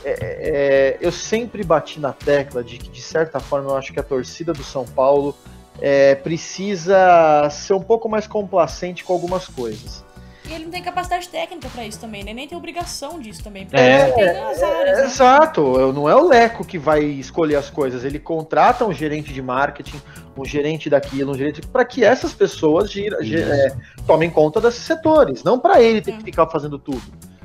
é, 0.03 0.11
é, 0.11 0.97
eu 1.01 1.11
sempre 1.11 1.63
bati 1.63 1.99
na 1.99 2.13
tecla 2.13 2.63
de 2.63 2.77
que, 2.77 2.89
de 2.89 3.01
certa 3.01 3.39
forma, 3.39 3.71
eu 3.71 3.77
acho 3.77 3.93
que 3.93 3.99
a 3.99 4.03
torcida 4.03 4.53
do 4.53 4.63
São 4.63 4.85
Paulo 4.85 5.35
é, 5.81 6.15
precisa 6.15 7.49
ser 7.49 7.73
um 7.73 7.81
pouco 7.81 8.07
mais 8.07 8.27
complacente 8.27 9.03
com 9.03 9.13
algumas 9.13 9.47
coisas. 9.47 10.03
E 10.49 10.53
ele 10.53 10.65
não 10.65 10.71
tem 10.71 10.83
capacidade 10.83 11.29
técnica 11.29 11.69
para 11.69 11.85
isso 11.85 11.99
também, 11.99 12.23
né? 12.23 12.33
Nem 12.33 12.47
tem 12.47 12.57
obrigação 12.57 13.19
disso 13.19 13.43
também. 13.43 13.67
É, 13.71 14.11
tem 14.11 14.29
as 14.29 14.61
áreas, 14.61 14.97
né? 14.99 15.05
Exato, 15.05 15.93
não 15.93 16.09
é 16.09 16.15
o 16.15 16.27
Leco 16.27 16.65
que 16.65 16.77
vai 16.77 17.03
escolher 17.03 17.55
as 17.55 17.69
coisas, 17.69 18.03
ele 18.03 18.19
contrata 18.19 18.85
um 18.85 18.93
gerente 18.93 19.33
de 19.33 19.41
marketing, 19.41 20.01
um 20.37 20.43
gerente 20.43 20.89
daquilo, 20.89 21.31
um 21.31 21.37
gerente 21.37 21.61
para 21.61 21.85
que 21.85 22.03
essas 22.03 22.33
pessoas 22.33 22.91
gira, 22.91 23.17
é, 23.21 23.75
tomem 24.05 24.29
conta 24.29 24.59
desses 24.59 24.83
setores, 24.83 25.43
não 25.43 25.57
para 25.57 25.81
ele 25.81 26.01
ter 26.01 26.17
que 26.17 26.23
ficar 26.23 26.47
fazendo 26.47 26.77
tudo. 26.77 27.01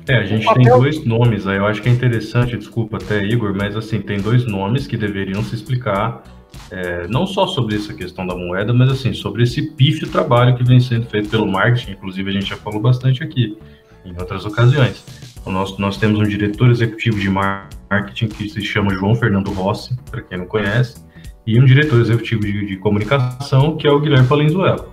É, 0.07 0.17
a 0.17 0.23
gente 0.23 0.45
papel... 0.45 0.63
tem 0.63 0.73
dois 0.73 1.05
nomes 1.05 1.47
aí, 1.47 1.57
eu 1.57 1.65
acho 1.65 1.81
que 1.81 1.87
é 1.87 1.91
interessante, 1.91 2.57
desculpa 2.57 2.97
até 2.97 3.23
Igor, 3.23 3.53
mas 3.55 3.75
assim, 3.77 4.01
tem 4.01 4.19
dois 4.19 4.45
nomes 4.45 4.87
que 4.87 4.97
deveriam 4.97 5.43
se 5.43 5.55
explicar 5.55 6.23
é, 6.71 7.07
não 7.07 7.25
só 7.25 7.47
sobre 7.47 7.75
essa 7.75 7.93
questão 7.93 8.25
da 8.25 8.35
moeda, 8.35 8.73
mas 8.73 8.91
assim, 8.91 9.13
sobre 9.13 9.43
esse 9.43 9.71
pífio 9.71 10.07
trabalho 10.07 10.55
que 10.55 10.63
vem 10.63 10.79
sendo 10.79 11.07
feito 11.07 11.29
pelo 11.29 11.47
marketing, 11.47 11.91
inclusive 11.91 12.29
a 12.29 12.33
gente 12.33 12.49
já 12.49 12.57
falou 12.57 12.79
bastante 12.79 13.23
aqui, 13.23 13.57
em 14.05 14.13
outras 14.19 14.45
ocasiões. 14.45 15.03
Nós, 15.45 15.77
nós 15.77 15.97
temos 15.97 16.19
um 16.19 16.23
diretor 16.23 16.69
executivo 16.69 17.19
de 17.19 17.29
marketing 17.29 18.27
que 18.27 18.47
se 18.49 18.61
chama 18.61 18.93
João 18.93 19.15
Fernando 19.15 19.51
Rossi, 19.51 19.97
para 20.11 20.21
quem 20.21 20.37
não 20.37 20.45
conhece, 20.45 21.03
e 21.45 21.59
um 21.59 21.65
diretor 21.65 21.99
executivo 21.99 22.41
de, 22.41 22.67
de 22.67 22.77
comunicação 22.77 23.75
que 23.75 23.87
é 23.87 23.91
o 23.91 23.99
Guilherme 23.99 24.27
Palenzuela. 24.27 24.87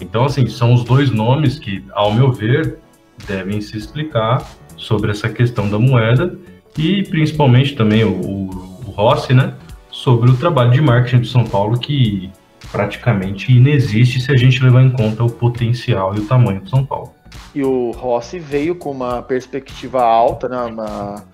Então, 0.00 0.24
assim, 0.24 0.46
são 0.46 0.72
os 0.72 0.84
dois 0.84 1.10
nomes 1.10 1.58
que, 1.58 1.84
ao 1.92 2.12
meu 2.12 2.30
ver, 2.30 2.78
devem 3.26 3.60
se 3.60 3.76
explicar 3.76 4.48
sobre 4.76 5.10
essa 5.10 5.28
questão 5.28 5.68
da 5.68 5.78
moeda 5.78 6.38
e 6.76 7.02
principalmente 7.04 7.74
também 7.74 8.04
o, 8.04 8.12
o, 8.12 8.46
o 8.86 8.90
Rossi, 8.90 9.34
né, 9.34 9.54
sobre 9.92 10.30
o 10.30 10.36
trabalho 10.36 10.72
de 10.72 10.80
marketing 10.80 11.20
do 11.20 11.26
São 11.26 11.44
Paulo 11.44 11.78
que 11.78 12.32
praticamente 12.72 13.52
inexiste 13.52 14.20
se 14.20 14.32
a 14.32 14.36
gente 14.36 14.62
levar 14.64 14.82
em 14.82 14.90
conta 14.90 15.22
o 15.22 15.30
potencial 15.30 16.14
e 16.16 16.20
o 16.20 16.26
tamanho 16.26 16.62
do 16.62 16.70
São 16.70 16.84
Paulo. 16.84 17.12
E 17.54 17.62
o 17.62 17.90
Rossi 17.90 18.38
veio 18.38 18.74
com 18.74 18.90
uma 18.90 19.22
perspectiva 19.22 20.02
alta, 20.02 20.48
né, 20.48 20.56
uma, 20.62 21.24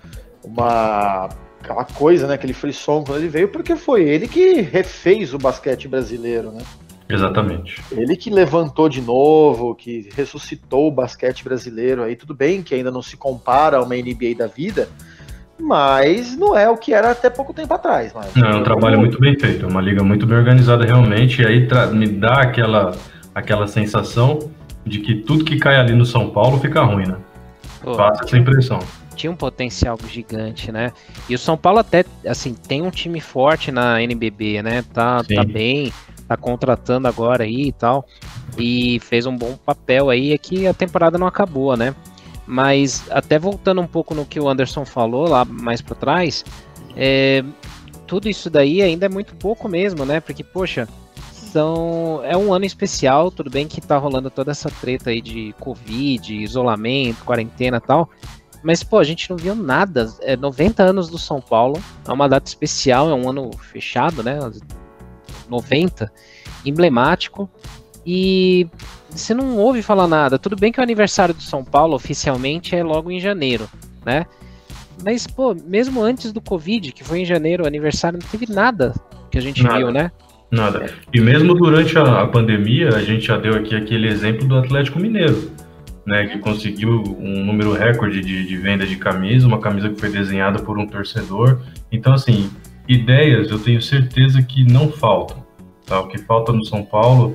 uma 0.43 1.29
aquela 1.61 1.85
coisa, 1.85 2.27
né, 2.27 2.33
aquele 2.33 2.53
frisson 2.53 3.03
quando 3.03 3.19
ele 3.19 3.29
veio, 3.29 3.47
porque 3.47 3.75
foi 3.75 4.03
ele 4.03 4.27
que 4.27 4.61
refez 4.61 5.33
o 5.33 5.37
basquete 5.37 5.87
brasileiro, 5.87 6.51
né? 6.51 6.61
Exatamente. 7.07 7.81
Ele 7.91 8.15
que 8.15 8.29
levantou 8.29 8.87
de 8.87 9.01
novo, 9.01 9.73
que 9.73 10.09
ressuscitou 10.13 10.87
o 10.87 10.91
basquete 10.91 11.43
brasileiro 11.43 12.03
aí, 12.03 12.15
tudo 12.15 12.35
bem 12.35 12.61
que 12.61 12.75
ainda 12.75 12.91
não 12.91 13.01
se 13.01 13.17
compara 13.17 13.77
a 13.77 13.83
uma 13.83 13.95
NBA 13.95 14.35
da 14.37 14.45
vida, 14.45 14.87
mas 15.59 16.37
não 16.37 16.57
é 16.57 16.69
o 16.69 16.77
que 16.77 16.93
era 16.93 17.11
até 17.11 17.29
pouco 17.29 17.53
tempo 17.53 17.73
atrás. 17.73 18.13
Mas... 18.13 18.33
Não, 18.35 18.49
é 18.49 18.55
um 18.55 18.63
trabalho 18.63 18.97
muito 18.99 19.19
bem 19.19 19.37
feito, 19.37 19.65
é 19.65 19.67
uma 19.67 19.81
liga 19.81 20.03
muito 20.03 20.25
bem 20.25 20.37
organizada 20.37 20.85
realmente, 20.85 21.41
e 21.41 21.45
aí 21.45 21.67
me 21.93 22.07
dá 22.07 22.41
aquela, 22.41 22.95
aquela 23.35 23.67
sensação 23.67 24.39
de 24.85 24.99
que 24.99 25.15
tudo 25.15 25.43
que 25.43 25.57
cai 25.57 25.75
ali 25.75 25.93
no 25.93 26.05
São 26.05 26.29
Paulo 26.29 26.59
fica 26.59 26.81
ruim, 26.81 27.05
né? 27.05 27.17
Pô, 27.81 27.95
Passa 27.95 28.23
essa 28.23 28.37
impressão. 28.37 28.79
Tinha 29.15 29.31
um 29.31 29.35
potencial 29.35 29.97
gigante, 30.07 30.71
né? 30.71 30.93
E 31.27 31.35
o 31.35 31.39
São 31.39 31.57
Paulo 31.57 31.79
até, 31.79 32.05
assim, 32.25 32.53
tem 32.53 32.81
um 32.81 32.89
time 32.89 33.19
forte 33.19 33.71
na 33.71 34.01
NBB, 34.01 34.63
né? 34.63 34.83
Tá, 34.93 35.21
tá 35.23 35.43
bem, 35.43 35.91
tá 36.27 36.37
contratando 36.37 37.07
agora 37.07 37.43
aí 37.43 37.67
e 37.67 37.71
tal. 37.73 38.05
E 38.57 38.99
fez 39.01 39.25
um 39.25 39.35
bom 39.35 39.57
papel 39.65 40.09
aí, 40.09 40.31
é 40.31 40.37
que 40.37 40.65
a 40.65 40.73
temporada 40.73 41.17
não 41.17 41.27
acabou, 41.27 41.75
né? 41.75 41.93
Mas 42.51 43.03
até 43.11 43.37
voltando 43.37 43.79
um 43.79 43.85
pouco 43.85 44.15
no 44.15 44.25
que 44.25 44.39
o 44.39 44.49
Anderson 44.49 44.83
falou 44.83 45.29
lá 45.29 45.45
mais 45.45 45.83
para 45.83 45.93
trás, 45.95 46.43
é, 46.95 47.43
tudo 48.07 48.27
isso 48.27 48.49
daí 48.49 48.81
ainda 48.81 49.05
é 49.05 49.09
muito 49.09 49.35
pouco 49.35 49.69
mesmo, 49.69 50.03
né? 50.03 50.19
Porque, 50.19 50.43
poxa, 50.43 50.89
são, 51.31 52.21
é 52.23 52.35
um 52.35 52.51
ano 52.51 52.65
especial, 52.65 53.29
tudo 53.29 53.51
bem 53.51 53.67
que 53.67 53.79
tá 53.79 53.99
rolando 53.99 54.31
toda 54.31 54.49
essa 54.49 54.67
treta 54.81 55.11
aí 55.11 55.21
de 55.21 55.53
Covid, 55.59 56.33
isolamento, 56.41 57.23
quarentena 57.23 57.77
e 57.77 57.81
tal. 57.81 58.09
Mas, 58.63 58.81
pô, 58.81 58.97
a 58.97 59.03
gente 59.03 59.29
não 59.29 59.37
viu 59.37 59.53
nada. 59.53 60.11
É 60.21 60.35
90 60.35 60.81
anos 60.81 61.07
do 61.07 61.19
São 61.19 61.39
Paulo, 61.39 61.79
é 62.07 62.11
uma 62.11 62.27
data 62.27 62.47
especial, 62.47 63.11
é 63.11 63.13
um 63.13 63.29
ano 63.29 63.51
fechado, 63.59 64.23
né? 64.23 64.39
90, 65.47 66.11
emblemático. 66.65 67.47
E 68.03 68.67
você 69.09 69.33
não 69.33 69.57
ouve 69.57 69.81
falar 69.81 70.07
nada. 70.07 70.37
Tudo 70.37 70.55
bem 70.55 70.71
que 70.71 70.79
o 70.79 70.83
aniversário 70.83 71.33
do 71.33 71.41
São 71.41 71.63
Paulo 71.63 71.95
oficialmente 71.95 72.75
é 72.75 72.83
logo 72.83 73.11
em 73.11 73.19
janeiro, 73.19 73.69
né? 74.05 74.25
Mas, 75.03 75.25
pô, 75.25 75.55
mesmo 75.65 76.01
antes 76.01 76.31
do 76.31 76.41
Covid, 76.41 76.91
que 76.91 77.03
foi 77.03 77.19
em 77.19 77.25
janeiro, 77.25 77.63
o 77.63 77.67
aniversário, 77.67 78.19
não 78.21 78.29
teve 78.29 78.51
nada 78.51 78.93
que 79.31 79.37
a 79.37 79.41
gente 79.41 79.63
nada. 79.63 79.77
viu, 79.77 79.91
né? 79.91 80.11
Nada. 80.51 80.87
E 81.13 81.21
mesmo 81.21 81.53
durante 81.53 81.97
a, 81.97 82.21
a, 82.21 82.27
pandemia, 82.27 82.89
a 82.89 83.01
gente 83.01 83.27
já 83.27 83.37
deu 83.37 83.53
aqui 83.53 83.75
aquele 83.75 84.07
exemplo 84.07 84.47
do 84.47 84.57
Atlético 84.57 84.99
Mineiro, 84.99 85.51
né? 86.05 86.27
Que 86.27 86.39
conseguiu 86.39 87.03
um 87.19 87.45
número 87.45 87.71
recorde 87.73 88.19
de, 88.21 88.45
de 88.45 88.57
venda 88.57 88.85
de 88.85 88.95
camisa, 88.95 89.47
uma 89.47 89.59
camisa 89.59 89.89
que 89.89 89.99
foi 89.99 90.09
desenhada 90.09 90.59
por 90.59 90.77
um 90.77 90.87
torcedor. 90.87 91.61
Então, 91.91 92.13
assim, 92.13 92.49
ideias 92.87 93.49
eu 93.51 93.59
tenho 93.59 93.81
certeza 93.81 94.41
que 94.41 94.63
não 94.63 94.91
faltam. 94.91 95.45
Tá? 95.85 95.99
O 95.99 96.07
que 96.07 96.17
falta 96.17 96.51
no 96.51 96.65
São 96.65 96.83
Paulo 96.83 97.33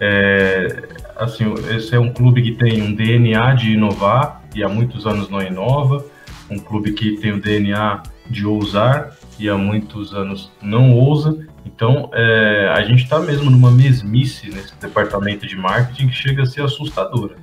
é, 0.00 0.82
assim, 1.16 1.52
esse 1.74 1.94
é 1.94 1.98
um 1.98 2.12
clube 2.12 2.42
que 2.42 2.52
tem 2.52 2.82
um 2.82 2.94
DNA 2.94 3.54
de 3.54 3.72
inovar 3.72 4.42
e 4.54 4.62
há 4.62 4.68
muitos 4.68 5.06
anos 5.06 5.28
não 5.28 5.42
inova, 5.42 6.04
um 6.50 6.58
clube 6.58 6.92
que 6.92 7.16
tem 7.16 7.32
o 7.32 7.40
DNA 7.40 8.02
de 8.28 8.46
ousar 8.46 9.16
e 9.38 9.48
há 9.48 9.56
muitos 9.56 10.14
anos 10.14 10.50
não 10.62 10.92
ousa. 10.92 11.46
Então, 11.64 12.10
é, 12.12 12.70
a 12.74 12.82
gente 12.82 13.02
está 13.02 13.18
mesmo 13.18 13.50
numa 13.50 13.70
mesmice 13.70 14.48
nesse 14.48 14.74
departamento 14.76 15.46
de 15.46 15.56
marketing 15.56 16.08
que 16.08 16.14
chega 16.14 16.42
a 16.42 16.46
ser 16.46 16.62
assustadora. 16.62 17.36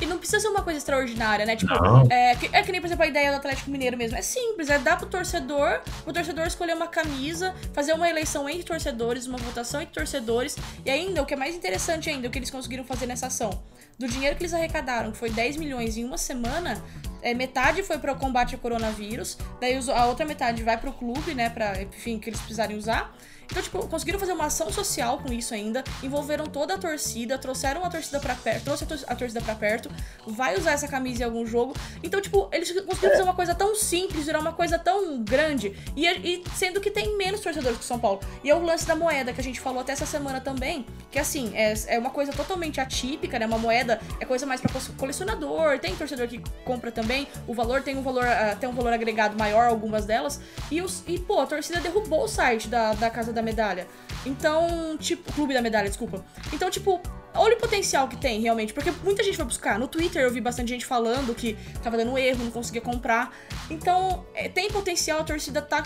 E 0.00 0.06
não 0.06 0.18
precisa 0.18 0.40
ser 0.40 0.48
uma 0.48 0.62
coisa 0.62 0.78
extraordinária, 0.78 1.44
né? 1.44 1.56
Tipo, 1.56 1.72
é 2.10 2.34
que, 2.34 2.50
é 2.52 2.62
que, 2.62 2.72
nem, 2.72 2.80
por 2.80 2.86
exemplo, 2.86 3.04
a 3.04 3.06
ideia 3.06 3.30
do 3.30 3.36
Atlético 3.36 3.70
Mineiro 3.70 3.96
mesmo. 3.96 4.16
É 4.16 4.22
simples, 4.22 4.70
é 4.70 4.78
dar 4.78 4.96
pro 4.96 5.06
torcedor, 5.06 5.80
o 6.06 6.12
torcedor 6.12 6.46
escolher 6.46 6.74
uma 6.74 6.88
camisa, 6.88 7.54
fazer 7.72 7.92
uma 7.92 8.08
eleição 8.08 8.48
entre 8.48 8.64
torcedores, 8.64 9.26
uma 9.26 9.38
votação 9.38 9.82
entre 9.82 9.94
torcedores. 9.94 10.56
E 10.84 10.90
ainda, 10.90 11.22
o 11.22 11.26
que 11.26 11.34
é 11.34 11.36
mais 11.36 11.54
interessante 11.54 12.08
ainda, 12.08 12.28
o 12.28 12.30
que 12.30 12.38
eles 12.38 12.50
conseguiram 12.50 12.84
fazer 12.84 13.06
nessa 13.06 13.26
ação. 13.26 13.62
Do 13.98 14.08
dinheiro 14.08 14.34
que 14.36 14.42
eles 14.42 14.54
arrecadaram, 14.54 15.12
que 15.12 15.18
foi 15.18 15.30
10 15.30 15.56
milhões 15.58 15.98
em 15.98 16.04
uma 16.04 16.16
semana, 16.16 16.82
é, 17.22 17.34
metade 17.34 17.82
foi 17.82 17.98
para 17.98 18.12
o 18.12 18.16
combate 18.16 18.54
ao 18.54 18.60
coronavírus, 18.60 19.36
daí 19.60 19.78
a 19.94 20.06
outra 20.06 20.24
metade 20.24 20.62
vai 20.62 20.78
para 20.78 20.88
o 20.88 20.92
clube, 20.92 21.34
né, 21.34 21.50
para 21.50 21.82
enfim, 21.82 22.18
que 22.18 22.30
eles 22.30 22.40
precisarem 22.40 22.76
usar. 22.76 23.14
Então, 23.50 23.62
tipo, 23.62 23.86
conseguiram 23.88 24.18
fazer 24.18 24.32
uma 24.32 24.46
ação 24.46 24.72
social 24.72 25.18
com 25.18 25.32
isso 25.32 25.52
ainda, 25.52 25.82
envolveram 26.02 26.46
toda 26.46 26.74
a 26.74 26.78
torcida, 26.78 27.36
trouxeram 27.36 27.84
a 27.84 27.90
torcida 27.90 28.20
para 28.20 28.34
perto, 28.34 28.64
trouxe 28.64 28.84
a 29.06 29.16
torcida 29.16 29.40
para 29.40 29.54
perto, 29.54 29.90
vai 30.26 30.56
usar 30.56 30.72
essa 30.72 30.86
camisa 30.86 31.22
em 31.22 31.26
algum 31.26 31.44
jogo. 31.46 31.74
Então, 32.02 32.20
tipo, 32.20 32.48
eles 32.52 32.70
conseguiram 32.70 33.10
fazer 33.10 33.22
uma 33.22 33.34
coisa 33.34 33.54
tão 33.54 33.74
simples, 33.74 34.26
virar 34.26 34.40
uma 34.40 34.52
coisa 34.52 34.78
tão 34.78 35.22
grande, 35.22 35.76
e, 35.96 36.06
e 36.06 36.44
sendo 36.54 36.80
que 36.80 36.90
tem 36.90 37.16
menos 37.16 37.40
torcedores 37.40 37.78
que 37.78 37.84
o 37.84 37.86
São 37.86 37.98
Paulo. 37.98 38.20
E 38.44 38.50
é 38.50 38.54
o 38.54 38.62
lance 38.62 38.86
da 38.86 38.94
moeda 38.94 39.32
que 39.32 39.40
a 39.40 39.44
gente 39.44 39.60
falou 39.60 39.80
até 39.80 39.92
essa 39.92 40.06
semana 40.06 40.40
também, 40.40 40.86
que 41.10 41.18
assim, 41.18 41.52
é, 41.54 41.74
é 41.88 41.98
uma 41.98 42.10
coisa 42.10 42.32
totalmente 42.32 42.80
atípica, 42.80 43.38
né? 43.38 43.46
Uma 43.46 43.58
moeda 43.58 44.00
é 44.20 44.24
coisa 44.24 44.46
mais 44.46 44.60
para 44.60 44.70
colecionador, 44.96 45.78
tem 45.78 45.94
torcedor 45.96 46.28
que 46.28 46.40
compra 46.64 46.92
também, 46.92 47.26
o 47.46 47.54
valor 47.54 47.82
tem 47.82 47.96
um 47.96 48.02
valor, 48.02 48.24
uh, 48.24 48.56
tem 48.58 48.68
um 48.68 48.72
valor 48.72 48.92
agregado 48.92 49.36
maior, 49.36 49.68
algumas 49.68 50.06
delas, 50.06 50.40
e, 50.70 50.80
os, 50.80 51.02
e 51.06 51.18
pô, 51.18 51.40
a 51.40 51.46
torcida 51.46 51.80
derrubou 51.80 52.24
o 52.24 52.28
site 52.28 52.68
da, 52.68 52.94
da 52.94 53.10
Casa 53.10 53.32
da 53.32 53.39
da 53.40 53.44
medalha. 53.44 53.86
Então, 54.24 54.96
tipo, 54.98 55.32
clube 55.32 55.54
da 55.54 55.62
medalha, 55.62 55.88
desculpa. 55.88 56.24
Então, 56.52 56.70
tipo, 56.70 57.00
olha 57.34 57.56
o 57.56 57.58
potencial 57.58 58.06
que 58.06 58.16
tem 58.16 58.40
realmente, 58.40 58.72
porque 58.72 58.92
muita 59.02 59.22
gente 59.22 59.36
vai 59.36 59.46
buscar. 59.46 59.78
No 59.78 59.88
Twitter 59.88 60.22
eu 60.22 60.30
vi 60.30 60.40
bastante 60.40 60.68
gente 60.68 60.84
falando 60.84 61.34
que 61.34 61.56
tava 61.82 61.96
dando 61.96 62.16
erro, 62.18 62.44
não 62.44 62.50
conseguia 62.50 62.80
comprar. 62.82 63.34
Então, 63.70 64.24
é, 64.34 64.48
tem 64.48 64.70
potencial, 64.70 65.20
a 65.20 65.24
torcida 65.24 65.62
tá 65.62 65.82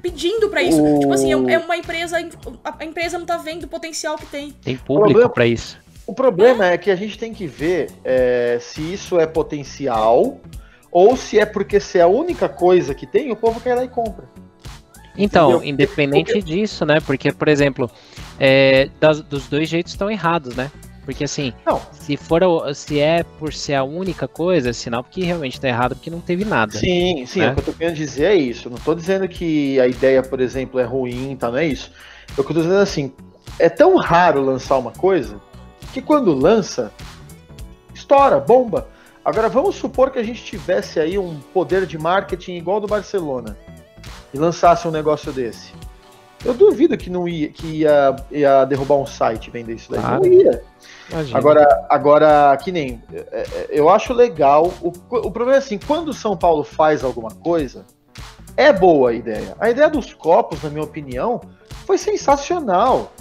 pedindo 0.00 0.48
para 0.48 0.62
isso. 0.62 0.82
O... 0.82 1.00
Tipo 1.00 1.12
assim, 1.12 1.32
é, 1.32 1.54
é 1.54 1.58
uma 1.58 1.76
empresa, 1.76 2.16
a 2.64 2.84
empresa 2.84 3.18
não 3.18 3.26
tá 3.26 3.36
vendo 3.36 3.64
o 3.64 3.68
potencial 3.68 4.16
que 4.16 4.26
tem. 4.26 4.52
Tem 4.52 4.76
público 4.76 5.28
para 5.30 5.46
isso. 5.46 5.80
O 6.06 6.14
problema 6.14 6.66
é. 6.66 6.74
é. 6.74 6.78
que 6.78 6.90
a 6.90 6.96
gente 6.96 7.18
tem 7.18 7.32
que 7.32 7.46
ver 7.46 7.90
é, 8.04 8.58
se 8.60 8.92
isso 8.92 9.18
é 9.18 9.26
potencial 9.26 10.40
ou 10.90 11.16
se 11.16 11.38
é 11.38 11.46
porque 11.46 11.80
se 11.80 11.98
é 11.98 12.02
a 12.02 12.06
única 12.06 12.48
coisa 12.48 12.94
que 12.94 13.06
tem, 13.06 13.32
o 13.32 13.36
povo 13.36 13.60
quer 13.60 13.70
ir 13.70 13.74
lá 13.76 13.84
e 13.84 13.88
compra. 13.88 14.28
Então, 15.16 15.50
Entendeu? 15.50 15.68
independente 15.68 16.32
Porque... 16.32 16.42
disso, 16.42 16.86
né? 16.86 17.00
Porque, 17.00 17.32
por 17.32 17.48
exemplo, 17.48 17.90
é, 18.40 18.88
das, 18.98 19.20
dos 19.20 19.46
dois 19.46 19.68
jeitos 19.68 19.92
estão 19.92 20.10
errados, 20.10 20.56
né? 20.56 20.70
Porque 21.04 21.24
assim, 21.24 21.52
não. 21.66 21.80
se 21.90 22.16
for 22.16 22.42
se 22.74 23.00
é 23.00 23.24
por 23.24 23.52
ser 23.52 23.74
a 23.74 23.82
única 23.82 24.28
coisa, 24.28 24.70
é 24.70 24.72
sinal 24.72 25.02
que 25.02 25.24
realmente 25.24 25.54
está 25.54 25.68
errado 25.68 25.96
porque 25.96 26.10
não 26.10 26.20
teve 26.20 26.44
nada. 26.44 26.72
Sim, 26.78 27.26
sim, 27.26 27.40
né? 27.40 27.50
o 27.50 27.54
que 27.54 27.60
eu 27.60 27.64
tô 27.64 27.72
querendo 27.72 27.96
dizer 27.96 28.26
é 28.26 28.34
isso. 28.36 28.70
Não 28.70 28.76
estou 28.76 28.94
dizendo 28.94 29.28
que 29.28 29.80
a 29.80 29.88
ideia, 29.88 30.22
por 30.22 30.40
exemplo, 30.40 30.78
é 30.78 30.84
ruim, 30.84 31.36
tá? 31.36 31.50
Não 31.50 31.58
é 31.58 31.66
isso. 31.66 31.90
O 32.30 32.34
que 32.34 32.40
eu 32.40 32.54
tô 32.54 32.54
dizendo 32.54 32.76
é 32.78 32.82
assim, 32.82 33.12
é 33.58 33.68
tão 33.68 33.96
raro 33.96 34.40
lançar 34.40 34.78
uma 34.78 34.92
coisa 34.92 35.40
que 35.92 36.00
quando 36.00 36.32
lança, 36.32 36.92
estoura, 37.92 38.38
bomba. 38.38 38.88
Agora 39.24 39.48
vamos 39.48 39.74
supor 39.74 40.10
que 40.10 40.18
a 40.18 40.22
gente 40.22 40.42
tivesse 40.42 41.00
aí 41.00 41.18
um 41.18 41.38
poder 41.52 41.84
de 41.84 41.98
marketing 41.98 42.54
igual 42.54 42.76
ao 42.76 42.80
do 42.80 42.86
Barcelona 42.86 43.56
e 44.32 44.38
lançasse 44.38 44.86
um 44.86 44.90
negócio 44.90 45.32
desse, 45.32 45.72
eu 46.44 46.54
duvido 46.54 46.96
que 46.96 47.08
não 47.08 47.28
ia, 47.28 47.48
que 47.48 47.66
ia, 47.66 48.16
ia 48.30 48.64
derrubar 48.64 48.96
um 48.96 49.06
site 49.06 49.50
vender 49.50 49.74
isso 49.74 49.90
daí. 49.90 50.00
Ah, 50.02 50.18
não 50.18 50.26
ia. 50.26 50.62
Imagina. 51.10 51.38
Agora, 51.38 51.86
agora, 51.88 52.56
que 52.56 52.72
nem. 52.72 53.02
É, 53.12 53.18
é, 53.30 53.66
eu 53.70 53.88
acho 53.88 54.12
legal. 54.12 54.72
O, 54.80 54.88
o 54.88 55.30
problema 55.30 55.54
é 55.54 55.58
assim, 55.58 55.78
quando 55.78 56.08
o 56.08 56.14
São 56.14 56.36
Paulo 56.36 56.64
faz 56.64 57.04
alguma 57.04 57.30
coisa, 57.30 57.84
é 58.56 58.72
boa 58.72 59.10
a 59.10 59.12
ideia. 59.12 59.56
A 59.60 59.70
ideia 59.70 59.88
dos 59.88 60.12
copos, 60.12 60.62
na 60.62 60.70
minha 60.70 60.82
opinião, 60.82 61.40
foi 61.86 61.96
sensacional. 61.96 63.12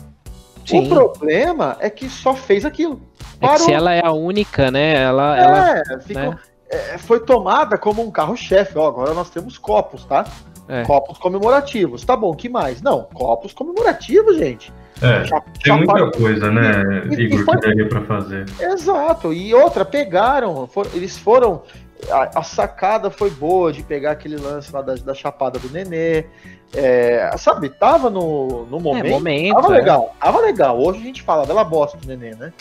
Sim. 0.65 0.85
O 0.85 0.89
problema 0.89 1.77
é 1.79 1.89
que 1.89 2.09
só 2.09 2.33
fez 2.33 2.65
aquilo. 2.65 3.01
É 3.39 3.57
se 3.57 3.71
ela 3.71 3.93
é 3.93 4.05
a 4.05 4.11
única, 4.11 4.71
né? 4.71 4.95
Ela, 4.95 5.37
é, 5.37 5.43
ela 5.43 5.99
ficou, 5.99 6.23
né? 6.23 6.39
é, 6.69 6.97
foi 6.97 7.19
tomada 7.19 7.77
como 7.77 8.01
um 8.01 8.11
carro-chefe. 8.11 8.77
Agora 8.79 9.13
nós 9.13 9.29
temos 9.29 9.57
copos, 9.57 10.05
tá? 10.05 10.25
É. 10.71 10.85
Copos 10.85 11.17
comemorativos. 11.17 12.05
Tá 12.05 12.15
bom, 12.15 12.33
que 12.33 12.47
mais? 12.47 12.81
Não, 12.81 13.03
copos 13.13 13.51
comemorativos, 13.51 14.37
gente. 14.37 14.71
É, 15.01 15.25
já, 15.25 15.41
tem 15.41 15.51
já 15.65 15.75
muita 15.75 16.11
coisa, 16.11 16.49
né, 16.49 16.83
e, 17.09 17.23
Igor, 17.23 17.41
e 17.41 17.43
foi... 17.43 17.57
que 17.57 17.67
daria 17.67 17.89
pra 17.89 18.01
fazer. 18.03 18.45
Exato, 18.57 19.33
e 19.33 19.53
outra, 19.53 19.83
pegaram, 19.83 20.65
for, 20.67 20.87
eles 20.93 21.17
foram. 21.17 21.63
A, 22.09 22.39
a, 22.39 22.43
sacada 22.43 23.11
foi 23.11 23.29
boa 23.29 23.73
de 23.73 23.83
pegar 23.83 24.11
aquele 24.11 24.37
lance 24.37 24.73
lá 24.73 24.81
da, 24.81 24.95
da 24.95 25.13
chapada 25.13 25.59
do 25.59 25.69
Nenê. 25.69 26.25
É, 26.73 27.29
sabe, 27.37 27.69
tava 27.69 28.09
no, 28.09 28.65
no 28.67 28.79
momento. 28.79 29.07
É, 29.07 29.09
momento 29.09 29.55
tava 29.55 29.73
é. 29.75 29.77
legal, 29.77 30.15
tava 30.19 30.39
legal. 30.39 30.79
Hoje 30.79 30.99
a 30.99 31.03
gente 31.03 31.21
fala 31.21 31.45
dela 31.45 31.63
bosta 31.63 31.97
do 31.97 32.07
Nenê, 32.07 32.33
né? 32.35 32.53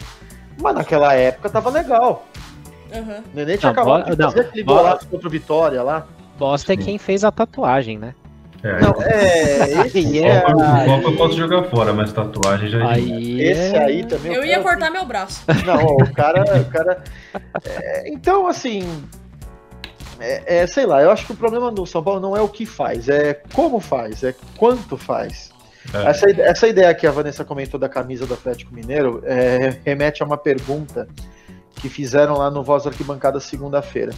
Mas 0.60 0.74
naquela 0.74 1.14
época 1.14 1.48
tava 1.48 1.70
legal. 1.70 2.26
Aham. 2.92 3.22
O 3.32 3.36
Nenê 3.36 3.56
tinha 3.56 3.72
Não, 3.72 3.80
acabado 3.80 4.04
bo- 4.04 4.10
de 4.10 4.22
fazer 4.22 4.42
não, 4.42 4.48
aquele 4.48 4.64
golaço 4.64 5.08
contra 5.08 5.28
o 5.28 5.30
Vitória 5.30 5.82
lá. 5.82 6.06
Bosta 6.40 6.72
é 6.72 6.76
Sim. 6.76 6.82
quem 6.82 6.98
fez 6.98 7.22
a 7.22 7.30
tatuagem, 7.30 7.98
né? 7.98 8.14
É, 8.62 8.80
Não, 8.80 8.94
é. 9.02 9.84
Esse, 9.86 9.98
Aí 9.98 10.18
é, 10.24 10.40
Copa, 10.40 11.02
eu 11.08 11.16
posso 11.16 11.36
jogar 11.36 11.64
fora, 11.64 11.92
mas 11.92 12.12
tatuagem 12.14 12.70
já 12.70 12.78
é. 12.78 12.82
Aí. 12.94 13.40
esse 13.42 13.76
é- 13.76 13.84
aí 13.84 14.04
também. 14.04 14.32
Eu 14.32 14.42
ia 14.42 14.54
cara- 14.56 14.62
cortar 14.62 14.90
meu 14.90 15.04
braço. 15.04 15.42
Não, 15.66 15.84
o 15.84 16.12
cara. 16.14 16.42
O 16.60 16.64
cara 16.64 17.04
é, 17.64 18.08
então, 18.08 18.46
assim. 18.46 18.82
É, 20.18 20.62
é, 20.62 20.66
sei 20.66 20.84
lá, 20.86 21.02
eu 21.02 21.10
acho 21.10 21.26
que 21.26 21.32
o 21.32 21.36
problema 21.36 21.70
do 21.70 21.86
São 21.86 22.02
Paulo 22.02 22.20
não 22.20 22.34
é 22.36 22.40
o 22.42 22.48
que 22.48 22.66
faz, 22.66 23.08
é 23.08 23.40
como 23.54 23.80
faz, 23.80 24.22
é 24.22 24.34
quanto 24.56 24.96
faz. 24.98 25.50
É. 25.94 26.10
Essa, 26.10 26.30
essa 26.30 26.68
ideia 26.68 26.94
que 26.94 27.06
a 27.06 27.10
Vanessa 27.10 27.42
comentou 27.44 27.80
da 27.80 27.88
camisa 27.88 28.26
do 28.26 28.34
Atlético 28.34 28.74
Mineiro 28.74 29.22
é, 29.24 29.76
remete 29.84 30.22
a 30.22 30.26
uma 30.26 30.36
pergunta 30.36 31.08
que 31.76 31.88
fizeram 31.88 32.34
lá 32.36 32.50
no 32.50 32.62
Voz 32.62 32.84
da 32.84 32.90
Arquibancada 32.90 33.40
segunda-feira. 33.40 34.12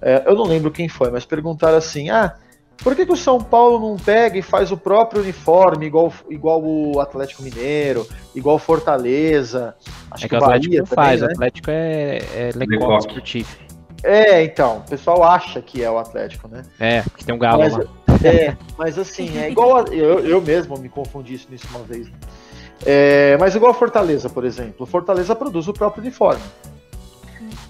É, 0.00 0.22
eu 0.26 0.34
não 0.34 0.44
lembro 0.44 0.70
quem 0.70 0.88
foi, 0.88 1.10
mas 1.10 1.24
perguntaram 1.24 1.76
assim: 1.76 2.10
ah, 2.10 2.34
por 2.82 2.94
que, 2.94 3.06
que 3.06 3.12
o 3.12 3.16
São 3.16 3.40
Paulo 3.40 3.80
não 3.80 3.96
pega 3.96 4.38
e 4.38 4.42
faz 4.42 4.70
o 4.70 4.76
próprio 4.76 5.22
uniforme, 5.22 5.86
igual, 5.86 6.12
igual 6.30 6.62
o 6.62 7.00
Atlético 7.00 7.42
Mineiro, 7.42 8.06
igual 8.34 8.56
o 8.56 8.58
Fortaleza? 8.58 9.74
Acho 10.10 10.26
É 10.26 10.28
que 10.28 10.34
o 10.34 10.38
Atlético 10.38 10.70
Bahia 10.70 10.80
não 10.80 10.86
faz, 10.86 11.20
também, 11.20 11.24
o 11.24 11.26
né? 11.26 11.32
Atlético 11.34 11.70
é, 11.70 12.18
é 12.34 12.50
Lecoq. 12.54 12.98
Sportif. 13.00 13.66
É, 14.02 14.44
então, 14.44 14.78
o 14.78 14.90
pessoal 14.90 15.22
acha 15.24 15.60
que 15.60 15.82
é 15.82 15.90
o 15.90 15.98
Atlético, 15.98 16.48
né? 16.48 16.62
É, 16.78 17.02
porque 17.02 17.24
tem 17.24 17.34
um 17.34 17.38
galo 17.38 17.58
Mas, 17.58 17.76
lá. 17.76 17.84
é, 18.22 18.56
mas 18.78 18.98
assim, 18.98 19.38
é 19.38 19.50
igual. 19.50 19.78
A, 19.78 19.84
eu, 19.92 20.20
eu 20.20 20.40
mesmo 20.40 20.78
me 20.78 20.88
confundi 20.88 21.34
isso 21.34 21.48
nisso 21.50 21.66
uma 21.70 21.80
vez. 21.80 22.08
É, 22.84 23.36
mas 23.40 23.54
igual 23.54 23.70
a 23.70 23.74
Fortaleza, 23.74 24.28
por 24.28 24.44
exemplo. 24.44 24.84
O 24.84 24.86
Fortaleza 24.86 25.34
produz 25.34 25.66
o 25.66 25.72
próprio 25.72 26.02
uniforme. 26.02 26.42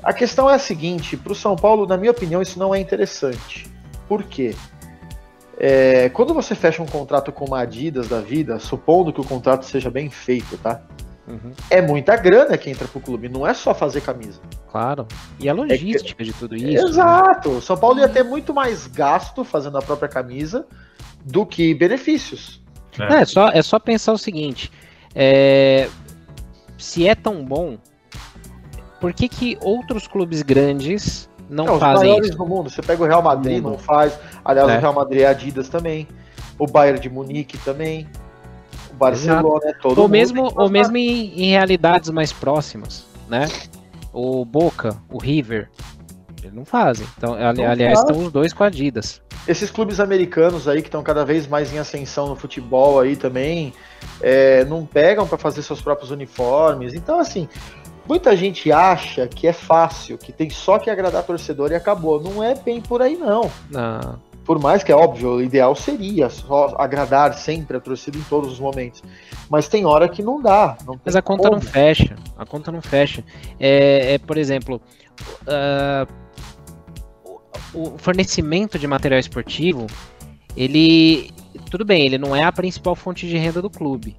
A 0.06 0.12
questão 0.12 0.48
é 0.48 0.54
a 0.54 0.58
seguinte: 0.58 1.16
para 1.16 1.32
o 1.32 1.34
São 1.34 1.56
Paulo, 1.56 1.86
na 1.86 1.96
minha 1.96 2.12
opinião, 2.12 2.40
isso 2.40 2.58
não 2.58 2.74
é 2.74 2.78
interessante. 2.78 3.66
Por 4.08 4.22
quê? 4.22 4.54
É, 5.58 6.08
quando 6.10 6.32
você 6.34 6.54
fecha 6.54 6.82
um 6.82 6.86
contrato 6.86 7.32
com 7.32 7.44
uma 7.46 7.60
Adidas 7.60 8.08
da 8.08 8.20
vida, 8.20 8.58
supondo 8.58 9.12
que 9.12 9.20
o 9.20 9.24
contrato 9.24 9.64
seja 9.64 9.90
bem 9.90 10.10
feito, 10.10 10.56
tá? 10.58 10.82
Uhum, 11.26 11.52
É 11.70 11.82
muita 11.82 12.14
grana 12.16 12.56
que 12.56 12.70
entra 12.70 12.86
pro 12.86 13.00
clube, 13.00 13.28
não 13.28 13.44
é 13.44 13.52
só 13.52 13.74
fazer 13.74 14.00
camisa. 14.00 14.40
claro. 14.70 15.08
E 15.40 15.48
a 15.48 15.52
logística 15.52 16.22
de 16.22 16.32
tudo 16.32 16.54
isso. 16.54 16.84
né? 16.84 16.90
Exato. 16.90 17.50
O 17.50 17.60
São 17.62 17.76
Paulo 17.76 17.98
ia 17.98 18.08
ter 18.08 18.22
muito 18.22 18.54
mais 18.54 18.86
gasto 18.86 19.42
fazendo 19.42 19.76
a 19.76 19.82
própria 19.82 20.08
camisa 20.08 20.66
do 21.24 21.44
que 21.44 21.74
benefícios. 21.74 22.62
É, 22.98 23.22
é 23.22 23.24
só, 23.24 23.48
é 23.48 23.60
só 23.62 23.78
pensar 23.80 24.12
o 24.12 24.18
seguinte: 24.18 24.70
é, 25.14 25.88
se 26.78 27.08
é 27.08 27.14
tão 27.14 27.44
bom, 27.44 27.76
por 29.00 29.12
que, 29.12 29.28
que 29.28 29.58
outros 29.62 30.06
clubes 30.06 30.42
grandes 30.42 31.28
não, 31.48 31.64
Não, 31.64 31.74
os 31.74 31.80
fazem 31.80 32.08
maiores 32.08 32.28
isso? 32.30 32.38
do 32.38 32.46
mundo. 32.46 32.68
Você 32.70 32.82
pega 32.82 33.02
o 33.02 33.06
Real 33.06 33.22
Madrid, 33.22 33.62
não 33.62 33.78
faz. 33.78 34.18
Aliás, 34.44 34.68
É. 34.68 34.76
o 34.76 34.80
Real 34.80 34.92
Madrid 34.94 35.20
é 35.22 35.26
Adidas 35.26 35.68
também. 35.68 36.08
O 36.58 36.66
Bayern 36.66 36.98
de 37.00 37.08
Munique 37.08 37.56
também. 37.58 38.06
O 38.90 38.94
Barcelona, 38.94 39.60
é 39.64 39.72
todo 39.74 39.98
Ou 39.98 40.04
mundo 40.04 40.12
mesmo, 40.12 40.52
ou 40.56 40.68
mesmo 40.70 40.96
em, 40.96 41.42
em 41.42 41.50
realidades 41.50 42.10
mais 42.10 42.32
próximas, 42.32 43.06
né? 43.28 43.46
O 44.12 44.44
Boca, 44.44 44.96
o 45.10 45.18
River, 45.18 45.68
eles 46.42 46.54
não 46.54 46.64
fazem. 46.64 47.06
Então, 47.18 47.34
ali- 47.34 47.62
Não 47.62 47.70
aliás, 47.70 47.98
faz. 47.98 48.08
estão 48.10 48.24
os 48.26 48.32
dois 48.32 48.52
com 48.54 48.64
a 48.64 48.68
Adidas. 48.68 49.20
Esses 49.46 49.70
clubes 49.70 50.00
americanos 50.00 50.66
aí 50.66 50.80
que 50.82 50.88
estão 50.88 51.02
cada 51.02 51.24
vez 51.24 51.46
mais 51.46 51.72
em 51.72 51.78
ascensão 51.78 52.26
no 52.26 52.34
futebol 52.34 52.98
aí 52.98 53.14
também, 53.14 53.72
é, 54.20 54.64
não 54.64 54.84
pegam 54.86 55.26
para 55.28 55.36
fazer 55.38 55.62
seus 55.62 55.80
próprios 55.82 56.10
uniformes. 56.10 56.94
Então, 56.94 57.20
assim, 57.20 57.46
muita 58.08 58.36
gente 58.36 58.70
acha 58.72 59.26
que 59.26 59.46
é 59.46 59.52
fácil, 59.52 60.16
que 60.18 60.32
tem 60.32 60.48
só 60.50 60.78
que 60.78 60.88
agradar 60.90 61.22
torcedor 61.24 61.70
e 61.72 61.74
acabou. 61.74 62.20
Não 62.20 62.42
é 62.42 62.54
bem 62.54 62.80
por 62.80 63.02
aí, 63.02 63.16
não. 63.16 63.50
Na- 63.70 64.18
Por 64.44 64.60
mais 64.60 64.84
que 64.84 64.92
é 64.92 64.94
óbvio, 64.94 65.30
o 65.36 65.42
ideal 65.42 65.74
seria 65.74 66.30
só 66.30 66.76
agradar 66.78 67.34
sempre 67.34 67.76
a 67.76 67.80
torcida 67.80 68.16
em 68.16 68.22
todos 68.22 68.52
os 68.52 68.60
momentos. 68.60 69.02
Mas 69.50 69.66
tem 69.68 69.84
hora 69.84 70.08
que 70.08 70.22
não 70.22 70.40
dá. 70.40 70.76
Não 70.86 70.98
Mas 71.04 71.16
a 71.16 71.22
conta 71.22 71.50
não 71.50 71.58
como. 71.58 71.70
fecha. 71.70 72.14
A 72.38 72.46
conta 72.46 72.70
não 72.70 72.80
fecha. 72.80 73.24
É, 73.58 74.14
é, 74.14 74.18
por 74.18 74.36
exemplo, 74.38 74.80
o, 77.74 77.94
o 77.94 77.98
fornecimento 77.98 78.78
de 78.78 78.86
material 78.86 79.18
esportivo, 79.18 79.86
ele. 80.56 81.30
Tudo 81.70 81.84
bem, 81.84 82.04
ele 82.06 82.18
não 82.18 82.34
é 82.36 82.44
a 82.44 82.52
principal 82.52 82.94
fonte 82.94 83.26
de 83.26 83.36
renda 83.36 83.60
do 83.60 83.68
clube. 83.70 84.16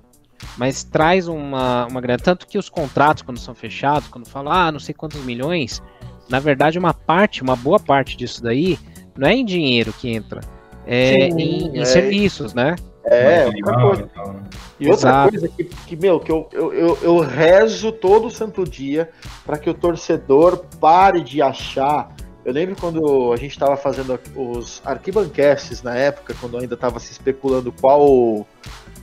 Mas 0.58 0.84
traz 0.84 1.28
uma, 1.28 1.86
uma 1.88 2.02
grana. 2.02 2.20
Tanto 2.20 2.48
que 2.48 2.58
os 2.58 2.70
contratos, 2.70 3.24
quando 3.24 3.40
são 3.40 3.56
fechados, 3.56 4.08
quando 4.08 4.28
falam, 4.28 4.52
ah, 4.52 4.72
não 4.72 4.80
sei 4.80 4.94
quantos 4.94 5.24
milhões, 5.24 5.82
na 6.30 6.40
verdade, 6.40 6.78
uma 6.78 6.94
parte, 6.94 7.42
uma 7.42 7.56
boa 7.56 7.80
parte 7.80 8.18
disso 8.18 8.42
daí, 8.42 8.78
não 9.18 9.28
é 9.28 9.34
em 9.34 9.46
dinheiro 9.46 9.94
que 9.94 10.10
entra. 10.10 10.42
É 10.86 11.30
Sim, 11.30 11.40
em, 11.40 11.78
em 11.78 11.82
é. 11.82 11.86
serviços, 11.86 12.54
né? 12.54 12.76
É, 13.10 13.46
outra 13.46 13.82
coisa. 13.82 14.02
e 14.02 14.06
tal, 14.08 14.34
né? 14.34 14.44
E 14.80 14.90
outra 14.90 15.30
coisa 15.30 15.48
que, 15.48 15.64
que, 15.64 15.96
meu, 15.96 16.20
que 16.20 16.32
eu, 16.32 16.50
eu, 16.52 16.74
eu, 16.74 16.98
eu 17.02 17.20
rezo 17.20 17.92
todo 17.92 18.30
santo 18.30 18.66
dia 18.66 19.10
para 19.46 19.58
que 19.58 19.70
o 19.70 19.74
torcedor 19.74 20.66
pare 20.80 21.22
de 21.22 21.42
achar. 21.42 22.14
Eu 22.44 22.54
lembro 22.54 22.76
quando 22.76 23.32
a 23.34 23.38
gente 23.38 23.52
estava 23.52 23.78
fazendo 23.78 24.20
os 24.36 24.82
arquibancasts 24.86 25.82
na 25.82 25.96
época, 25.96 26.36
quando 26.40 26.58
ainda 26.58 26.76
estava 26.76 27.00
se 27.00 27.12
especulando 27.14 27.72
qual 27.72 28.46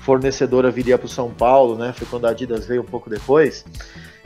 fornecedora 0.05 0.71
viria 0.71 0.97
para 0.99 1.07
o 1.07 1.09
São 1.09 1.31
Paulo, 1.31 1.77
né? 1.77 1.93
Foi 1.97 2.07
quando 2.07 2.27
a 2.27 2.31
Adidas 2.31 2.67
veio 2.67 2.83
um 2.83 2.87
pouco 2.87 3.09
depois. 3.11 3.65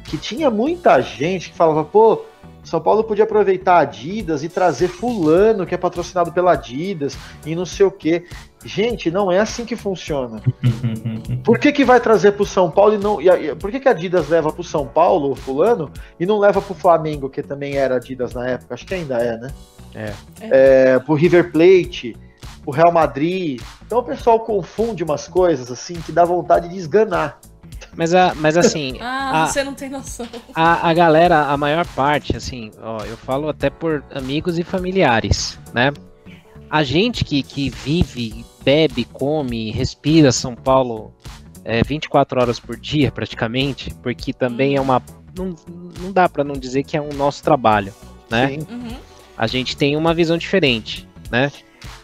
Que 0.05 0.17
tinha 0.17 0.51
muita 0.51 1.01
gente 1.03 1.51
que 1.51 1.57
falava, 1.57 1.85
pô, 1.85 2.23
São 2.65 2.81
Paulo 2.81 3.05
podia 3.05 3.25
aproveitar 3.25 3.75
a 3.75 3.81
Adidas 3.81 4.43
e 4.43 4.49
trazer 4.49 4.89
fulano 4.89 5.67
que 5.67 5.75
é 5.75 5.79
patrocinado 5.79 6.33
pela 6.33 6.53
Adidas 6.53 7.17
e 7.45 7.55
não 7.55 7.67
sei 7.67 7.85
o 7.87 7.91
quê. 7.91 8.25
Gente, 8.65 9.11
não 9.11 9.31
é 9.31 9.39
assim 9.39 9.65
que 9.65 9.77
funciona. 9.77 10.41
Por 11.45 11.59
que, 11.59 11.71
que 11.73 11.85
vai 11.85 12.01
trazer 12.01 12.33
pro 12.33 12.45
São 12.45 12.71
Paulo 12.71 12.95
e 12.95 12.99
não. 12.99 13.21
E 13.21 13.31
a- 13.31 13.39
e- 13.39 13.55
por 13.55 13.71
que, 13.71 13.79
que 13.81 13.89
a 13.89 13.93
Adidas 13.93 14.29
leva 14.29 14.53
pro 14.53 14.65
São 14.65 14.87
Paulo, 14.87 15.31
o 15.33 15.37
fulano, 15.37 15.91
e 16.19 16.27
não 16.27 16.39
leva 16.39 16.61
pro 16.61 16.75
Flamengo, 16.75 17.29
que 17.31 17.43
também 17.43 17.77
era 17.77 17.97
Adidas 17.97 18.35
na 18.35 18.49
época? 18.49 18.75
Acho 18.75 18.85
que 18.87 18.95
ainda 18.95 19.17
é, 19.19 19.37
né? 19.37 19.51
É. 19.95 20.13
É, 20.41 20.99
pro 20.99 21.15
River 21.15 21.53
Plate, 21.53 22.17
pro 22.69 22.77
Real 22.77 22.93
Madrid. 22.93 23.61
Então 23.87 23.99
o 23.99 24.03
pessoal 24.03 24.41
confunde 24.41 25.03
umas 25.03 25.27
coisas 25.27 25.71
assim 25.71 25.95
que 25.95 26.13
dá 26.13 26.25
vontade 26.25 26.69
de 26.69 26.77
esganar. 26.77 27.41
Mas, 27.97 28.15
a, 28.15 28.35
mas 28.35 28.57
assim, 28.57 28.97
Ah, 29.01 29.45
Ah. 29.45 29.47
você 29.47 29.65
não 29.65 29.75
tem 29.75 29.89
noção. 29.89 30.27
a, 30.55 30.89
a 30.91 30.95
galera, 30.95 31.47
a 31.47 31.57
maior 31.57 31.87
parte, 31.89 32.37
assim, 32.37 32.71
ó, 32.83 32.99
eu 33.05 33.17
falo 33.17 33.49
até 33.49 33.71
por 33.71 34.05
amigos 34.15 34.59
e 34.59 34.63
familiares, 34.65 35.59
né? 35.73 35.93
A 36.71 36.83
gente 36.83 37.25
que, 37.25 37.43
que 37.43 37.71
vive, 37.71 38.45
bebe, 38.63 39.05
come, 39.07 39.71
respira 39.71 40.31
São 40.31 40.55
Paulo 40.55 41.15
é, 41.65 41.83
24 41.83 42.41
horas 42.41 42.61
por 42.61 42.77
dia, 42.77 43.11
praticamente, 43.11 43.95
porque 44.03 44.33
também 44.35 44.77
é 44.77 44.81
uma. 44.81 45.03
Não, 45.37 45.55
não 46.01 46.13
dá 46.13 46.29
pra 46.29 46.45
não 46.45 46.55
dizer 46.55 46.83
que 46.83 46.97
é 46.97 47.01
um 47.01 47.13
nosso 47.15 47.43
trabalho, 47.43 47.95
né? 48.31 48.49
Sim. 48.49 48.67
Uhum. 48.71 48.97
a 49.37 49.47
gente 49.47 49.77
tem 49.77 49.97
uma 49.97 50.13
visão 50.13 50.37
diferente, 50.37 51.09
né? 51.31 51.51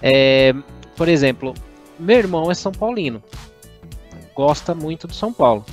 É, 0.02 0.54
por 0.96 1.08
exemplo, 1.08 1.54
meu 1.98 2.18
irmão 2.18 2.50
é 2.50 2.54
São 2.54 2.72
Paulino, 2.72 3.22
gosta 4.34 4.74
muito 4.74 5.06
do 5.06 5.14
São 5.14 5.32
Paulo, 5.32 5.64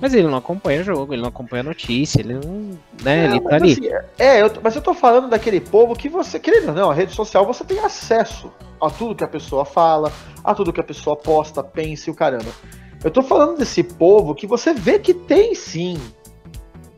mas 0.00 0.12
ele 0.14 0.26
não 0.28 0.36
acompanha 0.36 0.80
o 0.80 0.84
jogo, 0.84 1.12
ele 1.14 1.22
não 1.22 1.28
acompanha 1.28 1.60
a 1.62 1.64
notícia, 1.64 2.20
ele 2.20 2.34
não, 2.34 2.78
né? 3.02 3.24
ele 3.26 3.40
mas 3.40 3.50
tá 3.50 3.56
ali. 3.56 3.72
assim, 3.72 3.88
é, 4.18 4.42
eu, 4.42 4.50
mas 4.62 4.74
eu 4.76 4.82
tô 4.82 4.94
falando 4.94 5.28
daquele 5.28 5.60
povo 5.60 5.94
que 5.94 6.08
você, 6.08 6.38
querendo 6.38 6.68
ou 6.68 6.74
não, 6.74 6.90
a 6.90 6.94
rede 6.94 7.12
social 7.12 7.46
você 7.46 7.64
tem 7.64 7.78
acesso 7.78 8.50
a 8.80 8.90
tudo 8.90 9.14
que 9.14 9.24
a 9.24 9.28
pessoa 9.28 9.64
fala, 9.64 10.12
a 10.42 10.54
tudo 10.54 10.72
que 10.72 10.80
a 10.80 10.84
pessoa 10.84 11.16
posta, 11.16 11.62
pensa 11.62 12.10
e 12.10 12.12
o 12.12 12.14
caramba. 12.16 12.50
Eu 13.02 13.10
tô 13.10 13.22
falando 13.22 13.58
desse 13.58 13.82
povo 13.82 14.34
que 14.34 14.46
você 14.46 14.72
vê 14.72 14.98
que 14.98 15.12
tem 15.14 15.54
sim. 15.54 15.98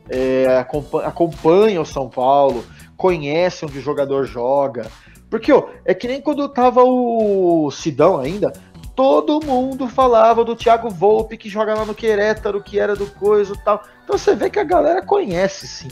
é, 0.09 0.59
acompa- 0.59 1.05
acompanha 1.05 1.81
o 1.81 1.87
São 1.87 2.09
Paulo, 2.09 2.65
conhece 2.97 3.65
onde 3.65 3.79
o 3.79 3.83
jogador 3.83 4.25
joga. 4.25 4.87
Porque, 5.31 5.53
ó, 5.53 5.69
é 5.85 5.95
que 5.95 6.07
nem 6.07 6.21
quando 6.21 6.49
tava 6.49 6.83
o 6.85 7.71
Sidão 7.71 8.19
ainda, 8.19 8.53
todo 8.95 9.45
mundo 9.45 9.89
falava 9.89 10.45
do 10.45 10.57
Thiago 10.57 10.89
Volpe 10.89 11.37
que 11.37 11.49
joga 11.49 11.75
lá 11.75 11.85
no 11.85 11.95
Querétaro, 11.95 12.63
que 12.63 12.79
era 12.79 12.97
do 12.97 13.07
coisa 13.07 13.55
e 13.55 13.59
tal. 13.59 13.83
Então 14.05 14.17
você 14.17 14.35
vê 14.35 14.49
que 14.49 14.59
a 14.59 14.65
galera 14.65 15.03
conhece 15.03 15.67
sim. 15.67 15.89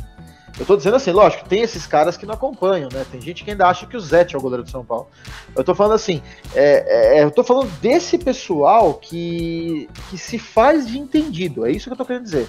Eu 0.58 0.64
tô 0.64 0.76
dizendo 0.76 0.94
assim, 0.94 1.10
lógico, 1.10 1.48
tem 1.48 1.62
esses 1.62 1.84
caras 1.84 2.16
que 2.16 2.24
não 2.24 2.34
acompanham, 2.34 2.88
né? 2.92 3.04
Tem 3.10 3.20
gente 3.20 3.42
que 3.42 3.50
ainda 3.50 3.66
acha 3.66 3.86
que 3.86 3.96
o 3.96 4.00
Zete 4.00 4.36
é 4.36 4.38
o 4.38 4.40
goleiro 4.40 4.62
do 4.62 4.70
São 4.70 4.84
Paulo. 4.84 5.08
Eu 5.54 5.64
tô 5.64 5.74
falando 5.74 5.94
assim, 5.94 6.22
é, 6.54 7.18
é, 7.18 7.24
eu 7.24 7.30
tô 7.30 7.42
falando 7.42 7.68
desse 7.80 8.16
pessoal 8.16 8.94
que, 8.94 9.88
que 10.08 10.16
se 10.16 10.38
faz 10.38 10.86
de 10.86 10.96
entendido, 10.96 11.66
é 11.66 11.72
isso 11.72 11.86
que 11.88 11.92
eu 11.92 11.96
tô 11.96 12.04
querendo 12.04 12.22
dizer. 12.22 12.48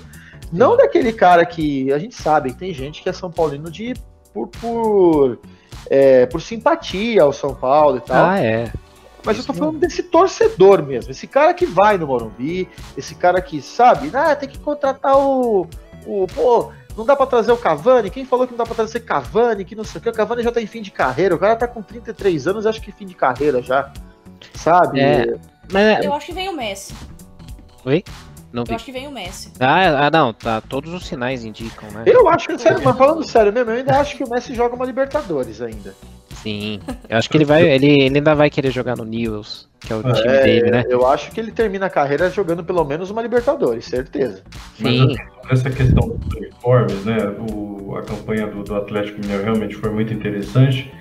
Não 0.53 0.77
daquele 0.77 1.11
cara 1.11 1.43
que 1.45 1.91
a 1.91 1.97
gente 1.97 2.13
sabe 2.13 2.53
que 2.53 2.59
tem 2.59 2.73
gente 2.73 3.01
que 3.01 3.09
é 3.09 3.13
São 3.13 3.31
Paulino 3.31 3.71
de 3.71 3.95
por, 4.31 4.49
por, 4.49 5.39
é, 5.89 6.25
por 6.25 6.41
simpatia 6.41 7.23
ao 7.23 7.33
São 7.33 7.53
Paulo 7.53 7.97
e 7.97 8.01
tal. 8.01 8.25
Ah, 8.29 8.39
é. 8.39 8.71
Mas 9.23 9.39
eu 9.39 9.43
tô 9.43 9.53
falando 9.53 9.79
desse 9.79 10.03
torcedor 10.03 10.83
mesmo, 10.83 11.09
esse 11.09 11.25
cara 11.25 11.51
que 11.53 11.65
vai 11.65 11.97
no 11.97 12.05
Morumbi, 12.05 12.69
esse 12.95 13.15
cara 13.15 13.41
que 13.41 13.59
sabe, 13.59 14.11
ah, 14.13 14.35
tem 14.35 14.47
que 14.47 14.59
contratar 14.59 15.17
o. 15.17 15.67
o 16.05 16.27
pô, 16.27 16.71
Não 16.95 17.03
dá 17.03 17.15
pra 17.15 17.25
trazer 17.25 17.51
o 17.51 17.57
Cavani? 17.57 18.11
Quem 18.11 18.23
falou 18.23 18.45
que 18.45 18.53
não 18.53 18.59
dá 18.59 18.65
pra 18.65 18.75
trazer 18.75 18.99
Cavani? 18.99 19.65
Que 19.65 19.75
não 19.75 19.83
sei 19.83 19.99
o 19.99 20.01
que. 20.03 20.09
O 20.09 20.13
Cavani 20.13 20.43
já 20.43 20.51
tá 20.51 20.61
em 20.61 20.67
fim 20.67 20.81
de 20.81 20.91
carreira. 20.91 21.33
O 21.33 21.39
cara 21.39 21.55
tá 21.55 21.67
com 21.67 21.81
33 21.81 22.47
anos, 22.47 22.65
acho 22.67 22.79
que 22.81 22.91
fim 22.91 23.05
de 23.07 23.15
carreira 23.15 23.61
já. 23.63 23.91
Sabe? 24.53 24.99
É. 24.99 25.35
Mas, 25.71 26.05
Eu 26.05 26.13
acho 26.13 26.27
que 26.27 26.33
vem 26.33 26.47
o 26.47 26.55
Messi. 26.55 26.93
oi? 27.83 28.03
Não 28.55 28.61
Eu 28.63 28.67
vi. 28.67 28.73
acho 28.75 28.85
que 28.85 28.91
vem 28.91 29.05
o 29.07 29.11
Messi. 29.11 29.51
Ah, 29.59 30.07
ah, 30.07 30.09
não, 30.09 30.31
tá. 30.31 30.61
Todos 30.61 30.93
os 30.93 31.05
sinais 31.05 31.43
indicam, 31.43 31.89
né? 31.91 32.03
Eu 32.05 32.27
acho 32.29 32.47
que, 32.47 32.57
sério, 32.57 32.81
mas 32.83 32.97
falando 32.97 33.21
sério 33.23 33.51
mesmo, 33.51 33.69
eu 33.71 33.77
ainda 33.77 33.99
acho 33.99 34.15
que 34.15 34.23
o 34.23 34.29
Messi 34.29 34.55
joga 34.55 34.75
uma 34.75 34.85
Libertadores 34.85 35.61
ainda. 35.61 35.93
Sim. 36.41 36.79
Eu 37.09 37.17
acho 37.17 37.29
que 37.29 37.35
ele 37.37 37.43
vai. 37.45 37.67
Ele, 37.67 38.03
ele 38.03 38.17
ainda 38.17 38.33
vai 38.33 38.49
querer 38.49 38.71
jogar 38.71 38.95
no 38.95 39.03
Newells, 39.03 39.67
que 39.79 39.91
é 39.91 39.95
o 39.95 40.03
time 40.03 40.27
É, 40.27 40.43
dele, 40.43 40.71
né? 40.71 40.83
Eu 40.87 41.05
acho 41.07 41.31
que 41.31 41.39
ele 41.39 41.51
termina 41.51 41.87
a 41.87 41.89
carreira 41.89 42.29
jogando 42.29 42.63
pelo 42.63 42.83
menos 42.85 43.09
uma 43.09 43.21
Libertadores, 43.21 43.85
certeza. 43.85 44.41
Mas 44.79 44.93
Sim. 44.93 45.03
assim, 45.03 45.15
essa 45.51 45.69
questão 45.69 46.07
dos 46.07 46.33
uniformes, 46.35 47.03
né? 47.03 47.17
O, 47.51 47.95
a 47.97 48.03
campanha 48.03 48.47
do, 48.47 48.63
do 48.63 48.75
Atlético 48.75 49.19
Mineiro 49.19 49.43
realmente 49.43 49.75
foi 49.75 49.89
muito 49.89 50.13
interessante. 50.13 50.91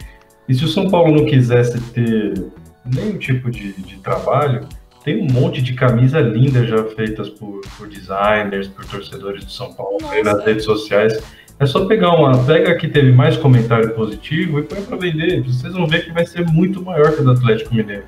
E 0.49 0.55
se 0.55 0.65
o 0.65 0.69
São 0.69 0.91
Paulo 0.91 1.13
não 1.15 1.25
quisesse 1.27 1.81
ter 1.93 2.47
nenhum 2.85 3.17
tipo 3.19 3.51
de, 3.51 3.73
de 3.75 3.97
trabalho, 3.99 4.67
tem 5.05 5.23
um 5.23 5.31
monte 5.31 5.61
de 5.61 5.75
camisa 5.75 6.19
linda 6.19 6.67
já 6.67 6.83
feitas 6.85 7.29
por, 7.29 7.61
por 7.77 7.87
designers, 7.87 8.69
por 8.69 8.87
torcedores 8.87 9.45
de 9.45 9.53
São 9.53 9.73
Paulo, 9.75 9.99
aí 10.09 10.23
nas 10.23 10.43
redes 10.45 10.65
sociais. 10.65 11.23
É 11.61 11.67
só 11.67 11.85
pegar 11.85 12.11
uma. 12.17 12.43
Pega 12.45 12.73
a 12.73 12.75
que 12.77 12.89
teve 12.89 13.13
mais 13.13 13.37
comentário 13.37 13.91
positivo 13.91 14.59
e 14.59 14.63
põe 14.63 14.83
pra 14.83 14.97
vender. 14.97 15.43
Vocês 15.43 15.73
vão 15.73 15.87
ver 15.87 16.05
que 16.05 16.13
vai 16.13 16.27
ser 16.27 16.45
muito 16.51 16.83
maior 16.83 17.13
que 17.13 17.21
a 17.21 17.23
do 17.23 17.31
Atlético 17.31 17.75
Mineiro. 17.75 18.05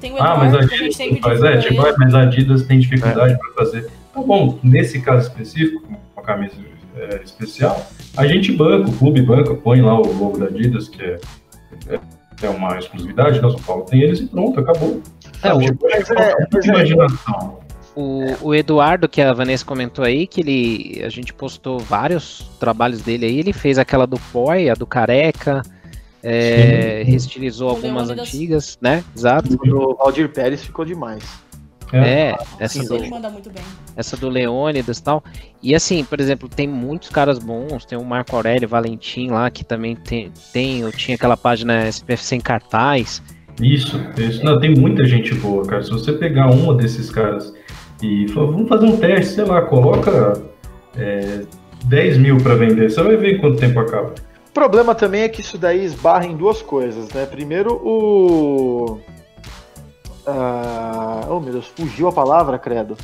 Tem 0.00 0.12
o 0.12 0.22
Ah, 0.22 0.36
mas 0.36 0.52
a 0.52 0.58
Eduardo, 0.58 0.62
a 0.62 0.64
Adidas 0.64 0.98
não 1.10 1.18
faz. 1.20 1.42
É, 1.42 1.56
tipo, 1.58 1.80
ah, 1.80 1.94
mas 1.96 2.14
a 2.14 2.22
Adidas 2.22 2.62
tem 2.64 2.78
dificuldade 2.80 3.38
para 3.38 3.52
fazer. 3.52 3.88
Tá 4.12 4.20
bom, 4.20 4.58
nesse 4.62 5.00
caso 5.00 5.28
específico, 5.28 5.82
com 5.82 5.96
uma 6.14 6.22
camisa 6.22 6.54
é, 6.96 7.20
especial, 7.24 7.86
a 8.16 8.26
gente 8.26 8.52
banca, 8.52 8.90
o 8.90 8.92
clube 8.92 9.22
banca, 9.22 9.54
põe 9.54 9.80
lá 9.80 9.98
o 9.98 10.06
logo 10.18 10.38
da 10.38 10.46
Adidas, 10.46 10.88
que 10.88 11.02
é, 11.02 11.18
é, 12.42 12.46
é 12.46 12.50
uma 12.50 12.78
exclusividade, 12.78 13.40
né? 13.40 13.50
São 13.50 13.60
Paulo 13.60 13.84
tem 13.84 14.00
eles 14.02 14.20
e 14.20 14.26
pronto, 14.26 14.58
acabou. 14.60 15.00
É, 15.42 15.52
o- 15.52 15.60
tipo, 15.60 15.88
é- 15.88 15.98
muita 15.98 16.48
mas 16.52 16.66
é- 16.66 16.68
imaginação. 16.70 17.58
O, 17.94 18.48
o 18.48 18.54
Eduardo, 18.54 19.08
que 19.08 19.22
a 19.22 19.32
Vanessa 19.32 19.64
comentou 19.64 20.04
aí, 20.04 20.26
que 20.26 20.42
ele. 20.42 21.02
A 21.02 21.08
gente 21.08 21.32
postou 21.32 21.78
vários 21.78 22.46
trabalhos 22.60 23.00
dele 23.00 23.24
aí. 23.24 23.38
Ele 23.38 23.54
fez 23.54 23.78
aquela 23.78 24.06
do 24.06 24.18
Poi, 24.32 24.68
a 24.68 24.74
do 24.74 24.86
Careca. 24.86 25.62
é, 26.22 27.04
algumas 27.70 28.10
antigas, 28.10 28.76
né? 28.82 29.02
Exato. 29.16 29.48
O 29.64 29.94
Valdir 29.96 30.28
Pérez 30.30 30.62
ficou 30.62 30.84
demais. 30.84 31.22
É. 31.92 31.98
É, 31.98 32.36
essa 32.58 32.80
Sim, 32.80 32.88
do, 32.88 32.96
Ele 32.96 33.08
manda 33.08 33.30
muito 33.30 33.50
bem. 33.50 33.62
essa 33.96 34.16
do 34.16 34.28
Leônidas 34.28 34.98
e 34.98 35.02
tal. 35.02 35.22
E 35.62 35.74
assim, 35.74 36.04
por 36.04 36.20
exemplo, 36.20 36.48
tem 36.48 36.66
muitos 36.66 37.08
caras 37.08 37.38
bons. 37.38 37.84
Tem 37.84 37.96
o 37.96 38.04
Marco 38.04 38.34
Aurélio 38.34 38.68
Valentim 38.68 39.28
lá, 39.28 39.50
que 39.50 39.64
também 39.64 39.94
tem. 39.94 40.32
tem 40.52 40.80
eu 40.80 40.92
tinha 40.92 41.14
aquela 41.14 41.36
página 41.36 41.86
SPFC 41.88 42.36
em 42.36 42.40
cartaz. 42.40 43.22
Isso, 43.60 43.98
isso. 44.18 44.44
Não, 44.44 44.60
tem 44.60 44.74
muita 44.74 45.04
gente 45.06 45.34
boa, 45.34 45.64
cara. 45.64 45.82
Se 45.82 45.90
você 45.90 46.12
pegar 46.12 46.50
uma 46.50 46.74
desses 46.74 47.10
caras 47.10 47.52
e 48.02 48.28
falar, 48.28 48.46
vamos 48.48 48.68
fazer 48.68 48.86
um 48.86 48.96
teste, 48.96 49.34
sei 49.34 49.44
lá, 49.44 49.62
coloca 49.62 50.42
é, 50.96 51.42
10 51.84 52.18
mil 52.18 52.36
para 52.38 52.54
vender, 52.54 52.90
você 52.90 53.02
vai 53.02 53.16
ver 53.16 53.40
quanto 53.40 53.58
tempo 53.58 53.78
acaba. 53.80 54.14
O 54.48 54.52
problema 54.52 54.94
também 54.94 55.22
é 55.22 55.28
que 55.28 55.40
isso 55.40 55.58
daí 55.58 55.84
esbarra 55.84 56.26
em 56.26 56.36
duas 56.36 56.62
coisas, 56.62 57.12
né? 57.12 57.26
Primeiro, 57.26 57.74
o. 57.74 58.98
Ah, 60.26 61.26
oh 61.28 61.38
meu 61.38 61.52
Deus, 61.52 61.66
fugiu 61.66 62.08
a 62.08 62.12
palavra, 62.12 62.58
credo. 62.58 62.96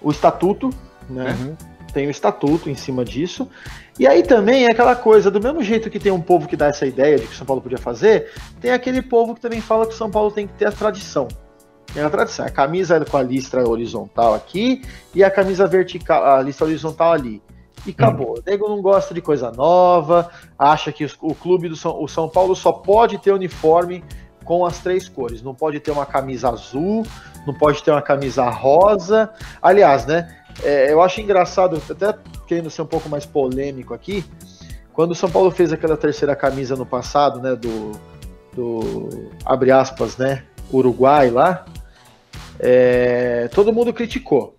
O 0.00 0.10
estatuto, 0.10 0.70
né? 1.08 1.36
Uhum. 1.40 1.56
Tem 1.92 2.06
o 2.06 2.10
estatuto 2.10 2.70
em 2.70 2.74
cima 2.74 3.04
disso. 3.04 3.48
E 3.98 4.06
aí 4.06 4.22
também 4.22 4.64
é 4.64 4.70
aquela 4.70 4.96
coisa, 4.96 5.30
do 5.30 5.40
mesmo 5.40 5.62
jeito 5.62 5.90
que 5.90 5.98
tem 5.98 6.10
um 6.10 6.20
povo 6.20 6.48
que 6.48 6.56
dá 6.56 6.68
essa 6.68 6.86
ideia 6.86 7.18
de 7.18 7.26
que 7.26 7.34
o 7.34 7.36
São 7.36 7.46
Paulo 7.46 7.60
podia 7.60 7.76
fazer, 7.76 8.30
tem 8.60 8.70
aquele 8.70 9.02
povo 9.02 9.34
que 9.34 9.40
também 9.40 9.60
fala 9.60 9.86
que 9.86 9.92
o 9.92 9.96
São 9.96 10.10
Paulo 10.10 10.30
tem 10.30 10.46
que 10.46 10.54
ter 10.54 10.66
a 10.66 10.72
tradição. 10.72 11.28
Tem 11.92 12.02
a 12.02 12.08
tradição, 12.08 12.46
a 12.46 12.50
camisa 12.50 13.04
com 13.04 13.18
a 13.18 13.22
listra 13.22 13.68
horizontal 13.68 14.32
aqui 14.32 14.82
e 15.14 15.22
a 15.22 15.30
camisa 15.30 15.66
vertical, 15.66 16.24
a 16.24 16.40
listra 16.40 16.66
horizontal 16.66 17.12
ali. 17.12 17.42
E 17.84 17.90
acabou. 17.90 18.38
O 18.38 18.42
nego 18.46 18.68
não 18.68 18.80
gosta 18.80 19.12
de 19.12 19.20
coisa 19.20 19.50
nova, 19.50 20.30
acha 20.58 20.90
que 20.90 21.04
o 21.20 21.34
clube 21.34 21.68
do 21.68 21.76
São, 21.76 22.02
o 22.02 22.08
São 22.08 22.28
Paulo 22.28 22.56
só 22.56 22.72
pode 22.72 23.18
ter 23.18 23.32
uniforme 23.32 24.02
com 24.44 24.66
as 24.66 24.78
três 24.78 25.08
cores. 25.08 25.42
Não 25.42 25.54
pode 25.54 25.80
ter 25.80 25.90
uma 25.90 26.06
camisa 26.06 26.50
azul, 26.50 27.06
não 27.46 27.54
pode 27.54 27.82
ter 27.82 27.90
uma 27.90 28.02
camisa 28.02 28.48
rosa. 28.48 29.30
Aliás, 29.60 30.06
né? 30.06 30.28
é, 30.62 30.92
eu 30.92 31.00
acho 31.00 31.20
engraçado, 31.20 31.80
até 31.88 32.14
querendo 32.46 32.70
ser 32.70 32.82
um 32.82 32.86
pouco 32.86 33.08
mais 33.08 33.24
polêmico 33.24 33.94
aqui, 33.94 34.24
quando 34.92 35.12
o 35.12 35.14
São 35.14 35.30
Paulo 35.30 35.50
fez 35.50 35.72
aquela 35.72 35.96
terceira 35.96 36.36
camisa 36.36 36.76
no 36.76 36.84
passado, 36.84 37.40
né? 37.40 37.56
Do, 37.56 37.92
do 38.52 39.30
abre 39.44 39.70
aspas, 39.70 40.16
né? 40.16 40.44
Uruguai 40.70 41.30
lá, 41.30 41.64
é, 42.58 43.48
todo 43.54 43.72
mundo 43.72 43.92
criticou. 43.92 44.56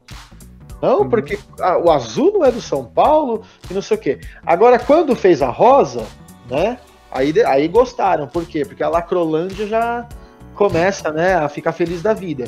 Não, 0.81 1.01
Uhum. 1.01 1.09
porque 1.09 1.39
ah, 1.61 1.77
o 1.77 1.89
azul 1.89 2.33
não 2.33 2.45
é 2.45 2.51
do 2.51 2.61
São 2.61 2.83
Paulo 2.83 3.43
e 3.69 3.73
não 3.73 3.81
sei 3.81 3.95
o 3.95 3.99
quê. 3.99 4.19
Agora, 4.45 4.77
quando 4.77 5.15
fez 5.15 5.41
a 5.41 5.49
rosa, 5.49 6.05
né? 6.49 6.77
Aí, 7.13 7.33
aí 7.45 7.67
gostaram. 7.67 8.27
Por 8.27 8.45
quê? 8.45 8.65
Porque 8.65 8.83
a 8.83 8.89
Lacrolândia 8.89 9.67
já 9.67 10.07
começa, 10.55 11.11
né, 11.11 11.35
a 11.35 11.49
ficar 11.49 11.71
feliz 11.71 12.01
da 12.01 12.13
vida. 12.13 12.45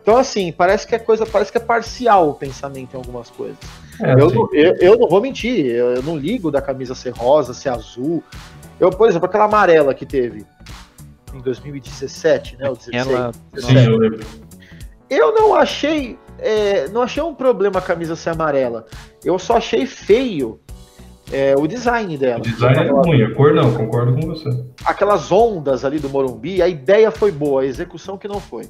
Então, 0.00 0.16
assim, 0.16 0.52
parece 0.52 0.86
que 0.86 0.94
é 0.94 0.98
coisa, 0.98 1.26
parece 1.26 1.50
que 1.50 1.58
é 1.58 1.60
parcial 1.60 2.30
o 2.30 2.34
pensamento 2.34 2.94
em 2.94 2.96
algumas 2.96 3.30
coisas. 3.30 3.58
É, 4.00 4.12
Eu, 4.12 4.30
não, 4.30 4.48
eu, 4.52 4.76
eu 4.76 4.98
não 4.98 5.08
vou 5.08 5.20
mentir, 5.20 5.66
eu, 5.66 5.96
eu 5.96 6.02
não 6.02 6.16
ligo 6.16 6.50
da 6.50 6.62
camisa 6.62 6.94
ser 6.94 7.10
rosa, 7.10 7.52
ser 7.52 7.70
azul. 7.70 8.22
Eu, 8.78 8.90
por 8.90 9.08
exemplo, 9.08 9.26
aquela 9.26 9.44
amarela 9.44 9.92
que 9.92 10.06
teve 10.06 10.46
em 11.34 11.40
2017, 11.40 12.56
né? 12.58 12.70
O 12.70 12.76
16, 12.76 13.06
Ela. 13.08 13.32
sim, 13.32 13.40
17. 13.54 13.86
eu 13.86 13.96
lembro. 13.98 14.26
Eu 15.10 15.34
não 15.34 15.54
achei. 15.54 16.18
é, 16.38 16.86
não 16.88 17.02
achei 17.02 17.22
um 17.22 17.34
problema 17.34 17.80
a 17.80 17.82
camisa 17.82 18.14
ser 18.14 18.30
amarela. 18.30 18.86
Eu 19.24 19.38
só 19.38 19.56
achei 19.56 19.84
feio 19.84 20.60
é, 21.32 21.54
o 21.56 21.66
design 21.66 22.16
dela. 22.16 22.38
O 22.38 22.42
design 22.42 22.78
é 22.78 22.90
ruim, 22.90 23.22
a 23.22 23.34
cor 23.34 23.52
não, 23.54 23.72
concordo 23.74 24.14
com 24.14 24.26
você. 24.28 24.48
Aquelas 24.84 25.30
ondas 25.32 25.84
ali 25.84 25.98
do 25.98 26.08
Morumbi, 26.08 26.60
a 26.62 26.68
ideia 26.68 27.10
foi 27.10 27.30
boa, 27.32 27.62
a 27.62 27.66
execução 27.66 28.16
que 28.18 28.26
não 28.28 28.40
foi. 28.40 28.66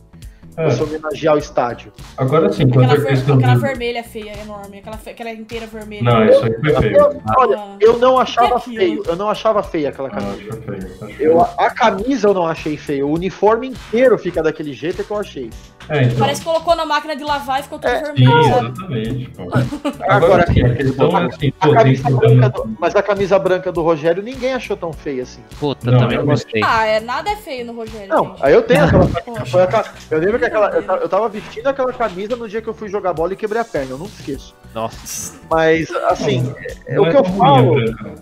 É, 0.57 0.69
Você 0.71 0.83
homenagear 0.83 1.37
o 1.37 1.39
estádio. 1.39 1.93
agora 2.17 2.51
sim, 2.53 2.65
Aquela, 2.65 2.97
ver- 2.97 3.13
aquela 3.13 3.55
do... 3.55 3.61
vermelha 3.61 4.03
feia, 4.03 4.33
enorme. 4.43 4.79
Aquela, 4.81 4.97
fe- 4.97 5.11
aquela 5.11 5.31
inteira 5.31 5.69
vermelha. 5.69 6.03
Não, 6.03 6.25
isso 6.27 6.45
aí 6.45 6.53
foi 6.61 6.75
feio. 6.83 6.97
Eu, 6.97 7.21
olha, 7.39 7.57
Ah. 7.59 7.77
eu 7.79 7.99
não 7.99 8.19
achava 8.19 8.57
aquilo? 8.57 8.77
feio. 8.77 9.03
Eu 9.07 9.15
não 9.15 9.31
achava 9.31 9.63
feia 9.63 9.91
aquela 9.91 10.09
Ah, 10.09 10.17
camisa. 10.17 10.49
acho 10.51 10.63
feio. 10.63 10.97
Acho 11.01 11.23
Eu, 11.23 11.41
a 11.43 11.71
camisa 11.71 12.27
eu 12.27 12.35
não 12.35 12.45
achei 12.45 12.77
feio. 12.77 13.07
O 13.07 13.13
uniforme 13.13 13.69
inteiro 13.69 14.19
fica 14.19 14.43
daquele 14.43 14.73
jeito 14.73 15.01
é 15.01 15.05
que 15.05 15.11
eu 15.13 15.19
achei. 15.19 15.49
É, 15.89 16.03
então. 16.05 16.19
Parece 16.19 16.41
que 16.41 16.47
colocou 16.47 16.77
na 16.77 16.85
máquina 16.85 17.17
de 17.17 17.25
lavar 17.25 17.61
e 17.61 17.63
ficou 17.63 17.79
tudo 17.79 17.91
É, 17.91 17.99
Sim, 17.99 18.05
vermelho, 18.05 18.45
sabe? 18.45 18.67
exatamente. 18.69 19.31
Agora, 20.03 20.17
Agora 20.27 20.47
sim, 20.53 20.63
a 20.63 20.75
questão 20.75 21.19
é 21.19 21.27
assim, 21.27 21.53
A 21.61 21.69
camisa 21.75 22.11
branca 22.11 22.49
do- 22.51 22.77
mas 22.79 22.97
a 22.97 23.03
camisa 23.03 23.39
branca 23.39 23.73
do 23.73 23.83
Rogério 23.83 24.23
ninguém 24.23 24.53
achou 24.55 24.77
tão 24.77 24.93
feia 24.93 25.23
assim. 25.23 25.43
Puta, 25.59 25.91
Não, 25.91 25.99
também 26.01 26.23
gostei. 26.25 26.63
Ah, 26.65 26.85
é, 26.87 27.01
nada 27.01 27.31
é 27.31 27.37
feio 27.37 27.65
no 27.65 27.73
Rogério, 27.75 28.09
Não, 28.09 28.25
gente. 28.31 28.45
aí 28.45 28.53
eu 28.55 28.63
tenho 28.63 28.85
aquela. 28.85 29.05
Aquela- 29.65 29.85
eu 30.11 30.19
lembro 30.19 30.39
que 30.39 30.45
aquela. 30.45 30.69
Eu 30.71 30.83
tava, 30.83 31.01
eu 31.03 31.09
tava 31.09 31.29
vestindo 31.29 31.67
aquela 31.67 31.93
camisa 31.93 32.37
no 32.37 32.49
dia 32.49 32.61
que 32.61 32.69
eu 32.69 32.75
fui 32.75 32.89
jogar 32.89 33.13
bola 33.15 33.33
e 33.33 33.37
quebrei 33.37 33.61
a 33.61 33.65
perna, 33.65 33.93
eu 33.93 33.99
nunca 33.99 34.13
esqueço. 34.19 34.55
Nossa. 34.75 35.39
Mas, 35.51 35.91
assim, 35.91 36.53
é, 36.87 36.97
Não 36.97 37.03
o 37.05 37.07
é 37.07 37.11
que 37.11 37.17
eu 37.17 37.23
tão 37.23 37.33
ruim 37.33 37.39
falo. 37.49 37.75
Branca, 37.75 38.15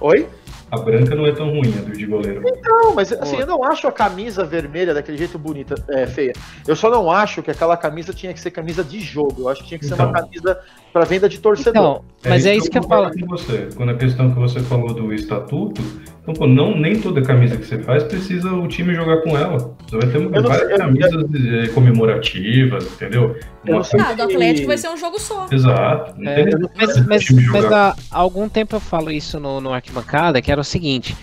Oi? 0.00 0.28
A 0.72 0.78
branca 0.78 1.14
não 1.14 1.26
é 1.26 1.32
tão 1.32 1.50
ruim, 1.50 1.70
a 1.78 1.82
do 1.82 1.92
de 1.92 2.06
goleiro. 2.06 2.42
Não, 2.64 2.94
mas 2.94 3.12
assim, 3.12 3.36
Pô. 3.36 3.42
eu 3.42 3.46
não 3.46 3.62
acho 3.62 3.86
a 3.86 3.92
camisa 3.92 4.42
vermelha 4.42 4.94
daquele 4.94 5.18
jeito 5.18 5.38
bonita, 5.38 5.74
é, 5.90 6.06
feia. 6.06 6.32
Eu 6.66 6.74
só 6.74 6.88
não 6.88 7.10
acho 7.10 7.42
que 7.42 7.50
aquela 7.50 7.76
camisa 7.76 8.14
tinha 8.14 8.32
que 8.32 8.40
ser 8.40 8.50
camisa 8.50 8.82
de 8.82 8.98
jogo. 8.98 9.42
Eu 9.42 9.48
acho 9.50 9.60
que 9.62 9.68
tinha 9.68 9.78
que 9.78 9.84
ser 9.84 9.92
uma 9.92 10.04
Então. 10.08 10.22
camisa 10.22 10.58
para 10.90 11.04
venda 11.04 11.28
de 11.28 11.38
torcedor. 11.40 11.70
Então, 11.82 12.04
mas 12.24 12.46
é 12.46 12.56
isso 12.56 12.70
que 12.70 12.78
eu 12.78 12.82
falo. 12.84 13.10
concordo 13.10 13.20
com 13.26 13.36
você. 13.36 13.68
Quando 13.76 13.90
a 13.90 13.94
questão 13.96 14.30
que 14.32 14.38
você 14.40 14.60
falou 14.60 14.94
do 14.94 15.12
estatuto, 15.12 15.82
então, 16.22 16.34
pô, 16.34 16.46
não, 16.46 16.76
nem 16.78 17.00
toda 17.00 17.20
camisa 17.20 17.56
que 17.56 17.66
você 17.66 17.78
faz 17.78 18.04
precisa 18.04 18.52
o 18.52 18.66
time 18.68 18.94
jogar 18.94 19.18
com 19.22 19.36
ela. 19.36 19.76
Você 19.88 19.96
vai 19.98 20.08
ter 20.08 20.16
Eu 20.18 20.30
não 20.30 20.42
várias 20.42 20.58
sei, 20.66 20.74
eu- 20.74 20.78
camisas 20.78 21.24
eh, 21.34 21.68
comemorativas, 21.74 22.84
entendeu? 22.86 23.36
Eu 23.66 23.74
não 23.74 23.82
Uma- 23.82 24.04
Ah, 24.08 24.12
do 24.14 24.22
Atlético 24.22 24.66
vai 24.68 24.78
ser 24.78 24.88
um 24.88 24.96
jogo 24.96 25.18
só. 25.18 25.46
Exato. 25.50 26.14
É, 26.22 26.44
mas, 26.76 27.06
mas, 27.06 27.30
mas 27.30 27.72
há 27.72 27.94
algum 28.10 28.48
tempo 28.48 28.76
eu 28.76 28.80
falo 28.80 29.10
isso 29.10 29.38
no, 29.40 29.60
no 29.60 29.72
arquibancada, 29.72 30.40
que 30.40 30.50
era 30.52 30.60
o 30.60 30.64
seguinte, 30.64 31.16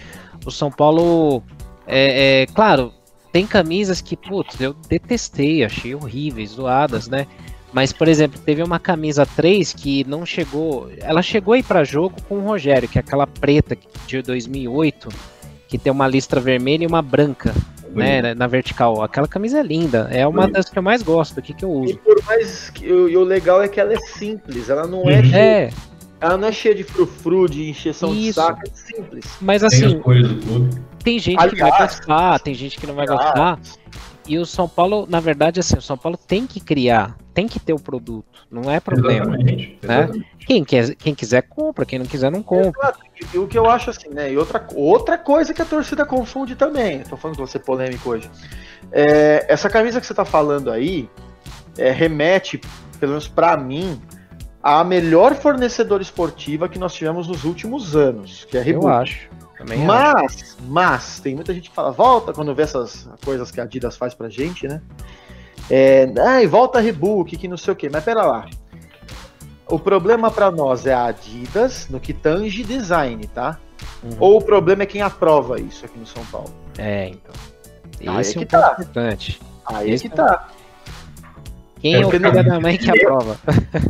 o 0.45 0.51
São 0.51 0.69
Paulo, 0.71 1.41
é, 1.87 2.41
é, 2.41 2.45
claro, 2.47 2.91
tem 3.31 3.45
camisas 3.47 4.01
que, 4.01 4.17
putz, 4.17 4.59
eu 4.59 4.75
detestei, 4.89 5.63
achei 5.63 5.95
horríveis, 5.95 6.51
zoadas, 6.51 7.07
né? 7.07 7.25
Mas, 7.72 7.93
por 7.93 8.07
exemplo, 8.07 8.39
teve 8.43 8.63
uma 8.63 8.80
camisa 8.80 9.26
3 9.26 9.74
que 9.74 10.03
não 10.05 10.26
chegou, 10.26 10.89
ela 10.99 11.22
chegou 11.22 11.53
aí 11.53 11.61
pra 11.61 11.84
jogo 11.84 12.15
com 12.28 12.36
o 12.39 12.41
Rogério, 12.41 12.89
que 12.89 12.97
é 12.97 13.01
aquela 13.01 13.28
preta 13.28 13.78
de 14.07 14.22
2008, 14.24 15.09
que 15.67 15.78
tem 15.78 15.91
uma 15.91 16.07
listra 16.07 16.39
vermelha 16.41 16.84
e 16.84 16.88
uma 16.88 17.01
branca, 17.01 17.53
né, 17.91 18.34
na- 18.34 18.47
vertical. 18.47 19.03
Aquela 19.03 19.28
camisa 19.28 19.59
é 19.59 19.63
linda, 19.63 20.07
é 20.11 20.26
uma 20.28 20.41
Bonito. 20.41 20.55
das 20.55 20.67
que 20.70 20.80
eu 20.80 20.84
mais 20.84 21.03
gosto, 21.03 21.39
aqui 21.39 21.53
que 21.53 21.63
eu 21.63 21.70
E 21.84 21.89
uso. 21.91 21.97
por 21.99 22.24
mais 22.26 22.72
que. 22.72 22.86
E 22.88 22.91
o, 22.91 23.07
e 23.09 23.15
o 23.17 23.24
legal 23.24 23.61
é 23.61 23.67
que 23.67 23.80
ela 23.80 23.93
é 23.93 23.97
simples, 24.17 24.67
ela 24.70 24.88
não 24.88 25.07
é. 25.07 25.20
Uhum. 25.22 25.36
É, 25.36 25.70
Ela 26.22 26.38
não 26.38 26.47
é 26.49 26.51
cheia 26.51 26.74
de 26.76 26.84
frufru, 26.84 27.47
de 27.47 27.70
encheção 27.70 28.13
de 28.13 28.28
Isso. 28.30 28.41
saco, 28.41 28.61
é 28.67 28.70
simples. 28.74 29.26
Mas 29.39 29.61
Tem 29.61 29.67
assim, 29.67 29.99
clube. 30.01 30.70
tem 31.03 31.17
gente 31.20 31.38
que 31.38 31.55
vai 31.55 31.70
Aliás, 31.72 31.95
gostar, 31.97 32.39
tem 32.39 32.53
gente 32.55 32.78
que 32.80 32.86
não 32.88 32.93
vai 32.95 33.05
aliás, 33.07 33.24
gostar. 33.26 33.59
E 34.30 34.38
o 34.38 34.45
São 34.45 34.69
Paulo, 34.69 35.07
na 35.09 35.19
verdade, 35.19 35.59
assim, 35.59 35.75
o 35.75 35.82
São 35.82 35.97
Paulo 35.97 36.15
tem 36.15 36.45
que 36.45 36.59
criar, 36.59 37.17
tem 37.34 37.47
que 37.47 37.59
ter 37.59 37.73
o 37.73 37.80
produto, 37.80 38.45
não 38.51 38.69
é 38.69 38.80
problema. 38.80 39.34
Exatamente. 39.36 39.80
né? 39.82 40.03
exatamente. 40.03 40.27
Quem, 40.45 40.63
quer, 40.63 40.95
quem 40.95 41.15
quiser 41.15 41.41
compra, 41.41 41.84
quem 41.84 41.97
não 41.97 42.05
quiser 42.05 42.32
não 42.32 42.43
compra. 42.43 42.80
Exato. 42.80 42.99
E 43.34 43.38
o 43.39 43.47
que 43.47 43.57
eu 43.57 43.67
acho 43.67 43.89
assim, 43.89 44.09
né? 44.09 44.32
E 44.32 44.38
outra, 44.38 44.67
outra 44.75 45.17
coisa 45.17 45.51
que 45.51 45.63
a 45.63 45.65
torcida 45.65 46.05
confunde 46.05 46.55
também, 46.55 46.99
tô 46.99 47.17
falando 47.17 47.38
com 47.38 47.47
você 47.47 47.57
polêmico 47.57 48.07
hoje. 48.07 48.30
É, 48.91 49.47
essa 49.49 49.67
camisa 49.67 49.99
que 49.99 50.05
você 50.05 50.13
tá 50.13 50.23
falando 50.23 50.71
aí 50.71 51.09
é, 51.75 51.89
remete, 51.89 52.61
pelo 52.99 53.13
menos 53.13 53.27
pra 53.27 53.57
mim, 53.57 53.99
à 54.61 54.84
melhor 54.84 55.34
fornecedora 55.34 56.03
esportiva 56.03 56.69
que 56.69 56.77
nós 56.77 56.93
tivemos 56.93 57.27
nos 57.27 57.45
últimos 57.45 57.95
anos, 57.95 58.45
que 58.45 58.57
é 58.57 58.59
a 58.59 58.63
Eu 58.63 58.65
Reebok. 58.82 58.88
acho. 58.91 59.38
Também 59.60 59.78
acho. 59.78 59.86
Mas, 59.88 60.57
mas, 60.68 61.20
tem 61.20 61.36
muita 61.36 61.53
gente 61.53 61.70
que 61.70 61.76
fala, 61.76 61.91
volta 61.91 62.32
quando 62.32 62.55
vê 62.55 62.64
essas 62.64 63.07
coisas 63.24 63.51
que 63.51 63.60
a 63.60 63.64
Adidas 63.66 63.97
faz 63.97 64.14
pra 64.14 64.30
gente, 64.30 64.66
né? 64.68 64.82
É, 65.70 66.12
ai, 66.26 66.47
volta 66.47 66.80
a 66.80 66.82
Reebok, 66.82 67.36
que 67.38 67.47
não 67.47 67.57
sei 67.57 67.74
o 67.74 67.76
quê. 67.76 67.89
Mas 67.91 68.03
pera 68.03 68.24
lá. 68.26 68.47
O 69.68 69.78
problema 69.78 70.32
pra 70.32 70.49
nós 70.49 70.86
é 70.86 70.93
a 70.93 71.05
Adidas 71.07 71.88
no 71.89 71.99
que 71.99 72.14
tange 72.14 72.64
design, 72.64 73.28
tá? 73.28 73.60
Uhum. 74.01 74.16
Ou 74.20 74.38
o 74.38 74.41
problema 74.41 74.84
é 74.84 74.86
quem 74.86 75.01
aprova 75.01 75.60
isso 75.60 75.86
aqui 75.86 75.99
no 75.99 76.07
São 76.07 76.26
Paulo? 76.28 76.49
É, 76.78 77.10
então. 77.10 77.36
Aí 78.14 78.22
Esse 78.22 78.34
que 78.34 78.39
é 78.39 78.57
um 78.57 78.62
tá. 78.62 78.72
importante. 78.80 79.39
Aí 79.66 79.91
é 79.91 79.93
Esse 79.93 80.10
que 80.10 80.16
tá. 80.16 80.47
Quem 81.82 81.95
É 81.95 82.01
é, 82.01 82.05
o 82.05 82.20
não- 82.20 82.32
da 82.43 82.60
mãe 82.60 82.78
que 82.78 82.89
aprova? 82.89 83.38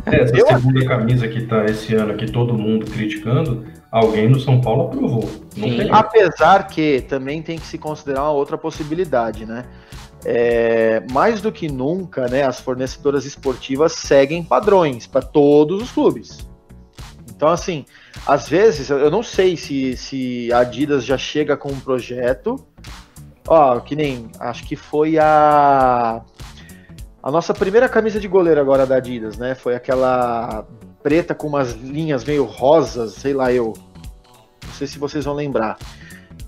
É, 0.06 0.22
essa 0.22 0.58
segunda 0.58 0.84
camisa 0.84 1.28
que 1.28 1.46
tá 1.46 1.64
esse 1.64 1.94
ano 1.94 2.12
aqui, 2.12 2.30
todo 2.30 2.54
mundo 2.54 2.86
criticando, 2.90 3.64
alguém 3.90 4.28
no 4.28 4.38
São 4.38 4.60
Paulo 4.60 4.84
aprovou. 4.88 5.28
Apesar 5.90 6.66
que 6.68 7.02
também 7.02 7.42
tem 7.42 7.58
que 7.58 7.66
se 7.66 7.78
considerar 7.78 8.22
uma 8.22 8.32
outra 8.32 8.56
possibilidade, 8.56 9.44
né? 9.46 9.64
É, 10.24 11.02
mais 11.10 11.40
do 11.40 11.50
que 11.50 11.66
nunca, 11.66 12.28
né, 12.28 12.42
as 12.42 12.60
fornecedoras 12.60 13.24
esportivas 13.24 13.92
seguem 13.92 14.44
padrões 14.44 15.06
para 15.06 15.22
todos 15.22 15.82
os 15.82 15.90
clubes. 15.90 16.46
Então, 17.34 17.48
assim, 17.48 17.86
às 18.26 18.46
vezes, 18.46 18.90
eu- 18.90 18.98
eu 18.98 19.10
não 19.10 19.22
sei 19.22 19.56
se, 19.56 19.96
se 19.96 20.52
a 20.52 20.58
Adidas 20.58 21.06
já 21.06 21.16
chega 21.16 21.56
com 21.56 21.70
um 21.70 21.80
projeto. 21.80 22.62
Ó, 23.48 23.80
que 23.80 23.96
nem, 23.96 24.28
acho 24.38 24.64
que 24.66 24.76
foi 24.76 25.18
a. 25.18 26.20
A 27.22 27.30
nossa 27.30 27.52
primeira 27.54 27.88
camisa 27.88 28.20
de 28.20 28.28
goleiro 28.28 28.60
agora 28.60 28.86
da 28.86 28.96
Adidas, 28.96 29.38
né? 29.38 29.54
Foi 29.54 29.74
aquela 29.74 30.66
preta 31.02 31.34
com 31.34 31.46
umas 31.46 31.72
linhas 31.72 32.24
meio 32.24 32.44
rosas, 32.44 33.12
sei 33.14 33.32
lá 33.32 33.52
eu. 33.52 33.74
Não 34.66 34.74
sei 34.74 34.86
se 34.86 34.98
vocês 34.98 35.24
vão 35.24 35.34
lembrar. 35.34 35.78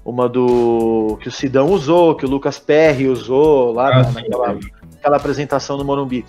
Uma 0.04 0.28
do. 0.28 1.16
que 1.22 1.28
o 1.28 1.30
Sidão 1.32 1.70
usou, 1.70 2.16
que 2.16 2.24
o 2.26 2.28
Lucas 2.28 2.58
Perry 2.58 3.08
usou 3.08 3.72
lá 3.72 3.88
Ah, 3.88 4.02
na- 4.02 4.10
naquela, 4.12 4.58
naquela 4.94 5.16
apresentação 5.16 5.76
no 5.76 5.84
Morumbi. 5.84 6.24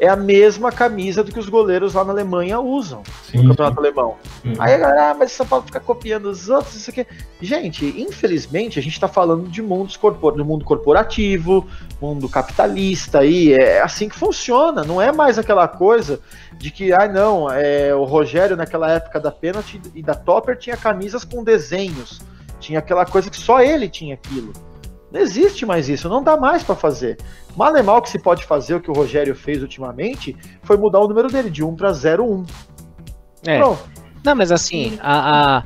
É 0.00 0.08
a 0.08 0.14
mesma 0.14 0.70
camisa 0.70 1.24
do 1.24 1.32
que 1.32 1.38
os 1.40 1.48
goleiros 1.48 1.94
lá 1.94 2.04
na 2.04 2.12
Alemanha 2.12 2.60
usam, 2.60 3.02
Sim, 3.24 3.38
no 3.38 3.42
sim. 3.42 3.48
campeonato 3.48 3.80
alemão. 3.80 4.16
Uhum. 4.44 4.54
Aí 4.58 4.74
a 4.74 4.78
galera, 4.78 5.10
ah, 5.10 5.14
mas 5.14 5.32
São 5.32 5.46
Paulo 5.46 5.64
fica 5.66 5.80
copiando 5.80 6.26
os 6.26 6.48
outros, 6.48 6.76
isso 6.76 6.90
aqui. 6.90 7.04
Gente, 7.40 7.84
infelizmente, 8.00 8.78
a 8.78 8.82
gente 8.82 8.92
está 8.92 9.08
falando 9.08 9.48
de 9.48 9.60
mundos 9.60 9.96
corpor... 9.96 10.34
do 10.34 10.44
mundo 10.44 10.64
corporativo, 10.64 11.66
mundo 12.00 12.28
capitalista 12.28 13.20
aí, 13.20 13.52
é 13.52 13.80
assim 13.80 14.08
que 14.08 14.14
funciona, 14.14 14.84
não 14.84 15.02
é 15.02 15.10
mais 15.10 15.38
aquela 15.38 15.66
coisa 15.66 16.20
de 16.56 16.70
que, 16.70 16.92
ah, 16.92 17.08
não, 17.08 17.50
é, 17.50 17.94
o 17.94 18.04
Rogério 18.04 18.56
naquela 18.56 18.90
época 18.90 19.18
da 19.18 19.32
pênalti 19.32 19.80
e 19.94 20.02
da 20.02 20.14
Topper 20.14 20.56
tinha 20.56 20.76
camisas 20.76 21.24
com 21.24 21.42
desenhos, 21.42 22.20
tinha 22.60 22.78
aquela 22.78 23.04
coisa 23.04 23.28
que 23.30 23.36
só 23.36 23.60
ele 23.60 23.88
tinha 23.88 24.14
aquilo. 24.14 24.52
Não 25.10 25.20
existe 25.20 25.64
mais 25.64 25.88
isso, 25.88 26.08
não 26.08 26.22
dá 26.22 26.36
mais 26.36 26.62
para 26.62 26.74
fazer. 26.74 27.16
Mal 27.56 27.74
é 27.76 27.82
mal 27.82 28.02
que 28.02 28.10
se 28.10 28.18
pode 28.18 28.44
fazer 28.44 28.74
o 28.74 28.80
que 28.80 28.90
o 28.90 28.94
Rogério 28.94 29.34
fez 29.34 29.62
ultimamente 29.62 30.36
foi 30.62 30.76
mudar 30.76 31.00
o 31.00 31.08
número 31.08 31.28
dele 31.28 31.48
de 31.50 31.64
1 31.64 31.74
para 31.76 31.90
01. 31.92 32.44
É. 33.46 33.58
Pronto. 33.58 33.80
Não, 34.24 34.34
mas 34.34 34.52
assim, 34.52 34.98
a, 35.00 35.56
a- 35.58 35.64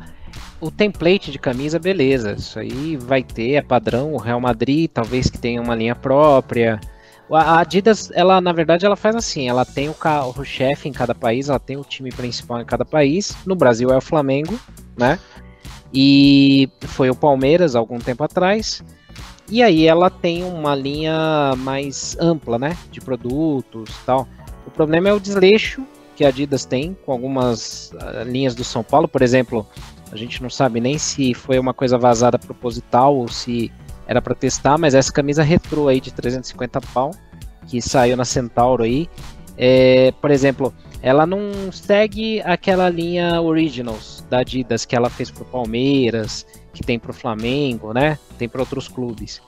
o 0.60 0.70
template 0.70 1.32
de 1.32 1.38
camisa, 1.40 1.78
beleza. 1.78 2.32
Isso 2.38 2.58
aí 2.58 2.96
vai 2.96 3.22
ter, 3.24 3.54
é 3.54 3.62
padrão. 3.62 4.12
O 4.14 4.18
Real 4.18 4.40
Madrid, 4.40 4.88
talvez 4.92 5.28
que 5.28 5.38
tenha 5.38 5.60
uma 5.60 5.74
linha 5.74 5.96
própria. 5.96 6.78
A 7.30 7.60
Adidas, 7.60 8.10
ela, 8.12 8.40
na 8.40 8.52
verdade, 8.52 8.84
ela 8.86 8.94
faz 8.94 9.16
assim: 9.16 9.48
ela 9.48 9.64
tem 9.64 9.88
o 9.88 9.94
carro-chefe 9.94 10.88
em 10.88 10.92
cada 10.92 11.14
país, 11.14 11.48
ela 11.48 11.58
tem 11.58 11.76
o 11.78 11.82
time 11.82 12.10
principal 12.12 12.60
em 12.60 12.64
cada 12.64 12.84
país. 12.84 13.34
No 13.46 13.56
Brasil 13.56 13.90
é 13.90 13.96
o 13.96 14.00
Flamengo, 14.02 14.56
né? 14.96 15.18
E 15.92 16.68
foi 16.82 17.10
o 17.10 17.14
Palmeiras 17.14 17.74
algum 17.74 17.98
tempo 17.98 18.22
atrás. 18.22 18.82
E 19.52 19.62
aí 19.62 19.86
ela 19.86 20.08
tem 20.08 20.44
uma 20.44 20.74
linha 20.74 21.54
mais 21.58 22.16
ampla, 22.18 22.58
né? 22.58 22.74
De 22.90 23.02
produtos 23.02 23.90
e 23.90 24.06
tal. 24.06 24.26
O 24.66 24.70
problema 24.70 25.10
é 25.10 25.12
o 25.12 25.20
desleixo 25.20 25.86
que 26.16 26.24
a 26.24 26.28
Adidas 26.28 26.64
tem 26.64 26.96
com 27.04 27.12
algumas 27.12 27.92
ah, 28.00 28.24
linhas 28.24 28.54
do 28.54 28.64
São 28.64 28.82
Paulo, 28.82 29.06
por 29.06 29.20
exemplo, 29.20 29.66
a 30.10 30.16
gente 30.16 30.42
não 30.42 30.48
sabe 30.48 30.80
nem 30.80 30.96
se 30.96 31.34
foi 31.34 31.58
uma 31.58 31.74
coisa 31.74 31.98
vazada 31.98 32.38
proposital 32.38 33.14
ou 33.14 33.28
se 33.28 33.70
era 34.06 34.22
para 34.22 34.34
testar, 34.34 34.78
mas 34.78 34.94
essa 34.94 35.12
camisa 35.12 35.42
retrô 35.42 35.86
aí 35.86 36.00
de 36.00 36.14
350 36.14 36.80
pau 36.94 37.10
que 37.66 37.82
saiu 37.82 38.16
na 38.16 38.24
Centauro 38.24 38.82
aí, 38.82 39.06
é, 39.58 40.14
por 40.18 40.30
exemplo, 40.30 40.72
ela 41.02 41.26
não 41.26 41.72
segue 41.72 42.40
aquela 42.42 42.88
linha 42.88 43.40
Originals 43.42 44.24
da 44.30 44.38
Adidas 44.38 44.84
que 44.84 44.94
ela 44.94 45.10
fez 45.10 45.30
pro 45.30 45.44
Palmeiras, 45.44 46.46
que 46.72 46.82
tem 46.82 46.98
pro 46.98 47.12
Flamengo, 47.12 47.92
né? 47.92 48.18
Tem 48.38 48.48
para 48.48 48.62
outros 48.62 48.86
clubes. 48.86 49.42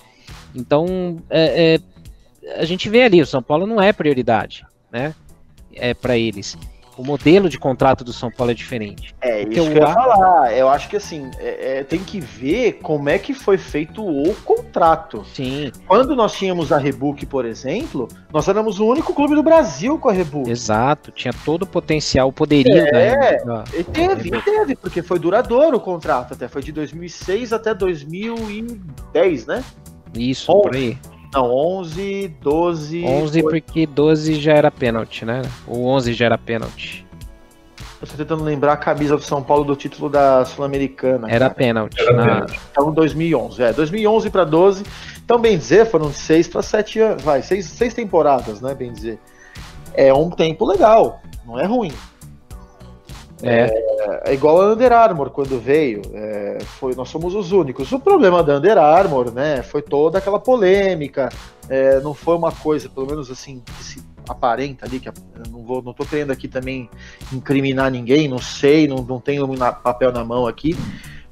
Então, 0.52 1.16
é, 1.30 1.80
é, 2.44 2.60
a 2.60 2.64
gente 2.64 2.88
vê 2.88 3.04
ali, 3.04 3.22
o 3.22 3.26
São 3.26 3.42
Paulo 3.42 3.66
não 3.66 3.80
é 3.80 3.92
prioridade, 3.92 4.66
né? 4.90 5.14
É 5.72 5.94
para 5.94 6.18
eles. 6.18 6.58
O 6.96 7.02
modelo 7.04 7.48
de 7.48 7.58
contrato 7.58 8.04
do 8.04 8.12
São 8.12 8.30
Paulo 8.30 8.52
é 8.52 8.54
diferente. 8.54 9.14
É 9.20 9.42
Porque 9.42 9.58
isso 9.58 9.68
o 9.68 9.72
que 9.72 9.78
eu 9.78 9.82
ia 9.82 9.92
falar. 9.92 10.56
Eu 10.56 10.68
acho 10.68 10.88
que 10.88 10.96
assim, 10.96 11.28
é- 11.38 11.78
é, 11.80 11.84
tem 11.84 11.98
que 11.98 12.20
ver 12.20 12.74
como 12.82 13.08
é 13.08 13.18
que 13.18 13.34
foi 13.34 13.58
feito 13.58 14.00
o 14.06 14.32
contrato. 14.44 15.24
Sim, 15.34 15.72
Quando 15.88 16.14
nós 16.14 16.34
tínhamos 16.34 16.70
a 16.72 16.78
Rebook, 16.78 17.26
por 17.26 17.44
exemplo, 17.44 18.06
nós 18.32 18.46
éramos 18.48 18.78
o 18.78 18.86
único 18.86 19.12
clube 19.12 19.34
do 19.34 19.42
Brasil 19.42 19.98
com 19.98 20.08
a 20.08 20.12
Rebook. 20.12 20.48
exato. 20.50 21.10
Tinha 21.10 21.32
todo 21.44 21.62
o 21.62 21.66
potencial, 21.66 22.28
o 22.28 22.32
poderio 22.32 22.72
É. 22.76 23.44
da, 23.44 23.64
E 23.76 23.82
teve, 23.82 24.28
e 24.28 24.42
teve, 24.42 24.76
porque 24.76 25.02
foi 25.02 25.18
duradouro 25.18 25.76
o 25.76 25.80
contrato 25.80 26.34
até. 26.34 26.46
Foi 26.48 26.62
de 26.62 26.70
2006 26.70 27.52
até 27.52 27.74
2010, 27.74 29.46
né? 29.46 29.64
Isso, 30.16 30.52
Bom, 30.52 30.62
por 30.62 30.74
aí. 30.74 30.96
Não, 31.34 31.50
11, 31.52 32.28
12. 32.40 33.04
11 33.04 33.42
foi- 33.42 33.60
porque 33.60 33.86
12 33.86 34.34
já 34.40 34.52
era 34.54 34.70
pênalti, 34.70 35.24
né? 35.24 35.42
O 35.66 35.86
11 35.86 36.12
já 36.14 36.26
era 36.26 36.38
pênalti. 36.38 37.04
Eu 38.00 38.06
tô 38.08 38.16
tentando 38.16 38.44
lembrar 38.44 38.74
a 38.74 38.76
camisa 38.76 39.16
do 39.16 39.22
São 39.22 39.42
Paulo 39.42 39.64
do 39.64 39.74
título 39.74 40.10
da 40.10 40.44
Sul-Americana. 40.44 41.26
Era 41.28 41.46
cara. 41.46 41.54
pênalti. 41.54 41.98
Era 42.00 42.12
na- 42.12 42.24
pênalti. 42.24 42.60
Então 42.70 42.92
2011, 42.92 43.62
é, 43.62 43.72
2011 43.72 44.28
para 44.30 44.44
12. 44.44 44.84
Então, 45.24 45.38
bem 45.38 45.56
dizer, 45.56 45.86
foram 45.86 46.12
seis 46.12 46.46
para 46.46 46.60
sete 46.60 47.00
anos, 47.00 47.22
vai, 47.22 47.40
seis, 47.40 47.64
seis 47.64 47.94
temporadas, 47.94 48.60
né, 48.60 48.74
bem 48.74 48.92
dizer. 48.92 49.18
É 49.94 50.12
um 50.12 50.28
tempo 50.28 50.66
legal, 50.66 51.22
não 51.46 51.58
é 51.58 51.64
ruim. 51.64 51.92
É, 53.50 54.30
É 54.30 54.34
igual 54.34 54.60
a 54.60 54.72
Under 54.72 54.92
Armour 54.92 55.30
quando 55.30 55.58
veio, 55.60 56.00
é, 56.14 56.58
foi, 56.78 56.94
nós 56.94 57.08
somos 57.08 57.34
os 57.34 57.52
únicos. 57.52 57.90
O 57.92 57.98
problema 58.00 58.42
da 58.42 58.56
Under 58.56 58.78
Armour, 58.78 59.30
né, 59.32 59.62
foi 59.62 59.82
toda 59.82 60.18
aquela 60.18 60.38
polêmica, 60.38 61.28
é, 61.68 62.00
não 62.00 62.14
foi 62.14 62.36
uma 62.36 62.52
coisa, 62.52 62.88
pelo 62.88 63.06
menos 63.06 63.30
assim, 63.30 63.62
que 63.64 63.84
se 63.84 64.02
aparenta 64.28 64.86
ali, 64.86 64.98
que 65.00 65.10
não 65.50 65.62
vou, 65.62 65.82
não 65.82 65.92
tô 65.92 66.04
querendo 66.04 66.30
aqui 66.30 66.48
também 66.48 66.88
incriminar 67.32 67.90
ninguém, 67.90 68.28
não 68.28 68.38
sei, 68.38 68.88
não, 68.88 68.96
não 68.96 69.20
tenho 69.20 69.46
na- 69.48 69.72
papel 69.72 70.10
na 70.12 70.24
mão 70.24 70.46
aqui, 70.46 70.74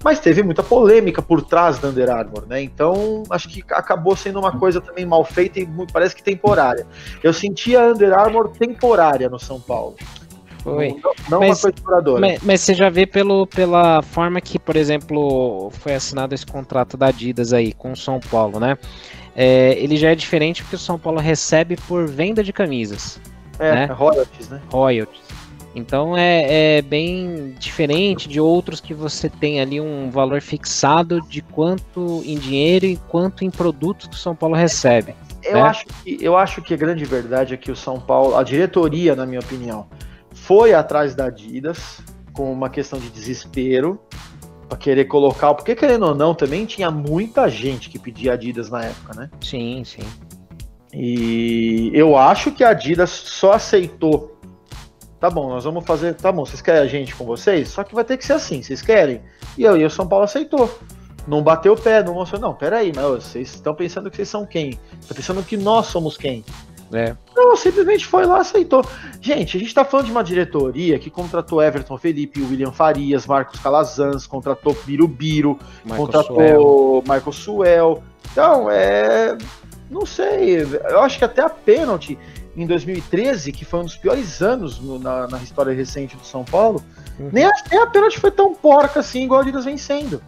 mas 0.05 0.19
teve 0.19 0.43
muita 0.43 0.63
polêmica 0.63 1.23
por 1.23 1.43
trás 1.43 1.79
da 1.79 1.89
Under 1.89 2.11
Armour, 2.11 2.45
né? 2.47 2.61
Então 2.61 3.23
acho 3.31 3.49
que 3.49 3.63
acabou 3.71 4.17
sendo 4.17 4.39
uma 4.41 4.59
coisa 4.59 4.81
também 4.81 5.07
mal 5.07 5.25
feita 5.25 5.61
e 5.61 5.69
parece 5.93 6.15
que 6.15 6.23
temporária. 6.23 6.87
Eu 7.23 7.33
senti 7.33 7.77
a 7.77 7.87
Under 7.87 8.13
Armour 8.13 8.49
temporária 8.49 9.29
no 9.29 9.39
São 9.39 9.61
Paulo. 9.61 9.95
Foi. 10.63 10.89
Não, 11.03 11.13
não 11.31 11.41
Mas- 11.41 11.65
uma 11.65 11.73
coisa. 11.73 12.21
Mas, 12.21 12.43
mas 12.43 12.61
você 12.61 12.75
já 12.75 12.89
vê 12.89 13.07
pelo, 13.07 13.47
pela 13.47 14.03
forma 14.03 14.41
que, 14.41 14.59
por 14.59 14.77
exemplo, 14.77 15.71
foi 15.73 15.95
assinado 15.95 16.35
esse 16.35 16.47
contrato 16.47 16.97
da 16.97 17.07
Adidas 17.07 17.53
aí 17.53 17.73
com 17.73 17.93
o 17.93 17.97
São 17.97 18.21
Paulo, 18.21 18.59
né? 18.61 18.77
É, 19.35 19.75
ele 19.79 19.97
já 19.97 20.11
é 20.11 20.15
diferente 20.15 20.63
porque 20.63 20.77
o 20.77 20.79
São 20.79 20.99
Paulo 20.99 21.19
recebe 21.19 21.77
por 21.89 22.07
venda 22.07 22.45
de 22.45 22.53
camisas, 22.53 23.21
É, 23.59 23.73
né? 23.75 23.85
royalties, 23.87 24.49
né? 24.49 24.61
royalties. 24.71 25.21
Então 25.75 26.15
é, 26.15 26.77
é 26.79 26.83
bem 26.83 27.55
diferente 27.59 28.29
de 28.29 28.39
outros 28.39 28.79
que 28.79 28.93
você 28.93 29.31
tem 29.31 29.59
ali 29.59 29.81
um 29.81 30.11
valor 30.11 30.43
fixado 30.43 31.23
de 31.23 31.41
quanto 31.41 32.23
em 32.27 32.37
dinheiro 32.37 32.85
e 32.85 32.97
quanto 33.09 33.43
em 33.43 33.51
produtos 33.51 34.07
que 34.07 34.15
o 34.15 34.19
São 34.19 34.35
Paulo 34.37 34.55
recebe. 34.55 35.15
Eu, 35.43 35.55
né? 35.55 35.63
acho 35.63 35.87
que, 35.87 36.19
eu 36.21 36.37
acho 36.37 36.61
que 36.61 36.75
a 36.75 36.77
grande 36.77 37.07
verdade 37.07 37.55
é 37.55 37.57
que 37.57 37.71
o 37.73 37.77
São 37.77 37.99
Paulo, 37.99 38.37
a 38.37 38.43
diretoria, 38.43 39.17
na 39.17 39.25
minha 39.25 39.41
opinião, 39.41 39.87
foi 40.45 40.75
atrás 40.75 41.15
da 41.15 41.27
Adidas, 41.27 42.01
com 42.33 42.53
uma 42.53 42.69
questão 42.69 42.99
de 42.99 43.09
desespero 43.11 44.01
para 44.69 44.77
querer 44.77 45.05
colocar, 45.05 45.55
porque 45.55 45.75
querendo 45.75 46.07
ou 46.07 46.15
não, 46.15 46.35
também 46.35 46.67
tinha 46.67 46.91
muita 46.91 47.49
gente 47.49 47.89
que 47.89 47.99
pedia 47.99 48.33
Adidas 48.33 48.71
na 48.71 48.85
época, 48.85 49.15
né? 49.15 49.31
Sim, 49.41 49.85
sim. 49.85 50.03
E 50.93 51.91
eu 51.95 52.17
acho 52.17 52.51
que 52.51 52.65
a 52.65 52.71
Adidas 52.71 53.11
só 53.11 53.53
aceitou. 53.53 54.39
Tá 55.21 55.31
bom, 55.31 55.49
nós 55.49 55.65
vamos 55.65 55.85
fazer. 55.85 56.15
Tá 56.15 56.33
bom, 56.33 56.45
vocês 56.45 56.61
querem 56.61 56.83
a 56.83 56.87
gente 56.87 57.15
com 57.15 57.25
vocês? 57.25 57.69
Só 57.69 57.85
que 57.85 57.95
vai 57.95 58.05
ter 58.05 58.17
que 58.17 58.27
ser 58.27 58.33
assim, 58.33 58.63
vocês 58.63 58.83
querem? 58.83 59.23
E 59.57 59.63
eu 59.63 59.77
e 59.77 59.85
o 59.85 59.91
São 59.91 60.09
Paulo 60.09 60.25
aceitou. 60.25 60.69
Não 61.27 61.43
bateu 61.43 61.75
o 61.75 61.81
pé, 61.81 62.03
não 62.03 62.15
mostrou, 62.15 62.41
não, 62.41 62.53
peraí, 62.53 62.93
mas 62.95 63.05
vocês 63.07 63.55
estão 63.55 63.75
pensando 63.75 64.11
que 64.11 64.17
vocês 64.17 64.29
são 64.29 64.45
quem? 64.45 64.79
Estão 65.01 65.17
pensando 65.17 65.43
que 65.45 65.57
nós 65.57 65.87
somos 65.87 66.17
quem? 66.17 66.45
É. 66.93 67.17
Não, 67.35 67.57
simplesmente 67.57 68.05
foi 68.07 68.27
lá, 68.27 68.39
aceitou. 68.41 68.85
Gente, 69.21 69.57
a 69.57 69.61
gente 69.61 69.75
tá 69.75 69.85
falando 69.85 70.07
de 70.07 70.13
uma 70.13 70.23
diretoria 70.23 70.99
que 70.99 71.09
contratou 71.11 71.63
Everton 71.63 71.97
Felipe, 71.97 72.41
William 72.43 72.71
Farias, 72.73 73.27
Marcos 73.27 73.59
Calazans, 73.61 74.27
contratou 74.27 74.77
Birubiru, 74.85 75.59
Michael 75.85 76.01
contratou 76.03 76.37
Suel. 76.37 77.03
Michael 77.03 77.33
Suel. 77.33 78.03
Então, 78.31 78.71
é. 78.71 79.37
Não 79.91 80.05
sei. 80.07 80.63
Eu 80.63 81.01
acho 81.01 81.19
que 81.19 81.25
até 81.25 81.43
a 81.43 81.51
pênalti 81.51 82.19
em 82.57 82.67
2013, 82.67 83.53
que 83.53 83.65
foi 83.65 83.81
um 83.81 83.85
dos 83.85 83.97
piores 83.97 84.43
anos 84.43 84.79
no- 84.79 84.99
na, 84.99 85.27
na 85.27 85.39
história 85.39 85.73
recente 85.73 86.17
do 86.17 86.25
São 86.25 86.45
Paulo, 86.45 86.83
Uhum. 87.19 87.29
nem, 87.33 87.45
a, 87.45 87.51
nem 87.71 87.81
a 87.81 87.87
pênalti 87.87 88.19
foi 88.19 88.31
tão 88.31 88.55
porca 88.55 89.01
assim, 89.01 89.25
igual 89.25 89.41
a 89.41 89.43
Adidas 89.43 89.65
vem 89.67 89.77
sendo. 89.77 90.23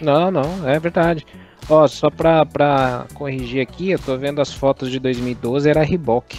Não, 0.00 0.30
não, 0.30 0.68
é 0.68 0.78
verdade. 0.78 1.26
Ó, 1.68 1.86
só 1.86 2.08
pra, 2.10 2.46
pra 2.46 3.06
corrigir 3.14 3.60
aqui, 3.60 3.90
eu 3.90 3.98
tô 3.98 4.16
vendo 4.16 4.40
as 4.40 4.52
fotos 4.52 4.90
de 4.90 4.98
2012, 4.98 5.68
era 5.68 5.82
Reebok. 5.82 6.38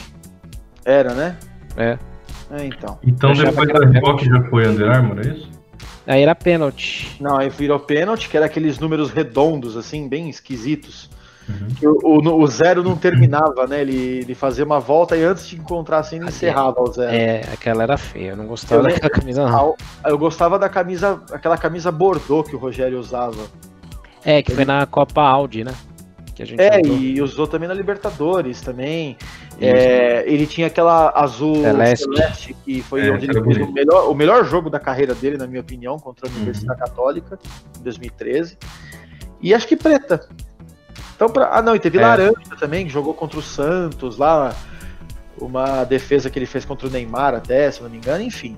Era, 0.84 1.14
né? 1.14 1.38
É. 1.78 1.98
É, 2.52 2.66
então. 2.66 2.98
Então 3.04 3.32
Eu 3.34 3.46
depois 3.46 3.68
da 3.70 3.86
Reebok 3.86 4.26
já 4.26 4.42
foi 4.50 4.68
Under 4.68 4.90
Armour, 4.90 5.20
é 5.20 5.28
isso? 5.30 5.50
Aí 6.08 6.24
era 6.24 6.34
pênalti. 6.34 7.16
Não, 7.22 7.38
aí 7.38 7.50
virou 7.50 7.80
pênalti, 7.80 8.28
que 8.30 8.36
era 8.36 8.48
aqueles 8.48 8.80
números 8.80 9.12
redondos, 9.12 9.78
assim, 9.78 10.08
bem 10.10 10.28
esquisitos. 10.30 11.08
Uhum. 11.48 11.68
Que 11.80 11.88
o, 11.88 11.98
o- 12.04 12.42
o 12.44 12.48
zero 12.48 12.82
não 12.84 12.96
terminava, 12.96 13.68
né? 13.68 13.82
Ele, 13.82 14.20
ele 14.22 14.34
fazia 14.36 14.66
uma 14.66 14.80
volta 14.80 15.16
e 15.16 15.24
antes 15.24 15.48
de 15.48 15.56
encontrar 15.58 16.00
assim, 16.00 16.16
ele 16.18 16.30
encerrava 16.30 16.82
o 16.82 16.92
zero. 16.92 17.12
É, 17.12 17.42
aquela 17.54 17.84
era 17.84 17.98
feia, 17.98 18.30
eu 18.32 18.38
não 18.38 18.48
gostava 18.48 18.82
Eu 18.82 18.86
lembro- 18.86 19.02
daquela 19.02 19.20
camisa 19.22 19.48
não. 19.48 19.76
Eu 20.06 20.18
gostava 20.18 20.58
da 20.58 20.70
camisa, 20.70 21.22
aquela 21.32 21.58
camisa 21.58 21.92
bordô 21.92 22.44
que 22.44 22.56
o 22.56 22.60
Rogério 22.60 23.00
usava. 23.00 23.44
É, 24.24 24.42
que 24.44 24.52
foi 24.54 24.66
na 24.66 24.86
Copa 24.86 25.22
Audi, 25.22 25.64
né? 25.64 25.74
Que 26.36 26.44
a 26.44 26.46
gente 26.46 26.60
É, 26.62 26.80
usou. 26.82 26.98
e 26.98 27.22
usou 27.22 27.48
também 27.48 27.68
na 27.68 27.74
Libertadores 27.74 28.62
também. 28.62 29.18
É, 29.60 30.24
ele 30.26 30.46
tinha 30.48 30.68
aquela 30.68 31.12
azul 31.14 31.56
Celeste. 31.64 32.04
celeste, 32.06 32.56
que 32.64 32.82
foi 32.82 33.08
É, 33.08 33.12
onde 33.12 33.26
ele 33.26 33.34
fez 33.44 33.58
o 33.68 33.72
melhor, 33.74 34.10
o 34.10 34.16
melhor 34.16 34.46
jogo 34.46 34.70
da 34.70 34.80
carreira 34.80 35.14
dele, 35.14 35.38
na 35.38 35.46
minha 35.48 35.60
opinião, 35.62 35.98
contra 36.00 36.28
a 36.28 36.30
Uhum. 36.30 36.38
Universidade 36.38 36.80
Católica, 36.80 37.38
em 37.78 37.84
2013. 37.84 38.58
E 39.42 39.54
acho 39.54 39.68
que 39.68 39.76
preta. 39.76 40.28
Então, 41.16 41.28
pra... 41.28 41.50
Ah, 41.52 41.62
não, 41.62 41.76
e 41.76 41.80
teve 41.80 41.98
É. 41.98 42.02
laranja 42.02 42.34
também, 42.58 42.86
que 42.86 42.92
jogou 42.92 43.14
contra 43.14 43.38
o 43.38 43.42
Santos 43.42 44.18
lá. 44.18 44.56
Uma 45.38 45.84
defesa 45.86 46.30
que 46.30 46.38
ele 46.40 46.46
fez 46.46 46.64
contra 46.66 46.88
o 46.88 46.90
Neymar 46.90 47.34
até, 47.34 47.70
se 47.72 47.82
não 47.84 47.90
me 47.90 47.98
engano, 47.98 48.22
enfim. 48.24 48.58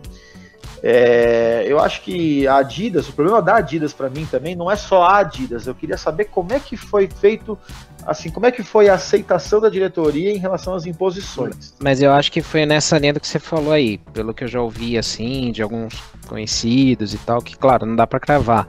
É, 0.84 1.64
eu 1.68 1.80
acho 1.80 2.02
que 2.02 2.48
a 2.48 2.58
Adidas, 2.58 3.08
o 3.08 3.14
problema 3.14 3.42
da 3.42 3.58
Adidas 3.58 3.94
para 3.94 4.10
mim 4.10 4.26
também 4.26 4.56
não 4.56 4.70
é 4.70 4.76
só 4.76 5.04
a 5.04 5.20
Adidas. 5.20 5.68
Eu 5.68 5.76
queria 5.76 5.98
saber 5.98 6.26
como 6.26 6.52
é 6.54 6.60
que 6.60 6.76
foi 6.76 7.08
feito, 7.08 7.58
assim, 8.06 8.32
como 8.32 8.48
é 8.48 8.52
que 8.52 8.64
foi 8.64 8.90
a 8.90 8.96
aceitação 8.96 9.62
da 9.62 9.70
diretoria 9.70 10.32
em 10.32 10.38
relação 10.38 10.74
às 10.74 10.86
imposições. 10.86 11.76
Mas 11.80 12.02
eu 12.02 12.12
acho 12.12 12.32
que 12.32 12.42
foi 12.42 12.66
nessa 12.66 12.98
linha 12.98 13.14
que 13.14 13.28
você 13.28 13.40
falou 13.40 13.72
aí, 13.72 14.00
pelo 14.12 14.34
que 14.34 14.44
eu 14.44 14.48
já 14.48 14.60
ouvi, 14.60 14.98
assim, 14.98 15.52
de 15.52 15.62
alguns 15.62 15.94
conhecidos 16.28 17.14
e 17.14 17.18
tal, 17.20 17.42
que, 17.42 17.56
claro, 17.56 17.86
não 17.86 17.96
dá 17.96 18.08
pra 18.08 18.20
cravar. 18.20 18.68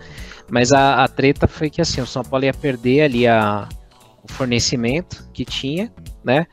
Mas 0.50 0.70
a, 0.70 1.02
a 1.02 1.08
treta 1.08 1.48
foi 1.48 1.70
que, 1.70 1.80
assim, 1.80 2.02
o 2.02 2.06
São 2.06 2.22
Paulo 2.22 2.44
ia 2.44 2.52
perder 2.52 3.02
ali 3.02 3.26
a, 3.26 3.66
o 4.22 4.30
fornecimento 4.30 5.26
que 5.32 5.46
tinha, 5.46 5.90
né? 6.22 6.46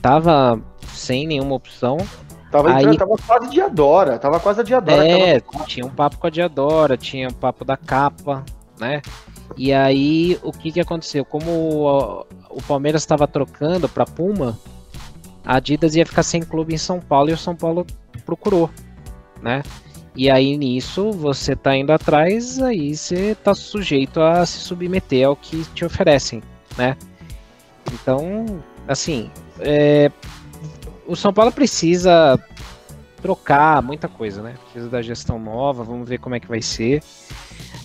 Tava 0.00 0.58
sem 0.94 1.26
nenhuma 1.26 1.54
opção. 1.54 1.98
Tava, 2.52 2.68
Aí- 2.68 2.84
entrando, 2.84 2.98
tava 2.98 3.16
quase 3.16 3.50
de 3.50 3.60
Adora, 3.62 4.18
tava 4.18 4.38
quase 4.38 4.60
a 4.60 4.62
Diadora. 4.62 5.08
É, 5.08 5.40
tinha 5.66 5.86
um 5.86 5.90
papo 5.90 6.18
com 6.18 6.26
a 6.26 6.30
Diadora, 6.30 6.98
tinha 6.98 7.26
um 7.28 7.32
papo 7.32 7.64
da 7.64 7.78
capa, 7.78 8.44
né? 8.78 9.00
E 9.56 9.72
aí, 9.72 10.38
o 10.42 10.52
que 10.52 10.70
que 10.70 10.78
aconteceu? 10.78 11.24
Como 11.24 11.50
o, 11.50 12.26
o 12.50 12.62
Palmeiras 12.68 13.00
estava 13.00 13.26
trocando 13.26 13.88
para 13.88 14.04
Puma, 14.04 14.58
a 15.42 15.56
Adidas 15.56 15.94
ia 15.96 16.04
ficar 16.04 16.22
sem 16.22 16.42
clube 16.42 16.74
em 16.74 16.78
São 16.78 17.00
Paulo 17.00 17.30
e 17.30 17.32
o 17.32 17.38
São 17.38 17.56
Paulo 17.56 17.86
procurou, 18.26 18.68
né? 19.40 19.62
E 20.14 20.30
aí 20.30 20.58
nisso 20.58 21.10
você 21.10 21.56
tá 21.56 21.74
indo 21.74 21.90
atrás, 21.90 22.60
aí 22.60 22.94
você 22.94 23.34
tá 23.34 23.54
sujeito 23.54 24.20
a 24.20 24.44
se 24.44 24.58
submeter 24.58 25.26
ao 25.26 25.34
que 25.34 25.64
te 25.72 25.86
oferecem, 25.86 26.42
né? 26.76 26.98
Então, 27.90 28.44
assim, 28.86 29.30
é, 29.58 30.12
o 31.06 31.16
São 31.16 31.32
Paulo 31.32 31.52
precisa 31.52 32.38
trocar 33.20 33.82
muita 33.82 34.08
coisa, 34.08 34.42
né? 34.42 34.54
Precisa 34.64 34.88
da 34.88 35.00
gestão 35.00 35.38
nova, 35.38 35.84
vamos 35.84 36.08
ver 36.08 36.18
como 36.18 36.34
é 36.34 36.40
que 36.40 36.48
vai 36.48 36.60
ser. 36.60 37.02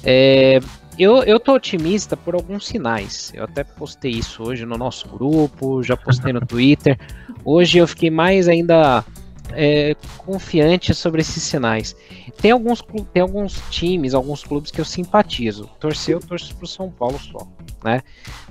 É, 0.03 0.59
eu, 0.97 1.23
eu 1.23 1.39
tô 1.39 1.53
otimista 1.53 2.17
por 2.17 2.33
alguns 2.33 2.65
sinais. 2.65 3.31
Eu 3.35 3.43
até 3.43 3.63
postei 3.63 4.11
isso 4.11 4.43
hoje 4.43 4.65
no 4.65 4.77
nosso 4.77 5.07
grupo, 5.07 5.83
já 5.83 5.95
postei 5.95 6.33
no 6.33 6.41
Twitter. 6.41 6.99
Hoje 7.45 7.77
eu 7.77 7.87
fiquei 7.87 8.09
mais 8.09 8.47
ainda 8.47 9.05
é, 9.53 9.95
confiante 10.17 10.93
sobre 10.93 11.21
esses 11.21 11.43
sinais. 11.43 11.95
Tem 12.41 12.51
alguns, 12.51 12.83
tem 13.13 13.21
alguns 13.21 13.61
times, 13.69 14.13
alguns 14.13 14.43
clubes 14.43 14.71
que 14.71 14.81
eu 14.81 14.85
simpatizo. 14.85 15.69
Torcer, 15.79 16.15
eu 16.15 16.19
torço 16.19 16.55
pro 16.55 16.67
São 16.67 16.89
Paulo 16.89 17.19
só, 17.19 17.47
né? 17.83 18.01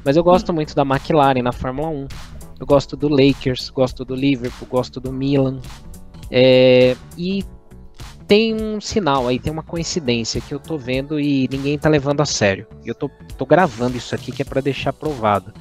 Mas 0.05 0.17
eu 0.17 0.23
gosto 0.23 0.53
muito 0.53 0.75
da 0.75 0.83
McLaren 0.83 1.43
na 1.43 1.53
Fórmula 1.53 1.89
1. 1.89 2.09
Eu 2.59 2.67
gosto 2.67 2.97
do 2.97 3.09
Lakers, 3.09 3.71
gosto 3.71 4.05
do 4.05 4.15
Liverpool, 4.15 4.67
gosto 4.69 5.01
do 5.01 5.13
Milan. 5.13 5.61
É, 6.31 6.97
e 7.17 7.45
tem 8.27 8.55
um 8.55 8.81
sinal 8.81 9.29
aí, 9.29 9.39
tem 9.39 9.53
uma 9.53 9.63
coincidência 9.63 10.41
que 10.41 10.53
eu 10.53 10.59
tô 10.59 10.77
vendo 10.77 11.21
e 11.21 11.49
ninguém 11.51 11.79
tá 11.79 11.89
levando 11.89 12.21
a 12.21 12.27
sério. 12.27 12.67
Eu 12.85 12.95
tô, 12.95 13.11
tô 13.37 13.47
gravando 13.47 13.97
isso 13.97 14.15
aqui 14.15 14.33
que 14.33 14.43
é 14.43 14.45
para 14.45 14.61
deixar 14.61 14.93
provado. 14.93 15.53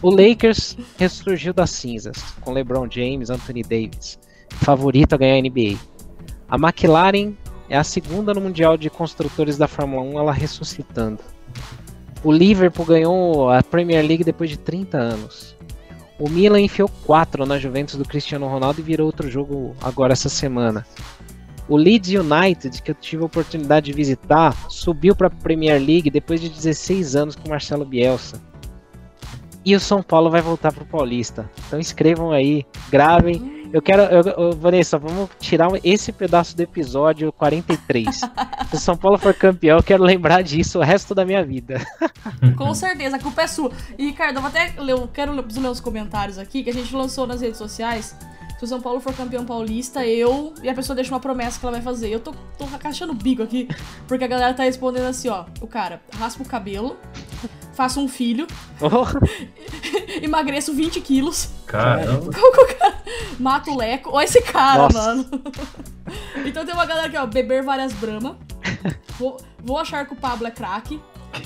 O 0.00 0.10
Lakers 0.10 0.76
ressurgiu 0.98 1.52
das 1.52 1.70
cinzas 1.70 2.16
com 2.40 2.52
LeBron 2.52 2.88
James, 2.90 3.28
Anthony 3.28 3.62
Davis, 3.62 4.18
favorito 4.50 5.14
a 5.14 5.18
ganhar 5.18 5.36
a 5.36 5.42
NBA. 5.42 5.78
A 6.48 6.56
McLaren 6.56 7.34
é 7.68 7.76
a 7.76 7.84
segunda 7.84 8.32
no 8.32 8.40
Mundial 8.40 8.76
de 8.76 8.88
Construtores 8.88 9.58
da 9.58 9.66
Fórmula 9.66 10.02
1, 10.02 10.18
ela 10.18 10.32
ressuscitando. 10.32 11.20
O 12.22 12.32
Liverpool 12.32 12.86
ganhou 12.86 13.50
a 13.50 13.62
Premier 13.62 14.06
League 14.06 14.24
depois 14.24 14.48
de 14.48 14.58
30 14.58 14.96
anos. 14.96 15.56
O 16.18 16.28
Milan 16.28 16.60
enfiou 16.60 16.88
4 17.04 17.44
na 17.44 17.58
Juventus 17.58 17.96
do 17.96 18.04
Cristiano 18.04 18.46
Ronaldo 18.46 18.80
e 18.80 18.84
virou 18.84 19.06
outro 19.06 19.28
jogo 19.30 19.74
agora 19.82 20.12
essa 20.12 20.28
semana. 20.28 20.86
O 21.68 21.76
Leeds 21.76 22.10
United, 22.10 22.82
que 22.82 22.90
eu 22.90 22.94
tive 22.94 23.22
a 23.22 23.26
oportunidade 23.26 23.86
de 23.86 23.92
visitar, 23.92 24.54
subiu 24.68 25.16
para 25.16 25.28
a 25.28 25.30
Premier 25.30 25.80
League 25.80 26.10
depois 26.10 26.40
de 26.40 26.48
16 26.48 27.16
anos 27.16 27.36
com 27.36 27.48
Marcelo 27.48 27.84
Bielsa. 27.84 28.40
E 29.64 29.74
o 29.74 29.80
São 29.80 30.02
Paulo 30.02 30.30
vai 30.30 30.42
voltar 30.42 30.72
para 30.72 30.84
o 30.84 30.86
Paulista. 30.86 31.50
Então 31.66 31.80
escrevam 31.80 32.30
aí, 32.30 32.66
gravem. 32.90 33.63
Eu 33.74 33.82
quero, 33.82 34.02
eu, 34.02 34.22
eu- 34.22 34.52
Vanessa, 34.52 34.96
vamos 34.96 35.28
tirar 35.40 35.68
esse 35.82 36.12
pedaço 36.12 36.56
do 36.56 36.60
episódio 36.62 37.32
43. 37.32 38.20
Se 38.70 38.76
o 38.76 38.78
São 38.78 38.96
Paulo 38.96 39.18
for 39.18 39.34
campeão, 39.34 39.78
eu 39.78 39.82
quero 39.82 40.04
lembrar 40.04 40.42
disso 40.42 40.78
o 40.78 40.82
resto 40.82 41.12
da 41.12 41.24
minha 41.24 41.44
vida. 41.44 41.84
Com 42.56 42.72
certeza, 42.72 43.16
a 43.16 43.18
culpa 43.18 43.42
é 43.42 43.46
sua. 43.48 43.72
E, 43.98 44.06
Ricardo, 44.06 44.36
eu 44.36 44.42
vou 44.42 44.48
até 44.48 44.72
ler, 44.80 44.92
eu 44.92 45.08
quero 45.12 45.32
ler 45.32 45.68
os 45.68 45.80
comentários 45.80 46.38
aqui, 46.38 46.62
que 46.62 46.70
a 46.70 46.72
gente 46.72 46.94
lançou 46.94 47.26
nas 47.26 47.40
redes 47.40 47.58
sociais. 47.58 48.14
Se 48.64 48.66
o 48.66 48.68
São 48.70 48.80
Paulo 48.80 48.98
for 48.98 49.12
campeão 49.12 49.44
paulista, 49.44 50.06
eu. 50.06 50.54
E 50.62 50.70
a 50.70 50.74
pessoa 50.74 50.96
deixa 50.96 51.12
uma 51.12 51.20
promessa 51.20 51.60
que 51.60 51.66
ela 51.66 51.72
vai 51.74 51.82
fazer. 51.82 52.08
Eu 52.08 52.18
tô, 52.18 52.32
tô 52.56 52.64
rachando 52.64 53.12
o 53.12 53.14
bico 53.14 53.42
aqui, 53.42 53.68
porque 54.08 54.24
a 54.24 54.26
galera 54.26 54.54
tá 54.54 54.62
respondendo 54.62 55.04
assim, 55.04 55.28
ó. 55.28 55.44
O 55.60 55.66
cara, 55.66 56.00
raspa 56.18 56.42
o 56.42 56.46
cabelo, 56.46 56.96
faça 57.74 58.00
um 58.00 58.08
filho, 58.08 58.46
emagreço 60.22 60.72
20 60.72 60.98
quilos, 61.02 61.50
Caramba. 61.66 62.30
mata 63.38 63.70
o 63.70 63.76
leco. 63.76 64.08
Ó, 64.14 64.22
esse 64.22 64.40
cara, 64.40 64.84
Nossa. 64.84 64.98
mano. 64.98 65.26
então 66.46 66.64
tem 66.64 66.74
uma 66.74 66.86
galera 66.86 67.08
aqui, 67.08 67.18
ó, 67.18 67.26
beber 67.26 67.62
várias 67.62 67.92
brama. 67.92 68.38
Vou, 69.18 69.36
vou 69.62 69.76
achar 69.76 70.06
que 70.06 70.14
o 70.14 70.16
Pablo 70.16 70.46
é 70.46 70.50
craque. 70.50 70.98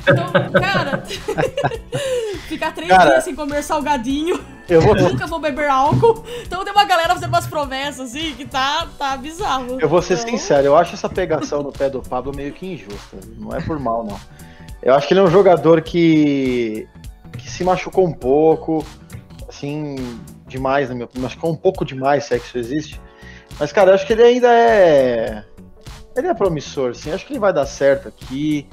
Então, 0.02 0.32
cara, 0.52 1.02
ficar 2.48 2.72
três 2.72 2.88
Cara. 2.88 3.10
dias 3.10 3.24
sem 3.24 3.34
comer 3.34 3.62
salgadinho, 3.62 4.40
Eu 4.68 4.80
vou, 4.80 4.94
nunca 4.94 5.26
vou 5.26 5.38
beber 5.40 5.68
álcool. 5.68 6.24
Então 6.42 6.64
tem 6.64 6.72
uma 6.72 6.84
galera 6.84 7.14
fazendo 7.14 7.28
umas 7.30 7.46
promessas 7.46 8.14
assim 8.14 8.34
que 8.34 8.44
tá, 8.44 8.86
tá 8.98 9.16
bizarro. 9.16 9.78
eu 9.80 9.88
vou 9.88 10.02
ser 10.02 10.14
Então, 10.14 10.30
sincero, 10.30 10.66
eu 10.66 10.76
acho 10.76 10.94
essa 10.94 11.08
pegação 11.08 11.62
no 11.62 11.72
pé 11.72 11.88
do 11.88 12.02
Pablo 12.02 12.34
meio 12.34 12.52
que 12.52 12.66
injusta. 12.66 13.18
Não 13.36 13.54
é 13.54 13.60
por 13.60 13.78
mal, 13.78 14.04
não. 14.04 14.18
Eu 14.82 14.94
acho 14.94 15.08
que 15.08 15.14
ele 15.14 15.20
é 15.20 15.24
um 15.24 15.30
jogador 15.30 15.82
que, 15.82 16.86
que 17.36 17.50
se 17.50 17.64
machucou 17.64 18.06
um 18.06 18.12
pouco, 18.12 18.84
assim, 19.48 19.96
demais, 20.46 20.88
na 20.88 20.94
minha 20.94 21.04
opinião. 21.04 21.28
Machucou 21.28 21.50
um 21.50 21.56
pouco 21.56 21.84
demais, 21.84 22.24
se 22.24 22.34
é 22.34 22.38
que 22.38 22.46
isso 22.46 22.58
existe. 22.58 23.00
Mas, 23.58 23.72
cara, 23.72 23.90
eu 23.90 23.94
acho 23.94 24.06
que 24.06 24.12
ele 24.12 24.22
ainda 24.22 24.48
é. 24.52 25.44
Ele 26.16 26.26
é 26.28 26.34
promissor, 26.34 26.94
sim. 26.94 27.12
Acho 27.12 27.26
que 27.26 27.32
ele 27.32 27.40
vai 27.40 27.52
dar 27.52 27.66
certo 27.66 28.08
aqui. 28.08 28.68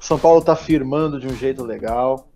O 0.00 0.04
São 0.04 0.18
Paulo 0.18 0.40
tá 0.40 0.56
firmando 0.56 1.20
de 1.20 1.26
um 1.26 1.36
jeito 1.36 1.62
legal. 1.62 2.26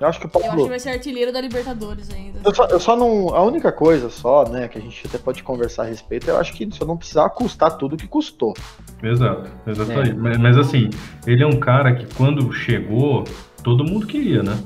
Eu 0.00 0.06
acho 0.06 0.18
que 0.20 0.26
o 0.26 0.30
Eu 0.40 0.52
acho 0.52 0.62
que 0.62 0.68
vai 0.68 0.78
ser 0.78 0.90
artilheiro 0.90 1.30
da 1.30 1.40
Libertadores 1.40 2.10
ainda. 2.10 2.40
Eu 2.42 2.54
só, 2.54 2.64
eu 2.66 2.80
só 2.80 2.96
não. 2.96 3.34
A 3.34 3.42
única 3.42 3.70
coisa 3.70 4.08
só, 4.08 4.48
né, 4.48 4.66
que 4.66 4.78
a 4.78 4.80
gente 4.80 5.06
até 5.06 5.18
pode 5.18 5.42
conversar 5.42 5.82
a 5.82 5.86
respeito, 5.86 6.30
eu 6.30 6.38
acho 6.38 6.54
que 6.54 6.66
eu 6.80 6.86
não 6.86 6.96
precisar 6.96 7.28
custar 7.30 7.76
tudo 7.76 7.98
que 7.98 8.06
custou. 8.06 8.54
Exato, 9.02 9.50
exato 9.66 9.92
É. 9.92 10.14
Mas, 10.14 10.38
mas, 10.38 10.56
assim, 10.56 10.88
ele 11.26 11.42
é 11.42 11.46
um 11.46 11.58
cara 11.58 11.94
que 11.94 12.06
quando 12.14 12.50
chegou, 12.52 13.24
todo 13.62 13.84
mundo 13.84 14.06
queria, 14.06 14.42
né? 14.42 14.56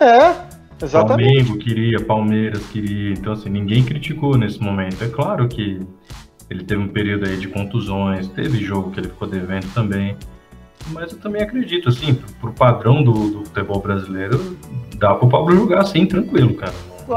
É, 0.00 0.34
exatamente. 0.82 1.34
Flamengo 1.34 1.58
queria, 1.58 2.04
Palmeiras 2.04 2.66
queria, 2.66 3.12
então 3.12 3.34
assim, 3.34 3.50
ninguém 3.50 3.84
criticou 3.84 4.36
nesse 4.36 4.60
momento. 4.60 5.04
É 5.04 5.08
claro 5.08 5.46
que 5.46 5.80
ele 6.50 6.64
teve 6.64 6.82
um 6.82 6.88
período 6.88 7.28
aí 7.28 7.36
de 7.36 7.46
contusões, 7.46 8.26
teve 8.28 8.58
jogo 8.58 8.90
que 8.90 8.98
ele 8.98 9.08
ficou 9.08 9.28
devendo 9.28 9.72
também. 9.72 10.16
Mas 10.90 11.12
eu 11.12 11.18
também 11.18 11.42
acredito, 11.42 11.88
assim, 11.88 12.14
pro, 12.14 12.32
pro 12.34 12.52
padrão 12.52 13.02
do, 13.02 13.12
do 13.12 13.44
futebol 13.44 13.80
brasileiro, 13.80 14.56
dá 14.96 15.14
pro 15.14 15.28
Pablo 15.28 15.54
jogar 15.54 15.82
assim, 15.82 16.06
tranquilo, 16.06 16.54
cara. 16.54 16.74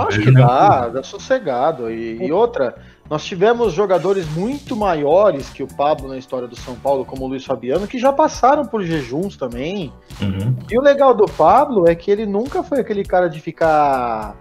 Vejo 0.09 0.21
que 0.21 0.31
dá, 0.31 0.87
dá 0.87 1.03
sossegado. 1.03 1.91
E, 1.91 2.25
e 2.25 2.31
outra, 2.31 2.75
nós 3.09 3.25
tivemos 3.25 3.73
jogadores 3.73 4.25
muito 4.33 4.75
maiores 4.75 5.49
que 5.49 5.61
o 5.61 5.67
Pablo 5.67 6.07
na 6.07 6.17
história 6.17 6.47
do 6.47 6.55
São 6.55 6.75
Paulo, 6.75 7.03
como 7.03 7.25
o 7.25 7.27
Luiz 7.27 7.43
Fabiano, 7.43 7.85
que 7.87 7.99
já 7.99 8.13
passaram 8.13 8.65
por 8.65 8.83
jejuns 8.83 9.35
também. 9.35 9.91
Uhum. 10.21 10.55
E 10.69 10.77
o 10.77 10.81
legal 10.81 11.13
do 11.13 11.25
Pablo 11.25 11.89
é 11.89 11.93
que 11.93 12.09
ele 12.09 12.25
nunca 12.25 12.63
foi 12.63 12.79
aquele 12.79 13.03
cara 13.03 13.27
de 13.29 13.41
ficar 13.41 14.35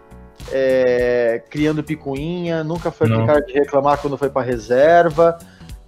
é, 0.52 1.42
criando 1.50 1.82
picuinha, 1.82 2.62
nunca 2.62 2.92
foi 2.92 3.08
aquele 3.08 3.26
cara 3.26 3.40
de 3.40 3.52
reclamar 3.52 3.98
quando 3.98 4.16
foi 4.16 4.30
pra 4.30 4.42
reserva. 4.42 5.36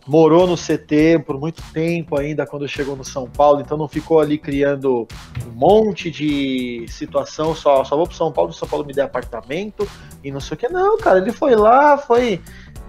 Morou 0.07 0.48
no 0.48 0.57
CT 0.57 1.20
por 1.24 1.38
muito 1.38 1.62
tempo 1.72 2.18
ainda 2.18 2.44
quando 2.44 2.66
chegou 2.66 2.96
no 2.96 3.05
São 3.05 3.28
Paulo, 3.28 3.61
então 3.61 3.76
não 3.78 3.86
ficou 3.86 4.18
ali 4.18 4.36
criando 4.36 5.07
um 5.46 5.53
monte 5.53 6.11
de 6.11 6.84
situação, 6.88 7.55
só, 7.55 7.84
só 7.84 7.96
vou 7.96 8.07
pro 8.07 8.16
São 8.16 8.32
Paulo, 8.32 8.50
o 8.50 8.53
São 8.53 8.66
Paulo 8.66 8.84
me 8.84 8.92
dê 8.92 9.00
apartamento 9.00 9.88
e 10.24 10.32
não 10.32 10.40
sei 10.40 10.55
o 10.57 10.59
que. 10.59 10.68
Não, 10.68 10.98
cara, 10.98 11.18
ele 11.20 11.30
foi 11.32 11.55
lá, 11.55 11.96
foi. 11.96 12.40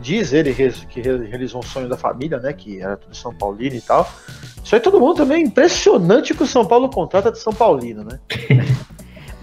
Diz 0.01 0.33
ele 0.33 0.53
que 0.53 1.01
re- 1.01 1.27
realizou 1.27 1.59
um 1.59 1.63
sonho 1.63 1.87
da 1.87 1.95
família, 1.95 2.39
né? 2.39 2.51
Que 2.51 2.81
era 2.81 2.97
tudo 2.97 3.15
São 3.15 3.33
Paulino 3.33 3.75
e 3.75 3.81
tal. 3.81 4.09
Isso 4.63 4.73
aí 4.73 4.81
todo 4.81 4.99
mundo 4.99 5.15
também 5.17 5.43
é 5.43 5.45
impressionante 5.45 6.33
que 6.33 6.41
o 6.43 6.47
São 6.47 6.65
Paulo 6.65 6.89
contrata 6.89 7.31
de 7.31 7.37
São 7.37 7.53
Paulino, 7.53 8.03
né? 8.03 8.19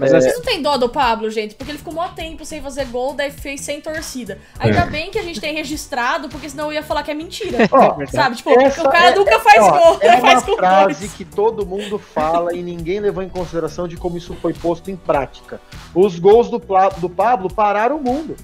Mas 0.01 0.13
É. 0.15 0.21
Vocês 0.21 0.35
não 0.35 0.43
tem 0.43 0.63
dó 0.63 0.77
do 0.79 0.89
Pablo, 0.89 1.31
gente? 1.31 1.55
Porque 1.55 1.71
ele 1.71 1.79
ficou 1.79 1.93
mó 1.93 2.09
tempo 2.09 2.45
sem 2.45 2.61
fazer 2.63 2.87
gol, 2.87 3.13
daí 3.15 3.31
fez 3.31 3.61
sem 3.61 3.81
torcida. 3.81 4.39
Ainda 4.59 4.81
É. 4.81 4.87
bem 4.87 5.11
que 5.11 5.19
a 5.19 5.23
gente 5.23 5.41
tem 5.41 5.55
registrado, 5.55 6.29
porque 6.29 6.49
senão 6.49 6.67
eu 6.67 6.73
ia 6.73 6.83
falar 6.83 7.03
que 7.03 7.11
é 7.11 7.15
mentira. 7.15 7.59
Ó, 7.71 7.97
Sabe? 8.07 8.37
Tipo, 8.37 8.51
o 8.51 8.91
cara 8.91 9.11
é- 9.11 9.15
nunca 9.15 9.39
faz 9.41 9.63
ó, 9.63 9.71
gol, 9.71 9.99
É 10.01 10.09
uma 10.17 10.41
frase 10.41 11.01
dois. 11.01 11.13
que 11.13 11.25
todo 11.25 11.67
mundo 11.67 11.99
fala 11.99 12.55
e 12.55 12.63
ninguém 12.63 12.99
levou 13.01 13.23
em 13.23 13.29
consideração 13.29 13.87
de 13.87 13.97
como 13.97 14.17
isso 14.17 14.35
foi 14.41 14.55
posto 14.55 14.91
em 14.91 14.97
prática. 14.97 15.61
Os 15.95 16.19
gols 16.19 16.49
do, 16.49 16.59
do 16.99 17.11
Pablo 17.11 17.53
pararam 17.53 17.97
o 17.99 18.03
mundo. 18.03 18.37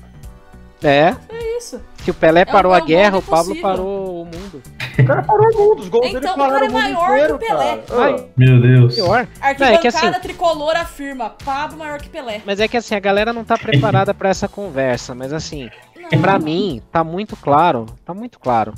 é, 0.82 1.14
É 1.30 1.56
isso. 1.56 1.80
que 2.04 2.10
o 2.10 2.14
Pelé 2.14 2.42
um- 2.42 2.52
parou 2.52 2.74
é 2.74 2.76
a 2.76 2.80
guerra, 2.80 3.16
o 3.18 3.22
Pablo 3.22 3.56
parou 3.62 4.22
o 4.22 4.24
mundo. 4.26 4.62
O 4.98 5.04
cara 5.04 5.22
parou 5.22 5.46
o 5.52 5.58
mundo, 5.68 5.80
os 5.80 5.88
gols 5.88 6.06
Então, 6.06 6.20
dele 6.20 6.32
o 6.32 6.36
cara 6.36 6.48
pararam 6.48 6.66
é 6.66 6.68
maior 6.70 7.10
inteiro, 7.16 7.38
que 7.38 7.44
o 7.44 7.48
Pelé. 7.48 7.80
Vai. 7.88 8.14
Ah, 8.14 8.24
Meu 8.36 8.60
Deus. 8.60 8.94
Pior. 8.94 9.28
Arquibancada 9.40 9.64
Não, 9.64 9.66
é 9.66 9.78
que 9.78 9.88
assim- 9.88 10.12
tricolor 10.20 10.76
afirma, 10.76 11.30
Pablo 11.44 11.78
maior 11.78 12.00
que 12.00 12.08
Pelé. 12.08 12.40
Mas 12.46 12.60
é 12.60 12.68
que 12.68 12.76
assim, 12.76 12.94
a 12.94 13.00
galera 13.00 13.32
não 13.32 13.44
tá 13.44 13.58
preparada 13.58 14.14
pra 14.14 14.28
essa 14.28 14.48
conversa, 14.48 15.14
mas 15.14 15.32
assim, 15.32 15.68
Não. 16.12 16.20
pra 16.20 16.38
mim, 16.38 16.80
tá 16.90 17.02
muito 17.04 17.36
claro, 17.36 17.86
tá 18.04 18.14
muito 18.14 18.38
claro. 18.40 18.72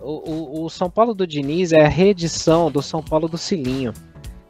O, 0.00 0.30
o- 0.30 0.64
o 0.64 0.70
São 0.70 0.88
Paulo 0.88 1.12
do 1.12 1.26
Diniz 1.26 1.72
é 1.72 1.84
a 1.84 1.88
reedição 1.88 2.70
do 2.70 2.80
São 2.80 3.02
Paulo 3.02 3.28
do 3.28 3.36
Cilinho. 3.36 3.92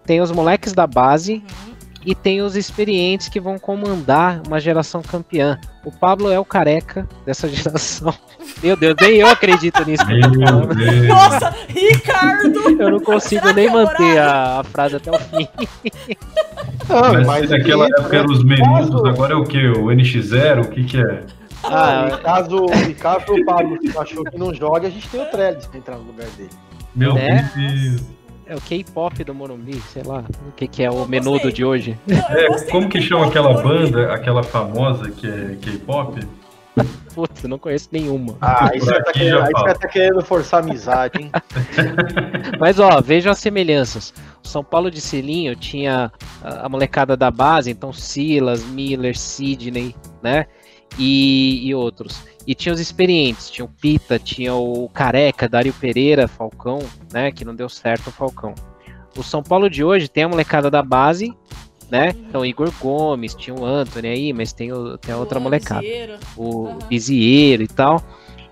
Tem 0.05 0.21
os 0.21 0.31
moleques 0.31 0.73
da 0.75 0.87
base 0.87 1.37
Uhum. 1.37 1.75
e 2.05 2.15
tem 2.15 2.43
os 2.43 2.55
experientes 2.55 3.29
que 3.31 3.41
vão 3.41 3.59
comandar 3.59 4.43
uma 4.47 4.61
geração 4.61 5.01
campeã. 5.03 5.59
O 5.87 5.91
Pablo 5.91 6.31
é 6.31 6.39
o 6.39 6.45
careca 6.45 7.09
dessa 7.25 7.49
geração. 7.49 8.13
Meu 8.63 8.77
Deus, 8.77 8.95
nem 9.01 9.17
eu 9.19 9.29
acredito 9.29 9.85
nisso. 9.85 10.05
Deus. 10.07 11.07
Nossa, 11.09 11.55
Ricardo! 11.69 12.81
Eu 12.81 12.91
não 12.91 13.01
consigo 13.01 13.43
Será 13.43 13.53
nem 13.55 13.67
é 13.67 13.71
manter 13.71 14.19
a, 14.19 14.61
a 14.61 14.65
frase 14.65 14.97
até 14.97 15.11
o 15.11 15.19
fim. 15.19 15.49
Não, 16.89 17.23
Mas, 17.27 17.51
naquela 17.51 17.85
isso, 17.87 18.01
época 18.01 18.17
eram 18.17 18.33
os 18.33 18.43
menudos, 18.43 19.05
agora 19.05 19.35
é 19.35 19.37
o 19.37 19.45
que? 19.45 19.59
O 19.69 19.87
NX0? 19.89 20.65
O 20.65 20.69
que 20.71 20.85
que 20.85 20.97
é? 20.99 21.23
Ah, 21.63 22.19
caso, 22.23 22.65
e 22.89 22.95
caso 22.95 23.25
o 23.35 23.45
Pablo 23.45 23.79
achou 23.99 24.25
que 24.25 24.39
não 24.39 24.55
joga, 24.55 24.87
a 24.89 24.91
gente 24.91 25.07
tem 25.09 25.21
o 25.21 25.27
Trellis 25.27 25.67
pra 25.67 25.79
entrar 25.79 25.97
no 25.97 26.05
lugar 26.05 26.27
dele. 26.31 26.49
Meu 26.95 27.13
Né? 27.15 27.51
Deus. 27.55 28.03
É 28.47 28.55
o 28.57 28.61
K-pop 28.63 29.23
do 29.23 29.35
Morumbi, 29.35 29.79
sei 29.93 30.03
lá. 30.03 30.25
O 30.49 30.53
que, 30.53 30.67
que 30.67 30.83
é 30.83 30.91
o 30.91 31.07
menudo 31.07 31.53
de 31.53 31.63
hoje? 31.63 31.99
É, 32.09 32.71
como 32.71 32.89
que 32.89 33.03
chama 33.03 33.27
aquela 33.27 33.61
banda, 33.63 34.15
aquela 34.15 34.43
famosa 34.43 35.11
que 35.11 35.27
é 35.27 35.57
K-pop? 35.61 36.19
Putz, 37.15 37.43
eu 37.43 37.49
não 37.49 37.59
conheço 37.59 37.89
nenhuma. 37.91 38.37
Ah, 38.41 38.71
aí 38.71 38.79
Por 38.79 38.87
você 38.87 39.03
tá 39.03 39.13
querendo, 39.13 39.41
aí 39.41 39.53
você 39.53 39.75
tá 39.75 39.89
querendo 39.89 40.25
forçar 40.25 40.61
a 40.61 40.67
amizade, 40.67 41.23
hein? 41.23 41.33
Mas 42.61 42.79
ó, 42.79 43.01
vejam 43.01 43.33
as 43.33 43.39
semelhanças. 43.39 44.15
O 44.45 44.47
São 44.47 44.63
Paulo 44.63 44.91
de 44.91 45.01
Cilinho 45.01 45.57
tinha 45.57 46.13
a 46.43 46.69
a 46.69 46.69
molecada 46.69 47.17
da 47.17 47.31
base, 47.31 47.71
então 47.71 47.93
Silas, 47.93 48.65
Miller, 48.65 49.19
Sidney, 49.19 49.95
né? 50.23 50.47
E, 50.99 51.67
e 51.67 51.75
outros. 51.75 52.23
E 52.47 52.55
tinha 52.55 52.73
os 52.73 52.81
experientes, 52.81 53.51
tinha 53.51 53.65
o 53.65 53.69
Pita, 53.69 54.19
tinha 54.19 54.55
o 54.55 54.89
Careca, 54.89 55.49
Dário 55.49 55.73
Pereira, 55.73 56.29
Falcão, 56.29 56.79
né? 57.13 57.31
Que 57.31 57.45
não 57.45 57.55
deu 57.55 57.69
certo 57.69 58.09
o 58.09 58.13
Falcão. 58.13 58.55
O 59.17 59.23
São 59.23 59.43
Paulo 59.43 59.69
de 59.69 59.83
hoje 59.83 60.09
tem 60.09 60.25
a 60.25 60.29
molecada 60.29 60.71
da 60.71 60.83
base, 60.83 61.35
né? 61.91 62.11
Então 62.29 62.45
Igor 62.45 62.71
Gomes, 62.81 63.35
tinha 63.35 63.55
o 63.55 63.65
Anthony 63.65 64.09
aí, 64.09 64.33
mas 64.33 64.53
tem, 64.53 64.73
o, 64.73 64.97
tem 64.99 65.15
a 65.15 65.19
outra 65.19 65.39
Luan 65.39 65.45
molecada 65.45 65.81
Vizieiro. 65.81 66.15
o 66.37 66.67
Aham. 66.67 66.79
Bizieiro 66.89 67.63
e 67.63 67.69
tal. 67.69 68.03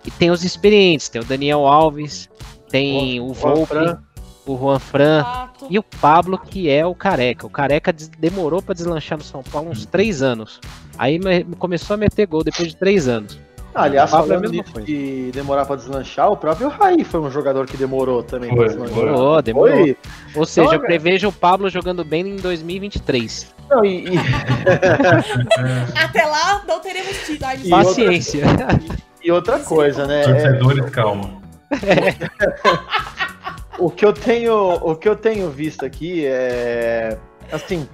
E 0.05 0.11
tem 0.11 0.31
os 0.31 0.45
experientes, 0.45 1.09
tem 1.09 1.21
o 1.21 1.25
Daniel 1.25 1.67
Alves, 1.67 2.29
tem 2.71 3.21
o, 3.21 3.35
Juan 3.35 3.55
Volpe, 3.55 3.67
Fran. 3.67 3.99
o 4.47 4.57
Juan 4.57 4.79
Fran 4.79 5.23
Pato. 5.25 5.67
e 5.69 5.79
o 5.79 5.83
Pablo, 5.83 6.39
que 6.39 6.71
é 6.71 6.87
o 6.87 6.95
Careca. 6.95 7.47
O 7.47 7.51
Careca 7.51 7.93
demorou 8.19 8.63
pra 8.63 8.73
deslanchar 8.75 9.19
no 9.19 9.25
São 9.25 9.43
Paulo 9.43 9.71
uns 9.71 9.85
três 9.85 10.23
anos. 10.23 10.61
Aí 10.97 11.19
me- 11.19 11.45
começou 11.59 11.95
a 11.95 11.97
meter 11.97 12.27
gol 12.27 12.45
depois 12.45 12.69
de 12.69 12.77
três 12.77 13.09
anos. 13.09 13.39
Ah, 13.77 13.83
aliás, 13.83 14.11
O 14.11 14.17
Pablo 14.17 14.33
é 14.33 14.37
falando 14.39 14.65
coisa. 14.73 14.87
de 14.87 15.31
demorar 15.33 15.67
pra 15.67 15.77
deslanchar, 15.77 16.31
o 16.33 16.37
próprio 16.37 16.69
Raí 16.69 17.05
foi 17.05 17.21
um 17.21 17.31
jogador 17.31 17.67
que 17.67 17.77
demorou 17.77 18.23
também 18.23 18.49
Foi, 18.49 18.59
pra 18.59 18.67
deslanchar. 18.69 18.95
Demorou, 19.05 19.43
demorou. 19.43 19.77
Foi. 19.77 19.97
Ou 20.35 20.47
seja, 20.47 20.69
eu 20.69 20.73
Joga. 20.73 20.87
prevejo 20.87 21.29
o 21.29 21.33
Pablo 21.33 21.69
jogando 21.69 22.03
bem 22.03 22.27
em 22.27 22.37
2023. 22.37 23.55
Não, 23.69 23.85
e, 23.85 24.15
e- 24.15 24.17
Até 25.95 26.25
lá 26.25 26.63
não 26.67 26.81
teremos 26.81 27.19
tido. 27.27 27.45
Ai, 27.45 27.61
E 27.65 27.69
Paciência. 27.69 28.45
e 29.23 29.31
outra 29.31 29.59
coisa, 29.59 30.07
né? 30.07 30.23
é, 30.23 30.25
Torcedores, 30.25 30.91
calma. 30.91 31.43
o 33.79 33.91
que 33.91 34.05
eu 34.07 34.13
tenho, 34.13 34.55
o 34.55 34.97
que 34.97 35.09
eu 35.09 35.17
tenho 35.17 35.51
visto 35.51 35.85
aqui 35.85 36.25
é 36.25 37.19
assim, 37.53 37.87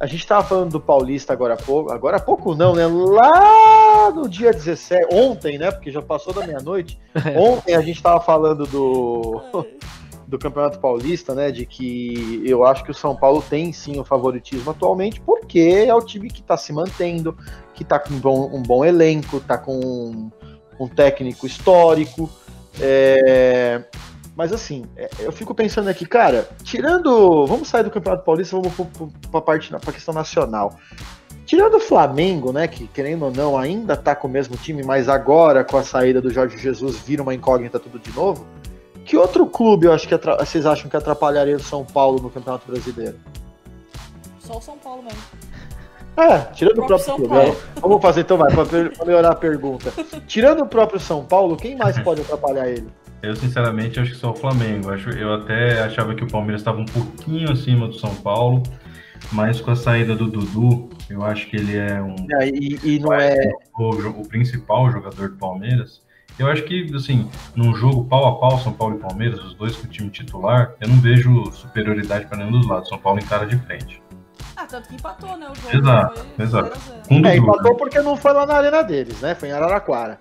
a 0.00 0.06
gente 0.06 0.26
tava 0.26 0.42
falando 0.42 0.70
do 0.70 0.80
Paulista 0.80 1.34
agora 1.34 1.54
há 1.54 1.56
pouco, 1.58 1.92
agora 1.92 2.16
há 2.16 2.20
pouco 2.20 2.54
não, 2.54 2.74
né? 2.74 2.86
Lá 2.86 4.10
no 4.10 4.26
dia 4.26 4.50
17, 4.50 5.14
ontem, 5.14 5.58
né? 5.58 5.70
Porque 5.70 5.90
já 5.90 6.00
passou 6.00 6.32
da 6.32 6.46
meia-noite. 6.46 6.98
Ontem 7.36 7.74
a 7.74 7.82
gente 7.82 8.02
tava 8.02 8.18
falando 8.18 8.66
do 8.66 9.42
do 10.26 10.38
Campeonato 10.38 10.78
Paulista, 10.78 11.34
né? 11.34 11.50
De 11.50 11.66
que 11.66 12.42
eu 12.46 12.64
acho 12.64 12.82
que 12.82 12.90
o 12.90 12.94
São 12.94 13.14
Paulo 13.14 13.42
tem 13.42 13.72
sim 13.72 14.00
o 14.00 14.04
favoritismo 14.04 14.70
atualmente, 14.70 15.20
porque 15.20 15.84
é 15.86 15.94
o 15.94 16.00
time 16.00 16.30
que 16.30 16.42
tá 16.42 16.56
se 16.56 16.72
mantendo, 16.72 17.36
que 17.74 17.84
tá 17.84 17.98
com 17.98 18.14
um 18.14 18.18
bom, 18.18 18.50
um 18.54 18.62
bom 18.62 18.84
elenco, 18.84 19.40
tá 19.40 19.58
com 19.58 19.76
um, 19.76 20.30
um 20.78 20.88
técnico 20.88 21.46
histórico. 21.46 22.30
é, 22.80 23.82
Mas 24.36 24.52
assim, 24.52 24.84
é, 24.96 25.10
eu 25.20 25.32
fico 25.32 25.54
pensando 25.54 25.88
aqui, 25.88 26.06
cara, 26.06 26.48
tirando. 26.62 27.46
Vamos 27.46 27.68
sair 27.68 27.82
do 27.82 27.90
Campeonato 27.90 28.24
Paulista, 28.24 28.56
vamos 28.56 28.72
pra 29.30 29.40
parte 29.40 29.70
pra 29.70 29.92
questão 29.92 30.14
nacional. 30.14 30.76
Tirando 31.44 31.74
o 31.78 31.80
Flamengo, 31.80 32.52
né, 32.52 32.68
que 32.68 32.86
querendo 32.86 33.24
ou 33.24 33.32
não 33.32 33.58
ainda 33.58 33.96
tá 33.96 34.14
com 34.14 34.28
o 34.28 34.30
mesmo 34.30 34.56
time, 34.56 34.84
mas 34.84 35.08
agora 35.08 35.64
com 35.64 35.76
a 35.76 35.82
saída 35.82 36.20
do 36.20 36.30
Jorge 36.32 36.56
Jesus 36.56 36.96
vira 36.98 37.22
uma 37.22 37.34
incógnita 37.34 37.78
tudo 37.80 37.98
de 37.98 38.12
novo. 38.12 38.46
Que 39.04 39.16
outro 39.16 39.44
clube 39.46 39.86
eu 39.86 39.92
acho 39.92 40.06
que 40.06 40.16
vocês 40.38 40.64
acham 40.64 40.88
que 40.88 40.96
atrapalharia 40.96 41.56
o 41.56 41.60
São 41.60 41.84
Paulo 41.84 42.22
no 42.22 42.30
Campeonato 42.30 42.70
Brasileiro? 42.70 43.16
Só 44.38 44.58
o 44.58 44.62
São 44.62 44.78
Paulo 44.78 45.02
mesmo. 45.02 45.18
É, 46.16 46.38
tirando 46.54 46.78
o 46.78 46.84
O 46.84 46.86
próprio 46.86 46.86
próprio 46.86 47.04
São 47.04 47.16
clube. 47.16 47.34
Paulo. 47.34 47.52
né? 47.52 47.56
Vamos 47.80 48.02
fazer 48.02 48.20
então, 48.20 48.36
vai, 48.36 48.52
pra 48.52 49.04
melhorar 49.04 49.30
a 49.30 49.34
pergunta. 49.34 49.92
Tirando 50.28 50.62
o 50.62 50.66
próprio 50.66 51.00
São 51.00 51.24
Paulo, 51.24 51.56
quem 51.56 51.76
mais 51.76 51.98
pode 51.98 52.20
atrapalhar 52.20 52.68
ele? 52.68 52.88
Eu, 53.22 53.36
sinceramente, 53.36 54.00
acho 54.00 54.12
que 54.12 54.16
só 54.16 54.30
o 54.30 54.34
Flamengo. 54.36 54.90
Acho, 54.90 55.10
eu 55.10 55.34
até 55.34 55.82
achava 55.82 56.14
que 56.14 56.24
o 56.24 56.26
Palmeiras 56.26 56.60
estava 56.60 56.80
um 56.80 56.86
pouquinho 56.86 57.50
acima 57.50 57.86
do 57.86 57.94
São 57.94 58.14
Paulo, 58.16 58.62
mas 59.30 59.60
com 59.60 59.70
a 59.70 59.76
saída 59.76 60.14
do 60.14 60.26
Dudu, 60.26 60.88
eu 61.08 61.22
acho 61.22 61.46
que 61.48 61.56
ele 61.56 61.76
é 61.76 62.00
um 62.00 62.16
É, 62.40 62.48
e, 62.48 62.78
e 62.82 62.98
não 62.98 63.12
é. 63.12 63.36
o, 63.78 63.90
o 64.20 64.28
principal 64.28 64.90
jogador 64.90 65.28
do 65.28 65.36
Palmeiras. 65.36 66.02
Eu 66.38 66.46
acho 66.46 66.62
que, 66.62 66.90
assim, 66.94 67.28
num 67.54 67.74
jogo 67.74 68.04
pau 68.06 68.26
a 68.26 68.38
pau, 68.38 68.58
São 68.60 68.72
Paulo 68.72 68.96
e 68.96 68.98
Palmeiras, 68.98 69.38
os 69.44 69.52
dois 69.54 69.76
com 69.76 69.86
o 69.86 69.90
time 69.90 70.08
titular, 70.08 70.74
eu 70.80 70.88
não 70.88 70.96
vejo 70.96 71.52
superioridade 71.52 72.26
para 72.26 72.38
nenhum 72.38 72.52
dos 72.52 72.66
lados. 72.66 72.88
São 72.88 72.96
Paulo 72.96 73.20
encara 73.20 73.44
de 73.46 73.58
frente. 73.58 74.02
Ah, 74.56 74.64
tanto 74.64 74.88
que 74.88 74.94
empatou, 74.94 75.36
né? 75.36 75.46
O 75.50 75.54
jogo 75.54 75.76
Exato, 75.76 76.26
foi 76.36 76.44
exato. 76.44 76.68
0 76.68 76.74
a 76.74 76.78
0. 76.78 77.08
Com 77.08 77.14
É, 77.14 77.18
Dudu, 77.18 77.36
empatou 77.36 77.72
né? 77.72 77.78
porque 77.78 78.00
não 78.00 78.16
foi 78.16 78.32
lá 78.32 78.46
na 78.46 78.54
arena 78.54 78.82
deles, 78.82 79.20
né? 79.20 79.34
Foi 79.34 79.50
em 79.50 79.52
Araraquara. 79.52 80.18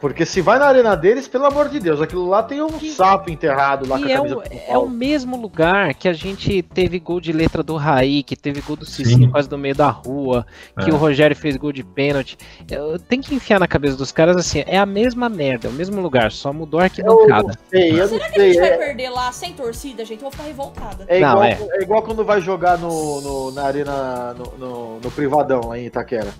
Porque 0.00 0.24
se 0.24 0.40
vai 0.40 0.60
na 0.60 0.66
arena 0.66 0.96
deles, 0.96 1.26
pelo 1.26 1.44
amor 1.46 1.68
de 1.68 1.80
Deus, 1.80 2.00
aquilo 2.00 2.28
lá 2.28 2.40
tem 2.42 2.62
um 2.62 2.68
Que- 2.68 2.90
sapo 2.92 3.30
enterrado 3.30 3.88
lá 3.88 3.98
com 3.98 4.04
a 4.04 4.08
E 4.08 4.12
é 4.12 4.16
camisa 4.16 4.36
o, 4.36 4.40
do 4.40 4.48
São 4.48 4.58
é 4.68 4.78
o 4.78 4.88
mesmo 4.88 5.36
lugar 5.36 5.92
que 5.94 6.08
a 6.08 6.12
gente 6.12 6.62
teve 6.62 7.00
gol 7.00 7.20
de 7.20 7.32
letra 7.32 7.64
do 7.64 7.74
Raí, 7.74 8.22
que 8.22 8.36
teve 8.36 8.60
gol 8.60 8.76
do 8.76 8.84
Cicinho 8.86 9.28
quase 9.32 9.50
no 9.50 9.58
meio 9.58 9.74
da 9.74 9.88
rua, 9.88 10.46
que 10.84 10.88
É. 10.90 10.92
o 10.92 10.96
Rogério 10.96 11.34
fez 11.34 11.56
gol 11.56 11.72
de 11.72 11.82
pênalti. 11.82 12.38
Eu- 12.70 12.96
Tem 12.98 13.20
que 13.20 13.34
enfiar 13.34 13.58
na 13.58 13.66
cabeça 13.66 13.96
dos 13.96 14.12
caras 14.12 14.36
assim, 14.36 14.62
é 14.66 14.78
a 14.78 14.86
mesma 14.86 15.28
merda, 15.28 15.66
é 15.66 15.70
o 15.70 15.74
mesmo 15.74 16.00
lugar, 16.00 16.30
só 16.30 16.52
mudou 16.52 16.78
a 16.78 16.84
Eu 16.96 17.04
não 17.04 17.12
arquibancada. 17.24 17.58
sei, 17.68 17.90
eu 17.92 17.96
não 17.98 18.08
Será 18.08 18.28
que 18.30 18.40
a 18.40 18.44
gente 18.44 18.52
sei. 18.52 18.60
vai 18.60 18.70
É, 18.70 18.76
perder 18.76 19.08
lá 19.10 19.32
sem 19.32 19.52
torcida, 19.52 20.04
gente? 20.04 20.18
Eu 20.22 20.22
vou 20.22 20.30
ficar 20.30 20.44
revoltada. 20.44 21.04
é 21.08 21.18
Não, 21.18 21.28
igual, 21.30 21.44
é. 21.44 21.58
é 21.72 21.82
igual 21.82 22.02
quando 22.02 22.24
vai 22.24 22.40
jogar 22.40 22.78
no, 22.78 23.20
no- 23.20 23.50
na 23.50 23.64
arena, 23.64 24.34
no, 24.34 24.44
no- 24.58 25.00
no 25.00 25.10
privadão 25.10 25.60
lá 25.70 25.78
em 25.78 25.86
Itaquera. 25.86 26.32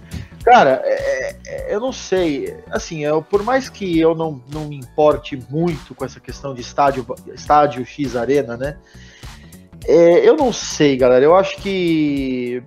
Cara, 0.51 0.81
é- 0.83 1.37
é- 1.47 1.75
eu 1.75 1.79
não 1.79 1.93
sei. 1.93 2.57
Assim, 2.71 3.05
eu, 3.05 3.21
por 3.21 3.43
mais 3.43 3.69
que 3.69 3.99
eu 4.01 4.15
não, 4.15 4.43
não 4.51 4.65
me 4.65 4.77
importe 4.77 5.37
muito 5.51 5.95
com 5.95 6.07
essa 6.07 6.19
questão 6.19 6.55
de 6.55 6.63
estádio, 6.63 7.05
estádio 7.35 7.85
X 7.85 8.17
Arena, 8.17 8.57
né? 8.57 8.79
É, 9.85 10.27
eu 10.27 10.37
não 10.37 10.51
sei, 10.51 10.97
galera. 10.97 11.23
Eu 11.23 11.37
acho 11.37 11.59
que 11.59 12.63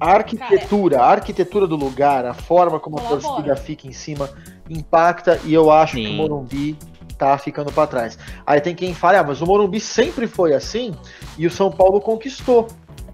a 0.00 0.12
arquitetura, 0.12 1.00
a 1.02 1.10
arquitetura 1.10 1.66
do 1.66 1.76
lugar, 1.76 2.24
a 2.24 2.32
forma 2.32 2.80
como 2.80 2.98
a 2.98 3.02
torcida 3.02 3.54
fica 3.54 3.86
em 3.86 3.92
cima, 3.92 4.30
impacta 4.70 5.38
e 5.44 5.52
eu 5.52 5.70
acho 5.70 5.96
que 5.96 6.06
Sim. 6.06 6.14
o 6.14 6.16
Morumbi 6.16 6.78
tá 7.18 7.36
ficando 7.36 7.70
para 7.70 7.86
trás. 7.86 8.18
Aí 8.46 8.58
tem 8.62 8.74
quem 8.74 8.94
fale, 8.94 9.18
ah, 9.18 9.22
mas 9.22 9.42
o 9.42 9.46
Morumbi 9.46 9.78
sempre 9.78 10.26
foi 10.26 10.54
assim 10.54 10.94
e 11.36 11.46
o 11.46 11.50
São 11.50 11.70
Paulo 11.70 12.00
conquistou 12.00 12.68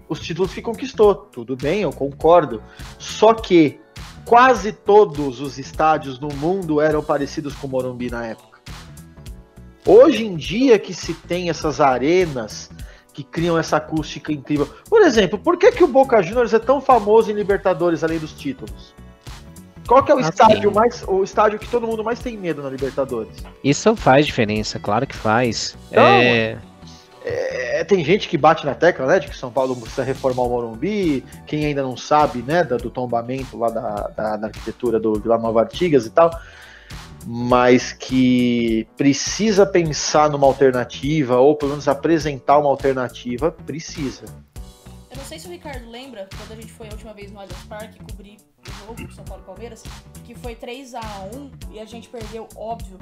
os 0.09 0.19
títulos 0.19 0.53
que 0.53 0.61
conquistou. 0.61 1.15
Tudo 1.15 1.55
bem, 1.55 1.81
eu 1.81 1.91
concordo. 1.91 2.61
Só 2.97 3.33
que 3.33 3.79
quase 4.25 4.71
todos 4.71 5.39
os 5.41 5.57
estádios 5.57 6.19
no 6.19 6.29
mundo 6.29 6.81
eram 6.81 7.03
parecidos 7.03 7.53
com 7.55 7.67
o 7.67 7.69
Morumbi 7.69 8.09
na 8.09 8.25
época. 8.25 8.59
Hoje 9.85 10.25
em 10.25 10.35
dia 10.35 10.77
que 10.77 10.93
se 10.93 11.13
tem 11.13 11.49
essas 11.49 11.79
arenas 11.79 12.69
que 13.13 13.23
criam 13.23 13.57
essa 13.57 13.77
acústica 13.77 14.31
incrível. 14.31 14.69
Por 14.89 15.01
exemplo, 15.01 15.39
por 15.39 15.57
que, 15.57 15.71
que 15.71 15.83
o 15.83 15.87
Boca 15.87 16.21
Juniors 16.21 16.53
é 16.53 16.59
tão 16.59 16.79
famoso 16.81 17.31
em 17.31 17.33
Libertadores 17.33 18.03
além 18.03 18.19
dos 18.19 18.33
títulos? 18.33 18.93
Qual 19.87 20.03
que 20.03 20.11
é 20.11 20.15
o 20.15 20.17
Ah, 20.17 20.21
estádio 20.21 20.71
mais, 20.71 21.03
o 21.07 21.23
estádio 21.23 21.57
que 21.57 21.67
todo 21.67 21.87
mundo 21.87 22.03
mais 22.03 22.19
tem 22.19 22.37
medo 22.37 22.61
na 22.61 22.69
Libertadores? 22.69 23.31
Isso 23.63 23.95
faz 23.95 24.25
diferença, 24.25 24.77
claro 24.77 25.07
que 25.07 25.15
faz. 25.15 25.77
Então, 25.89 26.03
É, 26.03 26.57
É, 27.29 27.83
tem 27.83 28.03
gente 28.03 28.27
que 28.27 28.37
bate 28.37 28.65
na 28.65 28.73
tecla, 28.73 29.05
né, 29.05 29.19
de 29.19 29.27
que 29.27 29.37
São 29.37 29.51
Paulo 29.51 29.75
precisa 29.75 30.03
reformar 30.03 30.43
o 30.43 30.49
Morumbi, 30.49 31.23
quem 31.45 31.65
ainda 31.65 31.83
não 31.83 31.95
sabe, 31.97 32.41
né, 32.41 32.63
da- 32.63 32.77
do 32.77 32.89
tombamento 32.89 33.57
lá 33.57 33.69
da, 33.69 34.07
da, 34.15 34.37
da 34.37 34.47
arquitetura 34.47 34.99
do 34.99 35.13
Vila 35.19 35.37
Nova 35.37 35.61
Artigas 35.61 36.05
e 36.05 36.09
tal, 36.09 36.31
mas 37.25 37.91
que 37.91 38.87
precisa 38.95 39.65
pensar 39.65 40.29
numa 40.29 40.47
alternativa, 40.47 41.37
ou 41.37 41.55
pelo 41.55 41.71
menos 41.71 41.87
apresentar 41.87 42.57
uma 42.57 42.69
alternativa, 42.69 43.51
precisa. 43.51 44.25
Eu 45.11 45.17
não 45.17 45.25
sei 45.25 45.39
se 45.39 45.47
o 45.47 45.51
Ricardo 45.51 45.89
lembra, 45.89 46.27
quando 46.37 46.57
a 46.57 46.61
gente 46.61 46.71
foi 46.71 46.87
a 46.87 46.91
última 46.91 47.13
vez 47.13 47.31
no 47.31 47.39
Allianz 47.39 47.63
Parque 47.67 47.99
cobrir 47.99 48.37
jogo 48.87 49.07
do 49.07 49.13
São 49.13 49.23
Paulo 49.25 49.43
e 49.43 49.45
Palmeiras, 49.45 49.83
que 50.23 50.33
foi 50.35 50.55
3 50.55 50.93
a 50.95 51.01
1 51.33 51.51
e 51.71 51.79
a 51.79 51.85
gente 51.85 52.07
perdeu, 52.07 52.47
óbvio, 52.55 52.97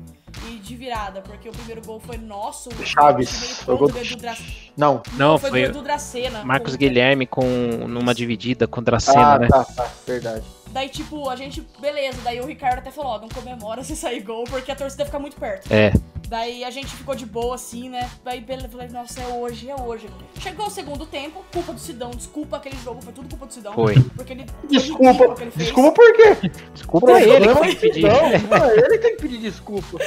e 0.50 0.58
de 0.58 0.76
virada, 0.76 1.22
porque 1.22 1.48
o 1.50 1.52
primeiro 1.52 1.82
gol 1.86 2.00
foi 2.00 2.18
nosso. 2.18 2.70
o 2.70 2.86
Chaves, 2.86 3.60
foi 3.62 3.78
gol 3.78 3.88
do 3.88 4.16
Dra- 4.18 4.38
Não. 4.78 5.02
Não, 5.14 5.38
foi, 5.38 5.50
foi 5.50 5.70
do 5.70 5.82
Dracena. 5.82 6.44
Marcos 6.44 6.72
Foi- 6.74 6.80
Guilherme 6.80 7.26
com 7.26 7.44
numa 7.88 8.14
dividida 8.14 8.68
contra 8.68 8.98
a 8.98 9.00
cena, 9.00 9.34
Ah, 9.36 9.40
né? 9.40 9.48
tá, 9.48 9.64
tá, 9.66 9.90
verdade. 10.06 10.44
Daí, 10.70 10.90
tipo, 10.90 11.30
a 11.30 11.36
gente, 11.38 11.66
beleza, 11.80 12.18
daí 12.24 12.42
o 12.42 12.46
Ricardo 12.46 12.80
até 12.80 12.92
falou, 12.92 13.12
ó, 13.14 13.20
não 13.20 13.30
comemora 13.30 13.82
se 13.84 13.96
sair 13.96 14.22
gol, 14.22 14.44
porque 14.44 14.72
a 14.72 14.76
torcida 14.76 15.06
fica 15.06 15.18
muito 15.20 15.38
perto. 15.38 15.72
É, 15.72 15.94
Daí 16.28 16.64
a 16.64 16.70
gente 16.72 16.88
ficou 16.96 17.16
de 17.16 17.26
boa, 17.26 17.56
assim, 17.56 17.90
né? 17.90 18.10
Daí 18.24 18.42
beleza, 18.42 18.70
falei, 18.70 18.88
nossa, 18.90 19.22
é 19.22 19.28
hoje, 19.28 19.70
é 19.70 19.76
hoje. 19.76 20.10
Chegou 20.40 20.68
o 20.68 20.70
segundo 20.70 21.06
tempo, 21.06 21.44
culpa 21.52 21.74
do 21.74 21.80
Sidão, 21.80 22.12
desculpa 22.12 22.58
aquele 22.58 22.78
jogo, 22.78 23.02
foi 23.02 23.14
tudo 23.14 23.30
culpa 23.30 23.46
do 23.46 23.54
Sidão. 23.54 23.74
Foi. 23.74 23.96
Porque 24.16 24.34
ele. 24.34 24.46
Desculpa, 24.70 25.24
ele 25.42 25.52
fez. 25.52 25.66
desculpa 25.66 25.92
por 25.92 26.14
quê? 26.16 26.52
desculpa 26.74 27.22
ele 27.22 27.54
tem 27.54 27.70
que 27.70 27.76
pedir. 27.76 28.02
Não, 28.02 28.60
não, 28.60 28.72
ele 28.72 28.98
tem 28.98 29.16
que 29.16 29.22
pedir 29.22 29.38
desculpa. 29.40 29.98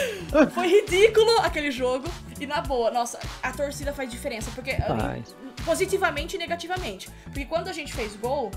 Foi 0.52 0.66
ridículo 0.66 1.38
aquele 1.40 1.70
jogo. 1.70 2.08
E 2.40 2.46
na 2.46 2.60
boa, 2.60 2.90
nossa, 2.90 3.18
a 3.42 3.52
torcida 3.52 3.92
faz 3.92 4.10
diferença. 4.10 4.50
Porque 4.54 4.74
Faz. 4.76 5.36
Positivamente 5.68 6.34
e 6.36 6.38
negativamente. 6.38 7.10
Porque 7.24 7.44
quando 7.44 7.68
a 7.68 7.72
gente 7.74 7.92
fez 7.92 8.16
gol, 8.16 8.50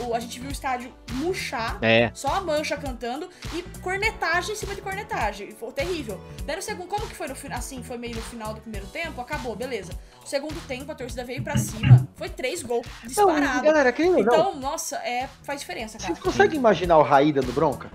o, 0.00 0.04
o- 0.08 0.14
a 0.14 0.18
gente 0.20 0.40
viu 0.40 0.48
o 0.48 0.52
estádio 0.52 0.90
murchar. 1.12 1.76
É, 1.82 2.10
Só 2.14 2.28
a 2.28 2.40
mancha 2.40 2.74
cantando 2.74 3.28
e 3.54 3.62
cornetagem 3.80 4.52
em 4.54 4.56
cima 4.56 4.74
de 4.74 4.80
cornetagem. 4.80 5.50
Foi 5.52 5.70
terrível. 5.72 6.18
Daí 6.46 6.56
no 6.56 6.62
segundo, 6.62 6.88
como 6.88 7.06
que 7.06 7.14
foi 7.14 7.28
no 7.28 7.34
final? 7.34 7.58
Assim, 7.58 7.82
foi 7.82 7.98
meio 7.98 8.16
no 8.16 8.22
final 8.22 8.54
do 8.54 8.62
primeiro 8.62 8.86
tempo, 8.86 9.20
acabou, 9.20 9.54
beleza. 9.54 9.92
No 10.22 10.26
segundo 10.26 10.58
tempo, 10.66 10.90
a 10.90 10.94
torcida 10.94 11.22
veio 11.22 11.42
pra 11.42 11.58
cima. 11.58 12.08
Foi 12.16 12.30
três 12.30 12.62
gols, 12.62 12.86
Não, 13.02 13.08
disparado. 13.08 13.62
galera, 13.62 13.92
quem 13.92 14.10
não, 14.10 14.18
Então, 14.20 14.56
nossa, 14.56 14.96
é, 14.98 15.28
faz 15.42 15.60
diferença, 15.60 15.98
cara. 15.98 16.14
Vocês 16.14 16.24
conseguem 16.24 16.58
imaginar 16.58 16.96
o 16.96 17.02
Raí 17.02 17.30
dando 17.30 17.52
bronca? 17.52 17.90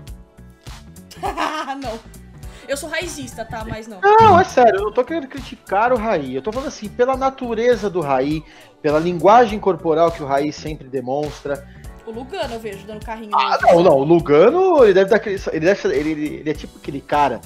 não. 1.82 1.98
Eu 2.68 2.76
sou 2.76 2.88
raizista, 2.88 3.44
tá? 3.44 3.64
Mas 3.66 3.86
não. 3.86 4.00
Não, 4.00 4.40
é 4.40 4.44
sério, 4.44 4.76
eu 4.76 4.84
não 4.84 4.92
tô 4.92 5.04
querendo 5.04 5.28
criticar 5.28 5.92
o 5.92 5.96
Raí. 5.96 6.34
Eu 6.34 6.42
tô 6.42 6.52
falando 6.52 6.68
assim, 6.68 6.88
pela 6.88 7.16
natureza 7.16 7.88
do 7.90 8.00
Raí, 8.00 8.42
pela 8.82 8.98
linguagem 8.98 9.58
corporal 9.58 10.10
que 10.10 10.22
o 10.22 10.26
Raí 10.26 10.52
sempre 10.52 10.88
demonstra. 10.88 11.66
O 12.06 12.10
Lugano 12.10 12.54
eu 12.54 12.60
vejo 12.60 12.86
dando 12.86 13.04
carrinho. 13.04 13.30
Ah, 13.34 13.58
não, 13.62 13.82
não, 13.82 13.96
o 13.98 14.04
Lugano, 14.04 14.84
ele 14.84 14.92
deve 14.94 15.10
dar 15.10 15.16
aquele. 15.16 15.40
Ele, 15.52 15.60
deve, 15.66 15.88
ele, 15.88 16.10
ele- 16.10 16.34
ele 16.40 16.50
é 16.50 16.54
tipo 16.54 16.78
aquele 16.78 17.00
cara 17.00 17.40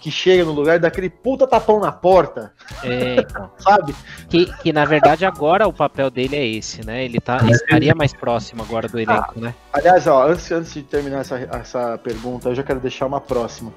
que 0.00 0.10
chega 0.10 0.44
no 0.44 0.52
lugar 0.52 0.76
e 0.76 0.78
dá 0.78 0.88
aquele 0.88 1.10
puta 1.10 1.44
tapão 1.46 1.80
na 1.80 1.90
porta, 1.90 2.52
é, 2.84 3.16
então. 3.16 3.50
sabe? 3.58 3.94
Que, 4.28 4.46
que 4.58 4.72
na 4.72 4.84
verdade 4.84 5.26
agora 5.26 5.66
o 5.66 5.72
papel 5.72 6.08
dele 6.08 6.36
é 6.36 6.46
esse, 6.46 6.86
né? 6.86 7.04
Ele 7.04 7.20
tá, 7.20 7.38
estaria 7.50 7.94
mais 7.96 8.14
próximo 8.14 8.62
agora 8.62 8.88
do 8.88 8.98
elenco, 8.98 9.40
né? 9.40 9.52
Aliás, 9.72 10.06
ó, 10.06 10.28
antes, 10.28 10.50
antes 10.52 10.72
de 10.72 10.82
terminar 10.84 11.20
essa, 11.22 11.36
essa 11.52 11.98
pergunta, 11.98 12.48
eu 12.48 12.54
já 12.54 12.62
quero 12.62 12.78
deixar 12.78 13.06
uma 13.06 13.20
próxima. 13.20 13.72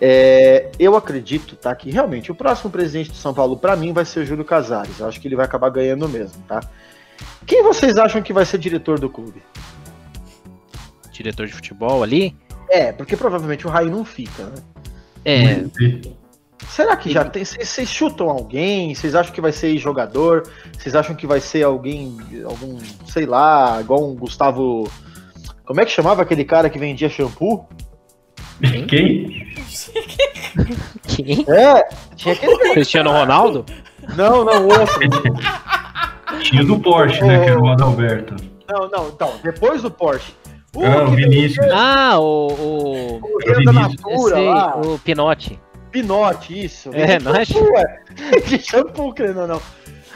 É, 0.00 0.70
eu 0.78 0.94
acredito, 0.96 1.56
tá, 1.56 1.74
que 1.74 1.90
realmente 1.90 2.30
o 2.30 2.34
próximo 2.34 2.70
presidente 2.70 3.10
de 3.10 3.16
São 3.16 3.32
Paulo, 3.32 3.56
pra 3.56 3.76
mim, 3.76 3.92
vai 3.92 4.04
ser 4.04 4.20
o 4.20 4.26
Júlio 4.26 4.44
Casares. 4.44 5.00
Eu 5.00 5.06
acho 5.06 5.20
que 5.20 5.26
ele 5.26 5.36
vai 5.36 5.46
acabar 5.46 5.70
ganhando 5.70 6.08
mesmo, 6.08 6.42
tá? 6.42 6.60
Quem 7.46 7.62
vocês 7.62 7.96
acham 7.96 8.20
que 8.22 8.32
vai 8.32 8.44
ser 8.44 8.58
diretor 8.58 8.98
do 8.98 9.08
clube? 9.08 9.42
Diretor 11.10 11.46
de 11.46 11.54
futebol 11.54 12.02
ali. 12.02 12.36
É, 12.68 12.92
porque 12.92 13.16
provavelmente 13.16 13.66
o 13.66 13.70
Raí 13.70 13.88
não 13.88 14.04
fica, 14.04 14.44
né? 14.44 14.62
É, 15.24 15.64
Será 16.68 16.96
que 16.96 17.10
já 17.10 17.24
tem? 17.24 17.44
Vocês 17.44 17.68
vocês 17.68 17.88
chutam 17.88 18.28
alguém? 18.28 18.94
Vocês 18.94 19.14
acham 19.14 19.32
que 19.32 19.40
vai 19.40 19.52
ser 19.52 19.76
jogador? 19.78 20.50
Vocês 20.76 20.94
acham 20.94 21.14
que 21.14 21.26
vai 21.26 21.40
ser 21.40 21.62
alguém, 21.62 22.16
algum, 22.44 22.78
sei 23.06 23.26
lá, 23.26 23.78
igual 23.80 24.08
um 24.08 24.14
Gustavo. 24.14 24.90
Como 25.64 25.80
é 25.80 25.84
que 25.84 25.90
chamava 25.90 26.22
aquele 26.22 26.44
cara 26.44 26.70
que 26.70 26.78
vendia 26.78 27.08
shampoo? 27.08 27.66
Quem? 28.88 29.55
Quem? 31.06 31.44
É, 31.48 31.88
tinha 32.14 32.34
aquele. 32.34 32.72
Cristiano 32.72 33.10
Ronaldo? 33.10 33.64
Não, 34.16 34.44
não, 34.44 34.66
outro. 34.68 35.00
Tinha 36.42 36.64
do 36.64 36.78
Porsche, 36.78 37.22
né? 37.24 37.44
Que 37.44 37.50
era 37.50 37.60
o 37.60 37.68
Adalberto. 37.68 38.36
Não, 38.68 38.88
não, 38.88 39.08
então, 39.08 39.32
depois 39.42 39.82
do 39.82 39.90
Porsche. 39.90 40.32
O 40.74 40.84
Ah, 40.84 41.04
o 41.04 41.10
que 41.10 41.16
Vinícius. 41.16 41.66
Ah, 41.72 42.18
o. 42.18 42.48
o... 42.48 43.16
o 43.16 43.38
da 43.44 43.54
Vinícius. 43.54 44.02
Natura 44.02 44.34
sei, 44.34 44.48
lá, 44.48 44.76
o 44.76 44.98
Pinote. 44.98 45.60
Pinote, 45.90 46.64
isso. 46.64 46.90
É, 46.92 47.18
não 47.18 47.34
é? 47.34 47.42
é. 47.42 48.40
De 48.40 48.58
shampoo, 48.62 49.12
querendo 49.14 49.40
ou 49.40 49.46
não. 49.46 49.62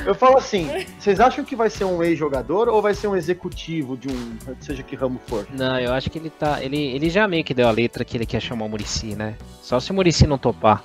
Eu 0.06 0.14
falo 0.14 0.38
assim, 0.38 0.68
vocês 0.98 1.20
acham 1.20 1.44
que 1.44 1.54
vai 1.54 1.68
ser 1.70 1.84
um 1.84 2.02
ex-jogador 2.02 2.68
ou 2.68 2.80
vai 2.80 2.94
ser 2.94 3.06
um 3.08 3.16
executivo 3.16 3.96
de 3.96 4.08
um, 4.08 4.36
seja 4.60 4.82
que 4.82 4.96
ramo 4.96 5.20
for? 5.26 5.46
Não, 5.52 5.78
eu 5.78 5.92
acho 5.92 6.10
que 6.10 6.18
ele 6.18 6.30
tá. 6.30 6.62
Ele, 6.62 6.78
ele 6.78 7.10
já 7.10 7.28
meio 7.28 7.44
que 7.44 7.54
deu 7.54 7.68
a 7.68 7.70
letra 7.70 8.04
que 8.04 8.16
ele 8.16 8.26
quer 8.26 8.40
chamar 8.40 8.64
o 8.64 8.68
Murici, 8.68 9.14
né? 9.14 9.36
Só 9.62 9.78
se 9.78 9.90
o 9.90 9.94
Murici 9.94 10.26
não 10.26 10.38
topar. 10.38 10.82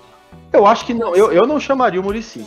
Eu 0.51 0.65
acho 0.65 0.85
que 0.85 0.93
não, 0.93 1.15
eu, 1.15 1.31
eu 1.31 1.47
não 1.47 1.59
chamaria 1.59 1.99
o 1.99 2.03
Murici. 2.03 2.45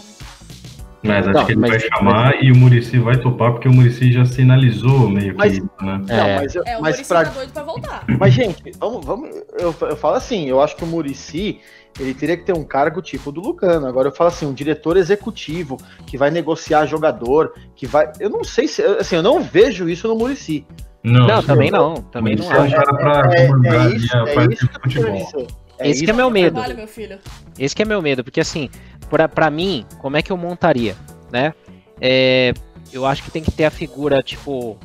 Mas 1.02 1.28
acho 1.28 1.38
Não, 1.38 1.44
que 1.46 1.52
ele 1.52 1.60
mas- 1.60 1.70
vai 1.70 1.80
chamar 1.80 2.42
e 2.42 2.50
o 2.50 2.56
Murici 2.56 2.98
vai 2.98 3.16
topar, 3.16 3.52
porque 3.52 3.68
o 3.68 3.72
Murici 3.72 4.12
já 4.12 4.24
sinalizou 4.24 5.08
meio 5.08 5.32
que 5.32 5.38
Mas- 5.38 5.52
isso, 5.54 5.68
né? 5.80 6.02
Não, 6.08 6.14
É. 6.14 6.36
mas, 6.40 6.54
eu- 6.54 6.62
É, 6.66 6.76
o 6.76 6.82
mas 6.82 6.94
Muricy 6.96 7.08
pra, 7.08 7.24
tá 7.24 7.30
doido 7.30 7.52
pra 7.52 7.62
voltar. 7.62 8.04
Mas, 8.18 8.34
gente, 8.34 8.62
vamos, 8.78 9.04
vamos. 9.06 9.30
Eu, 9.58 9.74
eu 9.82 9.96
falo 9.96 10.16
assim, 10.16 10.46
eu 10.48 10.60
acho 10.60 10.74
que 10.76 10.82
o 10.84 10.86
Murici 10.86 11.60
ele 12.00 12.14
teria 12.14 12.36
que 12.36 12.44
ter 12.44 12.52
um 12.52 12.64
cargo 12.64 13.00
tipo 13.00 13.30
do 13.32 13.40
Lucano. 13.40 13.86
Agora 13.86 14.08
eu 14.08 14.12
falo 14.12 14.28
assim, 14.28 14.46
um 14.46 14.52
diretor 14.52 14.96
executivo 14.96 15.76
que 16.06 16.16
vai 16.18 16.30
negociar 16.30 16.84
jogador, 16.86 17.52
que 17.76 17.86
vai. 17.86 18.10
Eu 18.18 18.30
não 18.30 18.42
sei 18.44 18.66
se. 18.68 18.82
Assim, 18.82 19.16
eu 19.16 19.22
não 19.22 19.40
vejo 19.40 19.88
isso 19.88 20.06
no 20.08 20.16
Murici. 20.16 20.66
Não, 21.02 21.26
não 21.28 21.42
também 21.42 21.70
não. 21.70 21.94
Também 21.94 22.34
não 22.36 22.52
é 22.52 22.58
um 22.58 22.62
acho. 22.64 22.74
cara 22.74 22.94
pra 22.94 23.32
É, 23.34 23.46
comandar 23.46 23.74
é 23.74 23.78
ali 23.78 23.96
isso, 23.96 24.16
é 24.16 24.46
isso 24.52 24.68
que 24.68 24.98
eu 24.98 25.04
tô. 25.46 25.46
É 25.80 25.90
Esse 25.90 26.04
que 26.04 26.10
é 26.10 26.12
meu 26.12 26.28
medo. 26.28 26.54
trabalho, 26.54 26.76
meu 26.76 26.88
filho. 26.88 27.20
Esse 27.56 27.72
que 27.74 27.82
é 27.82 27.84
meu 27.84 28.02
medo, 28.02 28.24
porque 28.24 28.40
assim, 28.40 28.68
pra 29.09 29.51
mim, 29.51 29.85
como 30.01 30.16
é 30.16 30.22
que 30.22 30.30
eu 30.30 30.36
montaria, 30.36 30.94
né? 31.32 31.55
É, 32.01 32.52
eu 32.93 33.05
acho 33.06 33.22
que 33.22 33.30
tem 33.30 33.43
que 33.43 33.51
ter 33.51 33.64
a 33.64 33.70
figura, 33.70 34.22
tipo, 34.22 34.78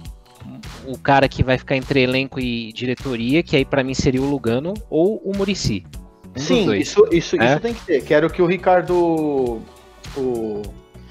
o 0.86 0.98
cara 0.98 1.28
que 1.28 1.44
vai 1.44 1.58
ficar 1.58 1.76
entre 1.76 2.02
elenco 2.02 2.40
e 2.40 2.72
diretoria, 2.74 3.44
que 3.44 3.56
aí 3.56 3.66
pra 3.66 3.84
mim 3.84 3.94
seria 3.94 4.22
o 4.22 4.30
Lugano, 4.30 4.74
ou 4.90 5.18
o 5.24 5.36
Murici. 5.36 5.86
Um 6.36 6.40
Sim, 6.40 6.66
dois. 6.66 6.88
isso, 6.88 7.08
isso, 7.12 7.42
É? 7.42 7.46
isso 7.52 7.60
tem 7.60 7.74
que 7.74 7.82
ter. 7.86 8.04
Quero 8.04 8.30
que 8.30 8.42
o 8.42 8.46
Ricardo. 8.48 9.62
O 10.18 10.62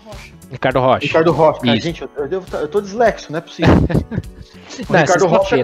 Rocha. 0.05 0.33
Ricardo 0.51 0.81
Rocha. 0.81 1.07
Ricardo 1.07 1.33
Rocha. 1.33 1.61
Cara, 1.61 1.81
gente, 1.81 2.03
eu, 2.03 2.11
eu, 2.17 2.29
devo 2.29 2.51
tá- 2.51 2.59
eu 2.59 2.69
tô 2.69 2.81
dislexo, 2.81 3.31
não 3.31 3.39
é 3.39 3.41
possível. 3.41 3.75
O 4.89 4.93
Não, 4.93 5.01
Ricardo 5.01 5.27
Rocha. 5.27 5.57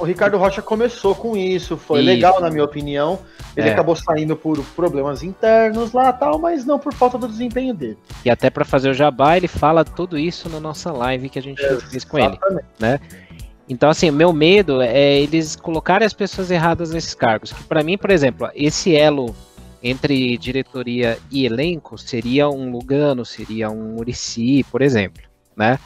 O 0.00 0.04
Ricardo 0.04 0.36
Rocha 0.36 0.60
começou 0.60 1.14
com 1.14 1.36
isso, 1.36 1.76
foi 1.76 2.00
Isso. 2.00 2.06
legal 2.06 2.40
na 2.40 2.50
minha 2.50 2.64
opinião. 2.64 3.20
Ele 3.58 3.70
É. 3.70 3.72
acabou 3.72 3.96
saindo 3.96 4.36
por 4.36 4.62
problemas 4.76 5.22
internos 5.24 5.92
lá 5.92 6.12
tal, 6.12 6.38
mas 6.38 6.64
não 6.64 6.78
por 6.78 6.94
falta 6.94 7.18
do 7.18 7.26
desempenho 7.26 7.74
dele. 7.74 7.98
E 8.24 8.30
até 8.30 8.48
pra 8.50 8.64
fazer 8.64 8.88
o 8.88 8.94
jabá, 8.94 9.36
ele 9.36 9.48
fala 9.48 9.84
tudo 9.84 10.16
isso 10.16 10.48
na 10.48 10.60
nossa 10.60 10.92
live 10.92 11.28
que 11.28 11.40
a 11.40 11.42
gente 11.42 11.60
fez 11.90 12.04
com 12.04 12.18
ele. 12.20 12.38
Exatamente. 12.80 13.28
Então, 13.68 13.90
assim, 13.90 14.10
meu 14.12 14.32
medo 14.32 14.80
é 14.80 15.20
eles 15.20 15.56
colocarem 15.56 16.06
as 16.06 16.12
pessoas 16.14 16.50
erradas 16.52 16.92
nesses 16.92 17.14
cargos. 17.14 17.52
Que 17.52 17.64
para 17.64 17.82
mim, 17.82 17.98
por 17.98 18.10
exemplo, 18.10 18.48
esse 18.54 18.94
elo 18.94 19.34
entre 19.82 20.38
diretoria 20.38 21.18
e 21.30 21.44
elenco 21.44 21.98
seria 21.98 22.48
um 22.48 22.70
Lugano, 22.70 23.24
seria 23.24 23.68
um 23.70 23.94
Murici, 23.96 24.64
por 24.70 24.82
exemplo, 24.82 25.22
né? 25.56 25.78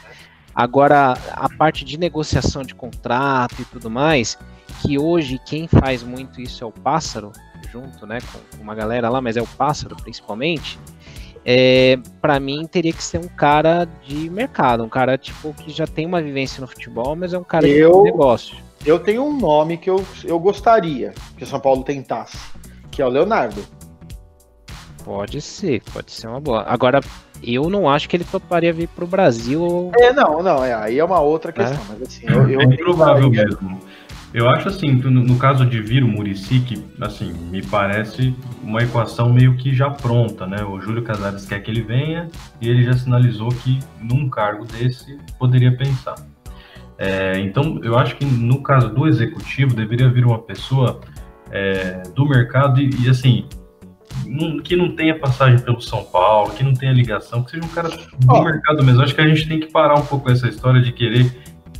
Agora, 0.55 1.17
a 1.31 1.49
parte 1.49 1.83
de 1.83 1.97
negociação 1.97 2.61
de 2.61 2.75
contrato 2.75 3.55
e 3.59 3.65
tudo 3.65 3.89
mais, 3.89 4.37
que 4.81 4.97
hoje 4.99 5.39
quem 5.45 5.67
faz 5.67 6.03
muito 6.03 6.39
isso 6.39 6.63
é 6.63 6.67
o 6.67 6.71
Pássaro, 6.71 7.31
junto, 7.71 8.05
né, 8.05 8.19
com 8.21 8.61
uma 8.61 8.75
galera 8.75 9.09
lá, 9.09 9.21
mas 9.21 9.37
é 9.37 9.41
o 9.41 9.47
Pássaro 9.47 9.95
principalmente. 9.95 10.79
É, 11.45 11.99
para 12.21 12.39
mim 12.39 12.65
teria 12.65 12.93
que 12.93 13.03
ser 13.03 13.17
um 13.19 13.27
cara 13.27 13.85
de 14.05 14.29
mercado, 14.29 14.83
um 14.83 14.89
cara 14.89 15.17
tipo 15.17 15.53
que 15.53 15.71
já 15.71 15.85
tem 15.85 16.05
uma 16.05 16.21
vivência 16.21 16.61
no 16.61 16.67
futebol, 16.67 17.15
mas 17.15 17.33
é 17.33 17.37
um 17.37 17.43
cara 17.43 17.67
Eu- 17.67 17.97
de 18.03 18.11
negócio. 18.11 18.55
Eu 18.85 18.99
tenho 18.99 19.23
um 19.23 19.37
nome 19.37 19.77
que 19.77 19.89
eu, 19.89 20.03
eu 20.25 20.37
gostaria 20.39 21.13
que 21.37 21.43
o 21.43 21.47
São 21.47 21.59
Paulo 21.59 21.83
tentasse, 21.83 22.37
que 22.91 23.01
é 23.01 23.05
o 23.05 23.09
Leonardo. 23.09 23.63
Pode 25.03 25.41
ser, 25.41 25.81
pode 25.93 26.11
ser 26.11 26.27
uma 26.27 26.39
boa. 26.39 26.63
Agora, 26.63 27.01
eu 27.41 27.69
não 27.69 27.89
acho 27.89 28.07
que 28.07 28.15
ele 28.15 28.23
toparia 28.23 28.71
vir 28.71 28.87
pro 28.87 29.05
Brasil. 29.05 29.61
ou- 29.61 29.91
É, 29.99 30.13
não, 30.13 30.41
não, 30.41 30.63
é, 30.63 30.73
aí 30.73 30.97
é 30.99 31.03
uma 31.03 31.19
outra 31.19 31.51
questão, 31.51 31.79
mas 31.89 32.01
assim, 32.01 32.25
eu, 32.25 32.49
eu 32.49 32.61
é 32.61 32.63
improvável 32.63 33.29
mesmo. 33.29 33.79
Eu 34.33 34.49
acho 34.49 34.67
assim, 34.67 34.99
que 34.99 35.07
no, 35.07 35.23
no 35.23 35.37
caso 35.37 35.63
de 35.65 35.79
vir 35.79 36.03
o 36.03 36.07
Murici, 36.07 36.59
que 36.61 36.83
assim, 36.99 37.31
me 37.51 37.61
parece 37.61 38.33
uma 38.63 38.81
equação 38.81 39.31
meio 39.31 39.55
que 39.55 39.73
já 39.73 39.91
pronta, 39.91 40.47
né? 40.47 40.63
O 40.63 40.81
Júlio 40.81 41.03
Casares 41.03 41.45
quer 41.45 41.59
que 41.59 41.69
ele 41.69 41.81
venha 41.81 42.27
e 42.59 42.67
ele 42.67 42.83
já 42.83 42.93
sinalizou 42.93 43.49
que 43.49 43.79
num 44.01 44.27
cargo 44.29 44.65
desse 44.65 45.19
poderia 45.37 45.75
pensar. 45.75 46.15
É, 46.97 47.39
então, 47.39 47.79
eu 47.83 47.97
acho 47.97 48.15
que 48.15 48.25
no 48.25 48.61
caso 48.63 48.89
do 48.89 49.07
executivo 49.07 49.75
deveria 49.75 50.09
vir 50.09 50.25
uma 50.25 50.39
pessoa 50.39 50.99
é, 51.51 52.01
do 52.15 52.27
mercado 52.27 52.81
e, 52.81 52.89
e, 53.03 53.09
assim 53.09 53.45
não- 54.25 54.59
que 54.59 54.75
não 54.75 54.95
tenha 54.95 55.17
passagem 55.17 55.59
pelo 55.59 55.81
São 55.81 56.03
Paulo, 56.03 56.51
que 56.51 56.63
não 56.63 56.73
tenha 56.73 56.91
ligação, 56.91 57.43
que 57.43 57.51
seja 57.51 57.63
um 57.63 57.69
cara 57.69 57.89
do 57.89 57.99
Ó. 58.27 58.43
mercado 58.43 58.83
mesmo. 58.83 59.01
Acho 59.01 59.13
que 59.13 59.21
a 59.21 59.27
gente 59.27 59.47
tem 59.47 59.59
que 59.59 59.71
parar 59.71 59.95
um 59.95 60.05
pouco 60.05 60.29
essa 60.31 60.47
história 60.47 60.81
de 60.81 60.91
querer 60.91 61.31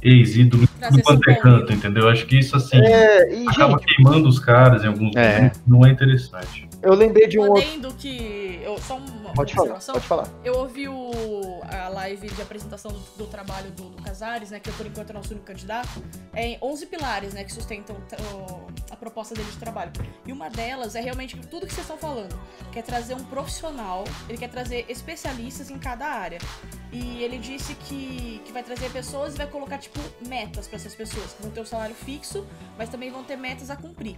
ex-ídolo 0.03 0.67
Trazer 0.79 1.01
tudo 1.01 1.03
quanto 1.03 1.29
é 1.29 1.33
São 1.33 1.41
Paulo. 1.43 1.59
canto, 1.59 1.73
entendeu? 1.73 2.09
Acho 2.09 2.25
que 2.25 2.37
isso, 2.39 2.55
assim, 2.55 2.77
É, 2.77 3.33
e, 3.35 3.47
acaba 3.47 3.77
gente, 3.79 3.95
queimando 3.95 4.27
os 4.27 4.39
caras 4.39 4.83
em 4.83 4.87
alguns 4.87 5.15
É. 5.15 5.35
momentos, 5.37 5.61
não 5.65 5.85
é 5.85 5.91
interessante. 5.91 6.67
Eu 6.83 6.93
lembrei 6.93 7.27
de 7.27 7.39
um 7.39 7.49
outro. 7.49 7.93
Que. 7.97 8.59
Eu, 8.63 8.77
só 8.79 8.97
uma 8.97 9.33
Pode 9.33 9.53
falar, 9.53 9.79
pode 9.79 10.05
falar. 10.05 10.27
Eu 10.43 10.55
ouvi 10.55 10.87
o, 10.87 11.61
a 11.63 11.89
live 11.89 12.29
de 12.29 12.41
apresentação 12.41 12.91
do, 12.91 12.99
do 13.17 13.25
trabalho 13.27 13.71
do, 13.71 13.89
do 13.89 14.01
Casares, 14.03 14.51
né? 14.51 14.59
Que 14.59 14.71
por 14.73 14.85
enquanto 14.85 15.09
é 15.09 15.13
nosso 15.13 15.31
único 15.31 15.45
candidato. 15.45 16.03
É 16.33 16.47
em 16.49 16.57
11 16.61 16.85
pilares, 16.85 17.33
né? 17.33 17.43
Que 17.43 17.51
sustentam 17.51 17.95
o- 17.95 18.67
a 18.91 18.95
proposta 18.95 19.33
dele 19.33 19.49
de 19.51 19.57
trabalho. 19.57 19.91
E 20.25 20.31
uma 20.31 20.49
delas 20.49 20.95
é 20.95 21.01
realmente 21.01 21.35
tudo 21.47 21.65
que 21.65 21.73
vocês 21.73 21.85
estão 21.85 21.97
falando. 21.97 22.37
Quer 22.71 22.83
trazer 22.83 23.15
um 23.15 23.23
profissional, 23.25 24.03
ele 24.29 24.37
quer 24.37 24.49
trazer 24.49 24.85
especialistas 24.89 25.69
em 25.69 25.77
cada 25.79 26.05
área. 26.05 26.37
E 26.91 27.23
ele 27.23 27.37
disse 27.37 27.73
que, 27.75 28.41
que 28.45 28.51
vai 28.51 28.61
trazer 28.63 28.91
pessoas 28.91 29.33
e 29.33 29.37
vai 29.37 29.47
colocar, 29.47 29.77
tipo, 29.79 29.99
metas 30.27 30.67
para 30.67 30.75
essas 30.77 30.93
pessoas. 30.93 31.33
Que 31.33 31.41
vão 31.41 31.51
ter 31.51 31.61
um 31.61 31.65
salário 31.65 31.95
fixo, 31.95 32.45
mas 32.77 32.89
também 32.89 33.09
vão 33.11 33.23
ter 33.23 33.35
metas 33.35 33.69
a 33.69 33.75
cumprir. 33.75 34.15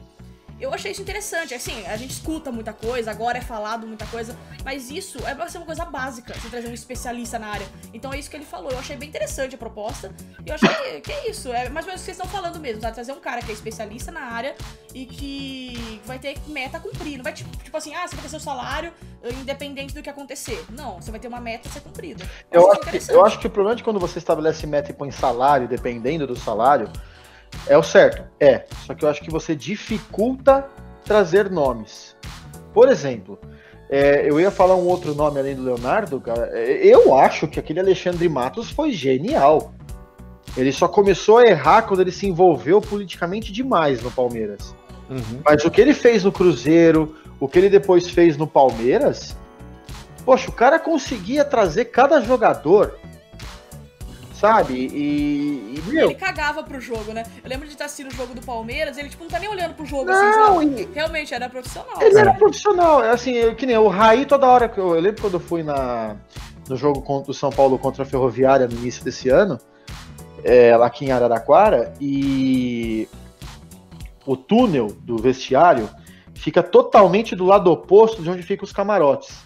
Eu 0.60 0.74
achei 0.74 0.92
isso 0.92 1.02
interessante. 1.02 1.54
Assim, 1.54 1.86
a 1.86 1.98
gente 1.98 2.12
escuta 2.12 2.52
muita 2.52 2.74
coisa, 2.74 3.12
agora 3.12 3.38
é 3.38 3.42
falado 3.42 3.86
muita 3.86 4.06
coisa, 4.08 4.36
mas 4.64 4.90
isso 4.90 5.20
é 5.28 5.36
pra 5.36 5.50
ser 5.50 5.58
uma 5.58 5.66
coisa 5.66 5.86
básica, 5.86 6.34
você 6.34 6.50
trazer 6.50 6.68
um 6.70 6.74
especialista 6.74 7.38
na 7.38 7.48
área. 7.48 7.68
Então 7.94 8.14
é 8.14 8.18
isso 8.18 8.30
que 8.30 8.38
ele 8.38 8.46
falou. 8.46 8.72
Eu 8.72 8.80
achei 8.80 8.96
bem 8.96 9.10
interessante 9.10 9.56
a 9.56 9.58
proposta. 9.58 10.14
E 10.46 10.50
eu 10.50 10.56
achei 10.56 10.70
que, 10.70 11.02
que 11.02 11.12
é 11.12 11.30
isso. 11.30 11.52
É 11.52 11.70
mais 11.70 11.86
ou 11.86 11.92
menos 11.92 12.02
o 12.02 12.06
que 12.06 12.14
vocês 12.14 12.18
estão 12.18 12.28
falando 12.28 12.60
mesmo, 12.60 12.82
tá? 12.82 12.92
Trazer 12.92 13.12
um 13.12 13.20
cara 13.20 13.42
que 13.42 13.52
é 13.52 13.54
especialista 13.54 14.12
na 14.12 14.22
área 14.22 14.56
e 14.94 15.06
que 15.06 16.02
vai 16.06 16.20
ter 16.20 16.38
meta 16.48 16.78
a 16.78 16.80
cumprir. 16.80 17.18
Não 17.18 17.24
vai 17.24 17.34
tipo, 17.34 17.56
tipo 17.58 17.76
assim, 17.76 17.94
ah, 17.94 18.08
você 18.08 18.16
vai 18.16 18.24
ter 18.24 18.30
seu 18.30 18.40
salário 18.40 18.94
eh, 19.24 19.32
independente 19.34 19.94
do 19.94 20.02
que 20.02 20.10
acontecer. 20.10 20.64
Não, 20.70 21.02
você 21.02 21.12
vai 21.12 21.20
ter 21.20 21.28
uma 21.28 21.42
meta 21.42 21.68
a 21.68 21.72
ser 21.72 21.82
cumprida. 21.82 22.24
Eu 22.52 22.62
isso 22.62 22.72
acho, 22.72 22.82
que, 22.82 23.12
eu 23.12 23.26
acho 23.26 23.40
que 23.40 23.48
o 23.48 23.50
problema 23.50 23.76
de 23.76 23.84
quando 23.84 24.00
você 24.00 24.20
estabelece 24.20 24.66
meta 24.66 24.92
e 24.92 24.94
põe 24.94 25.12
salário, 25.12 25.68
dependendo 25.68 26.26
do 26.26 26.36
salário, 26.36 26.90
é 27.68 27.78
o 27.78 27.84
certo. 27.84 28.24
É. 28.40 28.66
Só 28.86 28.94
que 28.94 29.04
eu 29.04 29.10
acho 29.10 29.22
que 29.22 29.32
você 29.32 29.56
dificulta 29.56 30.66
trazer 31.04 31.50
nomes. 31.50 32.16
Por 32.74 32.90
exemplo, 32.90 33.40
é, 33.90 34.30
eu 34.30 34.40
ia 34.40 34.52
falar 34.52 34.76
um 34.76 34.88
outro 34.88 35.14
nome 35.14 35.40
além 35.40 35.56
do 35.56 35.64
Leonardo, 35.64 36.20
cara. 36.20 36.50
é, 36.54 36.86
Eu 36.86 37.16
acho 37.16 37.48
que 37.48 37.60
aquele 37.60 37.80
Alexandre 37.80 38.28
Matos 38.28 38.72
foi 38.72 38.92
genial. 38.92 39.74
Ele 40.58 40.72
só 40.72 40.88
começou 40.88 41.40
a 41.40 41.44
errar 41.44 41.84
quando 41.84 42.02
ele 42.02 42.12
se 42.12 42.28
envolveu 42.28 42.82
politicamente 42.82 43.52
demais 43.52 44.02
no 44.02 44.10
Palmeiras. 44.10 44.76
Uhum. 45.10 45.42
Mas 45.44 45.64
o 45.64 45.72
que 45.72 45.82
ele 45.82 45.94
fez 45.94 46.24
no 46.24 46.32
Cruzeiro, 46.32 47.16
o 47.40 47.48
que 47.48 47.60
ele 47.60 47.70
depois 47.70 48.10
fez 48.10 48.38
no 48.38 48.48
Palmeiras, 48.48 49.36
poxa, 50.26 50.50
o 50.50 50.54
cara 50.54 50.80
conseguia 50.80 51.44
trazer 51.46 51.86
cada 51.86 52.22
jogador, 52.22 52.98
sabe? 54.46 54.74
E, 54.74 55.76
e 55.78 55.82
meu, 55.92 56.06
Ele 56.06 56.16
cagava 56.16 56.64
pro 56.64 56.80
jogo, 56.80 57.14
né? 57.14 57.24
Eu 57.44 57.50
lembro 57.50 57.66
de 57.66 57.74
estar 57.74 57.86
assistindo 57.86 58.12
o 58.12 58.16
jogo 58.16 58.34
do 58.34 58.42
Palmeiras, 58.42 58.98
ele, 58.98 59.10
tipo, 59.10 59.24
não 59.24 59.32
tá 59.32 59.40
nem 59.40 59.50
olhando 59.50 59.74
pro 59.74 59.86
jogo, 59.86 60.10
assim, 60.12 60.38
não, 60.38 60.56
sabe? 60.62 60.82
e 60.82 60.94
Realmente, 60.94 61.34
era 61.34 61.50
profissional. 61.50 62.02
ele 62.02 62.18
era 62.18 62.34
profissional, 62.34 63.00
assim, 63.02 63.32
eu- 63.34 63.56
que 63.56 63.66
nem 63.66 63.78
o 63.78 63.88
Raí 63.88 64.26
toda 64.26 64.48
hora, 64.48 64.70
que 64.70 64.78
eu, 64.78 64.96
eu 64.96 65.02
lembro 65.02 65.22
quando 65.22 65.36
eu 65.36 65.40
fui 65.40 65.64
na, 65.64 66.16
no 66.70 66.76
jogo 66.76 67.02
contra 67.02 67.32
o 67.32 67.34
São 67.34 67.50
Paulo 67.50 67.78
contra 67.80 68.04
a 68.04 68.06
Ferroviária 68.06 68.68
no 68.68 68.74
início 68.76 69.04
desse 69.04 69.30
ano, 69.30 69.60
é, 70.44 70.76
lá 70.78 70.86
aqui 70.86 71.06
em 71.06 71.12
Araraquara, 71.12 71.94
e 72.00 73.08
o 74.26 74.36
túnel 74.38 74.88
do 75.02 75.18
vestiário 75.18 75.90
fica 76.34 76.62
totalmente 76.62 77.36
do 77.36 77.46
lado 77.46 77.72
oposto 77.72 78.22
de 78.22 78.30
onde 78.30 78.44
ficam 78.44 78.64
os 78.66 78.72
camarotes. 78.72 79.45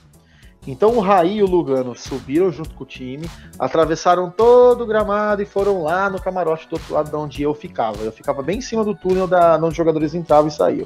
Então 0.69 0.95
o 0.95 0.99
Raí 0.99 1.37
e 1.37 1.43
o 1.43 1.47
Lugano 1.47 1.95
subiram 1.95 2.51
junto 2.51 2.75
com 2.75 2.83
o 2.83 2.87
time, 2.87 3.27
atravessaram 3.57 4.29
todo 4.29 4.83
o 4.83 4.85
gramado 4.85 5.41
e 5.41 5.45
foram 5.45 5.81
lá 5.81 6.07
no 6.11 6.21
camarote 6.21 6.69
do 6.69 6.73
outro 6.73 6.93
lado 6.93 7.09
de 7.09 7.15
onde 7.15 7.41
eu 7.41 7.55
ficava. 7.55 7.97
Eu 8.03 8.11
ficava 8.11 8.43
bem 8.43 8.59
em 8.59 8.61
cima 8.61 8.83
do 8.83 8.93
túnel 8.93 9.25
da, 9.25 9.55
onde 9.57 9.69
os 9.69 9.75
jogadores 9.75 10.13
entravam 10.13 10.47
e 10.47 10.51
saíam. 10.51 10.85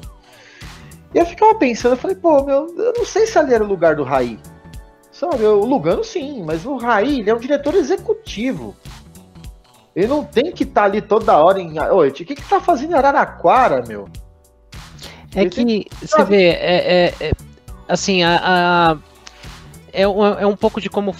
E 1.14 1.18
eu 1.18 1.26
ficava 1.26 1.54
pensando, 1.56 1.92
eu 1.92 1.96
falei, 1.98 2.16
pô, 2.16 2.42
meu, 2.42 2.74
eu 2.78 2.94
não 2.96 3.04
sei 3.04 3.26
se 3.26 3.38
ali 3.38 3.52
era 3.52 3.62
o 3.62 3.66
lugar 3.66 3.94
do 3.94 4.02
Raí. 4.04 4.38
Sabe, 5.12 5.44
o 5.44 5.64
Lugano 5.66 6.02
sim, 6.02 6.42
mas 6.42 6.64
o 6.64 6.78
Raí, 6.78 7.20
ele 7.20 7.28
é 7.28 7.34
um 7.34 7.38
diretor 7.38 7.74
executivo. 7.74 8.74
Ele 9.94 10.06
não 10.06 10.24
tem 10.24 10.50
que 10.50 10.64
estar 10.64 10.84
ali 10.84 11.02
toda 11.02 11.36
hora 11.36 11.60
em. 11.60 11.78
Oi, 11.78 12.08
o 12.08 12.12
que 12.12 12.24
que 12.24 12.42
tá 12.42 12.58
fazendo 12.58 12.92
em 12.92 12.94
Araraquara, 12.94 13.84
meu? 13.86 14.08
É 15.36 15.42
Ele 15.42 15.50
que 15.50 15.86
você 16.00 16.24
vê, 16.24 16.48
é, 16.48 17.06
é- 17.06 17.14
é- 17.20 17.32
assim, 17.86 18.22
a, 18.22 18.40
a- 18.42 19.13
é, 19.94 20.06
um, 20.06 20.24
é 20.24 20.46
um 20.46 20.56
pouco 20.56 20.80
de 20.80 20.90
como 20.90 21.14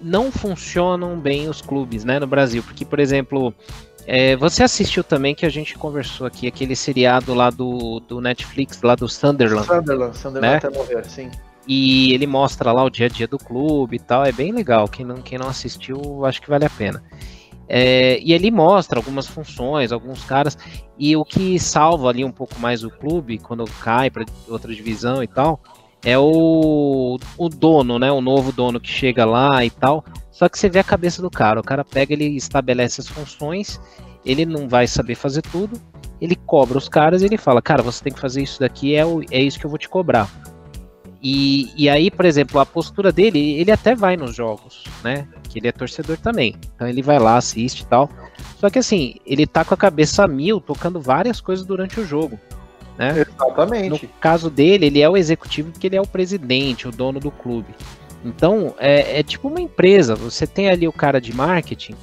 não 0.00 0.32
funcionam 0.32 1.18
bem 1.18 1.48
os 1.48 1.60
clubes, 1.60 2.04
né, 2.04 2.18
no 2.18 2.26
Brasil. 2.26 2.62
Porque, 2.62 2.84
por 2.84 2.98
exemplo, 2.98 3.54
é, 4.06 4.34
você 4.36 4.62
assistiu 4.62 5.04
também 5.04 5.34
que 5.34 5.44
a 5.44 5.50
gente 5.50 5.76
conversou 5.76 6.26
aqui 6.26 6.46
aquele 6.46 6.74
seriado 6.74 7.34
lá 7.34 7.50
do, 7.50 8.00
do 8.00 8.20
Netflix, 8.20 8.80
lá 8.82 8.94
do 8.94 9.08
Sunderland. 9.08 9.66
Sunderland, 9.66 10.16
Sunderland 10.16 10.52
Né? 10.52 10.56
até 10.56 10.70
morrer, 10.70 11.04
sim. 11.04 11.30
E 11.66 12.12
ele 12.14 12.26
mostra 12.26 12.72
lá 12.72 12.82
o 12.82 12.90
dia 12.90 13.06
a 13.06 13.08
dia 13.08 13.28
do 13.28 13.38
clube 13.38 13.96
e 13.96 14.00
tal, 14.00 14.24
é 14.24 14.32
bem 14.32 14.52
legal. 14.52 14.88
Quem 14.88 15.04
não, 15.04 15.16
quem 15.16 15.38
não 15.38 15.48
assistiu, 15.48 16.24
acho 16.24 16.40
que 16.40 16.48
vale 16.48 16.64
a 16.64 16.70
pena. 16.70 17.02
É, 17.68 18.18
e 18.20 18.32
ele 18.32 18.50
mostra 18.50 18.98
algumas 18.98 19.28
funções, 19.28 19.92
alguns 19.92 20.24
caras, 20.24 20.58
e 20.98 21.16
o 21.16 21.24
que 21.24 21.56
salva 21.60 22.08
ali 22.08 22.24
um 22.24 22.32
pouco 22.32 22.58
mais 22.58 22.82
o 22.82 22.90
clube 22.90 23.38
quando 23.38 23.64
cai 23.80 24.10
para 24.10 24.24
outra 24.48 24.74
divisão 24.74 25.22
e 25.22 25.28
tal, 25.28 25.60
é 26.04 26.18
o, 26.18 27.18
o 27.36 27.48
dono, 27.48 27.98
né? 27.98 28.10
O 28.10 28.20
novo 28.20 28.52
dono 28.52 28.80
que 28.80 28.88
chega 28.88 29.24
lá 29.24 29.64
e 29.64 29.70
tal. 29.70 30.04
Só 30.30 30.48
que 30.48 30.58
você 30.58 30.68
vê 30.68 30.78
a 30.78 30.84
cabeça 30.84 31.20
do 31.20 31.30
cara, 31.30 31.60
o 31.60 31.64
cara 31.64 31.84
pega, 31.84 32.14
ele 32.14 32.36
estabelece 32.36 33.00
as 33.00 33.08
funções 33.08 33.78
ele 34.24 34.44
não 34.44 34.68
vai 34.68 34.86
saber 34.86 35.14
fazer 35.14 35.42
tudo, 35.42 35.80
ele 36.20 36.36
cobra 36.36 36.76
os 36.76 36.88
caras 36.88 37.22
e 37.22 37.26
ele 37.26 37.38
fala, 37.38 37.62
cara, 37.62 37.82
você 37.82 38.04
tem 38.04 38.12
que 38.12 38.20
fazer 38.20 38.42
isso 38.42 38.60
daqui, 38.60 38.94
é, 38.94 39.04
o, 39.04 39.22
é 39.30 39.40
isso 39.40 39.58
que 39.58 39.64
eu 39.64 39.70
vou 39.70 39.78
te 39.78 39.88
cobrar. 39.88 40.28
E, 41.22 41.70
e 41.76 41.88
aí, 41.88 42.10
por 42.10 42.24
exemplo, 42.24 42.58
a 42.60 42.66
postura 42.66 43.12
dele, 43.12 43.54
ele 43.54 43.70
até 43.70 43.94
vai 43.94 44.16
nos 44.16 44.34
jogos, 44.34 44.84
né? 45.04 45.28
Que 45.50 45.58
ele 45.58 45.68
é 45.68 45.72
torcedor 45.72 46.16
também. 46.16 46.54
Então 46.74 46.88
ele 46.88 47.02
vai 47.02 47.18
lá, 47.18 47.36
assiste 47.36 47.80
e 47.80 47.86
tal. 47.86 48.08
Só 48.56 48.70
que 48.70 48.78
assim, 48.78 49.16
ele 49.26 49.46
tá 49.46 49.62
com 49.62 49.74
a 49.74 49.76
cabeça 49.76 50.24
a 50.24 50.28
mil, 50.28 50.62
tocando 50.62 50.98
várias 50.98 51.38
coisas 51.38 51.66
durante 51.66 52.00
o 52.00 52.06
jogo. 52.06 52.40
Né? 53.00 53.24
Exatamente. 53.26 53.88
No 53.88 54.12
caso 54.20 54.50
dele, 54.50 54.84
ele 54.84 55.00
é 55.00 55.08
o 55.08 55.16
executivo 55.16 55.72
porque 55.72 55.86
ele 55.86 55.96
é 55.96 56.00
o 56.02 56.06
presidente, 56.06 56.86
o 56.86 56.92
dono 56.92 57.18
do 57.18 57.30
clube. 57.30 57.74
Então, 58.22 58.74
é, 58.78 59.20
é 59.20 59.22
tipo 59.22 59.48
uma 59.48 59.58
empresa. 59.58 60.14
Você 60.14 60.46
tem 60.46 60.68
ali 60.68 60.86
o 60.86 60.92
cara 60.92 61.18
de 61.18 61.34
marketing. 61.34 61.94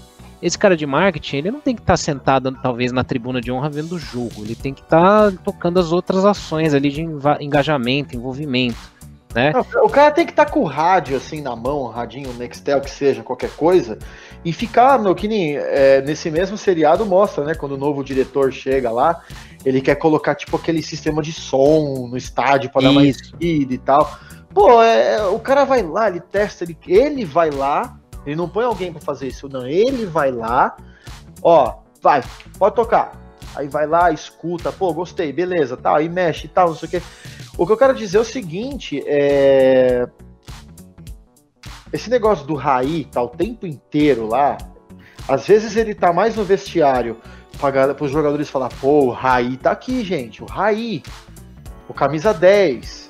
Esse 0.41 0.57
cara 0.57 0.75
de 0.75 0.87
marketing, 0.87 1.37
ele 1.37 1.51
não 1.51 1.61
tem 1.61 1.75
que 1.75 1.81
estar 1.81 1.93
tá 1.93 1.97
sentado, 1.97 2.51
talvez, 2.63 2.91
na 2.91 3.03
tribuna 3.03 3.39
de 3.39 3.51
honra 3.51 3.69
vendo 3.69 3.93
o 3.93 3.99
jogo. 3.99 4.43
Ele 4.43 4.55
tem 4.55 4.73
que 4.73 4.81
estar 4.81 5.31
tá 5.31 5.37
tocando 5.43 5.79
as 5.79 5.91
outras 5.91 6.25
ações 6.25 6.73
ali 6.73 6.89
de 6.89 7.03
engajamento, 7.39 8.15
envolvimento 8.15 8.97
né? 9.37 9.51
o 9.83 9.89
cara 9.89 10.11
tem 10.11 10.25
que 10.25 10.31
estar 10.31 10.45
tá 10.45 10.51
com 10.51 10.61
o 10.61 10.65
rádio 10.65 11.15
assim 11.15 11.41
na 11.41 11.55
mão, 11.55 11.83
um 11.83 11.87
radinho, 11.87 12.33
Nextel, 12.33 12.81
que 12.81 12.89
seja, 12.89 13.21
qualquer 13.21 13.51
coisa, 13.51 13.99
e 14.45 14.53
ficar, 14.53 14.99
no 14.99 15.13
que 15.13 15.27
nem 15.27 15.57
é, 15.57 16.01
nesse 16.01 16.29
mesmo 16.31 16.57
seriado 16.57 17.05
mostra, 17.05 17.43
né? 17.43 17.55
Quando 17.55 17.73
o 17.73 17.77
novo 17.77 18.03
diretor 18.03 18.51
chega 18.51 18.91
lá, 18.91 19.21
ele 19.65 19.81
quer 19.81 19.95
colocar 19.95 20.35
tipo 20.35 20.55
aquele 20.55 20.81
sistema 20.81 21.21
de 21.21 21.33
som 21.33 22.07
no 22.09 22.17
estádio 22.17 22.69
para 22.69 22.83
dar 22.83 22.93
mais 22.93 23.17
speed 23.17 23.71
e 23.71 23.77
tal. 23.77 24.17
Pô, 24.53 24.81
é, 24.81 25.25
o 25.27 25.39
cara 25.39 25.65
vai 25.65 25.83
lá, 25.83 26.07
ele 26.07 26.19
testa, 26.19 26.63
ele, 26.63 26.77
ele 26.87 27.25
vai 27.25 27.49
lá, 27.49 27.99
ele 28.25 28.35
não 28.35 28.47
põe 28.47 28.65
alguém 28.65 28.91
para 28.91 29.01
fazer 29.01 29.27
isso, 29.27 29.49
não. 29.49 29.67
Ele 29.67 30.05
vai 30.05 30.31
lá, 30.31 30.75
ó, 31.41 31.75
vai, 32.01 32.23
pode 32.57 32.75
tocar. 32.75 33.11
Aí 33.55 33.67
vai 33.67 33.87
lá, 33.87 34.11
escuta, 34.11 34.71
pô, 34.71 34.93
gostei, 34.93 35.33
beleza, 35.33 35.75
tal, 35.75 35.93
tá, 35.93 35.99
aí 35.99 36.07
mexe 36.07 36.45
e 36.45 36.49
tal, 36.49 36.69
não 36.69 36.75
sei 36.75 36.87
o 36.87 36.91
que. 36.91 37.01
O 37.57 37.65
que 37.65 37.71
eu 37.71 37.77
quero 37.77 37.95
dizer 37.95 38.17
é 38.17 38.21
o 38.21 38.25
seguinte, 38.25 39.03
é... 39.07 40.07
Esse 41.91 42.09
negócio 42.09 42.45
do 42.45 42.55
Raí 42.55 43.05
tá 43.05 43.21
o 43.21 43.29
tempo 43.29 43.65
inteiro 43.65 44.27
lá, 44.27 44.57
às 45.27 45.47
vezes 45.47 45.75
ele 45.75 45.93
tá 45.93 46.11
mais 46.13 46.35
no 46.35 46.43
vestiário 46.43 47.17
para 47.59 48.03
os 48.03 48.11
jogadores 48.11 48.49
falar, 48.49 48.69
pô, 48.79 49.05
o 49.05 49.09
Raí 49.09 49.57
tá 49.57 49.71
aqui, 49.71 50.03
gente, 50.03 50.43
o 50.43 50.45
Raí, 50.45 51.01
o 51.87 51.93
camisa 51.93 52.33
10. 52.33 53.09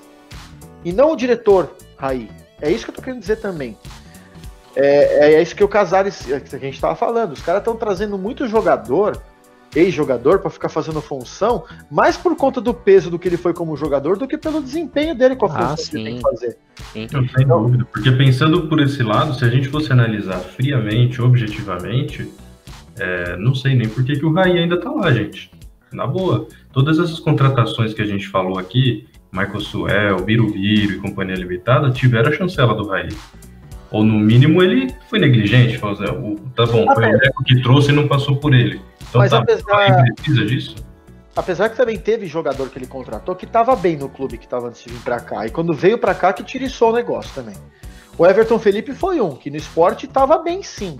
E 0.85 0.93
não 0.93 1.11
o 1.11 1.15
diretor 1.15 1.75
Raí. 1.97 2.29
É 2.61 2.71
isso 2.71 2.85
que 2.85 2.91
eu 2.91 2.95
tô 2.95 3.01
querendo 3.01 3.19
dizer 3.19 3.37
também. 3.37 3.77
É, 4.75 5.33
é 5.33 5.41
isso 5.41 5.55
que 5.55 5.63
o 5.63 5.67
Casares, 5.67 6.21
que 6.25 6.55
a 6.55 6.59
gente 6.59 6.79
tava 6.79 6.95
falando. 6.95 7.33
Os 7.33 7.41
caras 7.41 7.61
estão 7.61 7.75
trazendo 7.75 8.17
muito 8.17 8.47
jogador 8.47 9.21
ex-jogador 9.77 10.39
para 10.39 10.49
ficar 10.49 10.69
fazendo 10.69 11.01
função, 11.01 11.63
mais 11.89 12.17
por 12.17 12.35
conta 12.35 12.59
do 12.59 12.73
peso 12.73 13.09
do 13.09 13.19
que 13.19 13.27
ele 13.27 13.37
foi 13.37 13.53
como 13.53 13.77
jogador 13.77 14.17
do 14.17 14.27
que 14.27 14.37
pelo 14.37 14.61
desempenho 14.61 15.13
dele 15.13 15.35
com 15.35 15.45
a 15.45 15.49
função 15.49 15.73
ah, 15.73 15.89
que 15.89 15.95
ele 15.95 16.03
tem 16.03 16.15
que 16.15 16.21
fazer. 16.21 16.57
Sim. 16.93 17.07
Não, 17.11 17.27
sem 17.27 17.43
então, 17.43 17.63
dúvida, 17.63 17.87
porque 17.91 18.11
pensando 18.11 18.67
por 18.67 18.81
esse 18.81 19.03
lado, 19.03 19.33
se 19.33 19.45
a 19.45 19.49
gente 19.49 19.69
fosse 19.69 19.91
analisar 19.91 20.39
friamente, 20.39 21.21
objetivamente, 21.21 22.31
é, 22.99 23.37
não 23.37 23.53
sei 23.53 23.75
nem 23.75 23.87
por 23.87 24.03
que, 24.03 24.15
que 24.15 24.25
o 24.25 24.33
Raí 24.33 24.57
ainda 24.57 24.79
tá 24.79 24.89
lá, 24.89 25.11
gente. 25.11 25.51
Na 25.91 26.05
boa. 26.05 26.47
Todas 26.73 26.99
essas 26.99 27.19
contratações 27.19 27.93
que 27.93 28.01
a 28.01 28.05
gente 28.05 28.27
falou 28.27 28.57
aqui, 28.57 29.07
Michael 29.31 29.61
Suel, 29.61 30.17
Birubiru 30.23 30.93
e 30.93 30.97
Companhia 30.97 31.35
Limitada, 31.35 31.91
tiveram 31.91 32.29
a 32.29 32.33
chancela 32.33 32.73
do 32.73 32.87
Raí. 32.87 33.09
Ou 33.89 34.03
no 34.03 34.19
mínimo 34.19 34.61
ele 34.61 34.93
foi 35.09 35.19
negligente, 35.19 35.77
falou, 35.77 35.95
o, 36.19 36.35
tá 36.55 36.65
bom, 36.65 36.85
foi 36.93 37.05
o 37.39 37.43
que 37.45 37.61
trouxe 37.61 37.91
e 37.91 37.95
não 37.95 38.07
passou 38.07 38.35
por 38.35 38.53
ele. 38.53 38.81
Então 39.09 39.21
Mas 39.21 39.31
tá, 39.31 39.39
apesar... 39.39 40.03
precisa 40.15 40.45
disso? 40.45 40.75
Apesar 41.35 41.69
que 41.69 41.77
também 41.77 41.99
teve 41.99 42.25
jogador 42.25 42.69
que 42.69 42.79
ele 42.79 42.87
contratou 42.87 43.35
que 43.35 43.45
estava 43.45 43.75
bem 43.75 43.95
no 43.95 44.09
clube 44.09 44.37
que 44.37 44.45
estava 44.45 44.67
antes 44.67 44.83
de 44.83 44.89
vir 44.89 45.01
para 45.01 45.19
cá. 45.19 45.45
E 45.45 45.51
quando 45.51 45.73
veio 45.73 45.97
para 45.97 46.15
cá 46.15 46.33
que 46.33 46.43
tiriçou 46.43 46.89
o 46.89 46.93
negócio 46.93 47.31
também. 47.35 47.55
O 48.17 48.25
Everton 48.25 48.57
Felipe 48.57 48.93
foi 48.93 49.21
um, 49.21 49.35
que 49.35 49.51
no 49.51 49.57
esporte 49.57 50.07
estava 50.07 50.39
bem 50.39 50.63
sim. 50.63 50.99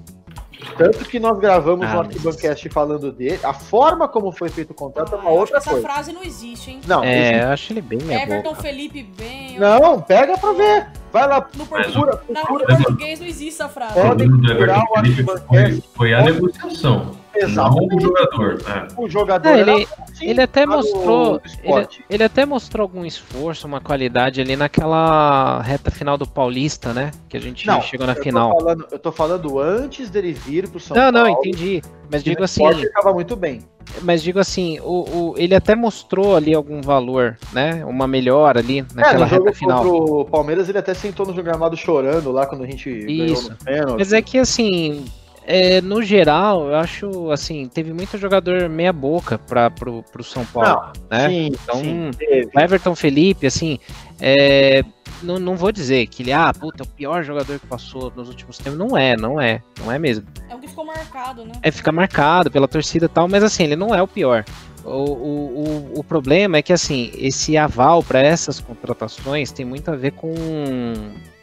Tanto 0.78 1.06
que 1.06 1.20
nós 1.20 1.40
gravamos 1.40 1.86
ah, 1.88 1.98
um 1.98 2.00
Arquibancast 2.02 2.66
mas... 2.66 2.74
falando 2.74 3.12
dele. 3.12 3.40
A 3.44 3.54
forma 3.54 4.08
como 4.08 4.32
foi 4.32 4.50
feito 4.50 4.72
o 4.72 4.74
contrato 4.74 5.16
é 5.16 5.18
uma 5.18 5.30
outra 5.30 5.58
essa 5.58 5.72
coisa. 5.72 5.86
Essa 5.86 5.94
frase 5.94 6.14
não 6.14 6.24
existe, 6.24 6.72
hein? 6.72 6.82
Não, 6.86 7.04
é, 7.04 7.20
existe. 7.20 7.44
eu 7.44 7.50
acho 7.50 7.74
ele 7.74 7.82
bem 7.82 8.00
Everton 8.00 8.50
boca. 8.50 8.62
Felipe 8.62 9.04
bem. 9.04 9.60
Não, 9.60 10.02
pega 10.02 10.38
pra 10.38 10.54
ver. 10.54 10.88
Vai 11.12 11.28
lá, 11.28 11.48
no 11.56 11.66
procura. 11.66 12.18
procura. 12.18 12.66
No 12.68 12.78
português 12.78 13.20
não 13.20 13.28
existe 13.28 13.62
essa 13.62 13.70
frase. 13.70 13.94
Podem 13.94 14.30
procurar 14.40 14.84
o 14.84 14.98
Arquibancast. 14.98 15.84
Foi 15.96 16.14
a 16.14 16.22
negociação. 16.22 17.17
Exatamente. 17.44 17.90
Não 17.90 17.98
o 17.98 18.02
jogador. 18.02 18.62
É. 18.68 19.02
O 19.02 19.10
jogador 19.10 19.50
é, 19.50 19.60
ele, 19.62 19.88
ele 20.22 20.42
até 20.42 20.66
mostrou. 20.66 21.42
Ele, 21.64 21.88
ele, 22.10 22.24
até 22.24 22.46
mostrou 22.46 22.84
algum 22.84 23.06
esforço, 23.06 23.68
uma 23.68 23.82
qualidade 23.82 24.42
ali 24.42 24.56
naquela 24.56 25.62
reta 25.62 25.92
final 25.92 26.18
do 26.18 26.28
Paulista, 26.28 26.94
né? 26.94 27.12
Que 27.30 27.38
a 27.38 27.42
gente 27.42 27.66
não, 27.68 27.82
chegou 27.82 28.06
na 28.08 28.14
eu 28.14 28.24
final. 28.24 28.52
Tô 28.52 28.60
falando, 28.60 28.88
eu 28.92 29.00
tô 29.00 29.12
falando 29.12 29.60
antes 29.60 30.10
dele 30.10 30.34
vir 30.34 30.68
pro 30.70 30.80
São 30.80 30.96
não, 30.96 31.12
Paulo. 31.12 31.18
Não, 31.18 31.34
não, 31.34 31.40
entendi. 31.40 31.82
Mas 32.12 32.24
digo 32.24 32.44
assim. 32.44 32.66
Ele 32.66 32.90
tava 32.90 33.14
muito 33.14 33.36
bem. 33.36 33.62
Mas 34.02 34.22
digo 34.22 34.40
assim, 34.40 34.80
o, 34.82 35.32
o, 35.32 35.34
ele 35.38 35.56
até 35.56 35.76
mostrou 35.76 36.36
ali 36.36 36.54
algum 36.54 36.82
valor, 36.82 37.38
né? 37.54 37.84
Uma 37.86 38.08
melhora 38.08 38.60
ali 38.60 38.86
naquela 38.94 39.26
é, 39.26 39.30
reta 39.30 39.54
final. 39.54 39.86
O 39.88 40.26
Palmeiras 40.26 40.70
ele 40.70 40.78
até 40.78 40.94
sentou 40.94 41.26
no 41.26 41.34
gramado 41.42 41.76
chorando 41.76 42.32
lá 42.32 42.46
quando 42.46 42.64
a 42.64 42.68
gente 42.68 42.90
Isso. 42.90 43.50
ganhou 43.64 43.88
no 43.88 43.98
Mas 43.98 44.14
é 44.14 44.22
que 44.22 44.38
assim, 44.38 45.06
é, 45.48 45.80
no 45.80 46.04
geral, 46.04 46.68
eu 46.68 46.76
acho 46.76 47.32
assim, 47.32 47.70
teve 47.70 47.94
muito 47.94 48.18
jogador 48.18 48.68
meia 48.68 48.92
boca 48.92 49.38
para 49.38 49.72
pro, 49.72 50.04
pro 50.12 50.22
São 50.22 50.46
Paulo, 50.46 50.92
não, 51.10 51.18
né? 51.18 51.30
Sim, 51.30 51.46
então, 51.48 51.80
sim, 51.80 52.12
o 52.54 52.60
Everton 52.60 52.94
Felipe, 52.94 53.48
assim, 53.48 53.80
é, 54.20 54.84
não, 55.24 55.40
não 55.40 55.56
vou 55.56 55.72
dizer 55.72 56.06
que 56.08 56.22
ele, 56.22 56.34
ah, 56.34 56.52
puta, 56.54 56.84
é 56.84 56.86
o 56.86 56.90
pior 56.90 57.24
jogador 57.24 57.58
que 57.60 57.66
passou 57.66 58.12
nos 58.14 58.28
últimos 58.28 58.58
tempos. 58.58 58.78
Não 58.78 58.98
é, 58.98 59.16
não 59.16 59.40
é, 59.40 59.62
não 59.80 59.90
é 59.90 59.98
mesmo. 59.98 60.28
É 60.50 60.56
o 60.56 60.60
que 60.60 60.68
ficou 60.68 60.86
marcado, 60.86 61.46
né? 61.46 61.54
É, 61.64 61.72
fica 61.72 61.94
marcado 61.94 62.52
pela 62.52 62.68
torcida 62.68 63.06
e 63.06 63.10
tal, 63.10 63.28
mas 63.30 63.42
assim, 63.42 63.64
ele 63.64 63.78
não 63.78 63.96
é 63.96 64.02
o 64.02 64.08
pior. 64.08 64.44
O, 64.84 64.90
o, 64.90 65.94
o, 65.96 66.00
o 66.00 66.04
problema 66.04 66.58
é 66.58 66.62
que, 66.62 66.74
assim, 66.74 67.10
esse 67.16 67.58
aval 67.58 68.04
para 68.04 68.20
essas 68.20 68.60
contratações 68.60 69.52
tem 69.52 69.66
muito 69.66 69.90
a 69.90 69.96
ver 69.96 70.12
com 70.12 70.34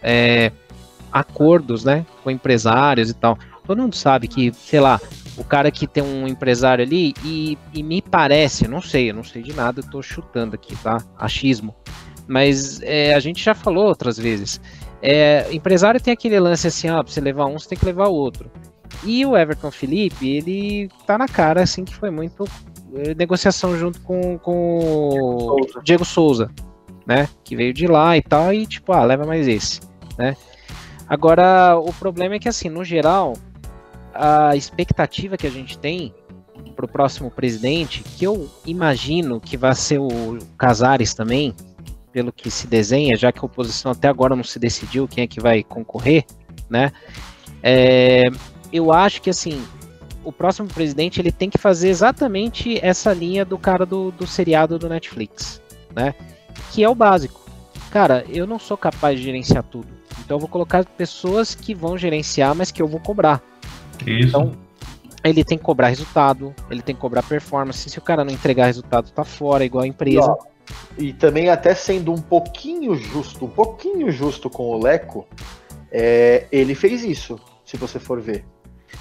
é, 0.03 0.53
acordos, 1.11 1.85
né, 1.85 2.05
com 2.23 2.31
empresários 2.31 3.09
e 3.09 3.15
tal. 3.15 3.39
Todo 3.67 3.81
mundo 3.81 3.95
sabe 3.95 4.29
que, 4.29 4.53
sei 4.53 4.81
lá, 4.81 5.01
o 5.37 5.45
cara 5.45 5.71
que 5.71 5.87
tem 5.87 6.03
um 6.03 6.29
empresário 6.29 6.85
ali, 6.85 7.15
e, 7.25 7.59
e 7.73 7.83
me 7.83 8.03
parece, 8.03 8.69
não 8.69 8.81
sei, 8.81 9.11
eu 9.11 9.15
não 9.15 9.25
sei 9.25 9.43
de 9.43 9.53
nada, 9.55 9.81
eu 9.81 9.91
tô 9.91 10.03
chutando 10.03 10.55
aqui, 10.55 10.77
tá? 10.77 11.03
Achismo. 11.19 11.75
Mas 12.27 12.81
é, 12.83 13.15
a 13.15 13.21
gente 13.21 13.43
já 13.43 13.55
falou 13.55 13.87
outras 13.87 14.19
vezes. 14.19 14.61
É, 15.03 15.47
empresário 15.53 16.01
tem 16.01 16.13
aquele 16.13 16.39
lance 16.39 16.67
assim, 16.67 16.89
ó, 16.89 17.03
pra 17.03 17.13
você 17.13 17.21
levar 17.21 17.47
um, 17.47 17.59
você 17.59 17.71
tem 17.71 17.79
que 17.79 17.85
levar 17.85 18.09
o 18.09 18.15
outro. 18.15 18.51
E 19.03 19.27
o 19.27 19.37
Everton 19.37 19.71
Felipe, 19.71 20.29
ele 20.29 20.89
tá 21.07 21.19
na 21.19 21.29
cara, 21.29 21.63
assim, 21.63 21.85
que 21.85 21.95
foi 21.95 22.11
muito 22.11 22.45
é, 22.95 23.15
negociação 23.15 23.77
junto 23.79 24.01
com, 24.01 24.39
com 24.39 24.79
o 24.79 25.83
Diego 25.83 26.05
Souza, 26.05 26.51
né? 27.07 27.29
Que 27.43 27.57
veio 27.57 27.75
de 27.75 27.87
lá 27.87 28.17
e 28.17 28.23
tal, 28.23 28.53
e 28.53 28.67
tipo, 28.67 28.93
ah, 28.93 29.05
leva 29.05 29.27
mais 29.27 29.49
esse, 29.49 29.81
né? 30.17 30.37
Agora, 31.07 31.77
o 31.77 31.93
problema 31.93 32.37
é 32.37 32.39
que, 32.39 32.49
assim, 32.49 32.71
no 32.71 32.83
geral, 32.83 33.35
a 34.15 34.57
expectativa 34.57 35.37
que 35.37 35.47
a 35.47 35.51
gente 35.51 35.79
tem 35.79 36.15
para 36.75 36.85
o 36.85 36.89
próximo 36.89 37.31
presidente, 37.31 38.03
que 38.03 38.25
eu 38.25 38.49
imagino 38.65 39.41
que 39.41 39.57
vai 39.57 39.75
ser 39.75 39.99
o 39.99 40.39
Casares 40.57 41.15
também, 41.15 41.55
pelo 42.13 42.33
que 42.33 42.51
se 42.51 42.67
desenha, 42.67 43.17
já 43.17 43.33
que 43.33 43.41
a 43.41 43.45
oposição 43.45 43.93
até 43.93 44.09
agora 44.09 44.37
não 44.37 44.45
se 44.45 44.59
decidiu 44.59 45.09
quem 45.09 45.25
é 45.25 45.27
que 45.27 45.41
vai 45.41 45.63
concorrer, 45.63 46.25
né? 46.71 46.93
É, 47.63 48.25
eu 48.73 48.93
acho 48.93 49.21
que 49.21 49.31
assim, 49.31 49.63
o 50.25 50.33
próximo 50.33 50.69
presidente 50.69 51.21
ele 51.21 51.33
tem 51.33 51.51
que 51.51 51.59
fazer 51.59 51.89
exatamente 51.89 52.79
essa 52.85 53.13
linha 53.13 53.45
do 53.45 53.59
cara 53.59 53.85
do, 53.85 54.11
do 54.13 54.27
seriado 54.27 54.79
do 54.79 54.89
Netflix, 54.89 55.61
né? 55.95 56.15
Que 56.73 56.85
é 56.85 56.89
o 56.89 56.95
básico. 56.95 57.45
Cara, 57.91 58.25
eu 58.29 58.47
não 58.47 58.59
sou 58.59 58.77
capaz 58.77 59.19
de 59.19 59.25
gerenciar 59.25 59.63
tudo. 59.65 59.89
Então 60.25 60.37
eu 60.37 60.41
vou 60.41 60.49
colocar 60.49 60.85
pessoas 60.85 61.55
que 61.55 61.75
vão 61.75 61.99
gerenciar, 61.99 62.55
mas 62.55 62.71
que 62.71 62.81
eu 62.81 62.87
vou 62.87 63.01
cobrar. 63.01 63.43
Isso. 64.07 64.29
Então, 64.29 64.53
ele 65.23 65.43
tem 65.43 65.57
que 65.57 65.65
cobrar 65.65 65.89
resultado, 65.89 66.55
ele 66.71 66.83
tem 66.83 66.95
que 66.95 67.01
cobrar 67.01 67.23
performance. 67.23 67.89
Se 67.89 67.99
o 67.99 68.03
cara 68.03 68.25
não 68.25 68.33
entregar 68.33 68.67
resultado, 68.67 69.11
tá 69.11 69.25
fora, 69.25 69.65
igual 69.65 69.85
a 69.85 69.87
empresa. 69.87 70.37
E, 70.99 71.07
e 71.07 71.13
também, 71.13 71.49
até 71.49 71.75
sendo 71.75 72.13
um 72.13 72.21
pouquinho 72.21 72.95
justo, 72.95 73.47
um 73.47 73.51
pouquinho 73.51 74.11
justo 74.11 74.51
com 74.51 74.65
o 74.65 74.79
Leco, 74.79 75.27
é, 75.91 76.47
ele 76.53 76.75
fez 76.75 77.03
isso, 77.05 77.39
se 77.65 77.77
você 77.77 77.99
for 77.99 78.21
ver. 78.21 78.45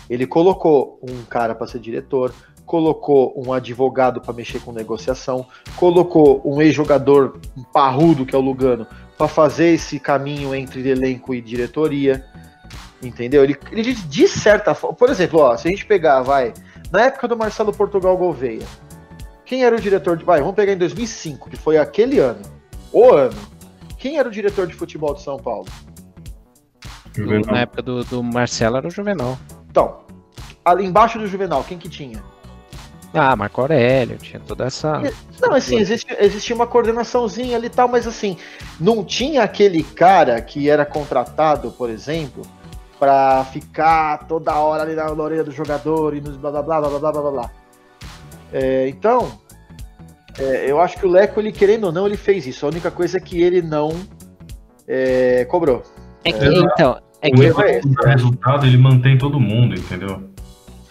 Ele 0.09 0.25
colocou 0.25 0.99
um 1.01 1.23
cara 1.23 1.53
para 1.53 1.67
ser 1.67 1.79
diretor, 1.79 2.33
colocou 2.65 3.33
um 3.35 3.51
advogado 3.51 4.21
para 4.21 4.33
mexer 4.33 4.59
com 4.59 4.71
negociação, 4.71 5.45
colocou 5.75 6.41
um 6.45 6.61
ex-jogador 6.61 7.39
parrudo, 7.73 8.25
que 8.25 8.35
é 8.35 8.37
o 8.37 8.41
Lugano, 8.41 8.87
para 9.17 9.27
fazer 9.27 9.73
esse 9.73 9.99
caminho 9.99 10.55
entre 10.55 10.87
elenco 10.89 11.33
e 11.33 11.41
diretoria. 11.41 12.25
Entendeu? 13.03 13.43
Ele, 13.43 13.57
ele 13.71 13.93
de 13.93 14.27
certa 14.27 14.73
forma, 14.73 14.95
por 14.95 15.09
exemplo, 15.09 15.39
ó, 15.39 15.57
se 15.57 15.67
a 15.67 15.71
gente 15.71 15.85
pegar, 15.85 16.21
vai, 16.21 16.53
Na 16.91 17.03
época 17.03 17.27
do 17.27 17.35
Marcelo 17.35 17.73
Portugal 17.73 18.15
Gouveia, 18.17 18.65
quem 19.45 19.63
era 19.63 19.75
o 19.75 19.79
diretor 19.79 20.17
de. 20.17 20.23
Vai, 20.23 20.39
vamos 20.39 20.55
pegar 20.55 20.73
em 20.73 20.77
2005, 20.77 21.49
que 21.49 21.57
foi 21.57 21.77
aquele 21.77 22.19
ano. 22.19 22.41
O 22.91 23.11
ano. 23.11 23.37
Quem 23.97 24.17
era 24.17 24.27
o 24.27 24.31
diretor 24.31 24.67
de 24.67 24.73
futebol 24.73 25.13
de 25.13 25.21
São 25.21 25.37
Paulo? 25.37 25.67
Do, 27.15 27.39
na 27.41 27.59
época 27.59 27.81
do, 27.81 28.03
do, 28.03 28.23
Marcelo 28.23 28.77
era 28.77 28.87
o 28.87 28.91
Juvenal. 28.91 29.37
Então, 29.69 29.99
ali 30.65 30.85
embaixo 30.85 31.19
do 31.19 31.27
Juvenal, 31.27 31.63
quem 31.63 31.77
que 31.77 31.87
tinha? 31.87 32.23
Ah, 33.13 33.35
Marco 33.35 33.61
Aurélio, 33.61 34.17
tinha 34.17 34.39
toda 34.39 34.65
essa. 34.65 35.01
Não, 35.39 35.53
assim, 35.53 35.77
existia, 35.77 36.17
existia 36.25 36.55
uma 36.55 36.65
coordenaçãozinha 36.65 37.55
ali 37.55 37.67
e 37.67 37.69
tal, 37.69 37.87
mas 37.87 38.07
assim, 38.07 38.37
não 38.79 39.05
tinha 39.05 39.43
aquele 39.43 39.83
cara 39.83 40.41
que 40.41 40.67
era 40.67 40.83
contratado, 40.83 41.71
por 41.71 41.91
exemplo, 41.91 42.43
para 42.99 43.43
ficar 43.45 44.27
toda 44.27 44.55
hora 44.55 44.83
ali 44.83 44.95
na 44.95 45.11
orelha 45.11 45.43
do 45.43 45.51
jogador 45.51 46.15
e 46.15 46.21
nos 46.21 46.37
blá 46.37 46.51
blá 46.51 46.61
blá 46.61 46.81
blá 46.81 46.99
blá 46.99 47.11
blá 47.11 47.31
blá. 47.31 47.51
É, 48.51 48.87
então, 48.87 49.39
é, 50.37 50.69
eu 50.69 50.79
acho 50.79 50.97
que 50.97 51.05
o 51.05 51.09
Leco, 51.09 51.39
ele 51.39 51.51
querendo 51.51 51.85
ou 51.85 51.91
não, 51.91 52.05
ele 52.05 52.17
fez 52.17 52.45
isso. 52.45 52.65
A 52.65 52.69
única 52.69 52.91
coisa 52.91 53.17
é 53.17 53.19
que 53.19 53.41
ele 53.41 53.61
não 53.61 53.91
é, 54.87 55.45
cobrou. 55.45 55.83
É 56.23 56.31
que, 56.31 56.45
então, 56.45 56.99
é 57.21 57.29
que 57.29 57.41
o 57.41 58.05
resultado 58.05 58.65
ele 58.65 58.77
mantém 58.77 59.17
todo 59.17 59.39
mundo, 59.39 59.75
entendeu? 59.75 60.29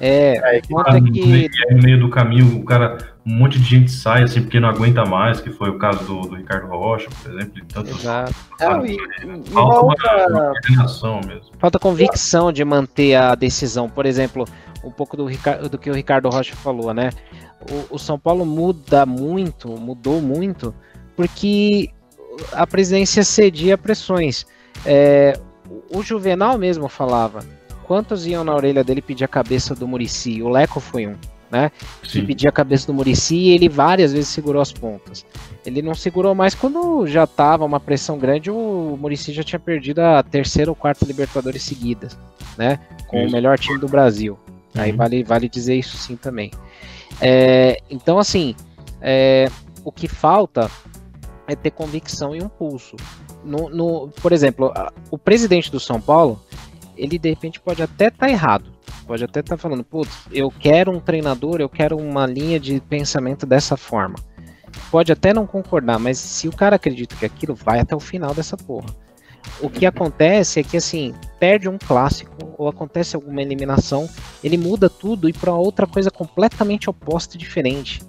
É, 0.00 0.56
é, 0.56 0.60
conta 0.62 1.00
que... 1.00 1.48
no 1.70 1.82
meio 1.82 2.00
do 2.00 2.10
caminho, 2.10 2.58
o 2.58 2.64
cara, 2.64 2.98
um 3.24 3.36
monte 3.36 3.58
de 3.58 3.64
gente 3.64 3.90
sai 3.90 4.24
assim 4.24 4.42
porque 4.42 4.58
não 4.58 4.68
aguenta 4.68 5.04
mais, 5.04 5.40
que 5.40 5.50
foi 5.50 5.70
o 5.70 5.78
caso 5.78 6.04
do, 6.04 6.20
do 6.22 6.36
Ricardo 6.36 6.66
Rocha, 6.66 7.08
por 7.22 7.32
exemplo, 7.32 7.58
e 7.58 7.64
tantos. 7.64 8.00
Exato. 8.00 8.34
Não, 8.60 8.84
e, 8.84 8.96
e 8.96 9.50
falta 9.50 9.86
outra... 9.86 10.26
coordenação 10.28 11.20
mesmo. 11.26 11.50
Falta 11.58 11.78
convicção 11.78 12.52
de 12.52 12.64
manter 12.64 13.14
a 13.14 13.34
decisão. 13.34 13.88
Por 13.88 14.06
exemplo, 14.06 14.44
um 14.82 14.90
pouco 14.90 15.16
do, 15.16 15.26
do 15.68 15.78
que 15.78 15.90
o 15.90 15.94
Ricardo 15.94 16.28
Rocha 16.28 16.56
falou, 16.56 16.92
né? 16.92 17.10
O, 17.90 17.94
o 17.94 17.98
São 17.98 18.18
Paulo 18.18 18.44
muda 18.44 19.06
muito, 19.06 19.68
mudou 19.68 20.20
muito, 20.20 20.74
porque 21.14 21.90
a 22.52 22.66
presidência 22.66 23.22
cedia 23.22 23.78
pressões. 23.78 24.44
É, 24.84 25.38
o 25.94 26.02
Juvenal 26.02 26.58
mesmo 26.58 26.88
falava 26.88 27.44
quantos 27.84 28.26
iam 28.26 28.42
na 28.42 28.54
orelha 28.54 28.82
dele 28.82 29.02
pedir 29.02 29.24
a 29.24 29.28
cabeça 29.28 29.74
do 29.74 29.86
Murici? 29.86 30.42
O 30.42 30.48
Leco 30.48 30.80
foi 30.80 31.06
um, 31.06 31.14
né? 31.52 31.70
Sim. 32.02 32.20
Que 32.20 32.26
pedia 32.28 32.48
a 32.48 32.52
cabeça 32.52 32.86
do 32.86 32.94
Murici 32.94 33.36
e 33.36 33.50
ele 33.50 33.68
várias 33.68 34.14
vezes 34.14 34.30
segurou 34.30 34.62
as 34.62 34.72
pontas. 34.72 35.26
Ele 35.66 35.82
não 35.82 35.94
segurou 35.94 36.34
mais 36.34 36.54
quando 36.54 37.06
já 37.06 37.24
estava 37.24 37.62
uma 37.66 37.78
pressão 37.78 38.18
grande, 38.18 38.50
o 38.50 38.96
Murici 38.98 39.34
já 39.34 39.42
tinha 39.42 39.60
perdido 39.60 39.98
a 39.98 40.22
terceira 40.22 40.70
ou 40.70 40.74
quarta 40.74 41.04
Libertadores 41.04 41.62
seguidas, 41.62 42.18
né? 42.56 42.80
Com 43.06 43.18
isso. 43.18 43.28
o 43.28 43.30
melhor 43.32 43.58
time 43.58 43.78
do 43.78 43.86
Brasil. 43.86 44.38
Uhum. 44.74 44.82
Aí 44.82 44.92
vale, 44.92 45.22
vale 45.22 45.46
dizer 45.46 45.76
isso 45.76 45.98
sim 45.98 46.16
também. 46.16 46.50
É, 47.20 47.76
então, 47.90 48.18
assim, 48.18 48.56
é, 49.02 49.50
o 49.84 49.92
que 49.92 50.08
falta 50.08 50.70
é 51.46 51.54
ter 51.54 51.70
convicção 51.70 52.34
e 52.34 52.42
um 52.42 52.48
pulso. 52.48 52.96
No, 53.44 53.68
no, 53.68 54.08
por 54.22 54.32
exemplo, 54.32 54.72
o 55.10 55.18
presidente 55.18 55.70
do 55.70 55.78
São 55.78 56.00
Paulo, 56.00 56.40
ele 56.96 57.18
de 57.18 57.28
repente 57.28 57.60
pode 57.60 57.82
até 57.82 58.06
estar 58.06 58.26
tá 58.26 58.30
errado. 58.30 58.71
Pode 59.06 59.24
até 59.24 59.40
estar 59.40 59.56
tá 59.56 59.60
falando, 59.60 59.84
putz, 59.84 60.26
eu 60.30 60.50
quero 60.50 60.92
um 60.92 61.00
treinador, 61.00 61.60
eu 61.60 61.68
quero 61.68 61.96
uma 61.96 62.26
linha 62.26 62.58
de 62.58 62.80
pensamento 62.80 63.44
dessa 63.44 63.76
forma. 63.76 64.16
Pode 64.90 65.12
até 65.12 65.34
não 65.34 65.46
concordar, 65.46 65.98
mas 65.98 66.18
se 66.18 66.48
o 66.48 66.52
cara 66.52 66.76
acredita 66.76 67.16
que 67.16 67.26
aquilo 67.26 67.54
vai 67.54 67.80
até 67.80 67.94
o 67.94 68.00
final 68.00 68.34
dessa 68.34 68.56
porra. 68.56 68.88
O 69.60 69.68
que 69.68 69.84
acontece 69.84 70.60
é 70.60 70.62
que 70.62 70.76
assim, 70.76 71.14
perde 71.38 71.68
um 71.68 71.76
clássico 71.76 72.54
ou 72.56 72.68
acontece 72.68 73.16
alguma 73.16 73.42
eliminação, 73.42 74.08
ele 74.42 74.56
muda 74.56 74.88
tudo 74.88 75.28
e 75.28 75.32
para 75.32 75.52
outra 75.52 75.86
coisa 75.86 76.10
completamente 76.10 76.88
oposta 76.88 77.36
e 77.36 77.38
diferente, 77.38 78.02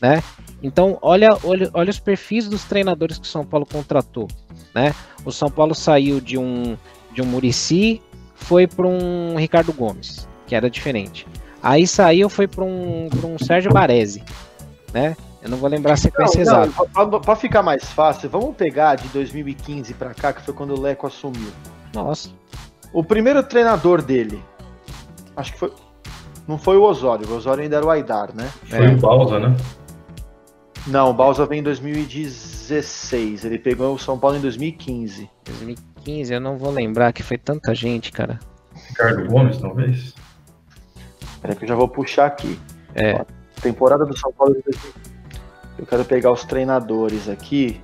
né? 0.00 0.22
Então, 0.62 0.98
olha, 1.02 1.36
olha, 1.42 1.70
olha 1.74 1.90
os 1.90 1.98
perfis 1.98 2.48
dos 2.48 2.64
treinadores 2.64 3.18
que 3.18 3.26
o 3.26 3.30
São 3.30 3.44
Paulo 3.44 3.66
contratou, 3.66 4.28
né? 4.74 4.94
O 5.24 5.32
São 5.32 5.50
Paulo 5.50 5.74
saiu 5.74 6.20
de 6.20 6.38
um 6.38 6.76
de 7.12 7.20
um 7.20 7.26
Murici 7.26 8.00
foi 8.42 8.66
para 8.66 8.86
um 8.86 9.36
Ricardo 9.36 9.72
Gomes, 9.72 10.28
que 10.46 10.54
era 10.54 10.68
diferente. 10.68 11.26
Aí 11.62 11.86
saiu, 11.86 12.28
foi 12.28 12.46
para 12.46 12.64
um, 12.64 13.08
um 13.24 13.38
Sérgio 13.38 13.72
Baresi, 13.72 14.22
né? 14.92 15.16
Eu 15.42 15.50
não 15.50 15.58
vou 15.58 15.68
lembrar 15.68 15.94
a 15.94 15.96
sequência 15.96 16.40
exata. 16.40 16.72
Para 17.24 17.36
ficar 17.36 17.62
mais 17.62 17.84
fácil, 17.84 18.30
vamos 18.30 18.54
pegar 18.56 18.94
de 18.96 19.08
2015 19.08 19.94
para 19.94 20.14
cá, 20.14 20.32
que 20.32 20.42
foi 20.42 20.54
quando 20.54 20.74
o 20.74 20.80
Leco 20.80 21.06
assumiu. 21.06 21.50
Nossa. 21.92 22.30
O 22.92 23.02
primeiro 23.02 23.42
treinador 23.42 24.02
dele, 24.02 24.42
acho 25.36 25.52
que 25.52 25.58
foi. 25.58 25.72
Não 26.46 26.58
foi 26.58 26.76
o 26.76 26.82
Osório, 26.82 27.26
o 27.28 27.36
Osório 27.36 27.62
ainda 27.62 27.76
era 27.76 27.86
o 27.86 27.90
Aidar, 27.90 28.34
né? 28.34 28.50
Foi 28.64 28.84
é. 28.84 28.88
o 28.90 28.96
Balsa, 28.98 29.38
né? 29.38 29.56
Não, 30.86 31.10
o 31.10 31.14
Balsa 31.14 31.46
vem 31.46 31.60
em 31.60 31.62
2016. 31.62 33.44
Ele 33.44 33.58
pegou 33.58 33.94
o 33.94 33.98
São 33.98 34.18
Paulo 34.18 34.36
em 34.36 34.40
2015. 34.40 35.30
2015. 35.44 35.91
2015, 36.02 36.34
eu 36.34 36.40
não 36.40 36.58
vou 36.58 36.70
lembrar 36.70 37.12
que 37.12 37.22
foi 37.22 37.38
tanta 37.38 37.74
gente, 37.74 38.12
cara. 38.12 38.38
Ricardo 38.88 39.26
Gomes, 39.26 39.58
talvez? 39.58 40.14
Peraí 41.40 41.56
que 41.56 41.64
eu 41.64 41.68
já 41.68 41.74
vou 41.74 41.88
puxar 41.88 42.26
aqui. 42.26 42.58
É. 42.94 43.14
Ó, 43.14 43.24
temporada 43.60 44.04
do 44.04 44.16
São 44.16 44.32
Paulo. 44.32 44.56
Eu 45.78 45.86
quero 45.86 46.04
pegar 46.04 46.30
os 46.30 46.44
treinadores 46.44 47.28
aqui. 47.28 47.80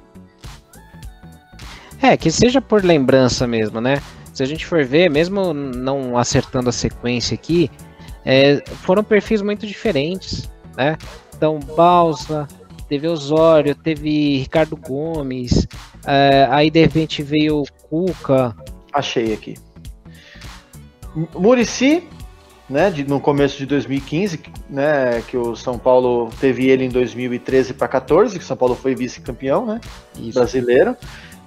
É, 2.01 2.17
que 2.17 2.31
seja 2.31 2.61
por 2.61 2.85
lembrança 2.85 3.47
mesmo, 3.47 3.81
né? 3.81 4.01
Se 4.33 4.43
a 4.43 4.47
gente 4.47 4.67
for 4.67 4.85
ver, 4.85 5.11
mesmo 5.11 5.53
não 5.53 6.17
acertando 6.17 6.69
a 6.69 6.73
sequência 6.73 7.35
aqui, 7.35 7.71
é, 8.25 8.63
foram 8.83 9.03
perfis 9.03 9.43
muito 9.43 9.67
diferentes, 9.67 10.49
né? 10.77 10.97
Então, 11.37 11.59
Balsa, 11.77 12.47
teve 12.89 13.09
Osório, 13.09 13.75
teve 13.75 14.39
Ricardo 14.39 14.77
Gomes, 14.77 15.67
é, 16.07 16.47
aí 16.51 16.71
de 16.71 16.81
repente 16.81 17.23
veio 17.23 17.65
Cuca. 17.89 18.55
Achei 18.93 19.33
aqui. 19.33 19.57
Murici, 21.35 22.07
né, 22.69 22.91
de, 22.91 23.05
no 23.05 23.21
começo 23.21 23.59
de 23.59 23.67
2015, 23.67 24.41
né, 24.69 25.23
que 25.27 25.37
o 25.37 25.57
São 25.57 25.79
Paulo 25.79 26.31
teve 26.41 26.69
ele 26.69 26.85
em 26.85 26.89
2013 26.89 27.75
para 27.75 27.89
14, 27.89 28.39
que 28.39 28.45
o 28.45 28.47
São 28.47 28.57
Paulo 28.57 28.75
foi 28.75 28.95
vice-campeão, 28.95 29.65
né, 29.65 29.81
Isso. 30.17 30.39
brasileiro. 30.39 30.97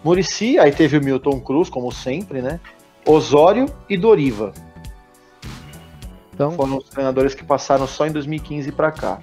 Murici, 0.03 0.57
aí 0.57 0.72
teve 0.72 0.97
o 0.97 1.03
Milton 1.03 1.39
Cruz, 1.39 1.69
como 1.69 1.91
sempre, 1.91 2.41
né, 2.41 2.59
Osório 3.05 3.68
e 3.88 3.97
Doriva. 3.97 4.51
Então, 6.34 6.51
foram 6.53 6.77
os 6.77 6.89
treinadores 6.89 7.35
que 7.35 7.43
passaram 7.43 7.85
só 7.85 8.07
em 8.07 8.11
2015 8.11 8.72
para 8.72 8.91
cá. 8.91 9.19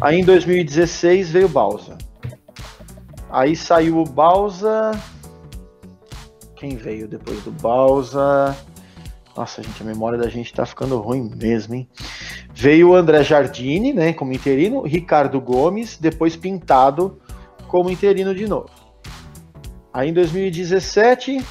Aí 0.00 0.18
em 0.18 0.24
2016 0.24 1.30
veio 1.30 1.48
Balsa. 1.48 1.96
Aí 3.30 3.54
saiu 3.54 3.98
o 3.98 4.04
Balsa. 4.04 4.90
Quem 6.60 6.76
veio 6.76 7.08
depois 7.08 7.42
do 7.42 7.50
Balsa? 7.50 8.54
Nossa, 9.34 9.62
gente, 9.62 9.82
a 9.82 9.86
memória 9.86 10.18
da 10.18 10.28
gente 10.28 10.52
tá 10.52 10.66
ficando 10.66 10.98
ruim 10.98 11.30
mesmo, 11.34 11.74
hein? 11.74 11.88
Veio 12.52 12.90
o 12.90 12.94
André 12.94 13.24
Jardine, 13.24 13.94
né, 13.94 14.12
como 14.12 14.34
interino, 14.34 14.82
Ricardo 14.82 15.40
Gomes, 15.40 15.96
depois 15.96 16.36
pintado 16.36 17.18
como 17.66 17.90
interino 17.90 18.34
de 18.34 18.46
novo. 18.46 18.68
Aí 19.90 20.10
em 20.10 20.12
2017, 20.12 21.42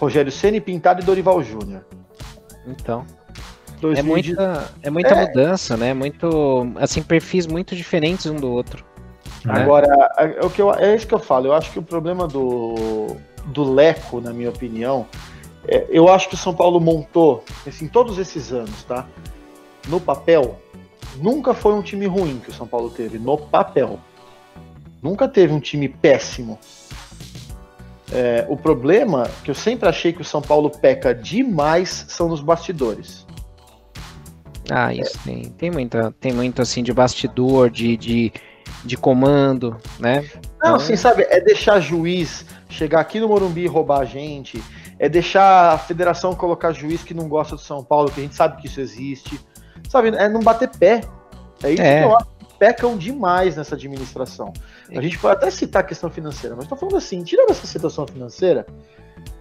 Rogério 0.00 0.32
Ceni 0.32 0.60
pintado 0.60 1.00
e 1.00 1.04
Dorival 1.04 1.40
Júnior. 1.40 1.86
Então. 2.66 3.06
2010... 3.80 3.98
É 3.98 4.02
muita, 4.02 4.70
é 4.82 4.90
muita 4.90 5.14
é. 5.14 5.26
mudança, 5.28 5.76
né? 5.76 5.94
Muito, 5.94 6.72
assim, 6.74 7.04
perfis 7.04 7.46
muito 7.46 7.76
diferentes 7.76 8.26
um 8.26 8.34
do 8.34 8.50
outro. 8.50 8.84
Né? 9.44 9.62
Agora, 9.62 10.10
é, 10.18 10.44
o 10.44 10.50
que 10.50 10.60
eu, 10.60 10.74
é 10.74 10.96
isso 10.96 11.06
que 11.06 11.14
eu 11.14 11.20
falo. 11.20 11.46
Eu 11.46 11.52
acho 11.52 11.70
que 11.70 11.78
o 11.78 11.82
problema 11.82 12.26
do, 12.26 13.16
do 13.46 13.64
Leco, 13.72 14.20
na 14.20 14.32
minha 14.32 14.50
opinião, 14.50 15.06
é, 15.66 15.86
eu 15.88 16.08
acho 16.08 16.28
que 16.28 16.34
o 16.34 16.38
São 16.38 16.54
Paulo 16.54 16.80
montou, 16.80 17.44
assim, 17.66 17.88
todos 17.88 18.18
esses 18.18 18.52
anos, 18.52 18.84
tá? 18.84 19.06
No 19.88 20.00
papel, 20.00 20.60
nunca 21.16 21.54
foi 21.54 21.74
um 21.74 21.82
time 21.82 22.06
ruim 22.06 22.40
que 22.42 22.50
o 22.50 22.52
São 22.52 22.66
Paulo 22.66 22.90
teve, 22.90 23.18
no 23.18 23.36
papel. 23.36 23.98
Nunca 25.02 25.28
teve 25.28 25.52
um 25.52 25.60
time 25.60 25.88
péssimo. 25.88 26.58
É, 28.12 28.46
o 28.48 28.56
problema 28.56 29.28
que 29.42 29.50
eu 29.50 29.54
sempre 29.54 29.88
achei 29.88 30.12
que 30.12 30.22
o 30.22 30.24
São 30.24 30.40
Paulo 30.40 30.70
peca 30.70 31.14
demais 31.14 32.06
são 32.08 32.28
nos 32.28 32.40
bastidores. 32.40 33.26
Ah, 34.70 34.92
isso 34.92 35.16
é. 35.18 35.24
tem. 35.24 35.42
Tem 35.50 35.70
muito, 35.70 36.12
tem 36.12 36.32
muito 36.32 36.62
assim 36.62 36.82
de 36.82 36.92
bastidor, 36.92 37.70
de, 37.70 37.96
de 37.96 38.32
de 38.84 38.96
comando, 38.96 39.76
né? 39.98 40.20
Não, 40.20 40.50
então... 40.56 40.74
assim, 40.76 40.96
sabe, 40.96 41.26
é 41.28 41.40
deixar 41.40 41.80
juiz 41.80 42.44
chegar 42.68 43.00
aqui 43.00 43.20
no 43.20 43.28
Morumbi 43.28 43.62
e 43.62 43.66
roubar 43.66 44.00
a 44.00 44.04
gente, 44.04 44.62
é 44.98 45.08
deixar 45.08 45.72
a 45.72 45.78
federação 45.78 46.34
colocar 46.34 46.72
juiz 46.72 47.02
que 47.02 47.14
não 47.14 47.28
gosta 47.28 47.56
do 47.56 47.60
São 47.60 47.84
Paulo, 47.84 48.10
que 48.10 48.20
a 48.20 48.22
gente 48.22 48.34
sabe 48.34 48.60
que 48.60 48.66
isso 48.66 48.80
existe, 48.80 49.40
sabe, 49.88 50.08
é 50.08 50.28
não 50.28 50.40
bater 50.40 50.68
pé. 50.68 51.02
É 51.62 51.72
isso 51.72 51.82
é. 51.82 52.00
que 52.00 52.06
eu 52.06 52.16
acho 52.16 52.26
que 52.26 52.58
pecam 52.58 52.96
demais 52.96 53.56
nessa 53.56 53.74
administração. 53.74 54.52
A 54.94 55.00
gente 55.00 55.18
pode 55.18 55.36
até 55.36 55.50
citar 55.50 55.82
a 55.82 55.86
questão 55.86 56.10
financeira, 56.10 56.54
mas 56.56 56.66
tô 56.66 56.76
falando 56.76 56.96
assim, 56.96 57.22
tirando 57.22 57.50
essa 57.50 57.66
situação 57.66 58.06
financeira, 58.06 58.66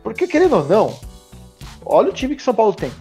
porque 0.03 0.27
querendo 0.27 0.57
ou 0.57 0.65
não, 0.65 0.99
olha 1.85 2.09
o 2.09 2.13
time 2.13 2.35
que 2.35 2.43
São 2.43 2.53
Paulo 2.53 2.73
tem. 2.73 2.91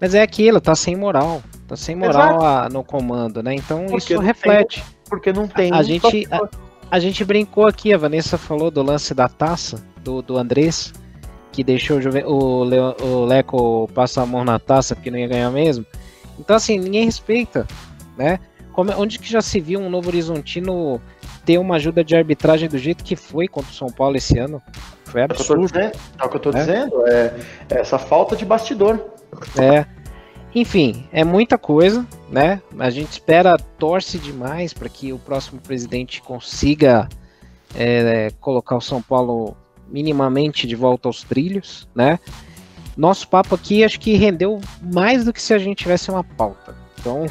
Mas 0.00 0.14
é 0.14 0.22
aquilo, 0.22 0.60
tá 0.60 0.74
sem 0.74 0.96
moral. 0.96 1.42
Tá 1.66 1.76
sem 1.76 1.96
moral 1.96 2.44
a, 2.44 2.68
no 2.68 2.84
comando, 2.84 3.42
né? 3.42 3.54
Então 3.54 3.86
Porque 3.86 4.12
isso 4.12 4.22
reflete. 4.22 4.82
tem- 4.82 4.94
porque 5.08 5.32
não 5.32 5.46
tem. 5.46 5.72
A 5.72 5.82
gente, 5.82 6.26
a, 6.30 6.48
a 6.94 6.98
gente 7.00 7.24
brincou 7.24 7.66
aqui, 7.66 7.92
a 7.92 7.98
Vanessa 7.98 8.38
falou 8.38 8.70
do 8.70 8.82
lance 8.82 9.12
da 9.14 9.28
taça, 9.28 9.84
do, 10.02 10.22
do 10.22 10.36
Andrés, 10.38 10.92
que 11.50 11.64
deixou 11.64 11.98
o, 11.98 12.00
Juve- 12.00 12.24
o, 12.24 12.62
Leo- 12.62 12.94
o 13.00 13.24
Leco 13.24 13.88
passar 13.92 14.22
a 14.22 14.26
mão 14.26 14.44
na 14.44 14.58
taça 14.60 14.94
porque 14.94 15.10
não 15.10 15.18
ia 15.18 15.26
ganhar 15.26 15.50
mesmo. 15.50 15.84
Então, 16.38 16.54
assim, 16.54 16.78
ninguém 16.78 17.04
respeita, 17.04 17.66
né? 18.16 18.38
Como, 18.72 18.92
onde 18.96 19.18
que 19.18 19.28
já 19.30 19.40
se 19.42 19.58
viu 19.60 19.80
um 19.80 19.90
Novo 19.90 20.08
Horizontino 20.08 21.00
ter 21.44 21.58
uma 21.58 21.76
ajuda 21.76 22.02
de 22.04 22.14
arbitragem 22.16 22.68
do 22.68 22.78
jeito 22.78 23.02
que 23.04 23.16
foi 23.16 23.48
contra 23.48 23.70
o 23.70 23.74
São 23.74 23.88
Paulo 23.88 24.16
esse 24.16 24.38
ano? 24.38 24.62
Foi 25.04 25.20
É 25.20 25.24
o 25.24 25.28
que 25.28 25.34
eu 25.34 25.36
tô 25.46 25.52
absurdo. 25.54 25.72
dizendo, 25.72 25.92
é 26.20 26.24
o 26.24 26.28
que 26.28 26.36
eu 26.36 26.40
tô 26.40 26.50
É. 26.50 26.52
dizendo, 26.52 27.06
é 27.08 27.34
essa 27.70 27.98
falta 27.98 28.34
de 28.36 28.44
bastidor. 28.44 29.00
É. 29.60 29.84
Enfim, 30.54 31.04
é 31.12 31.24
muita 31.24 31.58
coisa, 31.58 32.06
né? 32.30 32.62
A 32.78 32.88
gente 32.88 33.10
espera, 33.10 33.56
torce 33.78 34.18
demais 34.18 34.72
para 34.72 34.88
que 34.88 35.12
o 35.12 35.18
próximo 35.18 35.60
presidente 35.60 36.22
consiga 36.22 37.08
é, 37.74 38.30
colocar 38.40 38.76
o 38.76 38.80
São 38.80 39.02
Paulo 39.02 39.56
minimamente 39.88 40.66
de 40.66 40.76
volta 40.76 41.08
aos 41.08 41.24
trilhos, 41.24 41.88
né? 41.94 42.20
Nosso 42.96 43.26
papo 43.26 43.56
aqui 43.56 43.82
acho 43.82 43.98
que 43.98 44.14
rendeu 44.14 44.60
mais 44.80 45.24
do 45.24 45.32
que 45.32 45.42
se 45.42 45.52
a 45.52 45.58
gente 45.58 45.78
tivesse 45.78 46.10
uma 46.10 46.22
pauta. 46.22 46.76
Então, 47.00 47.26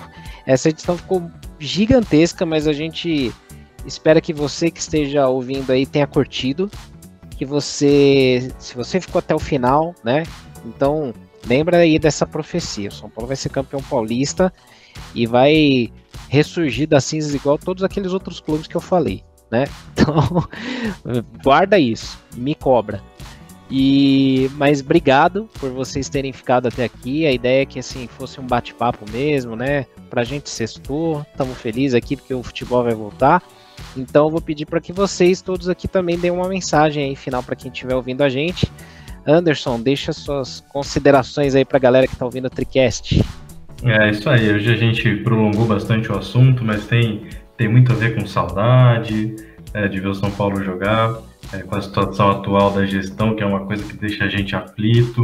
essa 0.45 0.70
edição 0.70 0.98
ficou 0.98 1.24
gigantesca, 1.58 2.45
mas 2.45 2.68
a 2.68 2.74
gente 2.74 3.34
espera 3.86 4.20
que 4.20 4.34
você 4.34 4.70
que 4.70 4.82
esteja 4.82 5.28
ouvindo 5.30 5.72
aí 5.72 5.86
tenha 5.86 6.06
curtido, 6.06 6.70
que 7.38 7.45
você, 7.45 8.52
se 8.60 8.76
você 8.76 9.00
ficou 9.00 9.20
até 9.20 9.34
o 9.34 9.40
final, 9.40 9.95
né? 10.04 10.24
Então, 10.66 11.14
lembra 11.45 11.78
aí 11.78 11.99
dessa 11.99 12.26
profecia. 12.26 12.90
O 12.90 12.94
São 12.94 13.10
Paulo 13.10 13.28
vai 13.28 13.36
ser 13.36 13.49
campeão 13.49 13.82
paulista 13.82 14.53
e 15.14 15.26
vai 15.26 15.91
ressurgir 16.30 16.88
das 16.88 17.03
cinzas 17.06 17.34
igual 17.34 17.57
todos 17.57 17.84
aqueles 17.84 18.11
outros 18.11 18.40
clubes 18.40 18.68
que 18.68 18.76
eu 18.76 18.82
falei, 18.82 19.24
né? 19.52 19.65
Então, 19.94 20.48
guarda 21.44 21.80
isso, 21.80 22.20
me 22.36 22.56
cobra. 22.56 23.02
E 23.72 24.52
mas 24.56 24.82
obrigado 24.82 25.49
por 25.60 25.72
vocês 25.72 26.10
terem 26.10 26.34
ficado 26.34 26.68
até 26.68 26.84
aqui. 26.84 27.26
A 27.26 27.32
ideia 27.32 27.64
é 27.64 27.65
que 27.65 27.80
assim 27.80 28.07
fosse 28.07 28.40
um 28.40 28.45
bate-papo 28.45 29.10
mesmo, 29.11 29.56
né? 29.56 29.86
Pra 30.10 30.24
gente 30.24 30.49
sextou, 30.49 31.26
estamos 31.32 31.57
felizes 31.57 31.95
aqui 31.95 32.15
porque 32.15 32.34
o 32.34 32.44
futebol 32.44 32.84
vai 32.84 32.94
voltar. 32.94 33.41
Então 33.95 34.26
eu 34.26 34.32
vou 34.32 34.41
pedir 34.41 34.65
para 34.65 34.82
que 34.82 34.94
vocês 34.94 35.41
todos 35.41 35.70
aqui 35.70 35.88
também 35.88 36.20
deem 36.20 36.32
uma 36.32 36.48
mensagem 36.48 37.06
aí 37.06 37.15
final 37.15 37.41
para 37.41 37.56
quem 37.56 37.72
estiver 37.72 37.95
ouvindo 37.95 38.22
a 38.22 38.30
gente. 38.30 38.72
Anderson, 39.26 39.82
deixa 39.82 40.12
suas 40.12 40.62
considerações 40.72 41.56
aí 41.56 41.66
pra 41.66 41.80
galera 41.80 42.08
que 42.08 42.16
tá 42.16 42.26
ouvindo 42.26 42.45
o 42.45 42.50
Tricast. 42.50 43.24
É 43.84 44.10
isso 44.10 44.30
aí, 44.30 44.52
hoje 44.52 44.72
a 44.72 44.78
gente 44.78 45.16
prolongou 45.18 45.66
bastante 45.66 46.12
o 46.12 46.18
assunto, 46.18 46.64
mas 46.64 46.86
tem, 46.86 47.28
tem 47.58 47.68
muito 47.68 47.91
a 47.91 47.95
ver 47.95 48.16
com 48.16 48.26
saudade 48.26 49.36
é, 49.74 49.88
de 49.88 50.00
ver 50.00 50.08
o 50.08 50.16
São 50.16 50.32
Paulo 50.32 50.64
jogar, 50.64 51.18
é, 51.52 51.60
com 51.60 51.76
a 51.76 51.82
situação 51.82 52.32
atual 52.32 52.72
da 52.72 52.86
gestão, 52.86 53.36
que 53.36 53.44
é 53.44 53.45
uma 53.45 53.66
coisa 53.66 53.84
que 53.84 53.98
deixa 53.98 54.26
a 54.26 54.30
gente 54.30 54.56
aflito. 54.56 55.24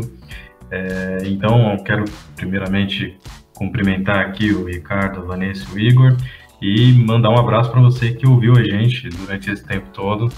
É, 0.70 1.20
então, 1.26 1.72
eu 1.72 1.84
quero 1.84 2.06
primeiramente 2.36 3.18
cumprimentar 3.56 4.20
aqui 4.20 4.52
o 4.52 4.66
Ricardo, 4.66 5.20
a 5.20 5.24
Vanessa 5.24 5.66
e 5.72 5.76
o 5.76 5.80
Igor 5.80 6.18
e 6.62 6.92
mandar 6.94 7.30
um 7.30 7.38
abraço 7.38 7.72
para 7.72 7.82
você 7.82 8.12
que 8.12 8.28
ouviu 8.28 8.54
a 8.56 8.64
gente 8.64 9.08
durante 9.10 9.50
esse 9.50 9.66
tempo 9.66 9.88
todo. 9.94 10.30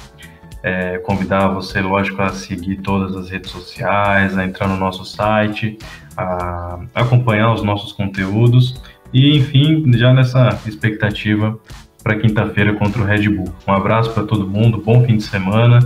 É, 0.63 0.99
convidar 0.99 1.47
você, 1.47 1.81
lógico, 1.81 2.21
a 2.21 2.29
seguir 2.29 2.77
todas 2.77 3.15
as 3.15 3.29
redes 3.29 3.49
sociais, 3.49 4.37
a 4.37 4.45
entrar 4.45 4.67
no 4.67 4.77
nosso 4.77 5.03
site, 5.03 5.77
a 6.15 6.79
acompanhar 6.93 7.53
os 7.53 7.63
nossos 7.63 7.93
conteúdos 7.93 8.79
e, 9.11 9.37
enfim, 9.37 9.91
já 9.93 10.13
nessa 10.13 10.49
expectativa 10.67 11.57
para 12.03 12.15
quinta-feira 12.15 12.73
contra 12.73 13.01
o 13.01 13.05
Red 13.05 13.29
Bull. 13.29 13.53
Um 13.67 13.73
abraço 13.73 14.11
para 14.11 14.23
todo 14.23 14.47
mundo, 14.47 14.77
bom 14.79 15.03
fim 15.05 15.17
de 15.17 15.23
semana 15.23 15.79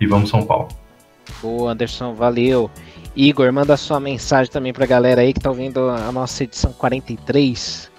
e 0.00 0.06
vamos 0.06 0.30
São 0.30 0.44
Paulo. 0.44 0.68
Boa, 1.40 1.72
Anderson, 1.72 2.14
valeu. 2.14 2.70
Igor, 3.14 3.52
manda 3.52 3.76
sua 3.76 4.00
mensagem 4.00 4.50
também 4.50 4.72
pra 4.72 4.86
galera 4.86 5.20
aí 5.20 5.32
que 5.32 5.40
tá 5.40 5.50
ouvindo 5.50 5.90
a 5.90 6.10
nossa 6.10 6.44
edição 6.44 6.72
43. 6.72 7.90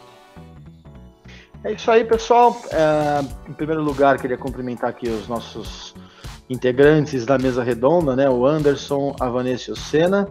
É 1.63 1.71
isso 1.71 1.89
aí, 1.89 2.03
pessoal. 2.03 2.61
É, 2.71 3.49
em 3.49 3.53
primeiro 3.53 3.81
lugar, 3.81 4.17
queria 4.19 4.37
cumprimentar 4.37 4.89
aqui 4.89 5.07
os 5.07 5.27
nossos 5.27 5.95
integrantes 6.53 7.25
da 7.25 7.37
mesa 7.37 7.63
redonda, 7.63 8.15
né? 8.15 8.29
O 8.29 8.45
Anderson, 8.45 9.15
a 9.19 9.27
Vanessa 9.27 9.71
o 9.71 9.75
Senna. 9.75 10.29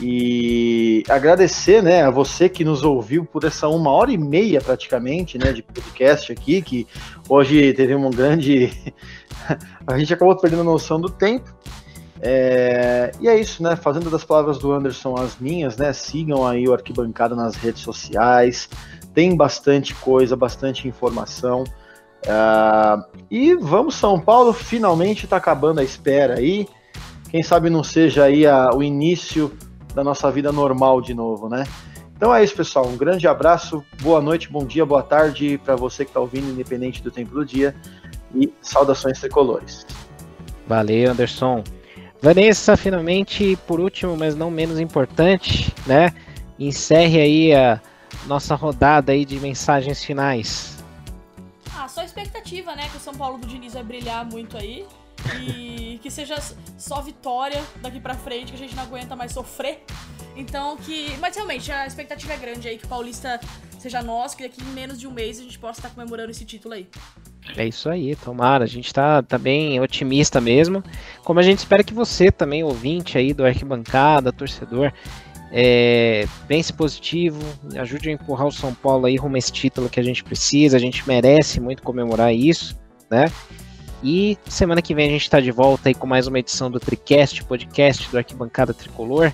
E 0.00 1.02
agradecer, 1.08 1.82
né, 1.82 2.02
a 2.02 2.10
você 2.10 2.48
que 2.48 2.64
nos 2.64 2.84
ouviu 2.84 3.24
por 3.24 3.42
essa 3.42 3.66
uma 3.68 3.90
hora 3.90 4.12
e 4.12 4.18
meia 4.18 4.60
praticamente, 4.60 5.36
né, 5.36 5.52
de 5.52 5.60
podcast 5.60 6.30
aqui, 6.30 6.62
que 6.62 6.86
hoje 7.28 7.72
teve 7.72 7.94
um 7.96 8.08
grande. 8.10 8.70
a 9.86 9.98
gente 9.98 10.14
acabou 10.14 10.36
perdendo 10.36 10.60
a 10.60 10.64
noção 10.64 11.00
do 11.00 11.08
tempo. 11.08 11.52
É, 12.20 13.12
e 13.20 13.28
é 13.28 13.40
isso, 13.40 13.62
né? 13.62 13.76
Fazendo 13.76 14.10
das 14.10 14.24
palavras 14.24 14.58
do 14.58 14.72
Anderson 14.72 15.16
as 15.16 15.38
minhas, 15.38 15.76
né? 15.76 15.92
Sigam 15.92 16.46
aí 16.46 16.68
o 16.68 16.74
Arquibancada 16.74 17.34
nas 17.34 17.56
redes 17.56 17.82
sociais. 17.82 18.68
Tem 19.14 19.36
bastante 19.36 19.94
coisa, 19.94 20.36
bastante 20.36 20.86
informação. 20.86 21.64
Ah, 22.26 23.04
e 23.30 23.54
vamos, 23.54 23.94
São 23.94 24.18
Paulo, 24.18 24.52
finalmente 24.52 25.24
está 25.24 25.36
acabando 25.36 25.80
a 25.80 25.84
espera 25.84 26.38
aí. 26.38 26.66
Quem 27.30 27.42
sabe 27.42 27.68
não 27.70 27.84
seja 27.84 28.24
aí 28.24 28.46
a- 28.46 28.70
o 28.74 28.82
início 28.82 29.52
da 29.94 30.02
nossa 30.02 30.30
vida 30.30 30.50
normal 30.50 31.00
de 31.00 31.14
novo, 31.14 31.48
né? 31.48 31.64
Então 32.16 32.34
é 32.34 32.42
isso, 32.42 32.56
pessoal. 32.56 32.86
Um 32.86 32.96
grande 32.96 33.28
abraço, 33.28 33.84
boa 34.02 34.20
noite, 34.20 34.50
bom 34.50 34.64
dia, 34.64 34.84
boa 34.84 35.02
tarde 35.02 35.60
para 35.64 35.76
você 35.76 36.04
que 36.04 36.10
está 36.10 36.20
ouvindo, 36.20 36.50
independente 36.50 37.02
do 37.02 37.10
tempo 37.10 37.32
do 37.32 37.44
dia. 37.44 37.74
E 38.34 38.52
saudações 38.60 39.20
tricolores. 39.20 39.86
Valeu, 40.66 41.12
Anderson. 41.12 41.62
Vanessa, 42.20 42.76
finalmente, 42.76 43.56
por 43.66 43.78
último, 43.78 44.16
mas 44.16 44.34
não 44.34 44.50
menos 44.50 44.80
importante, 44.80 45.72
né? 45.86 46.12
Encerre 46.58 47.20
aí 47.20 47.54
a 47.54 47.80
nossa 48.26 48.54
rodada 48.54 49.12
aí 49.12 49.24
de 49.24 49.38
mensagens 49.38 50.02
finais. 50.04 50.77
Ah, 51.78 51.86
só 51.86 52.02
expectativa, 52.02 52.74
né? 52.74 52.88
Que 52.88 52.96
o 52.96 53.00
São 53.00 53.14
Paulo 53.14 53.38
do 53.38 53.46
Diniz 53.46 53.74
vai 53.74 53.84
brilhar 53.84 54.24
muito 54.24 54.56
aí. 54.56 54.84
E 55.40 55.98
que 56.02 56.10
seja 56.10 56.36
só 56.76 57.00
vitória 57.00 57.62
daqui 57.80 58.00
pra 58.00 58.14
frente, 58.14 58.50
que 58.50 58.56
a 58.56 58.58
gente 58.58 58.74
não 58.74 58.82
aguenta 58.82 59.14
mais 59.14 59.30
sofrer. 59.30 59.84
Então 60.34 60.76
que. 60.76 61.16
Mas 61.18 61.36
realmente, 61.36 61.70
a 61.70 61.86
expectativa 61.86 62.32
é 62.32 62.36
grande 62.36 62.66
aí 62.66 62.78
que 62.78 62.84
o 62.84 62.88
Paulista 62.88 63.38
seja 63.78 64.02
nosso, 64.02 64.36
que 64.36 64.42
daqui 64.42 64.60
em 64.60 64.72
menos 64.72 64.98
de 64.98 65.06
um 65.06 65.12
mês 65.12 65.38
a 65.38 65.44
gente 65.44 65.56
possa 65.56 65.78
estar 65.78 65.90
comemorando 65.90 66.32
esse 66.32 66.44
título 66.44 66.74
aí. 66.74 66.88
É 67.56 67.66
isso 67.66 67.88
aí, 67.88 68.14
tomara. 68.16 68.64
A 68.64 68.66
gente 68.66 68.92
tá, 68.92 69.22
tá 69.22 69.38
bem 69.38 69.80
otimista 69.80 70.40
mesmo. 70.40 70.82
Como 71.24 71.38
a 71.38 71.42
gente 71.42 71.58
espera 71.58 71.84
que 71.84 71.94
você 71.94 72.30
também, 72.30 72.64
ouvinte 72.64 73.16
aí 73.16 73.32
do 73.32 73.44
Arquibancada, 73.44 74.32
torcedor, 74.32 74.92
é, 75.50 76.26
pense 76.46 76.72
positivo, 76.72 77.40
ajude 77.76 78.10
a 78.10 78.12
empurrar 78.12 78.46
o 78.46 78.52
São 78.52 78.74
Paulo 78.74 79.06
aí 79.06 79.16
rumo 79.16 79.36
a 79.36 79.38
esse 79.38 79.52
título 79.52 79.88
que 79.88 79.98
a 79.98 80.02
gente 80.02 80.22
precisa. 80.22 80.76
A 80.76 80.80
gente 80.80 81.06
merece 81.06 81.60
muito 81.60 81.82
comemorar 81.82 82.34
isso, 82.34 82.78
né? 83.10 83.30
E 84.02 84.38
semana 84.46 84.80
que 84.80 84.94
vem 84.94 85.08
a 85.08 85.10
gente 85.10 85.22
está 85.22 85.40
de 85.40 85.50
volta 85.50 85.88
aí 85.88 85.94
com 85.94 86.06
mais 86.06 86.26
uma 86.26 86.38
edição 86.38 86.70
do 86.70 86.78
Tricast, 86.78 87.44
podcast 87.44 88.08
do 88.10 88.18
Arquibancada 88.18 88.72
Tricolor, 88.72 89.32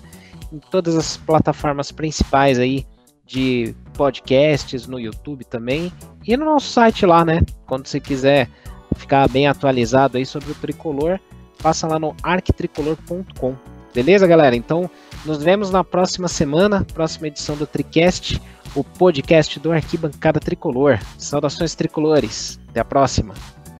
em 0.52 0.58
todas 0.58 0.96
as 0.96 1.16
plataformas 1.16 1.92
principais 1.92 2.58
aí 2.58 2.86
de 3.26 3.74
podcasts, 3.94 4.86
no 4.86 4.98
YouTube 4.98 5.44
também, 5.44 5.92
e 6.26 6.36
no 6.36 6.44
nosso 6.44 6.70
site 6.70 7.04
lá, 7.04 7.24
né? 7.24 7.40
Quando 7.66 7.86
você 7.86 7.98
quiser 7.98 8.48
ficar 8.94 9.28
bem 9.28 9.46
atualizado 9.46 10.16
aí 10.16 10.24
sobre 10.24 10.52
o 10.52 10.54
Tricolor, 10.54 11.18
passa 11.62 11.86
lá 11.86 11.98
no 11.98 12.14
arquitricolor.com. 12.22 13.56
Beleza, 13.94 14.26
galera? 14.26 14.56
Então, 14.56 14.90
nos 15.24 15.42
vemos 15.42 15.70
na 15.70 15.82
próxima 15.82 16.28
semana, 16.28 16.86
próxima 16.92 17.28
edição 17.28 17.56
do 17.56 17.66
Tricast, 17.66 18.40
o 18.74 18.84
podcast 18.84 19.58
do 19.58 19.72
Arquibancada 19.72 20.38
Tricolor. 20.38 20.98
Saudações 21.18 21.74
tricolores. 21.74 22.60
Até 22.68 22.80
a 22.80 22.84
próxima. 22.84 23.34